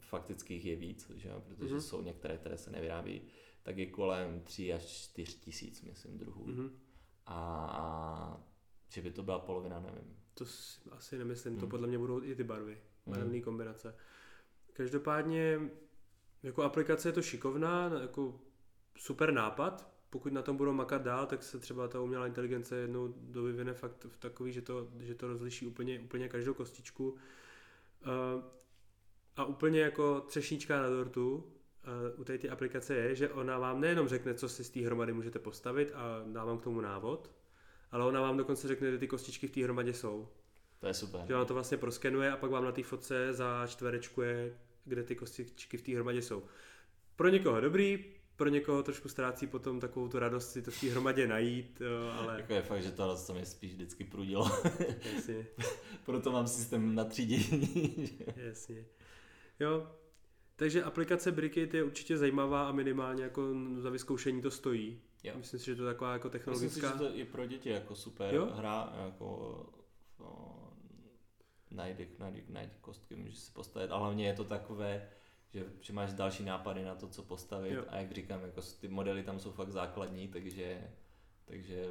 faktických 0.00 0.64
je 0.64 0.76
víc, 0.76 1.10
že? 1.14 1.30
protože 1.48 1.74
uh-huh. 1.74 1.80
jsou 1.80 2.02
některé, 2.02 2.36
které 2.38 2.58
se 2.58 2.70
nevyrábí, 2.70 3.22
tak 3.62 3.78
je 3.78 3.86
kolem 3.86 4.40
3 4.40 4.72
až 4.72 4.82
4 4.82 5.38
tisíc, 5.38 5.82
myslím, 5.82 6.18
druhů. 6.18 6.44
Uh-huh. 6.44 6.70
A, 7.26 7.66
a 7.66 8.40
že 8.88 9.02
by 9.02 9.10
to 9.10 9.22
byla 9.22 9.38
polovina, 9.38 9.80
nevím. 9.80 10.16
To 10.34 10.44
si 10.46 10.80
asi 10.90 11.18
nemyslím, 11.18 11.56
uh-huh. 11.56 11.60
to 11.60 11.66
podle 11.66 11.88
mě 11.88 11.98
budou 11.98 12.22
i 12.22 12.34
ty 12.34 12.44
barvy, 12.44 12.78
barevné 13.06 13.34
uh-huh. 13.34 13.44
kombinace. 13.44 13.96
Každopádně 14.72 15.60
jako 16.42 16.62
aplikace 16.62 17.08
je 17.08 17.12
to 17.12 17.22
šikovná, 17.22 18.00
jako 18.00 18.40
super 18.98 19.32
nápad, 19.32 19.95
pokud 20.10 20.32
na 20.32 20.42
tom 20.42 20.56
budou 20.56 20.72
makat 20.72 21.02
dál, 21.02 21.26
tak 21.26 21.42
se 21.42 21.58
třeba 21.58 21.88
ta 21.88 22.00
umělá 22.00 22.26
inteligence 22.26 22.76
jednou 22.76 23.14
dovyvine 23.18 23.74
fakt 23.74 24.06
v 24.08 24.18
takový, 24.18 24.52
že 24.52 24.62
to, 24.62 24.88
že 25.00 25.14
to 25.14 25.28
rozliší 25.28 25.66
úplně, 25.66 26.00
úplně 26.00 26.28
každou 26.28 26.54
kostičku. 26.54 27.10
Uh, 27.10 28.42
a 29.36 29.44
úplně 29.44 29.80
jako 29.80 30.20
třešnička 30.20 30.82
na 30.82 30.88
dortu 30.88 31.34
uh, 31.36 32.20
u 32.20 32.24
té 32.24 32.38
ty 32.38 32.50
aplikace 32.50 32.94
je, 32.94 33.14
že 33.14 33.28
ona 33.28 33.58
vám 33.58 33.80
nejenom 33.80 34.08
řekne, 34.08 34.34
co 34.34 34.48
si 34.48 34.64
z 34.64 34.70
té 34.70 34.80
hromady 34.80 35.12
můžete 35.12 35.38
postavit 35.38 35.92
a 35.94 36.24
dá 36.26 36.44
vám 36.44 36.58
k 36.58 36.62
tomu 36.62 36.80
návod, 36.80 37.30
ale 37.90 38.04
ona 38.04 38.20
vám 38.20 38.36
dokonce 38.36 38.68
řekne, 38.68 38.88
kde 38.88 38.98
ty 38.98 39.08
kostičky 39.08 39.48
v 39.48 39.50
té 39.50 39.64
hromadě 39.64 39.92
jsou. 39.92 40.28
To 40.80 40.86
je 40.86 40.94
super. 40.94 41.20
Že 41.26 41.34
ona 41.34 41.44
to 41.44 41.54
vlastně 41.54 41.76
proskenuje 41.76 42.32
a 42.32 42.36
pak 42.36 42.50
vám 42.50 42.64
na 42.64 42.72
té 42.72 42.82
fotce 42.82 43.32
za 43.32 43.66
čtverečkuje, 43.66 44.58
kde 44.84 45.02
ty 45.02 45.16
kostičky 45.16 45.76
v 45.76 45.82
té 45.82 45.94
hromadě 45.94 46.22
jsou. 46.22 46.42
Pro 47.16 47.28
někoho 47.28 47.60
dobrý, 47.60 48.04
pro 48.36 48.48
někoho 48.48 48.82
trošku 48.82 49.08
ztrácí 49.08 49.46
potom 49.46 49.80
takovou 49.80 50.08
tu 50.08 50.18
radost 50.18 50.52
si 50.52 50.62
to 50.62 50.70
v 50.70 50.80
té 50.80 50.90
hromadě 50.90 51.28
najít, 51.28 51.82
ale... 52.18 52.36
Jako 52.36 52.52
je 52.52 52.62
fakt, 52.62 52.82
že 52.82 52.90
tohle 52.90 53.16
to 53.26 53.34
mě 53.34 53.46
spíš 53.46 53.72
vždycky 53.72 54.04
prudilo. 54.04 54.50
Jasně. 55.14 55.46
Proto 56.04 56.32
mám 56.32 56.46
systém 56.46 56.94
na 56.94 57.04
třídění. 57.04 58.18
Jasně. 58.36 58.84
Jo, 59.60 59.86
takže 60.56 60.82
aplikace 60.82 61.32
Brickit 61.32 61.74
je 61.74 61.84
určitě 61.84 62.16
zajímavá 62.16 62.68
a 62.68 62.72
minimálně 62.72 63.22
jako 63.22 63.42
za 63.76 63.90
vyzkoušení 63.90 64.42
to 64.42 64.50
stojí. 64.50 65.00
Jo. 65.24 65.32
Myslím 65.36 65.60
si, 65.60 65.66
že 65.66 65.76
to 65.76 65.82
je 65.82 65.92
taková 65.92 66.12
jako 66.12 66.30
technologická... 66.30 66.86
Myslím 66.88 66.90
si, 66.90 67.04
že 67.04 67.10
to 67.10 67.18
je 67.18 67.24
pro 67.24 67.46
děti 67.46 67.68
jako 67.68 67.94
super 67.94 68.34
jo? 68.34 68.46
hra, 68.54 68.92
jako 69.06 69.66
no, 70.20 70.56
najde, 71.70 72.06
najde, 72.18 72.42
najde 72.48 72.72
kostky, 72.80 73.16
můžeš 73.16 73.38
si 73.38 73.52
postavit, 73.52 73.90
ale 73.90 74.00
hlavně 74.00 74.26
je 74.26 74.34
to 74.34 74.44
takové, 74.44 75.08
že, 75.56 75.66
že 75.80 75.92
máš 75.92 76.12
další 76.12 76.44
nápady 76.44 76.84
na 76.84 76.94
to, 76.94 77.08
co 77.08 77.22
postavit 77.22 77.72
jo. 77.72 77.84
a 77.88 77.96
jak 77.96 78.12
říkám, 78.12 78.42
jako 78.42 78.62
ty 78.80 78.88
modely 78.88 79.22
tam 79.22 79.40
jsou 79.40 79.52
fakt 79.52 79.70
základní, 79.70 80.28
takže, 80.28 80.90
takže 81.44 81.84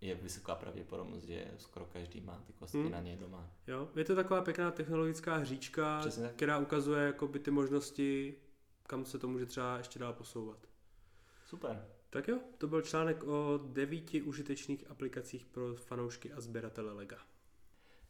je 0.00 0.14
vysoká 0.14 0.54
pravděpodobnost, 0.54 1.24
že 1.24 1.50
skoro 1.56 1.86
každý 1.86 2.20
má 2.20 2.42
ty 2.46 2.52
kostky 2.52 2.78
hmm. 2.78 2.90
na 2.90 3.00
něj 3.00 3.16
doma. 3.16 3.50
Jo, 3.66 3.88
je 3.96 4.04
to 4.04 4.14
taková 4.14 4.42
pěkná 4.42 4.70
technologická 4.70 5.36
hříčka, 5.36 6.00
Přesně. 6.00 6.28
která 6.28 6.58
ukazuje 6.58 7.06
jakoby 7.06 7.38
ty 7.38 7.50
možnosti, 7.50 8.34
kam 8.82 9.04
se 9.04 9.18
to 9.18 9.28
může 9.28 9.46
třeba 9.46 9.78
ještě 9.78 9.98
dál 9.98 10.12
posouvat. 10.12 10.58
Super. 11.46 11.86
Tak 12.10 12.28
jo, 12.28 12.38
to 12.58 12.66
byl 12.66 12.82
článek 12.82 13.24
o 13.24 13.60
devíti 13.66 14.22
užitečných 14.22 14.90
aplikacích 14.90 15.46
pro 15.46 15.74
fanoušky 15.74 16.32
a 16.32 16.40
sběratele 16.40 16.92
Lega. 16.92 17.18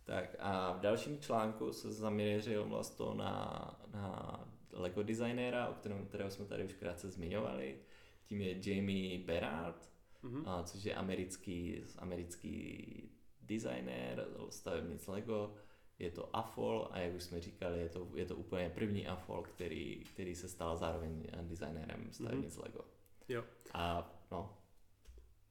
Tak 0.05 0.37
a 0.39 0.73
v 0.73 0.81
dalším 0.81 1.21
článku 1.21 1.73
se 1.73 1.93
zaměřil 1.93 2.65
vlastně 2.65 3.07
na, 3.15 3.81
na 3.93 4.41
Lego 4.77 5.03
designéra, 5.03 5.68
o 5.68 5.74
kterém, 5.74 6.07
kterého 6.07 6.31
jsme 6.31 6.45
tady 6.45 6.64
už 6.64 6.74
krátce 6.74 7.11
zmiňovali. 7.11 7.79
Tím 8.24 8.41
je 8.41 8.70
Jamie 8.70 9.18
Berard, 9.18 9.91
mm-hmm. 10.24 10.43
a, 10.47 10.62
což 10.62 10.85
je 10.85 10.95
americký, 10.95 11.83
americký 11.99 13.11
designér 13.43 14.27
stavebnic 14.51 15.07
Lego. 15.07 15.55
Je 15.99 16.11
to 16.11 16.37
AFOL 16.37 16.89
a 16.91 16.99
jak 16.99 17.14
už 17.14 17.22
jsme 17.22 17.41
říkali, 17.41 17.79
je 17.79 17.89
to, 17.89 18.09
je 18.14 18.27
to 18.27 18.37
úplně 18.37 18.70
první 18.70 19.07
AFOL, 19.07 19.43
který, 19.43 20.05
který 20.05 20.35
se 20.35 20.49
stal 20.49 20.77
zároveň 20.77 21.27
designérem 21.43 22.12
stavebnic 22.12 22.57
mm-hmm. 22.57 22.62
Lego. 22.62 22.85
Jo. 23.29 23.45
A 23.74 24.12
no. 24.31 24.59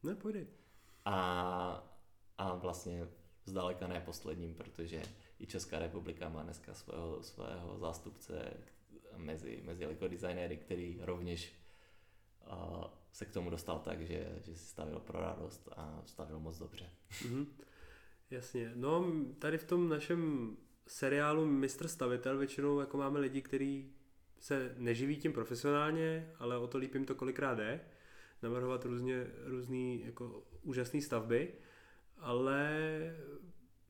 Ne, 0.03 0.15
pojď. 0.15 0.47
A, 1.05 1.95
a 2.37 2.55
vlastně 2.55 3.07
zdaleka 3.45 3.87
ne 3.87 4.01
posledním, 4.01 4.55
protože 4.55 5.01
i 5.39 5.47
Česká 5.47 5.79
republika 5.79 6.29
má 6.29 6.43
dneska 6.43 6.73
svého, 6.73 7.23
svého 7.23 7.77
zástupce, 7.79 8.53
mezi, 9.17 9.61
mezi 9.65 9.83
jako 9.83 10.07
designéry, 10.07 10.57
který 10.57 10.99
rovněž 11.01 11.59
uh, 12.51 12.83
se 13.11 13.25
k 13.25 13.31
tomu 13.31 13.49
dostal 13.49 13.79
tak, 13.79 14.01
že, 14.01 14.39
že 14.45 14.55
si 14.55 14.65
stavil 14.65 14.99
pro 14.99 15.19
radost 15.19 15.69
a 15.75 16.01
stavil 16.05 16.39
moc 16.39 16.57
dobře. 16.57 16.89
Mm-hmm. 17.11 17.45
Jasně. 18.31 18.71
No, 18.75 19.11
tady 19.39 19.57
v 19.57 19.63
tom 19.63 19.89
našem 19.89 20.51
seriálu 20.87 21.45
Mistr 21.45 21.87
stavitel 21.87 22.37
většinou 22.37 22.79
jako 22.79 22.97
máme 22.97 23.19
lidi, 23.19 23.41
kteří 23.41 23.93
se 24.39 24.75
neživí 24.77 25.17
tím 25.17 25.33
profesionálně, 25.33 26.31
ale 26.39 26.57
o 26.57 26.67
to 26.67 26.77
líp 26.77 26.93
jim 26.93 27.05
to 27.05 27.15
kolikrát 27.15 27.55
jde, 27.55 27.81
navrhovat 28.41 28.85
různě, 28.85 29.27
různý 29.45 30.05
jako 30.05 30.43
úžasné 30.61 31.01
stavby, 31.01 31.53
ale 32.17 32.71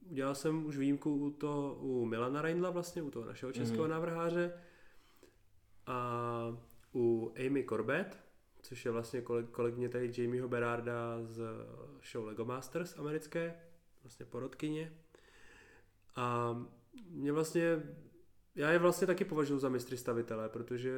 udělal 0.09 0.35
jsem 0.35 0.65
už 0.65 0.77
výjimku 0.77 1.15
u, 1.15 1.31
toho, 1.31 1.75
u 1.75 2.05
Milana 2.05 2.41
Reindla 2.41 2.69
vlastně, 2.69 3.01
u 3.01 3.11
toho 3.11 3.25
našeho 3.25 3.51
českého 3.51 3.85
mm-hmm. 3.85 3.89
návrháře, 3.89 4.53
a 5.87 6.57
u 6.95 7.33
Amy 7.45 7.63
Corbett, 7.69 8.19
což 8.61 8.85
je 8.85 8.91
vlastně 8.91 9.21
kolegyně 9.51 9.89
tady 9.89 10.11
Jamieho 10.17 10.47
Berarda 10.47 11.23
z 11.23 11.41
show 12.11 12.25
Lego 12.27 12.45
Masters 12.45 12.99
americké, 12.99 13.55
vlastně 14.03 14.25
porodkyně. 14.25 14.93
A 16.15 16.55
mě 17.09 17.31
vlastně, 17.31 17.83
já 18.55 18.71
je 18.71 18.79
vlastně 18.79 19.07
taky 19.07 19.25
považuji 19.25 19.59
za 19.59 19.69
mistry 19.69 19.97
stavitele, 19.97 20.49
protože 20.49 20.91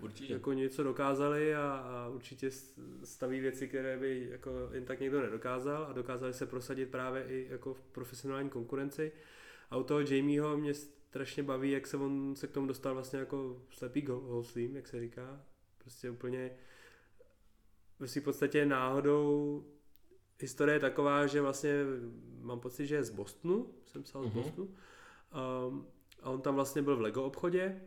určitě. 0.00 0.32
jako 0.32 0.52
něco 0.52 0.82
dokázali 0.82 1.54
a, 1.54 1.70
a 1.70 2.08
určitě 2.08 2.50
staví 3.04 3.40
věci, 3.40 3.68
které 3.68 3.98
by 3.98 4.28
jako 4.30 4.50
jen 4.72 4.84
tak 4.84 5.00
někdo 5.00 5.20
nedokázal 5.20 5.84
a 5.84 5.92
dokázali 5.92 6.34
se 6.34 6.46
prosadit 6.46 6.90
právě 6.90 7.24
i 7.24 7.46
jako 7.50 7.74
v 7.74 7.82
profesionální 7.82 8.50
konkurenci. 8.50 9.12
A 9.70 9.76
u 9.76 9.82
toho 9.82 10.00
Jamieho 10.00 10.56
mě 10.56 10.72
strašně 11.12 11.42
baví, 11.42 11.70
jak 11.70 11.86
se 11.86 11.96
on 11.96 12.36
se 12.36 12.46
k 12.46 12.50
tomu 12.50 12.66
dostal 12.66 12.94
vlastně 12.94 13.18
jako 13.18 13.62
slepý 13.70 14.06
houslím, 14.06 14.76
jak 14.76 14.88
se 14.88 15.00
říká. 15.00 15.44
Prostě 15.78 16.10
úplně 16.10 16.50
ve 17.98 18.06
v 18.06 18.20
podstatě 18.20 18.66
náhodou 18.66 19.64
historie 20.40 20.76
je 20.76 20.80
taková, 20.80 21.26
že 21.26 21.40
vlastně 21.40 21.74
mám 22.40 22.60
pocit, 22.60 22.86
že 22.86 22.94
je 22.94 23.04
z 23.04 23.10
Bostonu, 23.10 23.74
jsem 23.84 24.02
psal 24.02 24.22
mm-hmm. 24.22 24.30
z 24.30 24.34
mhm. 24.34 24.42
Bostonu. 24.42 24.68
Um, 25.68 25.86
a 26.22 26.30
on 26.30 26.40
tam 26.40 26.54
vlastně 26.54 26.82
byl 26.82 26.96
v 26.96 27.00
Lego 27.00 27.24
obchodě, 27.24 27.80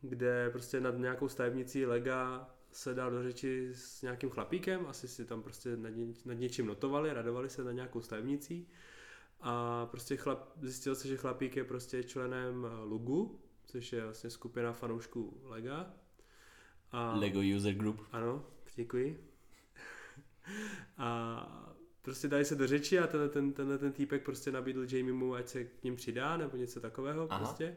kde 0.00 0.50
prostě 0.50 0.80
nad 0.80 0.98
nějakou 0.98 1.28
stavebnicí 1.28 1.86
Lega 1.86 2.50
se 2.72 2.94
dal 2.94 3.10
do 3.10 3.22
řeči 3.22 3.70
s 3.72 4.02
nějakým 4.02 4.30
chlapíkem, 4.30 4.86
asi 4.86 5.08
si 5.08 5.24
tam 5.24 5.42
prostě 5.42 5.76
nad, 5.76 5.88
ně, 5.88 6.06
nad 6.24 6.34
něčím 6.34 6.66
notovali, 6.66 7.12
radovali 7.12 7.50
se 7.50 7.64
na 7.64 7.72
nějakou 7.72 8.00
stavebnicí. 8.00 8.68
A 9.40 9.86
prostě 9.86 10.16
chlap, 10.16 10.52
zjistil 10.60 10.94
se, 10.94 11.08
že 11.08 11.16
chlapík 11.16 11.56
je 11.56 11.64
prostě 11.64 12.04
členem 12.04 12.66
eh, 12.66 12.84
Lugu, 12.84 13.40
což 13.64 13.92
je 13.92 14.04
vlastně 14.04 14.30
skupina 14.30 14.72
fanoušků 14.72 15.40
Lega. 15.44 15.94
A, 16.92 17.16
Lego 17.16 17.40
User 17.56 17.74
Group. 17.74 18.00
Ano, 18.12 18.44
děkuji. 18.74 19.24
a 20.98 21.74
prostě 22.02 22.28
dali 22.28 22.44
se 22.44 22.54
do 22.54 22.66
řeči 22.66 22.98
a 22.98 23.06
tenhle 23.06 23.28
ten, 23.28 23.52
tenhle 23.52 23.78
ten 23.78 23.92
týpek 23.92 24.24
prostě 24.24 24.52
nabídl 24.52 24.96
Jamiemu, 24.96 25.34
ať 25.34 25.48
se 25.48 25.64
k 25.64 25.84
ním 25.84 25.96
přidá 25.96 26.36
nebo 26.36 26.56
něco 26.56 26.80
takového 26.80 27.26
Aha. 27.30 27.38
prostě. 27.38 27.76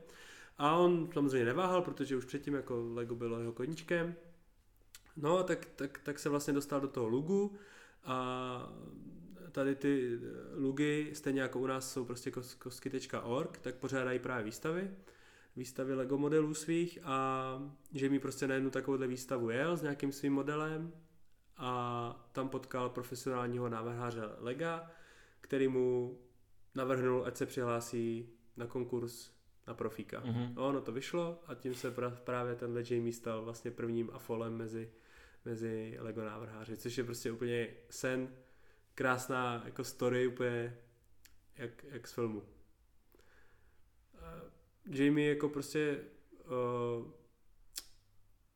A 0.58 0.76
on 0.76 1.10
samozřejmě 1.14 1.46
neváhal, 1.46 1.82
protože 1.82 2.16
už 2.16 2.26
předtím 2.26 2.54
jako 2.54 2.90
Lego 2.94 3.16
bylo 3.16 3.40
jeho 3.40 3.54
koníčkem. 3.54 4.16
No, 5.18 5.44
tak, 5.44 5.66
tak, 5.76 6.00
tak 6.04 6.20
se 6.20 6.30
vlastně 6.30 6.54
dostal 6.54 6.82
do 6.82 6.88
toho 6.88 7.08
Lugu 7.08 7.58
A 8.04 8.74
tady 9.52 9.76
ty 9.76 10.20
lugy, 10.54 11.12
stejně 11.14 11.42
jako 11.42 11.60
u 11.60 11.68
nás 11.68 11.94
jsou 11.94 12.06
prostě 12.06 12.32
kosky.org, 12.58 13.58
tak 13.58 13.76
pořádají 13.76 14.20
právě 14.20 14.44
výstavy, 14.46 14.92
výstavy 15.56 15.94
Lego 15.94 16.18
modelů 16.18 16.54
svých 16.54 17.00
a 17.04 17.72
že 17.94 18.10
mi 18.10 18.20
prostě 18.20 18.48
na 18.48 18.56
jednu 18.56 18.70
takovouhle 18.70 19.08
výstavu 19.08 19.50
jel 19.50 19.78
s 19.78 19.82
nějakým 19.82 20.12
svým 20.12 20.34
modelem 20.34 20.94
a 21.58 22.30
tam 22.32 22.50
potkal 22.50 22.90
profesionálního 22.90 23.70
návrháře 23.70 24.22
Lega, 24.38 24.92
který 25.42 25.68
mu 25.68 26.20
navrhnul, 26.76 27.24
ať 27.26 27.38
se 27.38 27.46
přihlásí 27.46 28.30
na 28.58 28.68
konkurs 28.68 29.32
na 29.68 29.74
profíka. 29.74 30.22
Mm-hmm. 30.22 30.54
No, 30.54 30.68
ono 30.68 30.82
to 30.82 30.92
vyšlo 30.92 31.44
a 31.48 31.56
tím 31.56 31.76
se 31.76 31.94
právě 32.24 32.56
tenhle 32.56 32.84
Jamie 32.90 33.14
stal 33.14 33.44
vlastně 33.44 33.72
prvním 33.72 34.10
afolem 34.14 34.58
mezi, 34.58 34.92
mezi 35.46 35.98
Lego 36.00 36.26
návrháři, 36.26 36.78
což 36.78 36.98
je 36.98 37.04
prostě 37.04 37.32
úplně 37.32 37.68
sen, 37.90 38.30
krásná 39.02 39.62
jako 39.66 39.84
story, 39.84 40.28
úplně 40.28 40.78
jak, 41.58 41.86
jak 41.92 42.08
z 42.08 42.12
filmu. 42.12 42.44
Jamie 44.86 45.30
jako 45.30 45.50
prostě 45.50 46.00
uh, 46.46 47.12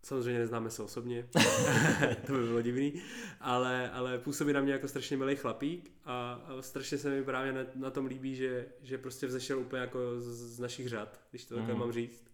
samozřejmě 0.03 0.39
neznáme 0.39 0.69
se 0.69 0.83
osobně, 0.83 1.27
to 2.27 2.33
by 2.33 2.43
bylo 2.43 2.61
divný, 2.61 3.01
ale, 3.39 3.91
ale 3.91 4.19
působí 4.19 4.53
na 4.53 4.61
mě 4.61 4.73
jako 4.73 4.87
strašně 4.87 5.17
milý 5.17 5.35
chlapík 5.35 5.91
a, 6.03 6.33
a 6.33 6.61
strašně 6.61 6.97
se 6.97 7.09
mi 7.09 7.23
právě 7.23 7.53
na, 7.53 7.61
na 7.75 7.91
tom 7.91 8.05
líbí, 8.05 8.35
že, 8.35 8.65
že 8.81 8.97
prostě 8.97 9.27
vzešel 9.27 9.59
úplně 9.59 9.81
jako 9.81 10.21
z, 10.21 10.55
z 10.55 10.59
našich 10.59 10.87
řad, 10.87 11.21
když 11.29 11.45
to 11.45 11.55
takhle 11.55 11.73
mm. 11.73 11.79
mám 11.79 11.91
říct, 11.91 12.31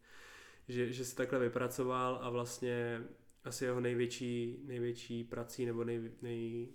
že, 0.67 0.93
že 0.93 1.05
se 1.05 1.15
takhle 1.15 1.39
vypracoval 1.39 2.19
a 2.21 2.29
vlastně 2.29 3.03
asi 3.43 3.65
jeho 3.65 3.79
největší, 3.81 4.59
největší 4.63 5.23
prací 5.23 5.65
nebo 5.65 5.83
nej, 5.83 6.11
nej, 6.21 6.67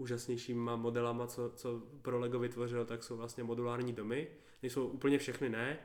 úžasnějšíma 0.00 0.76
modelama, 0.76 1.26
co, 1.26 1.50
co 1.50 1.82
pro 2.02 2.18
Lego 2.18 2.38
vytvořil, 2.38 2.84
tak 2.84 3.04
jsou 3.04 3.16
vlastně 3.16 3.44
modulární 3.44 3.92
domy. 3.92 4.28
Nejsou 4.62 4.88
úplně 4.88 5.18
všechny, 5.18 5.48
ne, 5.48 5.78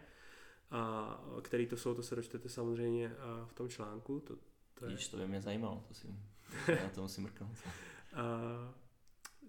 a 0.72 1.24
který 1.42 1.68
to 1.68 1.78
jsou, 1.78 1.94
to 1.94 2.04
se 2.04 2.16
dočtete 2.16 2.50
samozřejmě 2.50 3.16
v 3.46 3.54
tom 3.54 3.70
článku. 3.70 4.20
To, 4.20 4.36
to, 4.74 4.86
je... 4.86 4.98
To 5.12 5.18
by 5.18 5.28
mě 5.28 5.42
zajímalo, 5.42 5.84
to 5.88 5.94
si, 5.94 6.08
já 6.68 6.90
to 6.90 7.02
musím 7.02 7.24
mrknout. 7.24 7.58
a, 8.14 8.74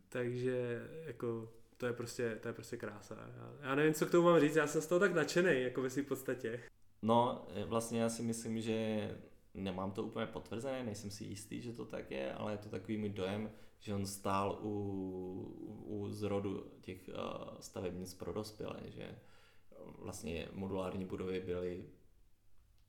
takže 0.09 0.89
jako 1.07 1.53
to 1.77 1.87
je 1.87 1.93
prostě, 1.93 2.39
to 2.43 2.49
je 2.49 2.55
prostě 2.55 2.77
krása. 2.77 3.14
Já, 3.14 3.69
já 3.69 3.75
nevím, 3.75 3.95
co 3.95 4.07
k 4.07 4.11
tomu 4.11 4.25
mám 4.25 4.41
říct, 4.41 4.57
já 4.57 4.67
jsem 4.67 4.83
z 4.83 4.87
toho 4.87 4.99
tak 4.99 5.14
nadšený, 5.14 5.62
jako 5.62 5.83
ve 5.83 5.89
v 5.89 6.03
podstatě. 6.03 6.61
No, 7.03 7.47
vlastně 7.67 8.01
já 8.01 8.09
si 8.09 8.23
myslím, 8.23 8.61
že 8.61 9.11
nemám 9.55 9.91
to 9.93 10.03
úplně 10.03 10.27
potvrzené, 10.27 10.83
nejsem 10.83 11.11
si 11.11 11.25
jistý, 11.25 11.62
že 11.62 11.73
to 11.73 11.85
tak 11.85 12.11
je, 12.11 12.35
ale 12.35 12.53
je 12.53 12.59
to 12.59 12.69
takový 12.69 12.97
můj 12.97 13.09
dojem, 13.09 13.51
že 13.79 13.95
on 13.95 14.07
stál 14.07 14.59
u, 14.62 14.72
u 15.87 16.09
zrodu 16.09 16.66
těch 16.81 17.09
uh, 17.09 17.59
stavebnic 17.61 18.14
pro 18.14 18.33
dospělé, 18.33 18.81
že 18.87 19.18
vlastně 19.99 20.49
modulární 20.53 21.05
budovy 21.05 21.41
byly 21.41 21.85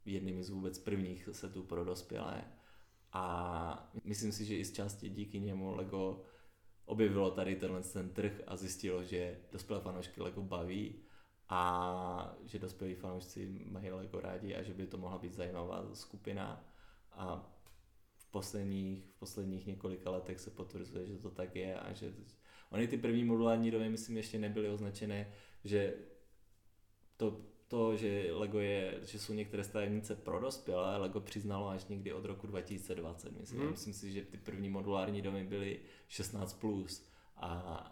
jednými 0.05 0.43
z 0.43 0.49
vůbec 0.49 0.79
prvních 0.79 1.29
setů 1.31 1.63
pro 1.63 1.85
dospělé. 1.85 2.43
A 3.13 3.91
myslím 4.03 4.31
si, 4.31 4.45
že 4.45 4.57
i 4.57 4.65
z 4.65 4.73
části 4.73 5.09
díky 5.09 5.39
němu 5.39 5.75
Lego 5.75 6.23
objevilo 6.85 7.31
tady 7.31 7.55
tenhle 7.55 7.81
ten 7.81 8.09
trh 8.09 8.41
a 8.47 8.55
zjistilo, 8.55 9.03
že 9.03 9.39
dospělé 9.51 9.81
fanoušky 9.81 10.21
Lego 10.21 10.41
baví 10.41 11.03
a 11.49 12.35
že 12.43 12.59
dospělí 12.59 12.95
fanoušci 12.95 13.65
mají 13.65 13.91
Lego 13.91 14.19
rádi 14.19 14.55
a 14.55 14.63
že 14.63 14.73
by 14.73 14.87
to 14.87 14.97
mohla 14.97 15.17
být 15.17 15.33
zajímavá 15.33 15.95
skupina. 15.95 16.63
A 17.11 17.56
v 18.27 18.31
posledních, 18.31 19.05
v 19.05 19.19
posledních 19.19 19.67
několika 19.67 20.09
letech 20.09 20.39
se 20.39 20.51
potvrzuje, 20.51 21.07
že 21.07 21.17
to 21.17 21.29
tak 21.29 21.55
je 21.55 21.79
a 21.79 21.93
že 21.93 22.13
Ony 22.69 22.87
ty 22.87 22.97
první 22.97 23.23
modulární 23.23 23.71
domy, 23.71 23.89
myslím, 23.89 24.17
ještě 24.17 24.39
nebyly 24.39 24.69
označené, 24.69 25.33
že 25.63 25.93
to, 27.17 27.41
to, 27.67 27.95
že 27.95 28.27
Lego 28.31 28.59
je, 28.59 28.99
že 29.03 29.19
jsou 29.19 29.33
některé 29.33 29.63
stavebnice 29.63 30.15
pro 30.15 30.39
dospělé, 30.39 30.97
Lego 30.97 31.19
přiznalo 31.19 31.69
až 31.69 31.85
někdy 31.85 32.13
od 32.13 32.25
roku 32.25 32.47
2020, 32.47 33.39
myslím. 33.39 33.61
Hmm. 33.61 33.71
Myslím 33.71 33.93
si, 33.93 34.11
že 34.11 34.21
ty 34.21 34.37
první 34.37 34.69
modulární 34.69 35.21
domy 35.21 35.43
byly 35.43 35.79
16+, 36.09 36.59
plus 36.59 37.07
a, 37.35 37.47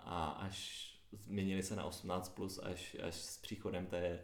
a 0.05 0.25
až 0.25 0.85
změnili 1.11 1.63
se 1.63 1.75
na 1.75 1.89
18+, 1.89 2.33
plus 2.33 2.59
až, 2.63 2.97
až 3.03 3.15
s 3.15 3.37
příchodem 3.37 3.85
té, 3.85 4.23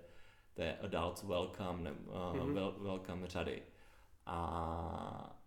té 0.54 0.78
Adults 0.78 1.24
Welcome, 1.24 1.84
ne, 1.84 1.92
uh, 1.92 2.52
wel, 2.54 2.76
welcome 2.80 3.28
řady. 3.28 3.64
A, 4.26 5.41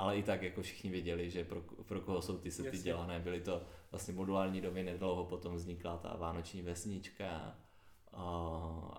ale 0.00 0.16
i 0.16 0.22
tak 0.22 0.42
jako 0.42 0.62
všichni 0.62 0.90
věděli, 0.90 1.30
že 1.30 1.44
pro, 1.44 1.60
pro 1.60 2.00
koho 2.00 2.22
jsou 2.22 2.38
ty 2.38 2.50
sety 2.50 2.78
dělané. 2.78 3.20
Byly 3.20 3.40
to 3.40 3.62
vlastně 3.90 4.14
modulární 4.14 4.60
domy, 4.60 4.82
nedlouho 4.82 5.24
potom 5.24 5.54
vznikla 5.54 5.96
ta 5.96 6.16
vánoční 6.16 6.62
vesnička 6.62 7.58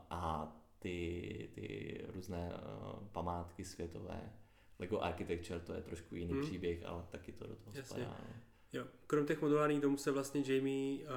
a 0.10 0.52
ty, 0.80 1.50
ty 1.56 1.98
různé 2.14 2.52
památky 3.12 3.66
světové. 3.66 4.34
Lego 4.80 5.00
Architecture 5.00 5.60
to 5.60 5.74
je 5.74 5.82
trošku 5.82 6.16
jiný 6.16 6.34
hmm. 6.34 6.42
příběh, 6.42 6.86
ale 6.86 7.04
taky 7.10 7.32
to 7.32 7.48
do 7.48 7.56
toho 7.56 7.72
Jasně. 7.76 7.84
spadá. 7.84 8.18
No. 8.20 8.34
Jo. 8.74 8.86
Krom 9.08 9.26
těch 9.26 9.42
modulárních 9.42 9.82
domů 9.82 9.98
se 9.98 10.12
vlastně 10.12 10.44
Jamie 10.46 11.04
uh, 11.04 11.10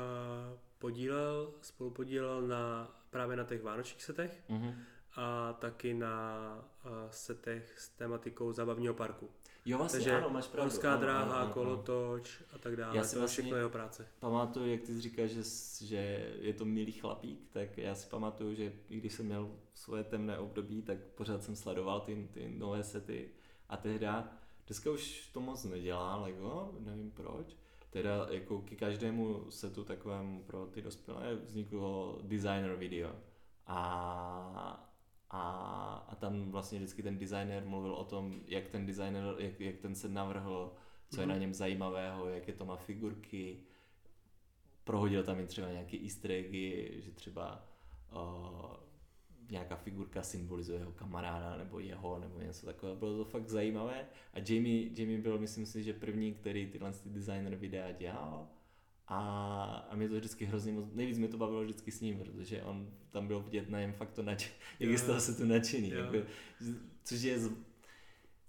podílel, 0.79 1.55
spolu 1.61 1.91
podílel 1.91 2.43
na, 2.43 2.95
právě 3.11 3.37
na 3.37 3.45
těch 3.45 3.63
vánočních 3.63 4.03
setech 4.03 4.43
mm-hmm. 4.51 4.75
A 5.17 5.53
taky 5.53 5.95
na 5.95 6.69
setech 7.11 7.79
s 7.79 7.89
tematikou 7.89 8.53
zábavního 8.53 8.95
parku. 8.95 9.31
Jo, 9.67 9.79
vlastně 9.79 9.99
Takže 9.99 10.17
ano, 10.17 10.31
máš 10.31 10.47
pravdu. 10.47 10.71
Horská 10.71 10.97
dráha, 10.97 11.23
ano, 11.23 11.35
ano, 11.35 11.53
kolotoč 11.53 12.43
a 12.55 12.59
tak 12.59 12.77
dále. 12.77 12.97
Já 12.97 13.05
si 13.05 13.15
to 13.15 13.21
vlastně 13.21 13.43
všechno 13.43 13.57
jeho 13.57 13.71
práce. 13.71 14.07
Pamatuju, 14.19 14.71
jak 14.71 14.81
ty 14.81 15.01
říkáš, 15.01 15.31
že, 15.31 15.43
že 15.87 15.97
je 16.41 16.53
to 16.53 16.65
milý 16.65 16.93
chlapík, 16.93 17.49
tak 17.53 17.79
já 17.79 17.95
si 17.95 18.09
pamatuju, 18.09 18.55
že 18.55 18.73
i 18.89 18.97
když 18.97 19.13
jsem 19.13 19.27
měl 19.27 19.57
svoje 19.75 20.05
temné 20.05 20.39
období, 20.39 20.83
tak 20.83 20.99
pořád 20.99 21.43
jsem 21.43 21.57
sledoval 21.57 22.01
ty, 22.01 22.29
ty 22.33 22.49
nové 22.49 22.85
sety 22.85 23.31
a 23.69 23.77
tehda, 23.77 24.33
dneska 24.67 24.91
už 24.91 25.31
to 25.33 25.41
moc 25.41 25.65
nedělá 25.65 26.17
Lego, 26.17 26.75
nevím 26.79 27.11
proč, 27.11 27.57
teda 27.91 28.27
jako 28.31 28.61
k 28.61 28.79
každému 28.79 29.51
setu 29.51 29.85
takovému 29.85 30.43
pro 30.43 30.67
ty 30.67 30.83
dospělé 30.83 31.35
vzniklo 31.35 32.19
designer 32.23 32.77
video 32.77 33.11
a 33.67 34.94
a, 35.31 36.07
a 36.09 36.15
tam 36.15 36.51
vlastně 36.51 36.79
vždycky 36.79 37.03
ten 37.03 37.19
designer 37.19 37.65
mluvil 37.67 37.95
o 37.95 38.05
tom, 38.05 38.41
jak 38.47 38.69
ten 38.69 38.87
designer, 38.87 39.35
jak, 39.39 39.61
jak 39.61 39.79
ten 39.79 39.95
se 39.95 40.09
navrhl, 40.09 40.73
co 41.11 41.21
je 41.21 41.27
mm. 41.27 41.33
na 41.33 41.39
něm 41.39 41.55
zajímavého, 41.55 42.29
jaké 42.29 42.53
to 42.53 42.65
má 42.65 42.77
figurky. 42.77 43.59
Prohodil 44.85 45.25
tam 45.25 45.41
i 45.41 45.47
třeba 45.47 45.69
nějaké 45.71 45.97
easter 46.03 46.31
eggy, 46.31 46.93
že 46.97 47.11
třeba 47.11 47.65
uh, 48.13 48.77
nějaká 49.51 49.77
figurka 49.77 50.23
symbolizuje 50.23 50.79
jeho 50.79 50.93
kamaráda 50.93 51.57
nebo 51.57 51.79
jeho 51.79 52.19
nebo 52.19 52.41
něco 52.41 52.67
takového. 52.67 52.97
Bylo 52.97 53.17
to 53.17 53.25
fakt 53.25 53.49
zajímavé 53.49 54.07
a 54.33 54.39
Jamie, 54.49 54.91
Jamie 55.01 55.19
byl 55.19 55.39
myslím 55.39 55.67
si, 55.67 55.83
že 55.83 55.93
první, 55.93 56.35
který 56.35 56.67
tyhle 56.67 56.93
ty 56.93 57.09
designer 57.09 57.55
videa 57.55 57.93
dělal 57.93 58.49
a, 59.09 59.87
a 59.91 59.97
mě 59.97 60.09
to 60.09 60.15
vždycky 60.15 60.45
hrozně 60.45 60.73
moc, 60.73 60.87
nejvíc 60.93 61.19
mě 61.19 61.29
to 61.29 61.37
bavilo 61.37 61.63
vždycky 61.63 61.91
s 61.91 62.01
ním, 62.01 62.19
protože 62.19 62.63
on 62.63 62.91
tam 63.11 63.27
byl 63.27 63.41
vidět 63.41 63.71
na 63.71 63.81
něm 63.81 63.93
fakt 63.93 64.13
to 64.13 64.23
nadšený, 64.23 64.55
jak 64.81 64.91
je 64.91 64.99
z 64.99 65.07
toho 65.07 65.21
se 65.21 65.35
tu 65.35 65.45
nadšený, 65.45 65.91
jako, 65.91 66.27
což 67.05 67.23
je 67.23 67.39
z, 67.39 67.51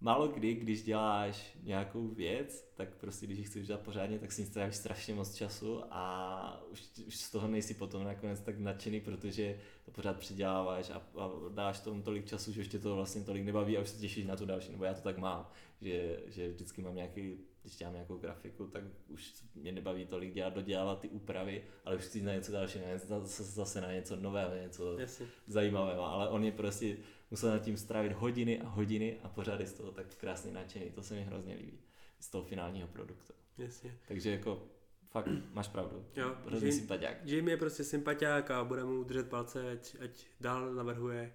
málo 0.01 0.28
kdy, 0.28 0.53
když 0.53 0.84
děláš 0.84 1.58
nějakou 1.64 2.08
věc, 2.08 2.72
tak 2.76 2.89
prostě 2.89 3.26
když 3.26 3.38
ji 3.38 3.43
chceš 3.43 3.68
dělat 3.68 3.82
pořádně, 3.82 4.20
tak 4.20 4.32
si 4.32 4.41
ní 4.41 4.47
strávíš 4.47 4.76
strašně 4.76 5.14
moc 5.14 5.36
času 5.36 5.82
a 5.91 6.64
už, 6.72 6.84
už 7.08 7.16
z 7.16 7.32
toho 7.32 7.47
nejsi 7.47 7.74
potom 7.74 8.03
nakonec 8.03 8.39
tak 8.39 8.60
nadšený, 8.60 9.01
protože 9.01 9.60
to 9.86 9.91
pořád 9.91 10.20
předěláváš 10.20 10.89
a, 10.89 10.95
a 10.95 11.32
dáš 11.53 11.80
tomu 11.80 12.01
tolik 12.01 12.26
času, 12.26 12.51
že 12.51 12.62
už 12.62 12.68
tě 12.68 12.80
to 12.80 12.95
vlastně 12.95 13.22
tolik 13.24 13.43
nebaví 13.43 13.78
a 13.78 13.82
už 13.82 13.89
se 13.89 13.99
těšíš 14.01 14.26
na 14.26 14.36
tu 14.36 14.45
další, 14.45 14.72
nebo 14.72 14.84
já 14.84 14.93
to 14.93 15.01
tak 15.01 15.18
mám, 15.18 15.49
že, 15.82 16.20
že 16.28 16.49
vždycky 16.49 16.82
mám 16.82 16.95
nějaký 16.95 17.38
když 17.66 17.78
dělám 17.78 17.93
nějakou 17.93 18.18
grafiku, 18.18 18.68
tak 18.68 18.84
už 19.07 19.34
mě 19.55 19.72
nebaví 19.72 20.05
tolik 20.05 20.34
dělat, 20.34 20.53
dodělávat 20.53 20.99
ty 20.99 21.09
úpravy, 21.09 21.63
ale 21.86 21.95
už 21.95 22.01
chci 22.01 22.22
na 22.22 22.34
něco 22.34 22.51
dalšího, 22.51 22.86
zase 23.28 23.82
na 23.82 23.91
něco 23.91 24.16
nového, 24.16 24.55
něco 24.55 24.99
Jasně. 24.99 25.28
zajímavého, 25.47 26.05
ale 26.05 26.30
on 26.30 26.43
je 26.43 26.51
prostě 26.51 26.97
musel 27.32 27.51
nad 27.51 27.59
tím 27.59 27.78
strávit 27.78 28.11
hodiny 28.11 28.61
a 28.61 28.68
hodiny 28.68 29.20
a 29.24 29.30
pořád 29.30 29.59
je 29.59 29.68
z 29.68 29.74
toho 29.74 29.91
tak 29.91 30.16
krásně 30.16 30.51
nadšený, 30.51 30.91
to 30.91 31.03
se 31.03 31.13
mi 31.13 31.24
hrozně 31.24 31.55
líbí, 31.55 31.80
z 32.20 32.30
toho 32.30 32.43
finálního 32.43 32.88
produktu. 32.88 33.34
Jasně. 33.57 33.97
Takže 34.07 34.32
jako 34.32 34.68
fakt 35.09 35.28
máš 35.53 35.68
pravdu. 35.68 36.05
Jo, 36.16 36.36
Hrozný 36.45 36.72
sympatiák. 36.72 37.18
Jim 37.26 37.47
je 37.47 37.57
prostě 37.57 37.84
sympatiák 37.84 38.51
a 38.51 38.63
budeme 38.63 38.89
mu 38.89 39.03
držet 39.03 39.30
palce, 39.30 39.72
ať, 39.72 39.95
ať 40.03 40.26
dál 40.39 40.74
navrhuje 40.74 41.34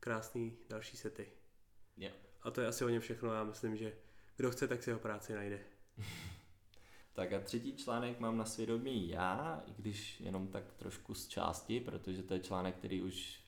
krásný 0.00 0.56
další 0.68 0.96
sety. 0.96 1.26
Jo. 1.96 2.10
A 2.42 2.50
to 2.50 2.60
je 2.60 2.66
asi 2.66 2.84
o 2.84 2.88
něm 2.88 3.00
všechno, 3.00 3.34
já 3.34 3.44
myslím, 3.44 3.76
že 3.76 3.92
kdo 4.40 4.50
chce, 4.50 4.68
tak 4.68 4.82
si 4.82 4.90
jeho 4.90 5.00
práci 5.00 5.34
najde. 5.34 5.60
tak 7.12 7.32
a 7.32 7.40
třetí 7.40 7.76
článek 7.76 8.20
mám 8.20 8.36
na 8.36 8.44
svědomí 8.44 9.08
já, 9.08 9.62
i 9.66 9.72
když 9.76 10.20
jenom 10.20 10.48
tak 10.48 10.72
trošku 10.72 11.14
z 11.14 11.28
části, 11.28 11.80
protože 11.80 12.22
to 12.22 12.34
je 12.34 12.40
článek, 12.40 12.76
který 12.76 13.02
už 13.02 13.40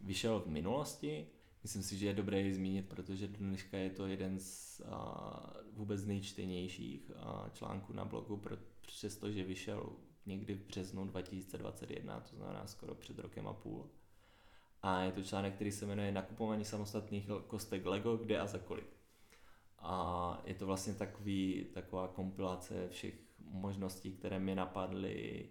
vyšel 0.00 0.40
v 0.40 0.46
minulosti. 0.46 1.26
myslím 1.62 1.82
si, 1.82 1.98
že 1.98 2.06
je 2.06 2.14
dobré 2.14 2.40
ji 2.40 2.54
zmínit, 2.54 2.88
protože 2.88 3.28
dneška 3.28 3.76
je 3.76 3.90
to 3.90 4.06
jeden 4.06 4.38
z 4.38 4.80
a, 4.80 5.54
vůbec 5.72 6.04
nejčtenějších 6.04 7.10
a, 7.16 7.50
článků 7.52 7.92
na 7.92 8.04
blogu, 8.04 8.42
přestože 8.80 9.44
vyšel 9.44 9.92
někdy 10.26 10.54
v 10.54 10.66
březnu 10.66 11.04
2021, 11.04 12.20
to 12.20 12.36
znamená 12.36 12.66
skoro 12.66 12.94
před 12.94 13.18
rokem 13.18 13.48
a 13.48 13.52
půl. 13.52 13.90
A 14.82 15.00
je 15.00 15.12
to 15.12 15.22
článek, 15.22 15.54
který 15.54 15.72
se 15.72 15.86
jmenuje 15.86 16.12
Nakupování 16.12 16.64
samostatných 16.64 17.26
kostek 17.46 17.86
Lego, 17.86 18.16
kde 18.16 18.38
a 18.38 18.46
za 18.46 18.58
kolik. 18.58 18.93
A 19.86 20.42
je 20.44 20.54
to 20.54 20.66
vlastně 20.66 20.94
takový, 20.94 21.66
taková 21.74 22.08
kompilace 22.08 22.88
všech 22.88 23.14
možností, 23.38 24.12
které 24.12 24.38
mi 24.38 24.54
napadly, 24.54 25.48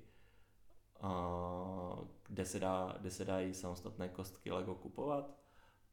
a 1.02 2.00
kde, 2.28 2.46
se 2.46 2.60
dá, 2.60 2.98
kde 3.00 3.12
se 3.12 3.26
dají 3.26 3.54
samostatné 3.54 4.10
kostky 4.10 4.52
Lego 4.52 4.76
kupovat. 4.76 5.38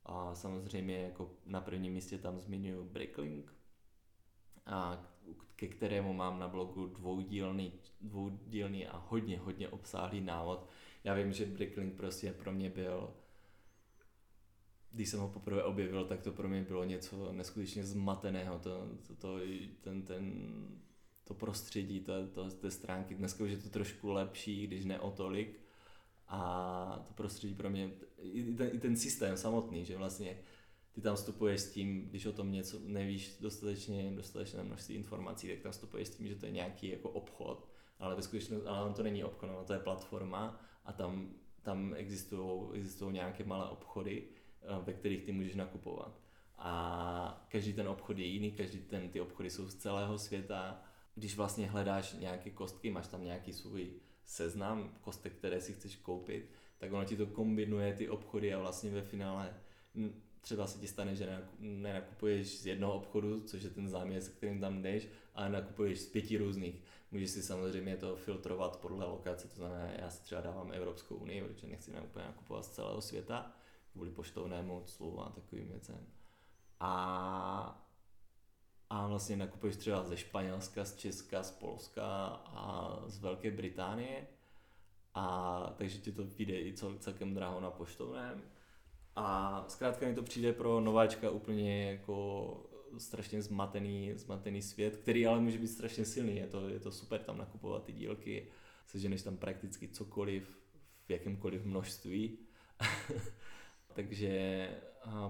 A 0.05 0.35
samozřejmě 0.35 0.99
jako 0.99 1.31
na 1.47 1.61
prvním 1.61 1.93
místě 1.93 2.19
tam 2.19 2.41
zmiňuji 2.41 2.85
Bricklink, 2.85 3.55
a 4.67 5.07
ke 5.57 5.69
kterému 5.69 6.13
mám 6.13 6.39
na 6.39 6.49
blogu 6.49 6.87
dvoudílný, 6.87 7.73
dvoudílný 8.01 8.87
a 8.87 8.97
hodně, 8.97 9.39
hodně 9.39 9.69
obsáhlý 9.69 10.21
návod. 10.21 10.69
Já 11.05 11.15
vím, 11.15 11.33
že 11.33 11.47
Bricklink 11.47 11.97
prostě 11.97 12.33
pro 12.33 12.53
mě 12.53 12.71
byl 12.71 13.15
když 14.93 15.09
jsem 15.09 15.21
ho 15.21 15.29
poprvé 15.29 15.65
objevil, 15.65 16.05
tak 16.05 16.23
to 16.23 16.33
pro 16.33 16.49
mě 16.49 16.63
bylo 16.63 16.85
něco 16.85 17.33
neskutečně 17.33 17.85
zmateného, 17.85 18.59
to, 18.59 18.89
to, 19.07 19.15
to, 19.15 19.39
ten, 19.81 20.03
ten, 20.03 20.43
to 21.25 21.35
prostředí 21.35 22.01
to, 22.01 22.27
to, 22.27 22.51
té 22.51 22.71
stránky. 22.71 23.15
Dneska 23.15 23.45
už 23.45 23.51
je 23.51 23.57
to 23.57 23.69
trošku 23.69 24.11
lepší, 24.11 24.67
když 24.67 24.85
ne 24.85 25.01
o 25.01 25.11
tolik. 25.11 25.61
A 26.29 27.05
to 27.09 27.15
prostředí 27.15 27.55
pro 27.55 27.71
mě, 27.71 27.91
i 28.23 28.55
ten, 28.55 28.71
i 28.73 28.79
ten 28.79 28.97
systém 28.97 29.37
samotný, 29.37 29.85
že 29.85 29.97
vlastně 29.97 30.39
ty 30.93 31.01
tam 31.01 31.17
vstupuješ 31.17 31.61
s 31.61 31.73
tím, 31.73 32.09
když 32.09 32.27
o 32.27 32.33
tom 32.33 32.53
něco 32.53 32.79
nevíš 32.87 33.37
dostatečně, 33.41 34.13
dostatečné 34.17 34.63
množství 34.63 34.95
informací, 34.95 35.49
tak 35.49 35.61
tam 35.61 35.73
vstupuješ 35.73 36.09
s 36.09 36.17
tím, 36.17 36.29
že 36.29 36.35
to 36.35 36.47
je 36.47 36.53
nějaký 36.53 36.89
jako 36.89 37.11
obchod, 37.11 37.69
ale 37.99 38.17
ve 38.17 38.23
skutečnosti 38.23 38.67
ale 38.67 38.95
to 38.95 39.03
není 39.03 39.25
obchod, 39.25 39.51
ale 39.51 39.65
to 39.65 39.73
je 39.73 39.79
platforma 39.79 40.61
a 40.85 40.93
tam, 40.93 41.35
tam 41.63 41.95
existují, 41.95 42.71
existují 42.73 43.13
nějaké 43.13 43.45
malé 43.45 43.71
obchody, 43.71 44.29
ve 44.83 44.93
kterých 44.93 45.25
ty 45.25 45.33
můžeš 45.33 45.55
nakupovat. 45.55 46.21
A 46.59 47.47
každý 47.49 47.73
ten 47.73 47.89
obchod 47.89 48.19
je 48.19 48.25
jiný, 48.25 48.53
každý 48.53 48.79
ten, 48.79 49.09
ty 49.09 49.21
obchody 49.21 49.51
jsou 49.51 49.69
z 49.69 49.75
celého 49.75 50.19
světa. 50.19 50.83
Když 51.15 51.37
vlastně 51.37 51.67
hledáš 51.67 52.13
nějaké 52.13 52.51
kostky, 52.51 52.91
máš 52.91 53.09
tam 53.09 53.25
nějaký 53.25 53.53
svůj 53.53 53.91
seznam 54.25 54.95
kostek, 55.01 55.33
které 55.33 55.61
si 55.61 55.73
chceš 55.73 55.97
koupit, 55.97 56.51
tak 56.79 56.93
ono 56.93 57.05
ti 57.05 57.17
to 57.17 57.27
kombinuje 57.27 57.95
ty 57.95 58.09
obchody 58.09 58.55
a 58.55 58.59
vlastně 58.59 58.91
ve 58.91 59.03
finále 59.03 59.55
třeba 60.41 60.67
se 60.67 60.79
ti 60.79 60.87
stane, 60.87 61.15
že 61.15 61.43
nenakupuješ 61.59 62.61
z 62.61 62.67
jednoho 62.67 62.95
obchodu, 62.95 63.41
což 63.41 63.63
je 63.63 63.71
ten 63.71 63.89
záměr, 63.89 64.23
se 64.23 64.31
kterým 64.31 64.61
tam 64.61 64.83
jdeš, 64.83 65.09
ale 65.35 65.49
nakupuješ 65.49 66.01
z 66.01 66.07
pěti 66.07 66.37
různých. 66.37 66.83
Můžeš 67.11 67.31
si 67.31 67.43
samozřejmě 67.43 67.97
to 67.97 68.17
filtrovat 68.17 68.77
podle 68.77 69.07
lokace, 69.07 69.49
to 69.49 69.55
znamená, 69.55 69.91
já 69.91 70.11
si 70.11 70.23
třeba 70.23 70.41
dávám 70.41 70.73
Evropskou 70.73 71.15
unii, 71.15 71.43
protože 71.43 71.67
nechci 71.67 71.91
úplně 71.91 72.25
nakupovat 72.25 72.65
z 72.65 72.71
celého 72.71 73.01
světa, 73.01 73.53
kvůli 74.01 74.13
poštovnému 74.13 74.83
clu 74.87 75.21
a 75.21 75.31
takovým 75.31 75.69
věcem. 75.69 76.07
A, 76.81 77.87
a 78.91 79.07
vlastně 79.07 79.37
nakupuješ 79.37 79.77
třeba 79.77 80.05
ze 80.05 80.17
Španělska, 80.17 80.85
z 80.85 80.97
Česka, 80.97 81.43
z 81.43 81.51
Polska 81.51 82.27
a 82.47 82.97
z 83.07 83.19
Velké 83.19 83.51
Británie. 83.51 84.27
A 85.15 85.75
takže 85.79 85.99
ti 85.99 86.13
to 86.13 86.25
vyjde 86.25 86.61
i 86.61 86.75
celkem 86.99 87.35
draho 87.35 87.61
na 87.61 87.71
poštovném. 87.71 88.43
A 89.17 89.65
zkrátka 89.69 90.07
mi 90.07 90.15
to 90.15 90.23
přijde 90.23 90.53
pro 90.53 90.81
nováčka 90.81 91.31
úplně 91.31 91.91
jako 91.91 92.71
strašně 92.99 93.43
zmatený, 93.43 94.13
zmatený 94.15 94.63
svět, 94.63 94.97
který 94.97 95.27
ale 95.27 95.41
může 95.41 95.59
být 95.59 95.69
strašně 95.69 96.05
silný. 96.05 96.37
Je 96.37 96.47
to, 96.47 96.69
je 96.69 96.81
to 96.81 96.93
super 96.93 97.23
tam 97.23 97.39
nakupovat 97.39 97.85
ty 97.85 97.93
dílky, 97.93 98.49
seženeš 98.87 99.23
tam 99.23 99.37
prakticky 99.37 99.89
cokoliv 99.89 100.59
v 101.07 101.11
jakémkoliv 101.11 101.65
množství. 101.65 102.39
Takže 103.93 104.69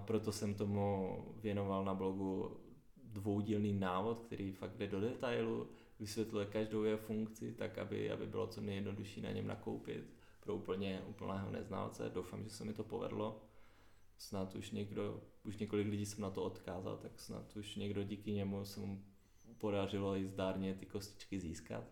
proto 0.05 0.33
jsem 0.33 0.55
tomu 0.55 1.19
věnoval 1.37 1.85
na 1.85 1.95
blogu 1.95 2.57
dvoudílný 3.05 3.73
návod, 3.73 4.21
který 4.21 4.53
fakt 4.53 4.77
jde 4.77 4.87
do 4.87 5.01
detailu, 5.01 5.69
vysvětluje 6.01 6.47
každou 6.47 6.85
jeho 6.85 6.99
funkci, 6.99 7.53
tak 7.53 7.79
aby, 7.79 8.11
aby 8.11 8.27
bylo 8.27 8.47
co 8.47 8.61
nejjednodušší 8.61 9.21
na 9.21 9.31
něm 9.33 9.47
nakoupit 9.47 10.05
pro 10.41 10.55
úplně 10.55 11.03
úplného 11.09 11.51
neznalce. 11.51 12.11
Doufám, 12.15 12.45
že 12.45 12.51
se 12.51 12.65
mi 12.65 12.73
to 12.73 12.85
povedlo. 12.85 13.43
Snad 14.19 14.55
už 14.55 14.71
někdo, 14.71 15.21
už 15.45 15.59
několik 15.59 15.89
lidí 15.89 16.07
jsem 16.07 16.23
na 16.23 16.31
to 16.31 16.43
odkázal, 16.43 16.97
tak 16.97 17.21
snad 17.21 17.57
už 17.57 17.77
někdo 17.77 18.05
díky 18.05 18.33
němu 18.33 18.65
se 18.65 18.81
mu 18.81 19.05
podařilo 19.59 20.17
i 20.17 20.27
zdárně 20.27 20.75
ty 20.75 20.87
kostičky 20.87 21.41
získat. 21.41 21.85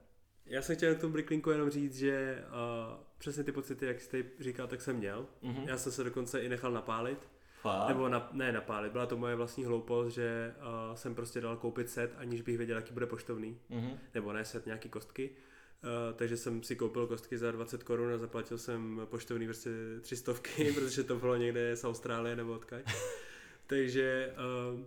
Já 0.48 0.62
jsem 0.62 0.76
chtěl 0.76 0.94
k 0.94 1.00
tomu 1.00 1.12
Bricklinku 1.12 1.50
jenom 1.50 1.70
říct, 1.70 1.96
že 1.96 2.44
uh, 2.46 2.96
přesně 3.18 3.44
ty 3.44 3.52
pocity, 3.52 3.86
jak 3.86 4.00
jste 4.00 4.24
říkal, 4.40 4.66
tak 4.66 4.80
jsem 4.80 4.96
měl. 4.96 5.26
Mm-hmm. 5.42 5.68
Já 5.68 5.78
jsem 5.78 5.92
se 5.92 6.04
dokonce 6.04 6.40
i 6.40 6.48
nechal 6.48 6.72
napálit. 6.72 7.28
Fakt? 7.60 7.88
Nebo 7.88 8.08
na, 8.08 8.28
ne 8.32 8.52
napálit, 8.52 8.92
byla 8.92 9.06
to 9.06 9.16
moje 9.16 9.34
vlastní 9.34 9.64
hloupost, 9.64 10.14
že 10.14 10.54
uh, 10.58 10.94
jsem 10.94 11.14
prostě 11.14 11.40
dal 11.40 11.56
koupit 11.56 11.90
set, 11.90 12.14
aniž 12.16 12.42
bych 12.42 12.58
věděl, 12.58 12.76
jaký 12.76 12.92
bude 12.92 13.06
poštovný. 13.06 13.58
Mm-hmm. 13.70 13.98
Nebo 14.14 14.32
ne 14.32 14.44
set, 14.44 14.66
nějaký 14.66 14.88
kostky. 14.88 15.30
Uh, 15.30 16.16
takže 16.16 16.36
jsem 16.36 16.62
si 16.62 16.76
koupil 16.76 17.06
kostky 17.06 17.38
za 17.38 17.52
20 17.52 17.82
korun 17.82 18.12
a 18.12 18.18
zaplatil 18.18 18.58
jsem 18.58 19.00
poštovný 19.04 19.46
prostě 19.46 19.70
300, 20.00 20.34
protože 20.74 21.04
to 21.04 21.16
bylo 21.16 21.36
někde 21.36 21.76
z 21.76 21.84
Austrálie 21.84 22.36
nebo 22.36 22.52
odkaď. 22.52 22.92
takže 23.66 24.34
uh, 24.74 24.80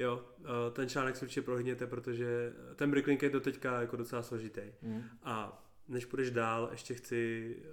Jo, 0.00 0.24
ten 0.72 0.88
článek 0.88 1.16
si 1.16 1.24
určitě 1.24 1.42
prohlídněte, 1.42 1.86
protože 1.86 2.52
ten 2.76 2.90
bricklink 2.90 3.22
je 3.22 3.30
do 3.30 3.40
teďka 3.40 3.80
jako 3.80 3.96
docela 3.96 4.22
složitý. 4.22 4.62
Mm. 4.82 5.02
A 5.22 5.64
než 5.88 6.04
půjdeš 6.04 6.30
dál, 6.30 6.68
ještě 6.70 6.94
chci 6.94 7.56
eh, 7.58 7.68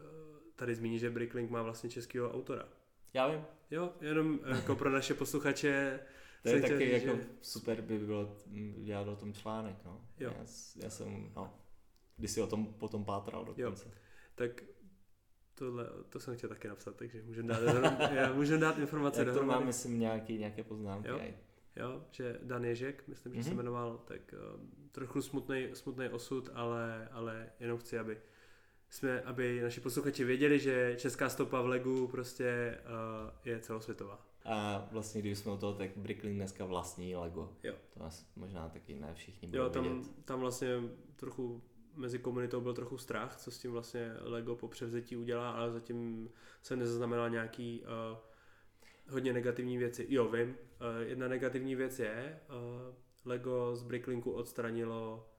tady 0.56 0.76
zmínit, 0.76 1.00
že 1.00 1.10
Bricklink 1.10 1.50
má 1.50 1.62
vlastně 1.62 1.90
českého 1.90 2.34
autora. 2.34 2.66
Já 3.14 3.28
vím. 3.28 3.46
Jo, 3.72 3.94
jenom 4.02 4.40
jako 4.46 4.76
pro 4.76 4.90
naše 4.90 5.14
posluchače. 5.14 6.00
to 6.44 6.50
je 6.50 6.62
taky 6.62 6.80
říct, 6.80 7.04
jako 7.04 7.18
že... 7.18 7.24
super 7.42 7.82
by 7.82 8.00
bylo 8.00 8.36
dělat 8.84 9.08
o 9.08 9.16
tom 9.16 9.34
článek, 9.34 9.76
no. 9.86 10.02
Jo. 10.20 10.34
Já, 10.38 10.46
já 10.84 10.90
jsem, 10.90 11.32
no, 11.36 11.54
když 12.18 12.32
si 12.32 12.42
o 12.42 12.48
tom 12.48 12.74
potom 12.74 13.06
pátral 13.06 13.46
dokonce. 13.46 13.86
Jo. 13.88 13.96
Tak 14.36 14.64
tohle, 15.56 15.90
to 16.10 16.20
jsem 16.20 16.38
chtěl 16.38 16.50
taky 16.50 16.68
napsat, 16.68 16.96
takže 16.96 17.22
můžeme 17.22 17.54
dát, 17.54 17.62
já 18.12 18.34
můžeme 18.34 18.60
dát 18.60 18.78
informace. 18.78 19.24
Jak 19.24 19.34
to 19.34 19.44
mám, 19.44 19.66
myslím, 19.66 20.00
nějaký, 20.00 20.38
nějaké 20.38 20.64
poznámky. 20.64 21.10
Jo 21.10 21.20
jo, 21.80 22.04
že 22.12 22.40
Dan 22.44 22.66
Ježek, 22.66 23.04
myslím, 23.08 23.34
že 23.34 23.40
mm-hmm. 23.40 23.44
se 23.44 23.50
mhm. 23.50 23.58
jmenoval, 23.58 23.98
tak 23.98 24.34
uh, 24.34 24.62
trochu 24.92 25.22
smutný, 25.22 25.70
smutný 25.74 26.10
osud, 26.10 26.49
ale, 26.54 27.10
ale 27.12 27.49
jenom 27.60 27.78
chci, 27.78 27.99
aby 27.99 28.18
jsme, 28.90 29.22
aby 29.22 29.62
naši 29.62 29.82
posluchači 29.82 30.24
věděli, 30.24 30.60
že 30.60 30.95
česká 30.98 31.30
stopa 31.30 31.62
v 31.62 31.68
Legu 31.68 32.08
prostě 32.08 32.78
uh, 32.86 33.32
je 33.45 33.60
celosvětová. 33.60 34.28
A 34.45 34.88
vlastně, 34.91 35.22
když 35.22 35.38
jsme 35.38 35.52
o 35.52 35.58
toho, 35.58 35.74
tak 35.74 35.98
Bricklink 35.98 36.36
dneska 36.36 36.66
vlastní 36.66 37.16
Lego. 37.16 37.54
Jo. 37.64 37.74
To 37.94 37.99
nás 37.99 38.32
možná 38.36 38.70
taky 38.70 38.95
ne 38.95 39.14
všichni 39.14 39.48
budou 39.48 39.64
jo, 39.64 39.70
tam, 39.70 39.84
vidět. 39.84 40.26
tam 40.26 40.40
vlastně 40.40 40.82
trochu 41.16 41.62
mezi 41.95 42.20
komunitou 42.20 42.62
byl 42.62 42.74
trochu 42.74 42.98
strach, 42.98 43.38
co 43.38 43.52
s 43.52 43.60
tím 43.60 43.72
vlastně 43.72 44.14
Lego 44.22 44.56
po 44.56 44.68
převzetí 44.68 45.18
udělá, 45.18 45.52
ale 45.52 45.72
zatím 45.72 46.30
se 46.62 46.76
nezaznamenal 46.76 47.30
nějaký 47.30 47.82
uh, 47.82 48.18
hodně 49.10 49.34
negativní 49.34 49.78
věci. 49.78 50.06
Jo, 50.10 50.30
vím. 50.30 50.50
Uh, 50.50 50.56
jedna 51.02 51.28
negativní 51.28 51.76
věc 51.76 52.00
je, 52.00 52.40
uh, 52.50 52.96
Lego 53.26 53.76
z 53.76 53.84
Bricklinku 53.84 54.32
odstranilo 54.32 55.30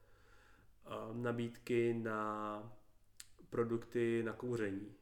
uh, 0.87 1.17
nabídky 1.17 1.95
na 2.03 2.63
produkty 3.51 4.23
na 4.23 4.33
kouření. 4.33 4.95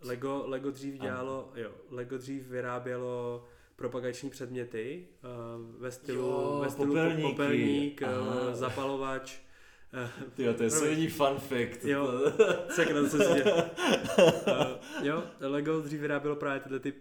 Lego, 0.00 0.42
Lego 0.46 0.70
dřív 0.70 0.94
dělalo, 0.94 1.52
jo, 1.54 1.72
Lego 1.88 2.18
dřív 2.18 2.46
vyrábělo 2.48 3.44
propagační 3.76 4.30
předměty 4.30 5.08
uh, 5.22 5.80
ve 5.80 5.90
stylu, 5.90 6.18
jo, 6.18 6.60
ve 6.62 6.70
stylu 6.70 6.88
popelníky. 6.88 7.30
popelník, 7.30 8.02
zapalovač, 8.52 9.40
Tyjo, 10.34 10.54
to 10.54 10.62
je 10.62 10.70
silný 10.70 11.08
fun 11.08 11.36
fact. 11.38 11.84
Jo, 11.84 12.08
sakra, 12.70 13.08
co 13.08 13.18
se 13.18 13.44
uh, 13.44 13.60
Jo, 15.02 15.22
Lego 15.40 15.80
dřív 15.80 16.00
vyrábělo 16.00 16.36
právě 16.36 16.60
tyhle 16.60 16.78
ty 16.78 16.92
uh, 16.92 16.98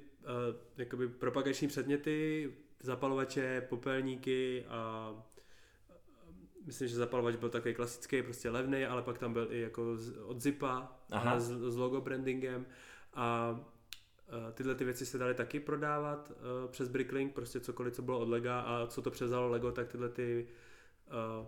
jakoby 0.78 1.07
propagační 1.07 1.68
předměty, 1.68 2.52
zapalovače, 2.80 3.61
popelníky 3.70 4.66
a 4.70 5.14
myslím, 6.66 6.88
že 6.88 6.95
zapalovač 6.95 7.36
byl 7.36 7.49
takový 7.49 7.74
klasický, 7.74 8.24
prostě 8.24 8.49
levný, 8.49 8.86
ale 8.86 9.02
pak 9.02 9.18
tam 9.18 9.34
byl 9.34 9.48
i 9.52 9.61
jako 9.61 9.98
z, 9.98 10.18
od 10.18 10.41
Zipa 10.41 10.99
Aha. 11.11 11.40
s, 11.40 11.48
s 11.48 11.78
logo 11.78 12.02
brandingem 12.02 12.66
a 13.14 13.60
tyhle 14.53 14.76
ty 14.76 14.86
věci 14.86 15.06
se 15.06 15.18
daly 15.18 15.34
taky 15.34 15.60
prodávat 15.60 16.32
přes 16.68 16.90
Bricklink, 16.90 17.34
prostě 17.34 17.60
cokoliv, 17.60 17.94
co 17.94 18.02
bylo 18.02 18.20
od 18.20 18.30
Lega 18.30 18.60
a 18.60 18.88
co 18.88 19.02
to 19.02 19.11
převzalo 19.11 19.49
Lego, 19.49 19.72
tak 19.72 19.88
tyhle 19.88 20.10
ty 20.10 20.48
uh, 21.40 21.48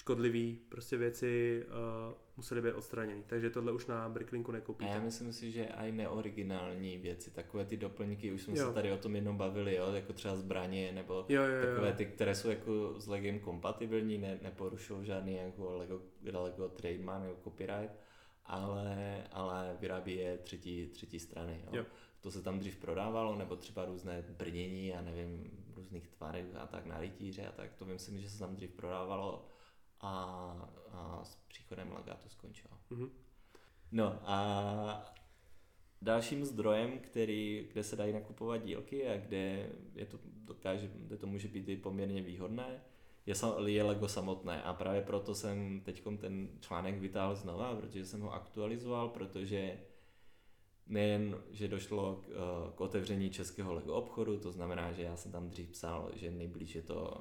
škodlivé 0.00 0.56
prostě 0.68 0.96
věci 0.96 1.62
uh, 1.66 2.14
musely 2.36 2.62
být 2.62 2.72
odstraněny. 2.72 3.24
Takže 3.26 3.50
tohle 3.50 3.72
už 3.72 3.86
na 3.86 4.08
Bricklinku 4.08 4.52
nekoupíte. 4.52 4.90
A 4.90 4.94
já 4.94 5.00
myslím 5.00 5.32
si, 5.32 5.52
že 5.52 5.64
i 5.64 5.92
neoriginální 5.92 6.98
věci, 6.98 7.30
takové 7.30 7.64
ty 7.64 7.76
doplňky, 7.76 8.32
už 8.32 8.42
jsme 8.42 8.58
jo. 8.58 8.66
se 8.66 8.74
tady 8.74 8.92
o 8.92 8.96
tom 8.96 9.14
jednou 9.14 9.34
bavili, 9.34 9.74
jo, 9.74 9.92
jako 9.92 10.12
třeba 10.12 10.36
zbraně, 10.36 10.92
nebo 10.92 11.26
jo, 11.28 11.42
jo, 11.42 11.66
takové 11.66 11.88
jo. 11.88 11.94
ty, 11.96 12.06
které 12.06 12.34
jsou 12.34 12.48
jako 12.48 13.00
s 13.00 13.06
Legem 13.06 13.40
kompatibilní, 13.40 14.18
ne, 14.18 14.38
neporušují 14.42 15.06
žádný 15.06 15.34
jako 15.34 15.76
Lego, 15.76 16.02
Lego 16.32 16.68
trademark 16.68 17.22
nebo 17.22 17.36
copyright, 17.44 17.94
ale, 18.44 19.24
ale 19.32 19.76
vyrábí 19.80 20.16
je 20.16 20.38
třetí, 20.38 20.86
třetí 20.86 21.18
strany. 21.18 21.60
Jo. 21.64 21.76
Jo. 21.76 21.84
To 22.20 22.30
se 22.30 22.42
tam 22.42 22.58
dřív 22.58 22.76
prodávalo, 22.76 23.36
nebo 23.36 23.56
třeba 23.56 23.84
různé 23.84 24.24
brnění, 24.28 24.94
a 24.94 25.00
nevím, 25.00 25.50
různých 25.76 26.08
tvarů 26.08 26.38
a 26.58 26.66
tak 26.66 26.86
na 26.86 27.00
rytíře 27.00 27.46
a 27.46 27.52
tak, 27.52 27.72
to 27.74 27.86
si, 27.96 28.20
že 28.20 28.30
se 28.30 28.38
tam 28.38 28.56
dřív 28.56 28.70
prodávalo 28.70 29.49
a, 30.00 30.12
a 30.92 31.24
s 31.24 31.34
příchodem 31.34 31.92
Lega 31.92 32.14
to 32.14 32.28
skončilo. 32.28 32.74
Mm-hmm. 32.90 33.10
No 33.92 34.18
a 34.24 35.14
dalším 36.02 36.44
zdrojem, 36.44 36.98
který, 36.98 37.68
kde 37.72 37.84
se 37.84 37.96
dají 37.96 38.12
nakupovat 38.12 38.56
dílky 38.56 39.08
a 39.08 39.16
kde, 39.16 39.70
je 39.94 40.06
to, 40.06 40.18
dokáže, 40.24 40.90
kde 40.94 41.16
to 41.16 41.26
může 41.26 41.48
být 41.48 41.68
i 41.68 41.76
poměrně 41.76 42.22
výhodné, 42.22 42.80
je, 43.26 43.34
je 43.66 43.82
Lego 43.82 44.08
samotné 44.08 44.62
a 44.62 44.74
právě 44.74 45.02
proto 45.02 45.34
jsem 45.34 45.80
teď 45.80 46.02
ten 46.20 46.48
článek 46.60 46.98
vytáhl 46.98 47.36
znova, 47.36 47.76
protože 47.76 48.04
jsem 48.04 48.20
ho 48.20 48.32
aktualizoval, 48.32 49.08
protože 49.08 49.78
nejen, 50.90 51.42
že 51.50 51.68
došlo 51.68 52.16
k, 52.16 52.28
eh, 52.28 52.72
k 52.76 52.80
otevření 52.80 53.30
českého 53.30 53.74
Lego 53.74 53.94
obchodu, 53.94 54.38
to 54.38 54.52
znamená, 54.52 54.92
že 54.92 55.02
já 55.02 55.16
jsem 55.16 55.32
tam 55.32 55.48
dřív 55.48 55.68
psal, 55.68 56.10
že 56.14 56.30
nejblíž 56.30 56.74
je 56.74 56.82
to 56.82 57.14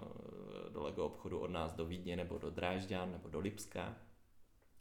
eh, 0.68 0.70
do 0.70 0.84
Lego 0.84 1.06
obchodu 1.06 1.40
od 1.40 1.52
nás 1.52 1.74
do 1.74 1.86
Vídně 1.86 2.16
nebo 2.16 2.38
do 2.38 2.50
Drážďan 2.50 3.12
nebo 3.12 3.30
do 3.30 3.40
Lipska, 3.40 3.98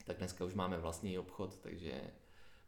tak 0.05 0.19
dneska 0.19 0.45
už 0.45 0.55
máme 0.55 0.79
vlastní 0.79 1.19
obchod, 1.19 1.59
takže 1.59 2.01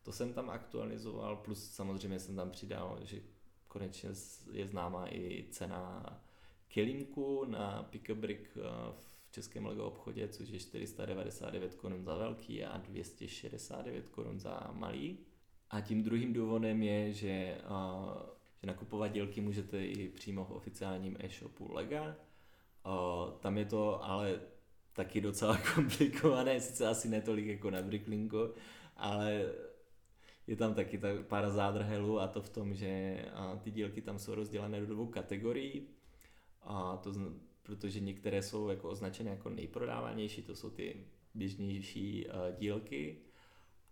to 0.02 0.12
jsem 0.12 0.32
tam 0.32 0.50
aktualizoval, 0.50 1.36
plus 1.36 1.70
samozřejmě 1.70 2.20
jsem 2.20 2.36
tam 2.36 2.50
přidal, 2.50 2.98
že 3.02 3.20
konečně 3.68 4.10
je 4.52 4.66
známá 4.66 5.06
i 5.08 5.46
cena 5.50 6.04
kelímku 6.68 7.44
na 7.44 7.82
Pick 7.82 8.10
Brick 8.10 8.56
eh, 8.56 8.60
v 8.98 9.32
českém 9.32 9.66
Lego 9.66 9.84
obchodě, 9.84 10.28
což 10.28 10.48
je 10.48 10.58
499 10.58 11.74
korun 11.74 12.04
za 12.04 12.14
velký 12.14 12.64
a 12.64 12.76
269 12.76 14.08
korun 14.08 14.40
za 14.40 14.70
malý. 14.72 15.18
A 15.70 15.80
tím 15.80 16.02
druhým 16.02 16.32
důvodem 16.32 16.82
je, 16.82 17.12
že, 17.12 17.58
uh, 17.70 18.22
že 18.60 18.66
nakupovat 18.66 19.08
dílky 19.08 19.40
můžete 19.40 19.86
i 19.86 20.08
přímo 20.08 20.44
v 20.44 20.50
oficiálním 20.50 21.16
e-shopu 21.20 21.72
Lega. 21.72 22.16
Uh, 22.86 23.32
tam 23.40 23.58
je 23.58 23.64
to 23.64 24.04
ale 24.04 24.40
taky 24.92 25.20
docela 25.20 25.58
komplikované, 25.74 26.60
sice 26.60 26.88
asi 26.88 27.08
netolik 27.08 27.46
jako 27.46 27.70
na 27.70 27.82
Bricklinku, 27.82 28.54
ale 28.96 29.52
je 30.46 30.56
tam 30.56 30.74
taky 30.74 30.98
ta 30.98 31.08
pár 31.28 31.50
zádrhelů 31.50 32.20
a 32.20 32.28
to 32.28 32.42
v 32.42 32.48
tom, 32.48 32.74
že 32.74 33.24
ty 33.62 33.70
dílky 33.70 34.02
tam 34.02 34.18
jsou 34.18 34.34
rozdělené 34.34 34.80
do 34.80 34.86
dvou 34.86 35.06
kategorií. 35.06 35.88
A 36.62 36.96
to, 36.96 37.12
protože 37.62 38.00
některé 38.00 38.42
jsou 38.42 38.68
jako 38.68 38.88
označené 38.88 39.30
jako 39.30 39.50
nejprodávanější, 39.50 40.42
to 40.42 40.56
jsou 40.56 40.70
ty 40.70 41.06
běžnější 41.34 42.26
uh, 42.26 42.32
dílky 42.58 43.18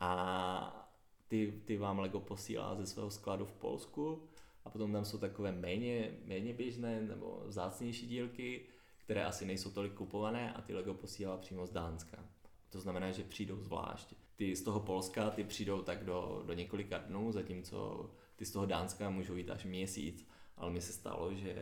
a 0.01 0.88
ty, 1.29 1.63
ty 1.65 1.77
vám 1.77 1.99
Lego 1.99 2.21
posílá 2.21 2.75
ze 2.75 2.87
svého 2.87 3.11
skladu 3.11 3.45
v 3.45 3.53
Polsku 3.53 4.29
a 4.65 4.71
potom 4.71 4.93
tam 4.93 5.05
jsou 5.05 5.19
takové 5.19 5.53
méně, 5.53 6.19
méně 6.25 6.55
běžné 6.55 7.01
nebo 7.01 7.43
vzácnější 7.47 8.07
dílky, 8.07 8.65
které 9.05 9.25
asi 9.25 9.47
nejsou 9.47 9.71
tolik 9.71 9.93
kupované 9.93 10.53
a 10.53 10.61
ty 10.61 10.75
Lego 10.75 10.95
posílá 10.95 11.37
přímo 11.37 11.67
z 11.67 11.71
Dánska. 11.71 12.25
To 12.71 12.81
znamená, 12.81 13.11
že 13.11 13.23
přijdou 13.23 13.61
zvlášť. 13.61 14.15
Ty 14.37 14.57
z 14.57 14.63
toho 14.63 14.81
Polska 14.81 15.31
ty 15.31 15.45
přijdou 15.45 15.83
tak 15.83 16.05
do, 16.05 16.43
do 16.47 16.53
několika 16.53 16.99
dnů, 16.99 17.33
zatímco 17.33 18.11
ty 18.37 18.45
z 18.45 18.53
toho 18.53 18.67
Dánska 18.67 19.11
můžou 19.11 19.37
jít 19.37 19.51
až 19.51 19.65
měsíc. 19.65 20.29
Ale 20.57 20.71
mi 20.71 20.81
se 20.81 20.93
stalo, 20.93 21.35
že, 21.35 21.55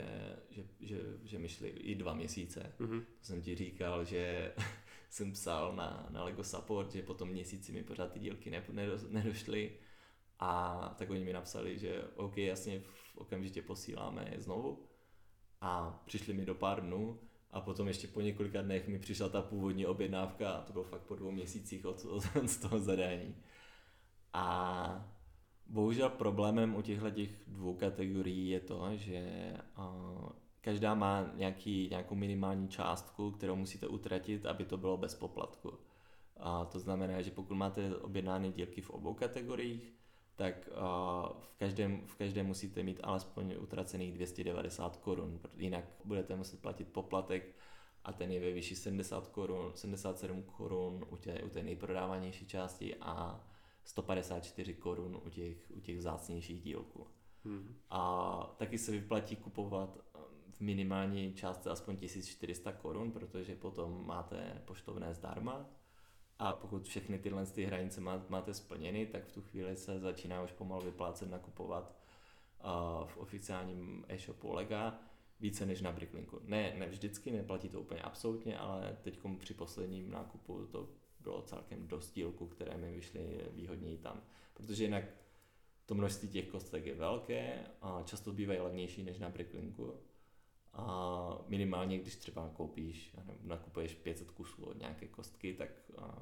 že, 0.50 0.64
že, 0.80 1.00
že 1.24 1.38
mi 1.38 1.48
šly 1.48 1.68
i 1.68 1.94
dva 1.94 2.14
měsíce. 2.14 2.72
Mm-hmm. 2.80 3.00
To 3.00 3.26
jsem 3.26 3.42
ti 3.42 3.54
říkal, 3.54 4.04
že 4.04 4.52
jsem 5.16 5.32
psal 5.32 5.76
na, 5.76 6.06
na 6.10 6.24
Lego 6.24 6.44
Support, 6.44 6.92
že 6.92 7.02
po 7.02 7.14
tom 7.14 7.28
měsíci 7.28 7.72
mi 7.72 7.82
pořád 7.82 8.12
ty 8.12 8.18
dílky 8.18 8.50
ne, 8.50 8.64
nedošly 9.08 9.72
a 10.38 10.94
tak 10.98 11.10
oni 11.10 11.24
mi 11.24 11.32
napsali, 11.32 11.78
že 11.78 12.04
OK, 12.16 12.36
jasně 12.36 12.82
okamžitě 13.14 13.62
posíláme 13.62 14.28
je 14.32 14.40
znovu 14.40 14.86
a 15.60 16.02
přišli 16.06 16.34
mi 16.34 16.44
do 16.44 16.54
pár 16.54 16.82
dnů 16.82 17.20
a 17.50 17.60
potom 17.60 17.88
ještě 17.88 18.08
po 18.08 18.20
několika 18.20 18.62
dnech 18.62 18.88
mi 18.88 18.98
přišla 18.98 19.28
ta 19.28 19.42
původní 19.42 19.86
objednávka 19.86 20.50
a 20.50 20.62
to 20.62 20.72
bylo 20.72 20.84
fakt 20.84 21.02
po 21.02 21.16
dvou 21.16 21.30
měsících 21.30 21.86
od, 21.86 22.04
od, 22.04 22.22
z 22.46 22.56
toho 22.56 22.78
zadání. 22.78 23.36
A 24.32 25.16
bohužel 25.66 26.10
problémem 26.10 26.74
u 26.74 26.82
těchto 26.82 27.10
těch 27.10 27.30
dvou 27.46 27.74
kategorií 27.74 28.48
je 28.48 28.60
to, 28.60 28.90
že 28.94 29.52
každá 30.66 30.94
má 30.94 31.30
nějaký, 31.34 31.88
nějakou 31.90 32.14
minimální 32.14 32.68
částku, 32.68 33.30
kterou 33.30 33.56
musíte 33.56 33.86
utratit, 33.86 34.46
aby 34.46 34.64
to 34.64 34.76
bylo 34.76 34.96
bez 34.96 35.14
poplatku. 35.14 35.78
A 36.36 36.64
to 36.64 36.78
znamená, 36.78 37.22
že 37.22 37.30
pokud 37.30 37.54
máte 37.54 37.96
objednány 37.96 38.52
dílky 38.52 38.80
v 38.80 38.90
obou 38.90 39.14
kategoriích, 39.14 39.92
tak 40.36 40.68
v 41.40 41.54
každém, 41.58 42.06
v 42.06 42.14
každém 42.14 42.46
musíte 42.46 42.82
mít 42.82 43.00
alespoň 43.02 43.54
utracených 43.58 44.12
290 44.12 44.96
korun, 44.96 45.40
jinak 45.56 45.84
budete 46.04 46.36
muset 46.36 46.60
platit 46.60 46.88
poplatek 46.88 47.54
a 48.04 48.12
ten 48.12 48.32
je 48.32 48.40
ve 48.40 48.52
výši 48.52 48.76
70 48.76 49.28
korun, 49.28 49.72
77 49.74 50.42
korun 50.42 51.06
u 51.10 51.16
té, 51.16 51.42
u 51.42 51.48
té 51.48 51.62
nejprodávanější 51.62 52.46
části 52.46 52.94
a 53.00 53.44
154 53.84 54.74
korun 54.74 55.20
u 55.26 55.30
těch, 55.30 55.70
u 55.70 55.80
těch 55.80 55.98
vzácnějších 55.98 56.62
dílků. 56.62 57.06
Hmm. 57.46 57.76
A 57.90 58.54
taky 58.56 58.78
se 58.78 58.92
vyplatí 58.92 59.36
kupovat 59.36 59.98
v 60.56 60.60
minimální 60.60 61.34
částce 61.34 61.70
aspoň 61.70 61.96
1400 61.96 62.72
korun, 62.72 63.12
protože 63.12 63.54
potom 63.54 64.06
máte 64.06 64.62
poštovné 64.64 65.14
zdarma. 65.14 65.66
A 66.38 66.52
pokud 66.52 66.84
všechny 66.84 67.18
tyhle 67.18 67.46
ty 67.46 67.64
hranice 67.64 68.00
máte 68.28 68.54
splněny, 68.54 69.06
tak 69.06 69.24
v 69.24 69.32
tu 69.32 69.42
chvíli 69.42 69.76
se 69.76 70.00
začíná 70.00 70.42
už 70.42 70.52
pomalu 70.52 70.84
vyplácet 70.84 71.30
nakupovat 71.30 71.96
v 73.04 73.16
oficiálním 73.16 74.04
e-shopu 74.08 74.52
Lega 74.52 74.98
více 75.40 75.66
než 75.66 75.82
na 75.82 75.92
Bricklinku. 75.92 76.40
Ne, 76.44 76.74
ne 76.78 76.88
vždycky, 76.88 77.30
neplatí 77.30 77.68
to 77.68 77.80
úplně 77.80 78.00
absolutně, 78.00 78.58
ale 78.58 78.96
teď 79.02 79.18
při 79.38 79.54
posledním 79.54 80.10
nákupu 80.10 80.66
to 80.66 80.88
bylo 81.20 81.42
celkem 81.42 81.88
dost 81.88 82.14
dílku, 82.14 82.46
které 82.46 82.76
mi 82.76 82.92
vyšly 82.92 83.40
výhodněji 83.50 83.98
tam. 83.98 84.22
Protože 84.54 84.84
jinak 84.84 85.04
to 85.86 85.94
množství 85.94 86.28
těch 86.28 86.48
kostek 86.48 86.86
je 86.86 86.94
velké 86.94 87.66
a 87.82 88.02
často 88.04 88.32
bývají 88.32 88.60
levnější 88.60 89.02
než 89.02 89.18
na 89.18 89.28
Bricklinku 89.28 89.94
a 90.76 91.38
minimálně, 91.48 91.98
když 91.98 92.16
třeba 92.16 92.50
koupíš, 92.56 93.12
nebo 93.16 93.34
nakupuješ 93.42 93.94
500 93.94 94.30
kusů 94.30 94.64
od 94.64 94.78
nějaké 94.78 95.06
kostky, 95.06 95.54
tak 95.54 95.68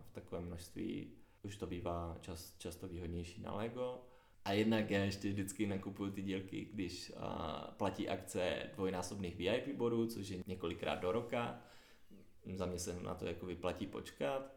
v 0.00 0.12
takovém 0.12 0.44
množství 0.44 1.12
už 1.42 1.56
to 1.56 1.66
bývá 1.66 2.16
čas, 2.20 2.54
často 2.58 2.88
výhodnější 2.88 3.42
na 3.42 3.54
Lego. 3.54 4.00
A 4.44 4.52
jednak 4.52 4.90
já 4.90 5.04
ještě 5.04 5.28
vždycky 5.28 5.66
nakupuju 5.66 6.12
ty 6.12 6.22
dílky, 6.22 6.68
když 6.72 7.12
platí 7.76 8.08
akce 8.08 8.70
dvojnásobných 8.74 9.36
VIP 9.36 9.76
bodů, 9.76 10.06
což 10.06 10.28
je 10.28 10.42
několikrát 10.46 10.94
do 10.94 11.12
roka. 11.12 11.60
Za 12.54 12.66
mě 12.66 12.78
se 12.78 13.00
na 13.00 13.14
to 13.14 13.26
jako 13.26 13.46
vyplatí 13.46 13.86
počkat. 13.86 14.54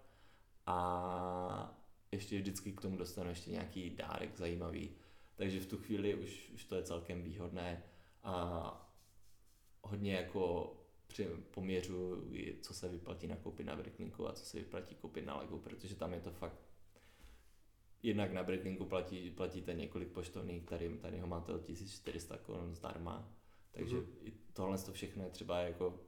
A 0.66 1.78
ještě 2.12 2.38
vždycky 2.38 2.72
k 2.72 2.82
tomu 2.82 2.98
dostanu 2.98 3.30
ještě 3.30 3.52
nějaký 3.52 3.90
dárek 3.90 4.38
zajímavý. 4.38 4.90
Takže 5.36 5.60
v 5.60 5.66
tu 5.66 5.78
chvíli 5.78 6.16
už, 6.16 6.52
už 6.54 6.64
to 6.64 6.76
je 6.76 6.84
celkem 6.84 7.24
výhodné. 7.24 7.84
A 8.24 8.87
hodně 9.90 10.14
jako 10.14 10.74
při 11.08 11.28
poměřu, 11.52 12.24
co 12.62 12.74
se 12.74 12.90
vyplatí 12.90 13.28
nakoupit 13.28 13.64
na 13.64 13.76
Bricklinku 13.76 14.28
a 14.28 14.34
co 14.34 14.46
se 14.46 14.58
vyplatí 14.58 14.96
koupit 14.96 15.26
na 15.26 15.38
Legu, 15.38 15.60
protože 15.60 15.96
tam 15.96 16.14
je 16.14 16.20
to 16.20 16.32
fakt 16.32 16.68
jednak 18.04 18.34
na 18.34 18.44
Bricklinku 18.44 18.86
platí, 18.86 19.30
platíte 19.30 19.74
několik 19.74 20.08
poštovných, 20.08 20.64
tady, 20.64 20.98
tady 20.98 21.20
ho 21.20 21.28
máte 21.28 21.54
od 21.54 21.66
1400 21.66 22.38
korun 22.38 22.76
zdarma, 22.76 23.34
takže 23.72 23.96
mm-hmm. 23.96 24.28
i 24.28 24.34
tohle 24.54 24.78
to 24.78 24.94
všechno 24.94 25.24
je 25.24 25.30
třeba 25.30 25.60
jako 25.60 26.00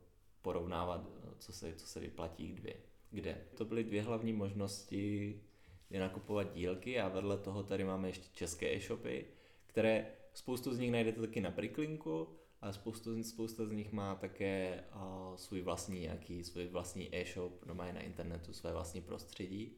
porovnávat, 0.41 1.09
co 1.39 1.53
se, 1.53 1.73
co 1.75 1.87
se 1.87 1.99
vyplatí 1.99 2.47
kde. 2.47 2.73
kde. 3.11 3.45
To 3.55 3.65
byly 3.65 3.83
dvě 3.83 4.01
hlavní 4.01 4.33
možnosti, 4.33 5.41
kde 5.89 5.99
nakupovat 5.99 6.53
dílky 6.53 6.99
a 6.99 7.07
vedle 7.07 7.37
toho 7.37 7.63
tady 7.63 7.83
máme 7.83 8.09
ještě 8.09 8.27
české 8.33 8.75
e-shopy, 8.75 9.25
které 9.65 10.07
spoustu 10.33 10.73
z 10.73 10.79
nich 10.79 10.91
najdete 10.91 11.21
taky 11.21 11.41
na 11.41 11.51
Bricklinku, 11.51 12.27
ale 12.61 12.73
spoustu, 12.73 13.23
spousta 13.23 13.65
z 13.65 13.71
nich 13.71 13.91
má 13.91 14.15
také 14.15 14.83
uh, 14.95 15.35
svůj 15.35 15.61
vlastní 15.61 15.99
nějaký, 15.99 16.43
svůj 16.43 16.67
vlastní 16.67 17.15
e-shop, 17.15 17.65
no 17.65 17.75
mají 17.75 17.93
na 17.93 18.01
internetu 18.01 18.53
své 18.53 18.73
vlastní 18.73 19.01
prostředí. 19.01 19.77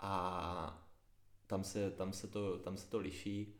A 0.00 0.88
tam 1.46 1.64
se, 1.64 1.90
tam 1.90 2.12
se, 2.12 2.28
to, 2.28 2.58
tam 2.58 2.76
se 2.76 2.90
to 2.90 2.98
liší. 2.98 3.54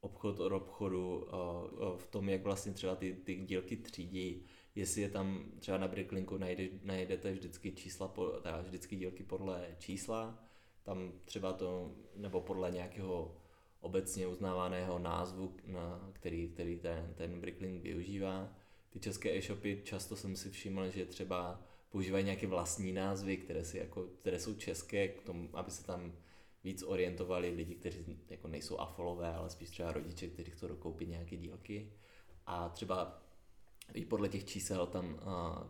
Obchod 0.00 0.40
od 0.40 0.52
obchodu 0.52 1.18
uh, 1.18 1.96
v 1.96 2.06
tom, 2.06 2.28
jak 2.28 2.42
vlastně 2.42 2.72
třeba 2.72 2.96
ty, 2.96 3.14
ty 3.14 3.36
dílky 3.36 3.76
třídí, 3.76 4.46
jestli 4.74 5.00
je 5.02 5.08
tam 5.08 5.44
třeba 5.58 5.78
na 5.78 5.88
Bricklinku 5.88 6.38
najde, 6.38 6.68
najdete 6.82 7.32
vždycky 7.32 7.72
čísla, 7.72 8.14
teda 8.42 8.60
vždycky 8.60 8.96
dílky 8.96 9.22
podle 9.22 9.76
čísla, 9.78 10.38
tam 10.82 11.12
třeba 11.24 11.52
to, 11.52 11.94
nebo 12.16 12.40
podle 12.40 12.70
nějakého 12.70 13.36
obecně 13.86 14.26
uznávaného 14.26 14.98
názvu, 14.98 15.56
na 15.66 16.10
který, 16.12 16.48
který 16.48 16.78
ten, 16.78 17.14
ten 17.14 17.40
Bricklink 17.40 17.82
využívá. 17.82 18.52
Ty 18.90 19.00
české 19.00 19.36
e-shopy 19.36 19.80
často 19.84 20.16
jsem 20.16 20.36
si 20.36 20.50
všiml, 20.50 20.90
že 20.90 21.06
třeba 21.06 21.62
používají 21.90 22.24
nějaké 22.24 22.46
vlastní 22.46 22.92
názvy, 22.92 23.36
které, 23.36 23.64
si 23.64 23.78
jako, 23.78 24.02
které 24.02 24.40
jsou 24.40 24.54
české, 24.54 25.08
k 25.08 25.22
tomu, 25.22 25.48
aby 25.52 25.70
se 25.70 25.84
tam 25.84 26.12
víc 26.64 26.82
orientovali 26.82 27.50
lidi, 27.50 27.74
kteří 27.74 28.18
jako 28.30 28.48
nejsou 28.48 28.78
afolové, 28.78 29.34
ale 29.34 29.50
spíš 29.50 29.70
třeba 29.70 29.92
rodiče, 29.92 30.28
kteří 30.28 30.50
chcou 30.50 30.68
dokoupit 30.68 31.08
nějaké 31.08 31.36
dílky. 31.36 31.92
A 32.46 32.68
třeba 32.68 33.22
i 33.94 34.04
podle 34.04 34.28
těch 34.28 34.44
čísel 34.44 34.86
tam, 34.86 35.20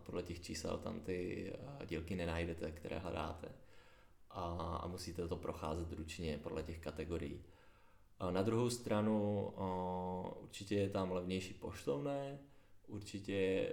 podle 0.03 0.23
těch 0.23 0.41
čísel 0.41 0.77
tam 0.77 0.99
ty 0.99 1.53
dílky 1.85 2.15
nenajdete, 2.15 2.71
které 2.71 2.99
hledáte. 2.99 3.47
A, 4.29 4.43
a 4.83 4.87
musíte 4.87 5.27
to 5.27 5.35
procházet 5.37 5.93
ručně 5.93 6.39
podle 6.43 6.63
těch 6.63 6.79
kategorií. 6.79 7.43
Na 8.31 8.41
druhou 8.41 8.69
stranu 8.69 9.47
určitě 10.41 10.75
je 10.75 10.89
tam 10.89 11.11
levnější 11.11 11.53
poštovné, 11.53 12.39
určitě 12.87 13.69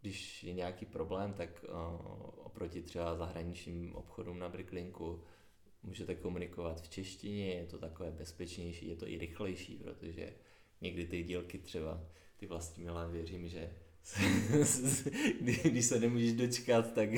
když 0.00 0.44
je 0.44 0.52
nějaký 0.52 0.86
problém, 0.86 1.34
tak 1.34 1.64
oproti 2.36 2.82
třeba 2.82 3.16
zahraničním 3.16 3.94
obchodům 3.94 4.38
na 4.38 4.48
Bricklinku 4.48 5.22
můžete 5.82 6.14
komunikovat 6.14 6.80
v 6.80 6.88
češtině, 6.88 7.54
je 7.54 7.66
to 7.66 7.78
takové 7.78 8.10
bezpečnější, 8.10 8.88
je 8.88 8.96
to 8.96 9.08
i 9.08 9.18
rychlejší, 9.18 9.76
protože 9.76 10.32
někdy 10.80 11.06
ty 11.06 11.22
dílky 11.22 11.58
třeba, 11.58 12.04
ty 12.36 12.46
vlastní 12.46 12.84
milé 12.84 13.08
věřím, 13.08 13.48
že 13.48 13.70
když 15.64 15.86
se 15.86 16.00
nemůžeš 16.00 16.32
dočkat, 16.32 16.92
tak 16.94 17.14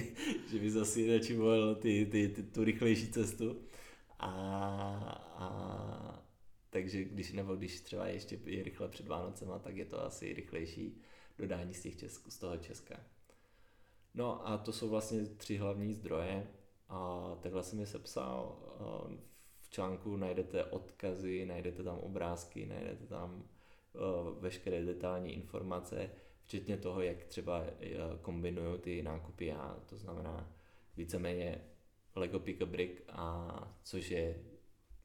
že 0.50 0.58
by 0.60 0.70
zase 0.70 1.06
radši 1.06 1.36
volil 1.36 1.74
ty, 1.74 2.06
ty, 2.06 2.28
ty, 2.28 2.42
tu 2.42 2.64
rychlejší 2.64 3.12
cestu. 3.12 3.60
A, 4.18 4.30
a 5.36 6.19
takže 6.70 7.04
když, 7.04 7.32
nebo 7.32 7.56
když 7.56 7.80
třeba 7.80 8.06
ještě 8.06 8.38
je 8.44 8.62
rychle 8.62 8.88
před 8.88 9.08
Vánocema, 9.08 9.58
tak 9.58 9.76
je 9.76 9.84
to 9.84 10.04
asi 10.04 10.32
rychlejší 10.32 11.00
dodání 11.38 11.74
z, 11.74 11.82
těch 11.82 11.96
Česk, 11.96 12.32
z 12.32 12.38
toho 12.38 12.56
Česka. 12.56 13.00
No 14.14 14.48
a 14.48 14.58
to 14.58 14.72
jsou 14.72 14.88
vlastně 14.88 15.26
tři 15.26 15.56
hlavní 15.56 15.94
zdroje. 15.94 16.46
A 16.92 17.38
takhle 17.42 17.62
jsem 17.62 17.80
je 17.80 17.86
sepsal. 17.86 18.58
V 19.60 19.70
článku 19.70 20.16
najdete 20.16 20.64
odkazy, 20.64 21.46
najdete 21.46 21.82
tam 21.82 21.98
obrázky, 21.98 22.66
najdete 22.66 23.06
tam 23.06 23.48
veškeré 24.40 24.84
detailní 24.84 25.34
informace, 25.34 26.10
včetně 26.42 26.76
toho, 26.76 27.00
jak 27.00 27.24
třeba 27.24 27.64
kombinují 28.22 28.78
ty 28.78 29.02
nákupy 29.02 29.46
já, 29.46 29.82
to 29.86 29.98
znamená 29.98 30.52
víceméně 30.96 31.64
Lego 32.14 32.40
Pick 32.40 32.62
a 32.62 32.66
Brick 32.66 33.02
a 33.08 33.80
což 33.82 34.10
je... 34.10 34.42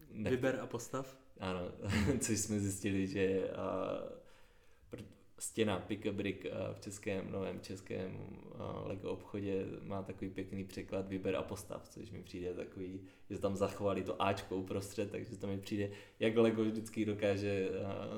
Ne... 0.10 0.30
Vyber 0.30 0.60
a 0.60 0.68
postav. 0.68 1.18
Ano, 1.40 1.72
což 2.20 2.40
jsme 2.40 2.60
zjistili, 2.60 3.08
že 3.08 3.50
stěna 5.40 5.80
Pick 5.80 6.06
a 6.06 6.12
Brick 6.12 6.46
v 6.74 6.80
českém, 6.80 7.32
novém 7.32 7.60
českém 7.60 8.18
Lego 8.84 9.12
obchodě 9.12 9.66
má 9.82 10.04
takový 10.04 10.30
pěkný 10.30 10.64
překlad 10.64 11.08
vyber 11.08 11.36
a 11.36 11.42
postav, 11.42 11.90
což 11.90 12.12
mi 12.12 12.24
přijde 12.24 12.54
takový, 12.54 13.02
že 13.30 13.40
tam 13.40 13.56
zachovali 13.56 14.04
to 14.04 14.22
Ačko 14.22 14.56
uprostřed, 14.56 15.12
takže 15.12 15.38
to 15.38 15.48
mi 15.48 15.58
přijde, 15.58 15.90
jak 16.20 16.38
Lego 16.38 16.64
vždycky 16.64 17.06
dokáže 17.06 17.70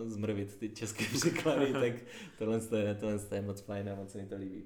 zmrvit 0.06 0.56
ty 0.56 0.70
české 0.70 1.06
překlady, 1.14 1.74
tak 1.82 1.94
tohle 2.38 2.62
je, 2.78 2.96
tohle 2.96 3.20
je 3.36 3.42
moc 3.42 3.62
fajn 3.62 3.90
a 3.90 3.96
moc 3.96 4.12
se 4.12 4.18
mi 4.18 4.28
to 4.28 4.36
líbí. 4.36 4.64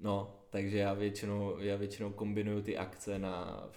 No, 0.00 0.40
takže 0.50 0.78
já 0.78 0.94
většinou, 0.94 1.58
já 1.58 1.76
většinou 1.76 2.12
kombinuju 2.12 2.62
ty 2.62 2.76
akce 2.76 3.18
na, 3.18 3.68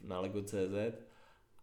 na 0.00 0.20
Lego.cz 0.20 1.05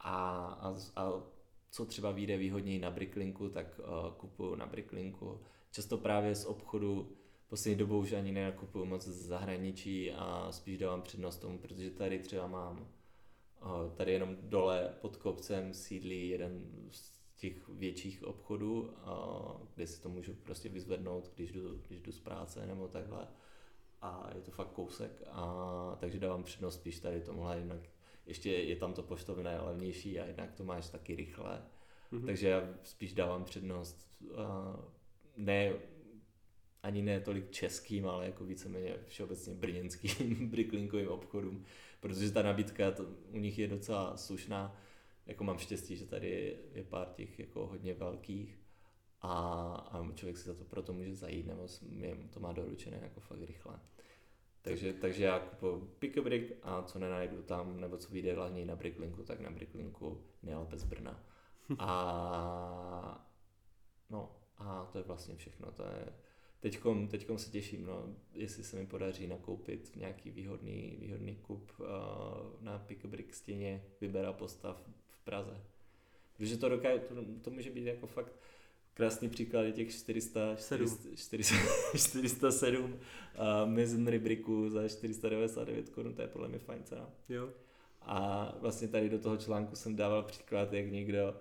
a, 0.03 0.45
a, 0.61 0.75
a 0.95 1.23
co 1.71 1.85
třeba 1.85 2.11
vyjde 2.11 2.37
výhodněji 2.37 2.79
na 2.79 2.91
Bricklinku, 2.91 3.49
tak 3.49 3.79
uh, 3.79 4.13
kupuju 4.13 4.55
na 4.55 4.65
Bricklinku. 4.65 5.39
Často 5.71 5.97
právě 5.97 6.35
z 6.35 6.45
obchodu 6.45 7.17
poslední 7.47 7.77
dobou 7.77 7.99
už 7.99 8.11
ani 8.11 8.31
nenakupuju 8.31 8.85
moc 8.85 9.07
z 9.07 9.25
zahraničí 9.25 10.11
a 10.11 10.51
spíš 10.51 10.77
dávám 10.77 11.01
přednost 11.01 11.37
tomu, 11.37 11.57
protože 11.57 11.89
tady 11.89 12.19
třeba 12.19 12.47
mám 12.47 12.79
uh, 12.79 13.91
tady 13.95 14.11
jenom 14.11 14.37
dole 14.41 14.93
pod 15.01 15.17
kopcem 15.17 15.73
sídlí 15.73 16.29
jeden 16.29 16.65
z 16.91 17.13
těch 17.35 17.67
větších 17.67 18.23
obchodů, 18.23 18.81
uh, 18.81 19.61
kde 19.75 19.87
si 19.87 20.01
to 20.01 20.09
můžu 20.09 20.33
prostě 20.33 20.69
vyzvednout, 20.69 21.31
když 21.35 21.51
jdu, 21.51 21.81
když 21.87 22.01
jdu 22.01 22.11
z 22.11 22.19
práce 22.19 22.65
nebo 22.65 22.87
takhle. 22.87 23.27
A 24.01 24.29
je 24.35 24.41
to 24.41 24.51
fakt 24.51 24.71
kousek, 24.71 25.23
a, 25.31 25.97
takže 25.99 26.19
dávám 26.19 26.43
přednost 26.43 26.75
spíš 26.75 26.99
tady 26.99 27.21
tomuhle, 27.21 27.59
jinak 27.59 27.79
ještě 28.25 28.51
je 28.51 28.75
tam 28.75 28.93
to 28.93 29.03
poštovné 29.03 29.59
levnější 29.59 30.19
a 30.19 30.25
jinak 30.25 30.53
to 30.53 30.63
máš 30.63 30.89
taky 30.89 31.15
rychle. 31.15 31.61
Mm-hmm. 32.11 32.25
Takže 32.25 32.47
já 32.47 32.69
spíš 32.83 33.13
dávám 33.13 33.43
přednost 33.43 34.17
uh, 34.21 34.37
ne 35.37 35.73
ani 36.83 37.01
ne 37.01 37.19
tolik 37.19 37.51
českým, 37.51 38.07
ale 38.07 38.25
jako 38.25 38.45
víceméně 38.45 38.95
všeobecně 39.07 39.53
brněnským 39.53 40.49
bricklinkovým 40.51 41.09
obchodům, 41.09 41.65
protože 41.99 42.31
ta 42.31 42.41
nabídka 42.41 42.91
to, 42.91 43.05
u 43.31 43.37
nich 43.37 43.59
je 43.59 43.67
docela 43.67 44.17
slušná. 44.17 44.79
Jako 45.25 45.43
mám 45.43 45.57
štěstí, 45.57 45.95
že 45.95 46.05
tady 46.05 46.29
je, 46.29 46.55
je 46.73 46.83
pár 46.83 47.07
těch 47.07 47.39
jako 47.39 47.67
hodně 47.67 47.93
velkých 47.93 48.59
a, 49.21 49.31
a 49.91 50.11
člověk 50.15 50.37
si 50.37 50.47
za 50.47 50.53
to 50.53 50.63
proto 50.63 50.93
může 50.93 51.15
zajít, 51.15 51.45
nebo 51.45 51.67
to 52.33 52.39
má 52.39 52.53
doručené 52.53 52.99
jako 53.01 53.19
fakt 53.19 53.41
rychle. 53.41 53.79
Takže, 54.63 54.93
takže 54.93 55.23
já 55.23 55.39
kupuju 55.39 55.79
pick 55.99 56.17
a 56.17 56.21
brick 56.21 56.53
a 56.61 56.81
co 56.81 56.99
nenajdu 56.99 57.41
tam, 57.41 57.79
nebo 57.79 57.97
co 57.97 58.13
vyjde 58.13 58.33
hlavně 58.33 58.65
na 58.65 58.75
Bricklinku, 58.75 59.23
tak 59.23 59.39
na 59.39 59.49
Bricklinku 59.49 60.23
nejlépe 60.43 60.77
z 60.77 60.83
Brna. 60.83 61.23
A 61.79 63.27
no, 64.09 64.35
a 64.57 64.89
to 64.91 64.97
je 64.97 65.03
vlastně 65.03 65.35
všechno. 65.35 65.71
To 65.71 65.83
je, 65.83 66.13
teďkom, 66.59 67.07
teďkom 67.07 67.37
se 67.37 67.51
těším, 67.51 67.85
no, 67.85 68.15
jestli 68.33 68.63
se 68.63 68.75
mi 68.75 68.87
podaří 68.87 69.27
nakoupit 69.27 69.95
nějaký 69.95 70.31
výhodný, 70.31 70.97
výhodný 70.99 71.35
kup 71.35 71.71
uh, 71.79 71.87
na 72.61 72.79
pick 72.79 73.05
a 73.05 73.07
brick 73.07 73.33
stěně, 73.33 73.83
vybera 74.01 74.33
postav 74.33 74.89
v 75.07 75.23
Praze. 75.23 75.63
Protože 76.37 76.57
to, 76.57 76.69
dokáže, 76.69 76.99
to, 76.99 77.15
to 77.41 77.51
může 77.51 77.69
být 77.69 77.85
jako 77.85 78.07
fakt 78.07 78.33
krásný 78.93 79.29
příklad 79.29 79.61
je 79.61 79.71
těch 79.71 79.95
400, 79.95 80.55
400, 80.55 81.09
400, 81.15 81.55
407 81.97 82.83
uh, 82.83 82.99
Mason 83.65 84.05
Bricků 84.05 84.69
za 84.69 84.87
499 84.87 85.89
korun, 85.89 86.13
to 86.13 86.21
je 86.21 86.27
podle 86.27 86.47
mě 86.47 86.59
fajn 86.59 86.83
cena. 86.83 87.09
Jo. 87.29 87.49
A 88.01 88.51
vlastně 88.59 88.87
tady 88.87 89.09
do 89.09 89.19
toho 89.19 89.37
článku 89.37 89.75
jsem 89.75 89.95
dával 89.95 90.23
příklad, 90.23 90.73
jak 90.73 90.91
někdo 90.91 91.35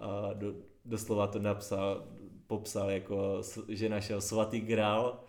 uh, 0.00 0.38
do, 0.38 0.54
doslova 0.84 1.26
to 1.26 1.38
napsal, 1.38 2.08
popsal 2.46 2.90
jako, 2.90 3.42
že 3.68 3.88
našel 3.88 4.20
svatý 4.20 4.60
grál, 4.60 5.24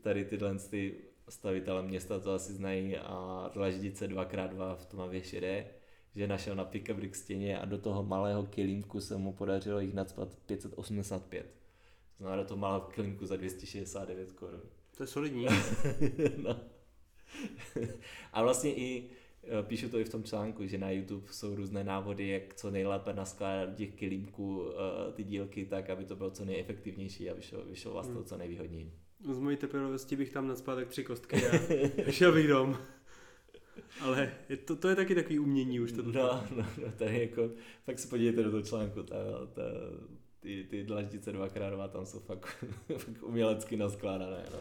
tady 0.00 0.24
tyhle 0.24 0.58
ty 0.58 0.94
stavitele 1.28 1.82
města 1.82 2.20
to 2.20 2.32
asi 2.32 2.52
znají 2.52 2.96
a 2.96 3.50
dlaždice 3.54 4.08
2x2 4.08 4.76
v 4.76 4.86
tmavě 4.86 5.24
šedé 5.24 5.66
že 6.16 6.26
našel 6.26 6.54
na 6.54 6.64
Pikabrick 6.64 7.14
stěně 7.14 7.58
a 7.58 7.64
do 7.64 7.78
toho 7.78 8.02
malého 8.02 8.46
kilímku 8.46 9.00
se 9.00 9.16
mu 9.16 9.32
podařilo 9.32 9.80
jich 9.80 9.94
nadspat 9.94 10.36
585. 10.46 11.46
To 12.18 12.24
znamená 12.24 12.42
do 12.42 12.48
toho 12.48 12.58
malého 12.58 12.80
kilímku 12.80 13.26
za 13.26 13.36
269 13.36 14.32
korun. 14.32 14.60
To 14.96 15.02
je 15.02 15.06
solidní. 15.06 15.46
no. 16.42 16.60
a 18.32 18.42
vlastně 18.42 18.74
i 18.74 19.10
e, 19.60 19.62
píšu 19.62 19.88
to 19.88 19.98
i 19.98 20.04
v 20.04 20.08
tom 20.08 20.24
článku, 20.24 20.66
že 20.66 20.78
na 20.78 20.90
YouTube 20.90 21.26
jsou 21.30 21.54
různé 21.54 21.84
návody, 21.84 22.28
jak 22.28 22.54
co 22.54 22.70
nejlépe 22.70 23.12
naskládat 23.12 23.74
těch 23.74 23.94
kilímků 23.94 24.62
e, 25.08 25.12
ty 25.12 25.24
dílky 25.24 25.64
tak, 25.64 25.90
aby 25.90 26.04
to 26.04 26.16
bylo 26.16 26.30
co 26.30 26.44
nejefektivnější 26.44 27.30
a 27.30 27.34
vyšlo, 27.34 27.64
vyšlo 27.64 27.92
vlastně 27.92 28.14
hmm. 28.14 28.24
co 28.24 28.36
nejvýhodněji. 28.36 28.92
Z 29.32 29.38
mojí 29.38 29.56
trpělivosti 29.56 30.16
bych 30.16 30.30
tam 30.30 30.48
nadspal 30.48 30.76
tak 30.76 30.88
tři 30.88 31.04
kostky 31.04 31.36
a 31.36 31.58
šel 32.10 32.32
bych 32.32 32.48
dom. 32.48 32.78
Ale 34.00 34.32
je 34.48 34.56
to, 34.56 34.76
to 34.76 34.88
je 34.88 34.96
taky 34.96 35.14
takový 35.14 35.38
umění 35.38 35.80
už 35.80 35.92
to. 35.92 36.02
No, 36.02 36.44
no, 36.56 36.66
no, 36.82 36.92
tady 36.98 37.20
jako, 37.20 37.50
fakt 37.84 37.98
se 37.98 38.08
podívejte 38.08 38.42
do 38.42 38.50
toho 38.50 38.62
článku, 38.62 39.02
ta, 39.02 39.16
ta, 39.54 39.62
ty, 40.40 40.66
ty 40.70 40.84
dlaždice 40.84 41.32
dvakrát 41.32 41.92
tam 41.92 42.06
jsou 42.06 42.20
fakt, 42.20 42.46
fakt 42.98 43.22
umělecky 43.22 43.76
naskládané. 43.76 44.44
No. 44.52 44.58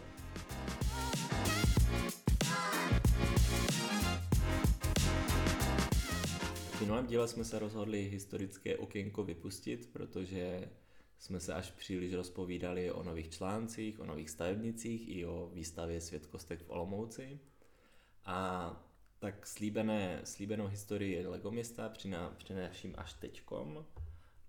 V 6.80 6.82
minulém 6.82 7.08
díle 7.08 7.28
jsme 7.28 7.44
se 7.44 7.60
rozhodli 7.60 8.10
historické 8.10 8.78
okénko 8.78 9.24
vypustit, 9.24 9.90
protože 9.94 10.70
jsme 11.18 11.40
se 11.40 11.54
až 11.54 11.72
příliš 11.72 12.14
rozpovídali 12.14 12.92
o 12.92 13.04
nových 13.04 13.30
článcích, 13.30 14.00
o 14.00 14.06
nových 14.06 14.30
stavebnicích 14.30 15.18
i 15.18 15.26
o 15.26 15.52
výstavě 15.54 16.02
Světkostek 16.02 16.62
v 16.64 16.70
Olomouci. 16.70 17.40
A 18.26 18.89
tak 19.20 19.48
slíbené, 19.48 20.22
slíbenou 20.24 20.68
historii 20.68 21.28
Lego 21.28 21.52
města 21.52 21.92
přináším 22.38 22.94
až 22.98 23.14
teďkom. 23.14 23.86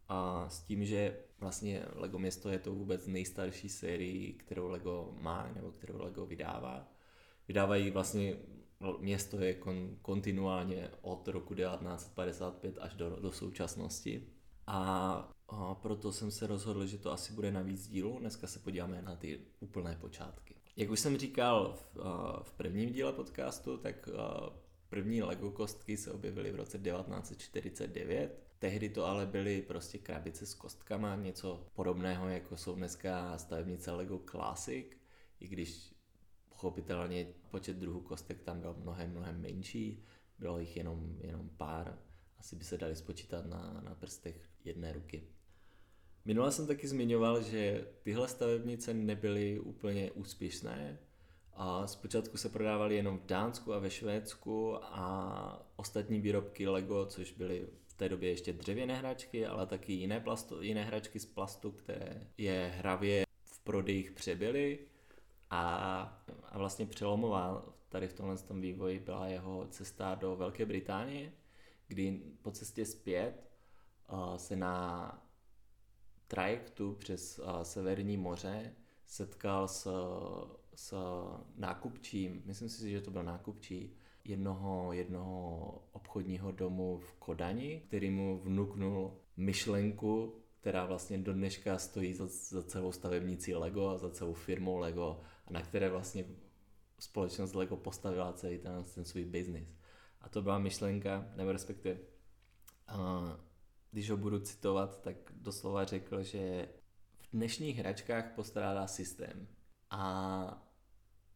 a 0.08 0.48
s 0.48 0.62
tím, 0.62 0.84
že 0.84 1.16
vlastně 1.40 1.84
Lego 1.94 2.18
město 2.18 2.48
je 2.48 2.58
to 2.58 2.74
vůbec 2.74 3.06
nejstarší 3.06 3.68
sérii, 3.68 4.32
kterou 4.32 4.68
Lego 4.68 5.14
má 5.20 5.50
nebo 5.54 5.72
kterou 5.72 6.02
Lego 6.02 6.26
vydává. 6.26 6.88
Vydávají 7.48 7.90
vlastně 7.90 8.36
město 8.98 9.40
je 9.40 9.54
kon, 9.54 9.96
kontinuálně 10.02 10.90
od 11.00 11.28
roku 11.28 11.54
1955 11.54 12.78
až 12.78 12.94
do, 12.94 13.16
do 13.20 13.32
současnosti. 13.32 14.26
A, 14.66 15.32
a 15.48 15.74
proto 15.74 16.12
jsem 16.12 16.30
se 16.30 16.46
rozhodl, 16.46 16.86
že 16.86 16.98
to 16.98 17.12
asi 17.12 17.32
bude 17.32 17.52
na 17.52 17.62
víc 17.62 17.88
dílu. 17.88 18.18
Dneska 18.18 18.46
se 18.46 18.58
podíváme 18.58 19.02
na 19.02 19.16
ty 19.16 19.40
úplné 19.60 19.96
počátky. 20.00 20.59
Jak 20.76 20.90
už 20.90 21.00
jsem 21.00 21.18
říkal 21.18 21.72
v, 21.72 21.96
v 22.42 22.52
prvním 22.52 22.92
díle 22.92 23.12
podcastu, 23.12 23.76
tak 23.76 24.08
první 24.88 25.22
Lego 25.22 25.50
kostky 25.50 25.96
se 25.96 26.12
objevily 26.12 26.52
v 26.52 26.56
roce 26.56 26.78
1949. 26.78 28.50
Tehdy 28.58 28.88
to 28.88 29.06
ale 29.06 29.26
byly 29.26 29.62
prostě 29.62 29.98
krabice 29.98 30.46
s 30.46 30.54
kostkama, 30.54 31.16
něco 31.16 31.66
podobného 31.74 32.28
jako 32.28 32.56
jsou 32.56 32.74
dneska 32.74 33.38
stavebnice 33.38 33.92
Lego 33.92 34.18
Classic, 34.30 34.86
i 35.40 35.48
když 35.48 35.94
pochopitelně 36.48 37.26
počet 37.50 37.76
druhů 37.76 38.00
kostek 38.00 38.42
tam 38.42 38.60
byl 38.60 38.74
mnohem, 38.78 39.10
mnohem 39.10 39.40
menší, 39.40 40.04
bylo 40.38 40.58
jich 40.58 40.76
jenom, 40.76 41.16
jenom 41.20 41.48
pár, 41.48 41.98
asi 42.38 42.56
by 42.56 42.64
se 42.64 42.78
dali 42.78 42.96
spočítat 42.96 43.46
na, 43.46 43.80
na 43.84 43.94
prstech 43.94 44.50
jedné 44.64 44.92
ruky. 44.92 45.28
Minule 46.24 46.52
jsem 46.52 46.66
taky 46.66 46.88
zmiňoval, 46.88 47.42
že 47.42 47.86
tyhle 48.02 48.28
stavebnice 48.28 48.94
nebyly 48.94 49.60
úplně 49.60 50.10
úspěšné 50.10 50.98
a 51.52 51.86
zpočátku 51.86 52.36
se 52.36 52.48
prodávaly 52.48 52.96
jenom 52.96 53.18
v 53.18 53.26
Dánsku 53.26 53.74
a 53.74 53.78
ve 53.78 53.90
Švédsku 53.90 54.76
a 54.84 55.66
ostatní 55.76 56.20
výrobky 56.20 56.68
Lego, 56.68 57.06
což 57.06 57.32
byly 57.32 57.68
v 57.86 57.94
té 57.94 58.08
době 58.08 58.30
ještě 58.30 58.52
dřevěné 58.52 58.96
hračky, 58.96 59.46
ale 59.46 59.66
taky 59.66 59.92
jiné, 59.92 60.20
plastu, 60.20 60.62
jiné 60.62 60.84
hračky 60.84 61.20
z 61.20 61.26
plastu, 61.26 61.70
které 61.70 62.26
je 62.38 62.72
hravě 62.76 63.24
v 63.44 63.58
prodejích 63.58 64.12
přebyly 64.12 64.78
a, 65.50 65.64
a 66.44 66.58
vlastně 66.58 66.86
přelomová 66.86 67.64
tady 67.88 68.08
v 68.08 68.12
tomhle 68.12 68.38
tom 68.38 68.60
vývoji 68.60 68.98
byla 68.98 69.26
jeho 69.26 69.66
cesta 69.70 70.14
do 70.14 70.36
Velké 70.36 70.66
Británie, 70.66 71.32
kdy 71.88 72.20
po 72.42 72.50
cestě 72.50 72.86
zpět 72.86 73.50
se 74.36 74.56
na 74.56 75.29
trajektu 76.30 76.92
přes 76.92 77.38
uh, 77.38 77.62
Severní 77.62 78.16
moře 78.16 78.72
setkal 79.06 79.68
s, 79.68 79.88
s 80.74 80.94
nákupčím, 81.56 82.42
myslím 82.46 82.68
si, 82.68 82.90
že 82.90 83.00
to 83.00 83.10
byl 83.10 83.22
nákupčí, 83.22 83.96
jednoho, 84.24 84.92
jednoho 84.92 85.82
obchodního 85.92 86.52
domu 86.52 86.98
v 86.98 87.12
Kodani, 87.12 87.82
který 87.86 88.10
mu 88.10 88.38
vnuknul 88.38 89.16
myšlenku, 89.36 90.34
která 90.60 90.86
vlastně 90.86 91.18
do 91.18 91.32
dneška 91.32 91.78
stojí 91.78 92.14
za, 92.14 92.26
za 92.26 92.62
celou 92.62 92.92
stavebnicí 92.92 93.54
Lego 93.54 93.88
a 93.88 93.98
za 93.98 94.10
celou 94.10 94.34
firmou 94.34 94.78
Lego 94.78 95.20
a 95.46 95.52
na 95.52 95.62
které 95.62 95.90
vlastně 95.90 96.24
společnost 96.98 97.54
Lego 97.54 97.76
postavila 97.76 98.32
celý 98.32 98.58
ten, 98.58 98.84
ten 98.94 99.04
svůj 99.04 99.24
biznis. 99.24 99.68
A 100.20 100.28
to 100.28 100.42
byla 100.42 100.58
myšlenka, 100.58 101.28
nebo 101.36 101.52
respektive, 101.52 101.96
uh, 102.94 103.49
když 103.90 104.10
ho 104.10 104.16
budu 104.16 104.40
citovat, 104.40 105.00
tak 105.02 105.16
doslova 105.32 105.84
řekl, 105.84 106.22
že 106.22 106.68
v 107.18 107.28
dnešních 107.32 107.76
hračkách 107.76 108.32
postrádá 108.34 108.86
systém 108.86 109.48
a 109.90 110.66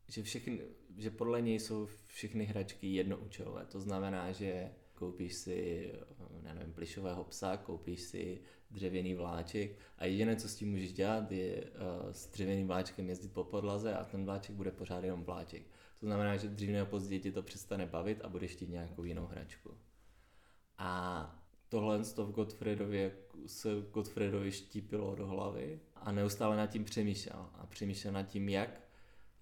že, 0.08 0.22
všechny, 0.22 0.60
že 0.96 1.10
podle 1.10 1.42
něj 1.42 1.60
jsou 1.60 1.88
všechny 2.06 2.44
hračky 2.44 2.86
jednoučelové. 2.86 3.66
To 3.66 3.80
znamená, 3.80 4.32
že 4.32 4.72
koupíš 4.94 5.34
si, 5.34 5.92
nevím, 6.42 6.72
plišového 6.72 7.24
psa, 7.24 7.56
koupíš 7.56 8.00
si 8.00 8.40
dřevěný 8.70 9.14
vláček 9.14 9.78
a 9.98 10.04
jediné, 10.06 10.36
co 10.36 10.48
s 10.48 10.56
tím 10.56 10.70
můžeš 10.70 10.92
dělat, 10.92 11.32
je 11.32 11.64
uh, 11.64 12.12
s 12.12 12.26
dřevěným 12.26 12.66
vláčkem 12.66 13.08
jezdit 13.08 13.32
po 13.32 13.44
podlaze 13.44 13.94
a 13.94 14.04
ten 14.04 14.24
vláček 14.24 14.56
bude 14.56 14.70
pořád 14.70 15.04
jenom 15.04 15.24
vláček. 15.24 15.62
To 16.00 16.06
znamená, 16.06 16.36
že 16.36 16.48
dřív 16.48 16.70
nebo 16.70 16.86
později 16.86 17.20
ti 17.20 17.32
to 17.32 17.42
přestane 17.42 17.86
bavit 17.86 18.20
a 18.24 18.28
budeš 18.28 18.50
chtít 18.52 18.68
nějakou 18.68 19.04
jinou 19.04 19.26
hračku. 19.26 19.78
A 20.78 21.43
tohle 21.74 22.04
to 22.04 22.26
v 22.26 22.32
Godfredovi 22.32 23.12
se 23.46 23.68
Godfredovi 23.92 24.52
štípilo 24.52 25.14
do 25.14 25.26
hlavy 25.26 25.80
a 25.94 26.12
neustále 26.12 26.56
nad 26.56 26.66
tím 26.66 26.84
přemýšlel. 26.84 27.50
A 27.54 27.66
přemýšlel 27.66 28.12
nad 28.12 28.22
tím, 28.22 28.48
jak, 28.48 28.80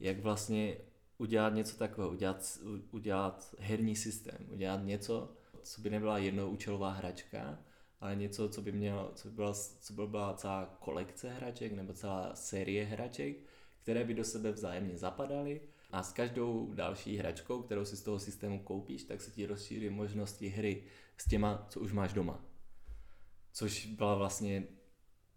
jak 0.01 0.21
vlastně 0.21 0.77
udělat 1.19 1.55
něco 1.55 1.77
takového, 1.77 2.13
udělat, 2.13 2.59
udělat 2.91 3.55
herní 3.59 3.97
systém, 3.97 4.39
udělat 4.49 4.85
něco, 4.85 5.33
co 5.63 5.81
by 5.81 5.91
nebyla 5.91 6.19
jednoučelová 6.19 6.91
hračka, 6.91 7.59
ale 8.01 8.17
něco, 8.17 8.49
co 8.49 8.63
by, 8.63 8.73
mělo, 8.73 9.13
co 9.15 9.29
by, 9.29 9.35
byla, 9.35 9.55
co 9.81 9.93
by 9.93 10.07
byla 10.07 10.35
celá 10.35 10.77
kolekce 10.79 11.31
hraček 11.31 11.73
nebo 11.73 11.93
celá 11.93 12.35
série 12.35 12.85
hraček, 12.85 13.37
které 13.83 14.05
by 14.05 14.15
do 14.15 14.25
sebe 14.25 14.53
vzájemně 14.53 14.99
zapadaly 14.99 15.61
a 15.93 16.03
s 16.03 16.13
každou 16.13 16.75
další 16.75 17.17
hračkou, 17.17 17.63
kterou 17.63 17.85
si 17.85 17.97
z 17.97 18.03
toho 18.03 18.19
systému 18.19 18.63
koupíš, 18.63 19.05
tak 19.05 19.21
se 19.21 19.31
ti 19.31 19.47
rozšíří 19.47 19.91
možnosti 19.91 20.49
hry 20.49 20.85
s 21.17 21.29
těma, 21.29 21.67
co 21.69 21.81
už 21.81 21.93
máš 21.93 22.13
doma. 22.13 22.45
Což 23.53 23.87
byla 23.87 24.15
vlastně 24.15 24.65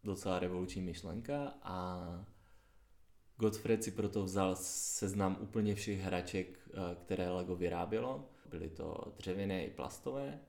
docela 0.03 0.39
revoluční 0.39 0.81
myšlenka 0.81 1.53
a 1.61 2.25
Godfred 3.37 3.83
si 3.83 3.91
proto 3.91 4.23
vzal 4.23 4.55
seznam 4.55 5.37
úplně 5.41 5.75
všech 5.75 5.99
hraček, 5.99 6.59
eh, 6.67 6.95
které 7.05 7.29
Lego 7.29 7.55
vyrábělo. 7.55 8.29
Byly 8.49 8.69
to 8.69 9.13
dřevěné 9.17 9.65
i 9.65 9.69
plastové 9.69 10.39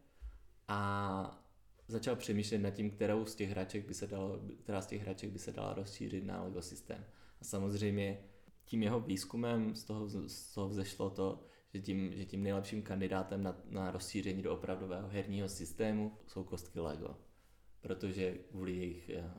a 0.68 1.42
začal 1.88 2.16
přemýšlet 2.16 2.58
nad 2.58 2.70
tím, 2.70 2.90
kterou 2.90 3.24
z 3.24 3.34
těch 3.34 3.50
hraček 3.50 3.86
by 3.86 3.94
se 3.94 4.06
dalo, 4.06 4.40
která 4.62 4.82
z 4.82 4.86
těch 4.86 5.02
hraček 5.02 5.30
by 5.30 5.38
se 5.38 5.52
dala 5.52 5.74
rozšířit 5.74 6.24
na 6.24 6.42
LEGO 6.42 6.62
systém. 6.62 7.04
A 7.40 7.44
samozřejmě 7.44 8.18
tím 8.66 8.82
jeho 8.82 9.00
výzkumem 9.00 9.74
z 9.74 9.84
toho, 9.84 10.08
z 10.08 10.54
toho 10.54 10.68
vzešlo 10.68 11.10
to, 11.10 11.40
že 11.74 11.80
tím, 11.80 12.12
že 12.16 12.24
tím 12.24 12.42
nejlepším 12.42 12.82
kandidátem 12.82 13.42
na, 13.42 13.56
na 13.68 13.90
rozšíření 13.90 14.42
do 14.42 14.54
opravdového 14.54 15.08
herního 15.08 15.48
systému 15.48 16.12
jsou 16.26 16.44
kostky 16.44 16.80
LEGO. 16.80 17.16
Protože 17.80 18.38
kvůli 18.50 18.76
jejich 18.76 19.10
eh, 19.10 19.34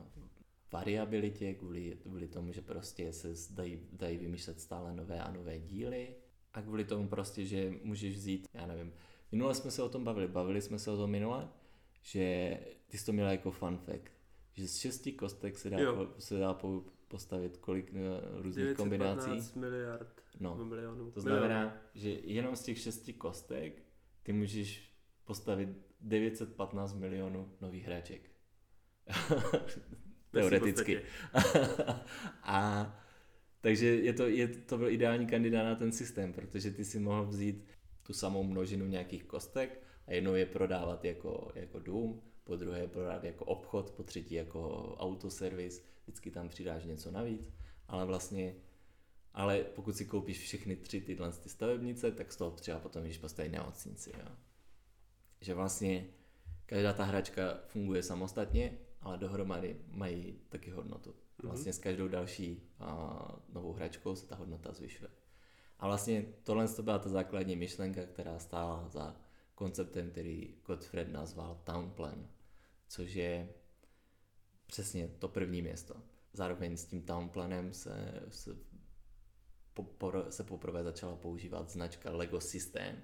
variabilitě, 0.72 1.54
kvůli, 1.54 1.98
kvůli 2.02 2.28
tomu, 2.28 2.52
že 2.52 2.62
prostě 2.62 3.12
se 3.12 3.28
dají, 3.50 3.80
dají 3.92 4.18
vymýšlet 4.18 4.60
stále 4.60 4.94
nové 4.94 5.20
a 5.20 5.32
nové 5.32 5.58
díly 5.58 6.14
a 6.54 6.62
kvůli 6.62 6.84
tomu 6.84 7.08
prostě, 7.08 7.44
že 7.44 7.74
můžeš 7.82 8.14
vzít, 8.14 8.48
já 8.54 8.66
nevím, 8.66 8.92
minule 9.32 9.54
jsme 9.54 9.70
se 9.70 9.82
o 9.82 9.88
tom 9.88 10.04
bavili, 10.04 10.28
bavili 10.28 10.62
jsme 10.62 10.78
se 10.78 10.90
o 10.90 10.96
tom 10.96 11.10
minule, 11.10 11.48
že 12.02 12.58
ty 12.86 12.98
jsi 12.98 13.06
to 13.06 13.12
měla 13.12 13.30
jako 13.30 13.50
fun 13.50 13.78
fact, 13.78 14.12
že 14.54 14.68
z 14.68 14.76
šesti 14.76 15.12
kostek 15.12 15.58
se 15.58 15.70
dá, 15.70 15.92
po, 15.94 16.08
se 16.18 16.38
dá 16.38 16.54
po, 16.54 16.84
postavit 17.08 17.56
kolik 17.56 17.92
uh, 17.92 18.42
různých 18.42 18.76
kombinací. 18.76 19.58
miliard 19.58 20.22
no, 20.40 20.64
milionů. 20.64 21.10
To 21.10 21.20
znamená, 21.20 21.60
Milion. 21.60 21.72
že 21.94 22.10
jenom 22.10 22.56
z 22.56 22.62
těch 22.62 22.78
šesti 22.78 23.12
kostek 23.12 23.82
ty 24.22 24.32
můžeš 24.32 24.94
postavit 25.24 25.68
915 26.00 26.94
milionů 26.94 27.52
nových 27.60 27.86
hráček. 27.86 28.30
Teoreticky. 30.30 31.02
a 32.42 32.96
takže 33.60 33.86
je 33.86 34.12
to, 34.12 34.26
je, 34.26 34.48
to 34.48 34.78
byl 34.78 34.88
ideální 34.88 35.26
kandidát 35.26 35.64
na 35.64 35.74
ten 35.74 35.92
systém, 35.92 36.32
protože 36.32 36.70
ty 36.70 36.84
si 36.84 36.98
mohl 36.98 37.26
vzít 37.26 37.64
tu 38.02 38.12
samou 38.12 38.44
množinu 38.44 38.86
nějakých 38.86 39.24
kostek 39.24 39.82
a 40.06 40.12
jednou 40.12 40.34
je 40.34 40.46
prodávat 40.46 41.04
jako, 41.04 41.52
jako 41.54 41.78
dům, 41.78 42.22
po 42.48 42.56
druhé 42.56 42.80
je 42.80 42.88
prodávat 42.88 43.24
jako 43.24 43.44
obchod, 43.44 43.90
po 43.90 44.02
třetí 44.02 44.34
jako 44.34 44.94
autoservis, 44.98 45.84
vždycky 46.02 46.30
tam 46.30 46.48
přidáš 46.48 46.84
něco 46.84 47.10
navíc, 47.10 47.52
ale 47.88 48.06
vlastně 48.06 48.54
ale 49.34 49.64
pokud 49.64 49.96
si 49.96 50.04
koupíš 50.04 50.38
všechny 50.38 50.76
tři 50.76 51.00
tyhle 51.00 51.32
ty 51.32 51.48
stavebnice, 51.48 52.12
tak 52.12 52.32
z 52.32 52.36
toho 52.36 52.50
třeba 52.50 52.78
potom 52.78 53.02
víš 53.02 53.18
postavit 53.18 53.48
nemocnici. 53.48 54.12
Jo? 54.18 54.28
Že 55.40 55.54
vlastně 55.54 56.06
každá 56.66 56.92
ta 56.92 57.04
hračka 57.04 57.60
funguje 57.66 58.02
samostatně, 58.02 58.78
ale 59.00 59.18
dohromady 59.18 59.76
mají 59.90 60.38
taky 60.48 60.70
hodnotu. 60.70 61.10
Mhm. 61.10 61.48
Vlastně 61.48 61.72
s 61.72 61.78
každou 61.78 62.08
další 62.08 62.62
a, 62.78 63.42
novou 63.52 63.72
hračkou 63.72 64.16
se 64.16 64.26
ta 64.26 64.36
hodnota 64.36 64.72
zvyšuje. 64.72 65.10
A 65.78 65.86
vlastně 65.86 66.26
tohle 66.42 66.68
to 66.68 66.82
byla 66.82 66.98
ta 66.98 67.08
základní 67.08 67.56
myšlenka, 67.56 68.06
která 68.06 68.38
stála 68.38 68.88
za 68.88 69.16
konceptem, 69.54 70.10
který 70.10 70.54
Gottfried 70.66 71.12
nazval 71.12 71.60
Town 71.64 71.90
Plan, 71.90 72.28
což 72.88 73.14
je 73.14 73.48
přesně 74.66 75.08
to 75.18 75.28
první 75.28 75.62
město. 75.62 75.94
Zároveň 76.32 76.76
s 76.76 76.84
tím 76.84 77.02
Town 77.02 77.28
Planem 77.28 77.72
se, 77.72 78.22
se, 78.28 78.56
po, 79.74 80.12
se 80.30 80.44
poprvé 80.44 80.84
začala 80.84 81.16
používat 81.16 81.70
značka 81.70 82.10
Lego 82.10 82.40
System, 82.40 83.02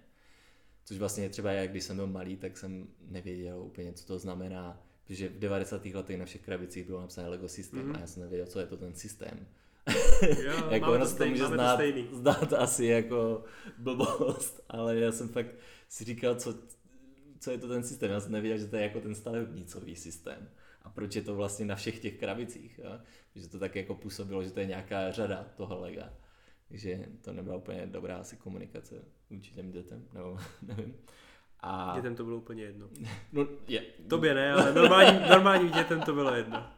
což 0.84 0.98
vlastně 0.98 1.28
třeba 1.28 1.52
jak 1.52 1.70
když 1.70 1.84
jsem 1.84 1.96
byl 1.96 2.06
malý, 2.06 2.36
tak 2.36 2.58
jsem 2.58 2.88
nevěděl 3.00 3.62
úplně, 3.62 3.92
co 3.92 4.06
to 4.06 4.18
znamená, 4.18 4.82
protože 5.04 5.28
v 5.28 5.38
90. 5.38 5.84
letech 5.84 6.18
na 6.18 6.24
všech 6.24 6.40
krabicích 6.40 6.86
bylo 6.86 7.00
napsané 7.00 7.28
Lego 7.28 7.48
System 7.48 7.92
mm-hmm. 7.92 7.96
a 7.96 8.00
já 8.00 8.06
jsem 8.06 8.22
nevěděl, 8.22 8.46
co 8.46 8.60
je 8.60 8.66
to 8.66 8.76
ten 8.76 8.94
systém. 8.94 9.46
Jo, 10.44 10.52
jako 10.70 10.92
ono 10.92 11.14
to 11.14 11.26
může 11.26 11.46
znát, 11.46 11.80
znát 12.12 12.52
asi 12.52 12.84
jako 12.84 13.44
blbost, 13.78 14.64
ale 14.68 14.98
já 14.98 15.12
jsem 15.12 15.28
fakt 15.28 15.54
si 15.88 16.04
říkal, 16.04 16.34
co, 16.34 16.54
co 17.44 17.50
je 17.50 17.58
to 17.58 17.68
ten 17.68 17.82
systém. 17.82 18.10
Já 18.10 18.20
jsem 18.20 18.32
nevěděl, 18.32 18.58
že 18.58 18.66
to 18.66 18.76
je 18.76 18.82
jako 18.82 19.00
ten 19.00 19.14
stavebnicový 19.14 19.96
systém. 19.96 20.48
a 20.82 20.90
proč 20.90 21.16
je 21.16 21.22
to 21.22 21.34
vlastně 21.34 21.66
na 21.66 21.76
všech 21.76 21.98
těch 21.98 22.18
krabicích. 22.18 22.80
Jo? 22.84 23.00
Že 23.34 23.48
to 23.48 23.58
tak 23.58 23.76
jako 23.76 23.94
působilo, 23.94 24.44
že 24.44 24.50
to 24.50 24.60
je 24.60 24.66
nějaká 24.66 25.10
řada 25.10 25.46
toho 25.56 25.80
lega. 25.80 26.12
Takže 26.68 27.06
to 27.20 27.32
nebyla 27.32 27.56
úplně 27.56 27.86
dobrá 27.86 28.16
asi 28.16 28.36
komunikace 28.36 28.94
vůči 29.30 29.52
těm 29.52 29.70
dětem, 29.70 30.08
nebo 30.12 30.38
nevím. 30.62 30.94
A... 31.60 31.92
Dětem 31.96 32.16
to 32.16 32.24
bylo 32.24 32.36
úplně 32.36 32.62
jedno. 32.62 32.88
No, 33.32 33.46
je. 33.68 33.80
Tobě 34.08 34.34
ne, 34.34 34.52
ale 34.52 34.74
normální, 34.74 35.28
normální 35.28 35.70
dětem 35.70 36.02
to 36.02 36.12
bylo 36.12 36.34
jedno. 36.34 36.66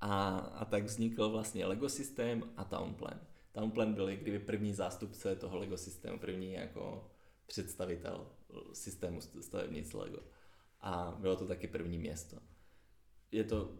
A, 0.00 0.36
a 0.38 0.64
tak 0.64 0.84
vznikl 0.84 1.30
vlastně 1.30 1.66
Lego 1.66 1.88
systém 1.88 2.42
a 2.56 2.64
Townplan. 2.64 3.20
Townplan 3.52 3.94
byl 3.94 4.06
kdyby 4.06 4.38
první 4.38 4.74
zástupce 4.74 5.36
toho 5.36 5.58
Lego 5.58 5.76
systému, 5.76 6.18
první 6.18 6.52
jako 6.52 7.13
představitel 7.46 8.30
systému 8.72 9.20
stavebnic 9.20 9.92
Lego. 9.92 10.18
A 10.80 11.16
bylo 11.20 11.36
to 11.36 11.46
taky 11.46 11.68
první 11.68 11.98
město. 11.98 12.36
Je 13.32 13.44
to, 13.44 13.78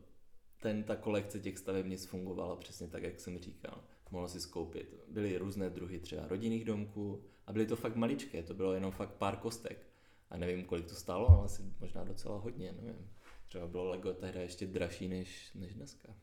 ten, 0.60 0.84
ta 0.84 0.96
kolekce 0.96 1.40
těch 1.40 1.58
stavebnic 1.58 2.06
fungovala 2.06 2.56
přesně 2.56 2.88
tak, 2.88 3.02
jak 3.02 3.20
jsem 3.20 3.38
říkal. 3.38 3.84
Mohl 4.10 4.28
si 4.28 4.40
skoupit. 4.40 4.94
Byly 5.08 5.38
různé 5.38 5.70
druhy 5.70 6.00
třeba 6.00 6.28
rodinných 6.28 6.64
domků 6.64 7.24
a 7.46 7.52
byly 7.52 7.66
to 7.66 7.76
fakt 7.76 7.96
maličké, 7.96 8.42
to 8.42 8.54
bylo 8.54 8.72
jenom 8.72 8.92
fakt 8.92 9.14
pár 9.14 9.36
kostek. 9.36 9.86
A 10.30 10.36
nevím, 10.36 10.64
kolik 10.64 10.86
to 10.86 10.94
stálo, 10.94 11.28
ale 11.28 11.44
asi 11.44 11.62
možná 11.80 12.04
docela 12.04 12.38
hodně, 12.38 12.72
nevím. 12.72 13.10
Třeba 13.48 13.66
bylo 13.66 13.88
Lego 13.88 14.12
tehdy 14.12 14.40
ještě 14.40 14.66
dražší 14.66 15.08
než, 15.08 15.54
než 15.54 15.74
dneska. 15.74 16.14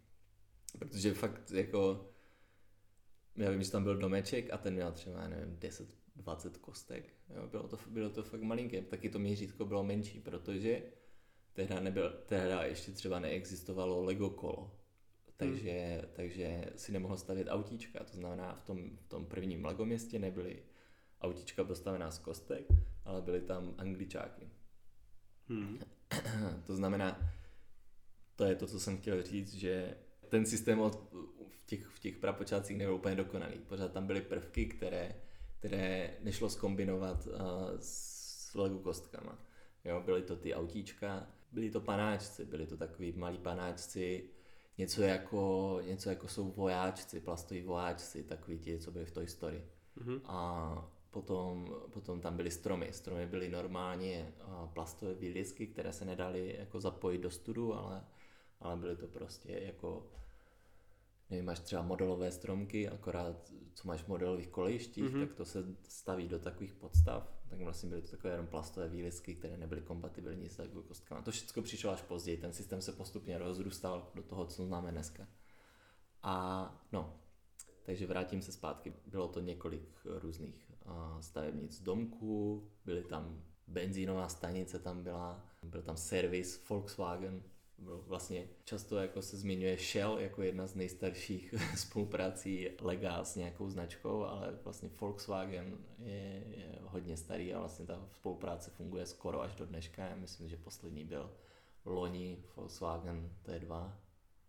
Protože 0.79 1.13
fakt 1.13 1.51
jako, 1.51 2.09
já 3.35 3.51
vím, 3.51 3.63
že 3.63 3.71
tam 3.71 3.83
byl 3.83 3.97
domeček 3.97 4.53
a 4.53 4.57
ten 4.57 4.73
měl 4.73 4.91
třeba, 4.91 5.27
nevím, 5.27 5.57
10, 5.59 5.97
20 6.15 6.57
kostek. 6.57 7.13
Jo, 7.35 7.47
bylo, 7.47 7.67
to, 7.67 7.77
bylo 7.87 8.09
to 8.09 8.23
fakt 8.23 8.41
malinké, 8.41 8.81
taky 8.81 9.09
to 9.09 9.19
měřítko 9.19 9.65
bylo 9.65 9.83
menší, 9.83 10.19
protože 10.19 10.83
tehda, 11.53 11.79
nebyl, 11.79 12.13
tehda 12.25 12.63
ještě 12.63 12.91
třeba 12.91 13.19
neexistovalo 13.19 14.03
Lego 14.03 14.29
kolo. 14.29 14.77
Takže, 15.37 15.71
hmm. 15.71 16.11
takže 16.13 16.65
si 16.75 16.91
nemohl 16.91 17.17
stavět 17.17 17.47
autíčka, 17.49 18.03
to 18.03 18.17
znamená 18.17 18.55
v 18.55 18.63
tom, 18.63 18.97
v 18.97 19.07
tom 19.07 19.25
prvním 19.25 19.65
Lego 19.65 19.85
městě 19.85 20.19
nebyly 20.19 20.63
autíčka 21.21 21.63
postavená 21.63 22.11
z 22.11 22.19
kostek, 22.19 22.65
ale 23.05 23.21
byly 23.21 23.41
tam 23.41 23.75
angličáky. 23.77 24.49
Hmm. 25.47 25.79
to 26.65 26.75
znamená, 26.75 27.33
to 28.35 28.45
je 28.45 28.55
to, 28.55 28.67
co 28.67 28.79
jsem 28.79 28.97
chtěl 28.97 29.23
říct, 29.23 29.53
že 29.53 29.97
ten 30.29 30.45
systém 30.45 30.79
od, 30.79 31.13
v, 31.47 31.65
těch, 31.65 31.85
v 31.85 31.99
těch 31.99 32.17
prapočátcích 32.17 32.77
nebyl 32.77 32.95
úplně 32.95 33.15
dokonalý. 33.15 33.59
Pořád 33.59 33.91
tam 33.91 34.07
byly 34.07 34.21
prvky, 34.21 34.65
které, 34.65 35.15
které 35.61 36.17
nešlo 36.21 36.49
skombinovat 36.49 37.27
uh, 37.27 37.33
s 37.79 38.55
Lego 38.55 38.79
kostkama. 38.79 39.37
Jo, 39.85 40.01
byly 40.05 40.21
to 40.21 40.35
ty 40.35 40.53
autíčka, 40.53 41.27
byli 41.51 41.69
to 41.69 41.81
panáčci, 41.81 42.45
byli 42.45 42.67
to 42.67 42.77
takový 42.77 43.11
malí 43.11 43.37
panáčci, 43.37 44.29
něco 44.77 45.01
jako, 45.01 45.79
něco 45.85 46.09
jako 46.09 46.27
jsou 46.27 46.51
vojáčci, 46.51 47.19
plastoví 47.19 47.61
vojáčci, 47.61 48.23
takový 48.23 48.59
ti, 48.59 48.79
co 48.79 48.91
byli 48.91 49.05
v 49.05 49.11
Toy 49.11 49.27
Story. 49.27 49.63
Mm-hmm. 49.97 50.21
A 50.25 50.91
potom, 51.11 51.75
potom 51.93 52.21
tam 52.21 52.37
byly 52.37 52.51
stromy. 52.51 52.89
Stromy 52.91 53.25
byly 53.25 53.49
normálně 53.49 54.33
plastové 54.73 55.13
výlisky, 55.13 55.67
které 55.67 55.93
se 55.93 56.05
nedaly 56.05 56.55
jako 56.59 56.79
zapojit 56.79 57.21
do 57.21 57.29
studu, 57.29 57.73
ale, 57.73 58.05
ale 58.59 58.77
byly 58.77 58.95
to 58.95 59.07
prostě 59.07 59.51
jako 59.51 60.11
nevím, 61.31 61.45
máš 61.45 61.59
třeba 61.59 61.81
modelové 61.81 62.31
stromky, 62.31 62.89
akorát 62.89 63.51
co 63.73 63.87
máš 63.87 64.01
v 64.01 64.07
modelových 64.07 64.47
kolejištích, 64.47 65.03
mm-hmm. 65.03 65.27
tak 65.27 65.33
to 65.33 65.45
se 65.45 65.75
staví 65.87 66.27
do 66.27 66.39
takových 66.39 66.73
podstav, 66.73 67.41
tak 67.49 67.59
vlastně 67.59 67.89
byly 67.89 68.01
to 68.01 68.11
takové 68.11 68.33
jenom 68.33 68.47
plastové 68.47 68.89
výlisky, 68.89 69.35
které 69.35 69.57
nebyly 69.57 69.81
kompatibilní 69.81 70.49
s 70.49 70.61
kostkami. 70.87 71.23
To 71.23 71.31
všechno 71.31 71.63
přišlo 71.63 71.91
až 71.91 72.01
později, 72.01 72.37
ten 72.37 72.53
systém 72.53 72.81
se 72.81 72.91
postupně 72.91 73.37
rozrůstal 73.37 74.11
do 74.15 74.23
toho, 74.23 74.45
co 74.45 74.65
známe 74.65 74.91
dneska. 74.91 75.27
A 76.23 76.85
no, 76.91 77.19
takže 77.83 78.07
vrátím 78.07 78.41
se 78.41 78.51
zpátky. 78.51 78.93
Bylo 79.05 79.27
to 79.27 79.39
několik 79.39 79.99
různých 80.05 80.71
stavebnic 81.19 81.81
domků, 81.81 82.67
byly 82.85 83.03
tam 83.03 83.43
benzínová 83.67 84.29
stanice 84.29 84.79
tam 84.79 85.03
byla, 85.03 85.45
byl 85.63 85.81
tam 85.81 85.97
servis 85.97 86.69
Volkswagen, 86.69 87.43
vlastně 87.81 88.47
často 88.63 88.97
jako 88.97 89.21
se 89.21 89.37
zmiňuje 89.37 89.77
Shell 89.77 90.19
jako 90.19 90.41
jedna 90.41 90.67
z 90.67 90.75
nejstarších 90.75 91.53
spoluprací 91.77 92.69
Lega 92.81 93.23
s 93.23 93.35
nějakou 93.35 93.69
značkou, 93.69 94.23
ale 94.23 94.59
vlastně 94.63 94.89
Volkswagen 95.01 95.77
je, 95.99 96.43
je 96.47 96.79
hodně 96.81 97.17
starý 97.17 97.53
a 97.53 97.59
vlastně 97.59 97.85
ta 97.85 98.07
spolupráce 98.11 98.71
funguje 98.71 99.05
skoro 99.05 99.41
až 99.41 99.55
do 99.55 99.65
dneška. 99.65 100.05
Já 100.05 100.15
myslím, 100.15 100.49
že 100.49 100.57
poslední 100.57 101.05
byl 101.05 101.31
loni 101.85 102.43
Volkswagen 102.55 103.31
T2. 103.45 103.93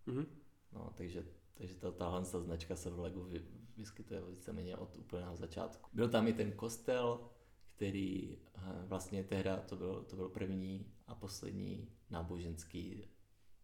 Mm-hmm. 0.07 0.25
No, 0.71 0.93
takže, 0.95 1.25
takže 1.53 1.75
ta, 1.75 1.91
tahle 1.91 2.25
ta 2.25 2.39
značka 2.39 2.75
se 2.75 2.89
v 2.89 2.99
Legu 2.99 3.29
vyskytuje 3.77 4.21
víceméně 4.29 4.77
od 4.77 4.95
úplného 4.95 5.35
začátku. 5.35 5.89
Byl 5.93 6.09
tam 6.09 6.27
i 6.27 6.33
ten 6.33 6.51
kostel, 6.51 7.29
který 7.75 8.37
eh, 8.55 8.61
vlastně 8.85 9.23
tehda 9.23 9.57
to 9.57 9.75
byl, 9.75 10.03
to 10.03 10.15
byl 10.15 10.29
první 10.29 10.93
a 11.07 11.15
poslední 11.15 11.89
náboženský 12.09 13.12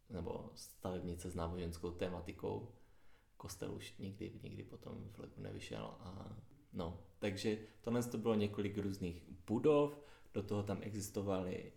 nebo 0.10 0.52
stavebnice 0.56 1.30
s 1.30 1.36
náboženskou 1.36 1.91
tématikou. 1.91 2.72
Kostel 3.38 3.73
už 3.73 3.98
nikdy, 3.98 4.31
nikdy 4.44 4.64
potom 4.64 5.10
v 5.11 5.19
Legu 5.19 5.41
nevyšel. 5.41 5.84
A, 5.99 6.38
no, 6.73 7.03
takže 7.19 7.57
tohle 7.81 8.03
to 8.03 8.18
bylo 8.18 8.36
několik 8.36 8.77
různých 8.77 9.23
budov, 9.48 10.02
do 10.34 10.44
toho 10.44 10.64
tam 10.64 10.77
existovaly 10.81 11.72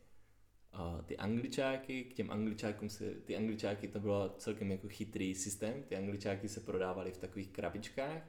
uh, 0.75 1.03
ty 1.03 1.17
angličáky, 1.17 2.05
k 2.05 2.15
těm 2.15 2.31
angličákům 2.31 2.89
se, 2.89 3.11
ty 3.11 3.37
angličáky 3.37 3.89
to 3.89 4.01
bylo 4.01 4.29
celkem 4.29 4.71
jako 4.71 4.89
chytrý 4.89 5.35
systém, 5.35 5.83
ty 5.83 5.97
angličáky 5.97 6.49
se 6.49 6.61
prodávaly 6.61 7.13
v 7.13 7.19
takových 7.19 7.49
krabičkách, 7.49 8.29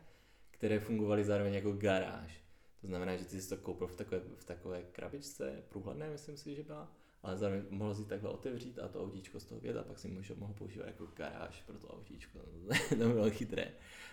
které 0.52 0.80
fungovaly 0.80 1.24
zároveň 1.24 1.54
jako 1.54 1.72
garáž. 1.72 2.44
To 2.82 2.88
znamená, 2.88 3.16
že 3.16 3.26
ty 3.26 3.42
jsi 3.42 3.50
to 3.50 3.58
koupil 3.58 3.88
v 3.88 3.96
takové, 3.96 4.20
v 4.20 4.44
takové 4.44 4.84
krabičce, 4.84 5.64
průhledné, 5.70 6.10
myslím 6.10 6.38
si, 6.38 6.56
že 6.56 6.64
byla 6.64 6.92
ale 7.24 7.38
zároveň 7.38 7.64
mohl 7.70 7.96
si 7.96 8.06
takhle 8.06 8.30
otevřít 8.30 8.80
a 8.80 8.88
to 8.88 9.04
autíčko 9.04 9.40
z 9.40 9.46
toho 9.46 9.62
vět 9.62 9.78
a 9.78 9.84
pak 9.84 10.00
si 10.00 10.08
můžu, 10.08 10.36
mohl 10.36 10.54
používat 10.54 10.88
jako 10.88 11.06
garáž 11.06 11.62
pro 11.62 11.80
to 11.80 11.88
autíčko. 11.88 12.40
to 12.90 12.96
bylo 12.96 13.30
chytré. 13.30 13.72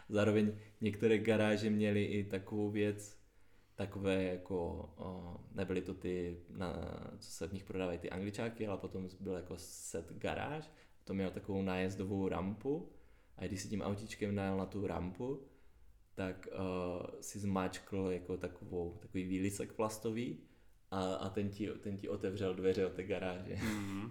Zároveň 0.08 0.52
některé 0.80 1.18
garáže 1.18 1.70
měly 1.70 2.04
i 2.04 2.24
takovou 2.24 2.70
věc, 2.70 3.20
takové 3.74 4.24
jako, 4.24 4.58
o, 4.96 5.36
nebyly 5.54 5.82
to 5.82 5.94
ty, 5.94 6.40
na, 6.50 6.74
co 7.18 7.30
se 7.30 7.48
v 7.48 7.52
nich 7.52 7.64
prodávají 7.64 7.98
ty 7.98 8.10
angličáky, 8.10 8.66
ale 8.66 8.78
potom 8.78 9.08
byl 9.20 9.32
jako 9.32 9.54
set 9.56 10.12
garáž, 10.12 10.70
to 11.04 11.14
měl 11.14 11.30
takovou 11.30 11.62
nájezdovou 11.62 12.28
rampu 12.28 12.92
a 13.36 13.46
když 13.46 13.60
si 13.60 13.68
tím 13.68 13.82
autíčkem 13.82 14.34
najel 14.34 14.56
na 14.56 14.66
tu 14.66 14.86
rampu, 14.86 15.42
tak 16.14 16.48
uh, 16.52 17.20
si 17.20 17.38
zmáčkl 17.38 18.08
jako 18.12 18.36
takovou, 18.36 18.98
takový 19.00 19.24
výlisek 19.24 19.72
plastový 19.72 20.38
a, 20.90 21.14
a 21.14 21.28
ten, 21.28 21.50
ti, 21.50 21.68
ten 21.68 21.96
ti 21.96 22.08
otevřel 22.08 22.54
dveře 22.54 22.86
od 22.86 22.92
té 22.92 23.02
garáže. 23.02 23.54
Mm-hmm. 23.54 24.10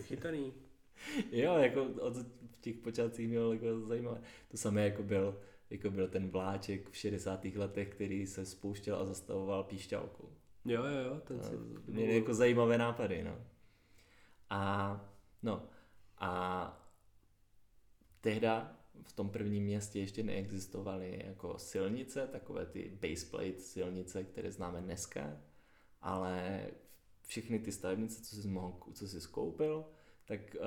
Chytaný. 0.00 0.52
jo, 1.32 1.58
jako 1.58 1.84
od, 1.84 2.16
v 2.50 2.60
těch 2.60 2.76
počátcích 2.76 3.28
měl 3.28 3.52
jako 3.52 3.80
zajímavé. 3.80 4.20
To 4.48 4.56
samé 4.56 4.84
jako 4.84 5.02
byl, 5.02 5.40
jako 5.70 5.90
byl 5.90 6.08
ten 6.08 6.28
vláček 6.28 6.90
v 6.90 6.96
60. 6.96 7.44
letech, 7.44 7.88
který 7.88 8.26
se 8.26 8.46
spouštěl 8.46 8.96
a 8.96 9.04
zastavoval 9.04 9.64
píšťalku. 9.64 10.28
Jo, 10.64 10.84
jo, 10.84 10.98
jo. 10.98 11.20
Ten 11.20 11.42
si... 11.42 11.56
Měli 11.86 12.14
jako 12.14 12.34
zajímavé 12.34 12.78
nápady, 12.78 13.24
no. 13.24 13.38
A, 14.50 15.00
no, 15.42 15.68
a 16.18 16.90
tehda 18.20 18.76
v 19.02 19.12
tom 19.12 19.30
prvním 19.30 19.64
městě 19.64 19.98
ještě 19.98 20.22
neexistovaly 20.22 21.22
jako 21.26 21.58
silnice, 21.58 22.26
takové 22.26 22.66
ty 22.66 22.98
baseplate 23.02 23.60
silnice, 23.60 24.24
které 24.24 24.52
známe 24.52 24.80
dneska, 24.80 25.36
ale 26.00 26.66
všechny 27.28 27.58
ty 27.58 27.72
stavebnice, 27.72 28.22
co 28.22 28.36
jsi, 28.36 28.48
mohl, 28.48 28.78
co 28.92 29.08
jsi 29.08 29.20
skoupil, 29.20 29.84
tak 30.24 30.40
uh, 30.60 30.66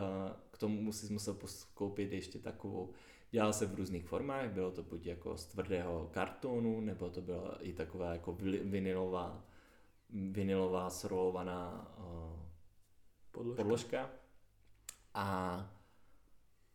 k 0.51 0.57
tomu 0.57 0.93
jsi 0.93 1.13
musel 1.13 1.37
koupit 1.73 2.11
ještě 2.11 2.39
takovou, 2.39 2.93
dělal 3.31 3.53
se 3.53 3.65
v 3.65 3.75
různých 3.75 4.05
formách, 4.05 4.51
bylo 4.51 4.71
to 4.71 4.83
buď 4.83 5.05
jako 5.05 5.37
z 5.37 5.45
tvrdého 5.45 6.09
kartonu, 6.13 6.81
nebo 6.81 7.09
to 7.09 7.21
byla 7.21 7.57
i 7.59 7.73
taková 7.73 8.13
jako 8.13 8.33
vinilová, 8.63 9.45
vinilová 10.09 10.89
srolovaná 10.89 11.93
uh, 11.97 12.39
podložka. 13.31 13.63
podložka. 13.63 14.09
A, 15.13 15.57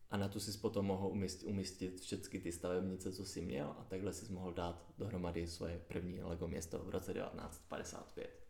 a 0.09 0.17
na 0.17 0.27
tu 0.27 0.39
si 0.39 0.57
potom 0.57 0.85
mohl 0.85 1.07
umístit, 1.07 1.45
umístit 1.45 2.01
všechny 2.01 2.39
ty 2.39 2.51
stavebnice, 2.51 3.11
co 3.11 3.25
jsi 3.25 3.41
měl 3.41 3.75
a 3.79 3.83
takhle 3.83 4.13
si 4.13 4.33
mohl 4.33 4.53
dát 4.53 4.93
dohromady 4.97 5.47
svoje 5.47 5.79
první 5.87 6.23
Lego 6.23 6.47
město 6.47 6.79
v 6.79 6.89
roce 6.89 7.13
1955. 7.13 8.46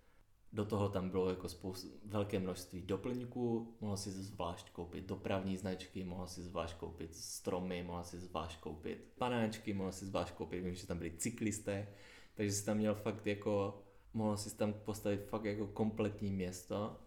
Do 0.53 0.65
toho 0.65 0.89
tam 0.89 1.09
bylo 1.09 1.29
jako 1.29 1.49
spoustu, 1.49 1.87
velké 2.05 2.39
množství 2.39 2.81
doplňků, 2.81 3.75
mohl 3.81 3.97
si 3.97 4.11
zvlášť 4.11 4.69
koupit 4.69 5.05
dopravní 5.05 5.57
značky, 5.57 6.03
mohl 6.03 6.27
si 6.27 6.41
zvlášť 6.41 6.77
koupit 6.77 7.15
stromy, 7.15 7.83
mohl 7.83 8.03
si 8.03 8.19
zvlášť 8.19 8.59
koupit 8.59 9.13
panáčky, 9.17 9.73
mohl 9.73 9.91
si 9.91 10.05
zvlášť 10.05 10.33
koupit, 10.33 10.63
vím, 10.63 10.75
že 10.75 10.87
tam 10.87 10.97
byli 10.97 11.11
cyklisté, 11.17 11.87
takže 12.35 12.53
si 12.53 12.65
tam 12.65 12.77
měl 12.77 12.95
fakt 12.95 13.27
jako, 13.27 13.83
mohl 14.13 14.37
si 14.37 14.57
tam 14.57 14.73
postavit 14.73 15.23
fakt 15.23 15.45
jako 15.45 15.67
kompletní 15.67 16.31
město 16.31 16.97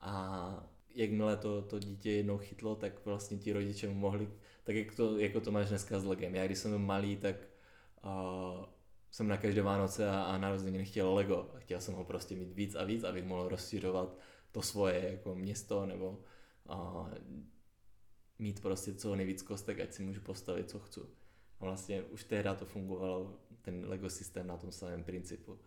A 0.00 0.68
jakmile 0.94 1.36
to, 1.36 1.62
to 1.62 1.78
dítě 1.78 2.10
jednou 2.10 2.38
chytlo, 2.38 2.76
tak 2.76 3.04
vlastně 3.04 3.38
ti 3.38 3.52
rodiče 3.52 3.88
mohli, 3.88 4.28
tak 4.64 4.76
jak 4.76 4.94
to, 4.94 5.18
jako 5.18 5.40
to 5.40 5.50
máš 5.50 5.68
dneska 5.68 6.00
s 6.00 6.04
Legem. 6.04 6.34
Já 6.34 6.46
když 6.46 6.58
jsem 6.58 6.70
byl 6.70 6.78
malý, 6.78 7.16
tak 7.16 7.36
uh, 8.04 8.64
jsem 9.10 9.28
na 9.28 9.36
každé 9.36 9.62
Vánoce 9.62 10.10
a, 10.10 10.22
a 10.22 10.38
narozeniny 10.38 10.84
chtěl 10.84 11.14
Lego 11.14 11.50
a 11.54 11.58
chtěl 11.58 11.80
jsem 11.80 11.94
ho 11.94 12.04
prostě 12.04 12.36
mít 12.36 12.52
víc 12.52 12.74
a 12.74 12.84
víc, 12.84 13.04
abych 13.04 13.24
mohl 13.24 13.48
rozšiřovat 13.48 14.18
to 14.52 14.62
svoje 14.62 15.10
jako 15.10 15.34
město 15.34 15.86
nebo 15.86 16.24
uh, 16.70 17.08
mít 18.38 18.60
prostě 18.60 18.94
co 18.94 19.16
nejvíc 19.16 19.42
kostek, 19.42 19.80
ať 19.80 19.92
si 19.92 20.02
můžu 20.02 20.20
postavit, 20.20 20.70
co 20.70 20.78
chci. 20.78 21.00
A 21.60 21.64
vlastně 21.64 22.02
už 22.02 22.24
tehdy 22.24 22.50
to 22.58 22.64
fungovalo, 22.64 23.40
ten 23.62 23.88
Lego 23.88 24.10
systém 24.10 24.46
na 24.46 24.56
tom 24.56 24.72
samém 24.72 25.04
principu, 25.04 25.58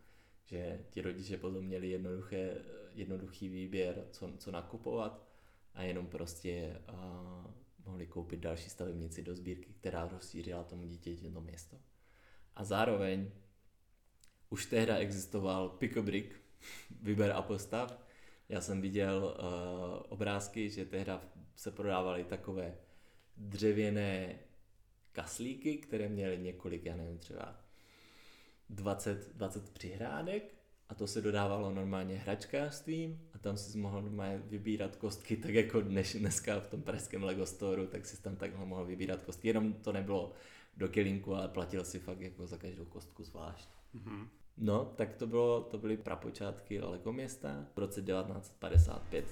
že 0.45 0.85
ti 0.89 1.01
rodiče 1.01 1.37
potom 1.37 1.65
měli 1.65 1.89
jednoduché, 1.89 2.57
jednoduchý 2.93 3.49
výběr, 3.49 4.07
co, 4.11 4.33
co 4.37 4.51
nakupovat 4.51 5.27
a 5.73 5.83
jenom 5.83 6.07
prostě 6.07 6.81
uh, 6.93 7.51
mohli 7.85 8.07
koupit 8.07 8.39
další 8.39 8.69
stavebnici 8.69 9.23
do 9.23 9.35
sbírky, 9.35 9.73
která 9.73 10.07
rozšířila 10.07 10.63
tomu 10.63 10.87
dítěti 10.87 11.31
to 11.31 11.41
město. 11.41 11.77
A 12.55 12.63
zároveň 12.63 13.31
už 14.49 14.65
tehda 14.65 14.97
existoval 14.97 15.69
Pick-a-Brick, 15.69 16.35
vyber 17.01 17.31
a 17.31 17.41
postav. 17.41 17.97
Já 18.49 18.61
jsem 18.61 18.81
viděl 18.81 19.35
uh, 19.39 20.05
obrázky, 20.09 20.69
že 20.69 20.85
tehda 20.85 21.21
se 21.55 21.71
prodávaly 21.71 22.23
takové 22.23 22.75
dřevěné 23.37 24.39
kaslíky, 25.11 25.77
které 25.77 26.09
měly 26.09 26.37
několik, 26.37 26.85
já 26.85 26.95
nevím, 26.95 27.17
třeba 27.17 27.55
20, 28.69 29.35
20 29.35 29.69
přihrádek 29.69 30.53
a 30.89 30.95
to 30.95 31.07
se 31.07 31.21
dodávalo 31.21 31.71
normálně 31.71 32.17
hračkářstvím 32.17 33.29
a 33.33 33.37
tam 33.37 33.57
si 33.57 33.77
mohl 33.77 34.01
normálně 34.01 34.37
vybírat 34.37 34.95
kostky, 34.95 35.37
tak 35.37 35.53
jako 35.53 35.81
dnes, 35.81 36.15
dneska 36.15 36.59
v 36.59 36.67
tom 36.67 36.81
pražském 36.81 37.23
Lego 37.23 37.45
Store, 37.45 37.87
tak 37.87 38.05
si 38.05 38.21
tam 38.21 38.35
takhle 38.35 38.65
mohl 38.65 38.85
vybírat 38.85 39.21
kostky, 39.21 39.47
jenom 39.47 39.73
to 39.73 39.91
nebylo 39.91 40.33
do 40.77 40.87
kilinku, 40.87 41.35
ale 41.35 41.47
platil 41.47 41.83
si 41.83 41.99
fakt 41.99 42.21
jako 42.21 42.47
za 42.47 42.57
každou 42.57 42.85
kostku 42.85 43.23
zvlášť. 43.23 43.69
Mm-hmm. 43.95 44.27
No, 44.57 44.85
tak 44.85 45.13
to, 45.13 45.27
bylo, 45.27 45.61
to 45.61 45.77
byly 45.77 45.97
prapočátky 45.97 46.81
Lego 46.81 47.13
města 47.13 47.65
v 47.75 47.77
roce 47.77 48.01
1955. 48.01 49.25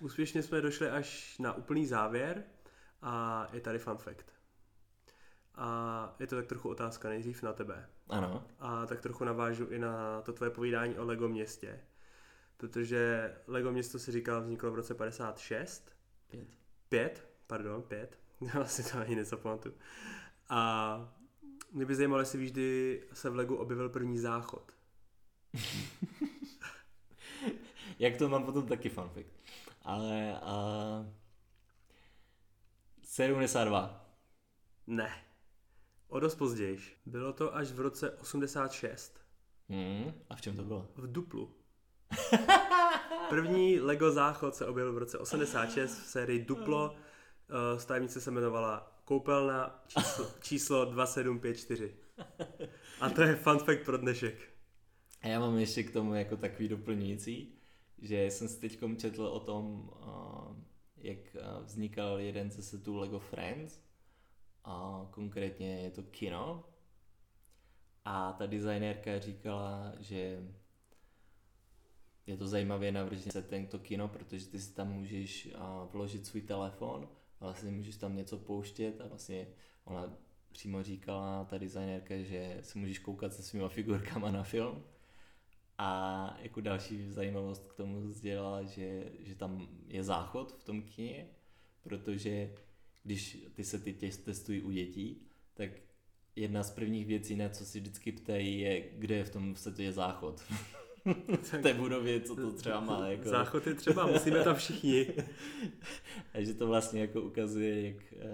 Úspěšně 0.00 0.42
jsme 0.42 0.60
došli 0.60 0.90
až 0.90 1.38
na 1.38 1.52
úplný 1.52 1.86
závěr 1.86 2.44
a 3.02 3.46
je 3.52 3.60
tady 3.60 3.78
fun 3.78 3.96
fact. 3.96 4.26
A 5.54 6.16
je 6.20 6.26
to 6.26 6.36
tak 6.36 6.46
trochu 6.46 6.68
otázka 6.68 7.08
nejdřív 7.08 7.42
na 7.42 7.52
tebe. 7.52 7.88
Ano. 8.08 8.44
A 8.58 8.86
tak 8.86 9.00
trochu 9.00 9.24
navážu 9.24 9.66
i 9.66 9.78
na 9.78 10.22
to 10.22 10.32
tvoje 10.32 10.50
povídání 10.50 10.98
o 10.98 11.04
Lego 11.04 11.28
městě. 11.28 11.80
Protože 12.56 13.32
Lego 13.46 13.72
město 13.72 13.98
se 13.98 14.12
říká 14.12 14.38
vzniklo 14.38 14.70
v 14.70 14.74
roce 14.74 14.94
56. 14.94 15.96
Pět. 16.30 16.48
Pět, 16.88 17.28
pardon, 17.46 17.82
pět. 17.82 18.18
Já 18.54 18.64
si 18.64 18.92
to 18.92 18.98
ani 18.98 19.16
nezapamatuju. 19.16 19.74
A 20.48 21.14
mě 21.72 21.86
by 21.86 21.94
zajímalo, 21.94 22.20
jestli 22.20 22.38
víš, 22.38 22.52
kdy 22.52 23.02
se 23.12 23.30
v 23.30 23.36
Legu 23.36 23.56
objevil 23.56 23.88
první 23.88 24.18
záchod. 24.18 24.72
Jak 27.98 28.16
to 28.16 28.28
mám 28.28 28.44
potom 28.44 28.66
taky 28.66 28.88
fun 28.88 29.08
fact. 29.08 29.30
Ale 29.82 30.40
uh, 30.42 31.06
72. 33.02 34.06
Ne. 34.86 35.22
O 36.08 36.20
dost 36.20 36.34
později. 36.34 36.78
Bylo 37.06 37.32
to 37.32 37.56
až 37.56 37.72
v 37.72 37.80
roce 37.80 38.10
86. 38.10 39.20
Hmm, 39.68 40.12
a 40.30 40.36
v 40.36 40.40
čem 40.40 40.56
to 40.56 40.62
bylo? 40.62 40.88
V 40.96 41.12
Duplu. 41.12 41.54
První 43.28 43.80
Lego 43.80 44.12
záchod 44.12 44.54
se 44.54 44.66
objevil 44.66 44.92
v 44.92 44.98
roce 44.98 45.18
86 45.18 46.02
v 46.02 46.06
sérii 46.06 46.44
Duplo. 46.44 46.90
Uh, 46.90 47.78
Stavnice 47.78 48.20
se 48.20 48.30
jmenovala 48.30 49.00
Koupelna 49.04 49.84
číslo, 49.86 50.26
číslo 50.40 50.84
2754. 50.84 51.94
A 53.00 53.10
to 53.10 53.22
je 53.22 53.36
fun 53.36 53.58
fact 53.58 53.84
pro 53.84 53.96
dnešek. 53.96 54.38
A 55.22 55.28
já 55.28 55.40
mám 55.40 55.58
ještě 55.58 55.82
k 55.82 55.92
tomu 55.92 56.14
jako 56.14 56.36
takový 56.36 56.68
doplňující, 56.68 57.58
že 57.98 58.24
jsem 58.24 58.48
si 58.48 58.60
teď 58.60 58.78
četl 58.96 59.22
o 59.26 59.40
tom, 59.40 59.90
uh, 60.06 60.56
jak 60.96 61.18
vznikal 61.62 62.18
jeden 62.18 62.50
ze 62.50 62.62
setů 62.62 62.96
Lego 62.96 63.18
Friends, 63.18 63.80
a 64.66 65.06
konkrétně 65.10 65.80
je 65.80 65.90
to 65.90 66.02
kino. 66.02 66.64
A 68.04 68.32
ta 68.32 68.46
designérka 68.46 69.18
říkala, 69.18 69.92
že 69.98 70.42
je 72.26 72.36
to 72.36 72.48
zajímavě 72.48 72.92
navržené 72.92 73.32
se 73.32 73.42
tento 73.42 73.78
kino, 73.78 74.08
protože 74.08 74.46
ty 74.46 74.60
si 74.60 74.74
tam 74.74 74.92
můžeš 74.92 75.48
vložit 75.92 76.26
svůj 76.26 76.42
telefon 76.42 77.08
a 77.40 77.44
vlastně 77.44 77.70
můžeš 77.70 77.96
tam 77.96 78.16
něco 78.16 78.38
pouštět 78.38 79.00
a 79.00 79.06
vlastně 79.06 79.48
ona 79.84 80.16
přímo 80.52 80.82
říkala, 80.82 81.44
ta 81.44 81.58
designérka, 81.58 82.16
že 82.18 82.58
si 82.60 82.78
můžeš 82.78 82.98
koukat 82.98 83.34
se 83.34 83.42
svýma 83.42 83.68
figurkama 83.68 84.30
na 84.30 84.42
film. 84.42 84.82
A 85.78 86.38
jako 86.42 86.60
další 86.60 87.10
zajímavost 87.10 87.66
k 87.66 87.74
tomu 87.74 88.12
sdělala, 88.12 88.62
že, 88.62 89.12
že 89.20 89.34
tam 89.34 89.68
je 89.88 90.04
záchod 90.04 90.52
v 90.52 90.64
tom 90.64 90.82
kině, 90.82 91.26
protože 91.82 92.54
když 93.02 93.46
ty 93.54 93.64
se 93.64 93.78
ty 93.78 93.92
testují 94.24 94.62
u 94.62 94.70
dětí, 94.70 95.22
tak 95.54 95.70
jedna 96.36 96.62
z 96.62 96.70
prvních 96.70 97.06
věcí, 97.06 97.36
na 97.36 97.48
co 97.48 97.64
si 97.64 97.80
vždycky 97.80 98.12
ptají, 98.12 98.60
je, 98.60 98.90
kde 98.98 99.14
je 99.14 99.24
v 99.24 99.30
tom 99.30 99.54
je 99.78 99.92
záchod. 99.92 100.42
v 101.42 101.58
té 101.62 101.74
budově, 101.74 102.20
co 102.20 102.36
to 102.36 102.52
třeba 102.52 102.80
má. 102.80 103.08
Jako... 103.08 103.28
Záchod 103.28 103.66
je 103.66 103.74
třeba, 103.74 104.06
musíme 104.06 104.44
tam 104.44 104.54
všichni. 104.54 105.06
a 106.34 106.40
že 106.40 106.54
to 106.54 106.66
vlastně 106.66 107.00
jako 107.00 107.22
ukazuje, 107.22 107.86
jak 107.86 107.96
eh, 108.12 108.26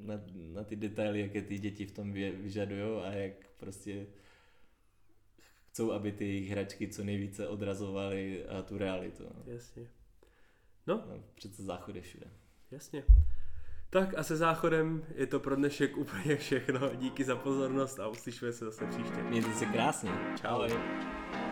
na, 0.00 0.20
na 0.34 0.64
ty 0.64 0.76
detaily, 0.76 1.20
jaké 1.20 1.42
ty 1.42 1.58
děti 1.58 1.86
v 1.86 1.92
tom 1.92 2.12
vyžadují 2.12 3.02
a 3.02 3.12
jak 3.12 3.32
prostě 3.56 4.06
chcou, 5.70 5.92
aby 5.92 6.12
ty 6.12 6.24
jejich 6.24 6.50
hračky 6.50 6.88
co 6.88 7.04
nejvíce 7.04 7.48
odrazovaly 7.48 8.44
tu 8.64 8.78
realitu. 8.78 9.24
No. 9.24 9.52
Jasně. 9.52 9.88
No. 10.86 11.04
no 11.08 11.24
přece 11.34 11.62
záchod 11.62 11.94
je 11.94 12.02
všude. 12.02 12.26
Jasně. 12.70 13.04
Tak 13.90 14.18
a 14.18 14.22
se 14.22 14.36
záchodem 14.36 15.04
je 15.14 15.26
to 15.26 15.40
pro 15.40 15.56
dnešek 15.56 15.96
úplně 15.96 16.36
všechno. 16.36 16.90
Díky 16.94 17.24
za 17.24 17.36
pozornost 17.36 18.00
a 18.00 18.08
uslyšíme 18.08 18.52
se 18.52 18.64
zase 18.64 18.86
příště. 18.86 19.22
Mějte 19.22 19.52
se 19.52 19.66
krásně. 19.66 20.10
Čau. 20.40 20.48
Ahoj. 20.48 21.47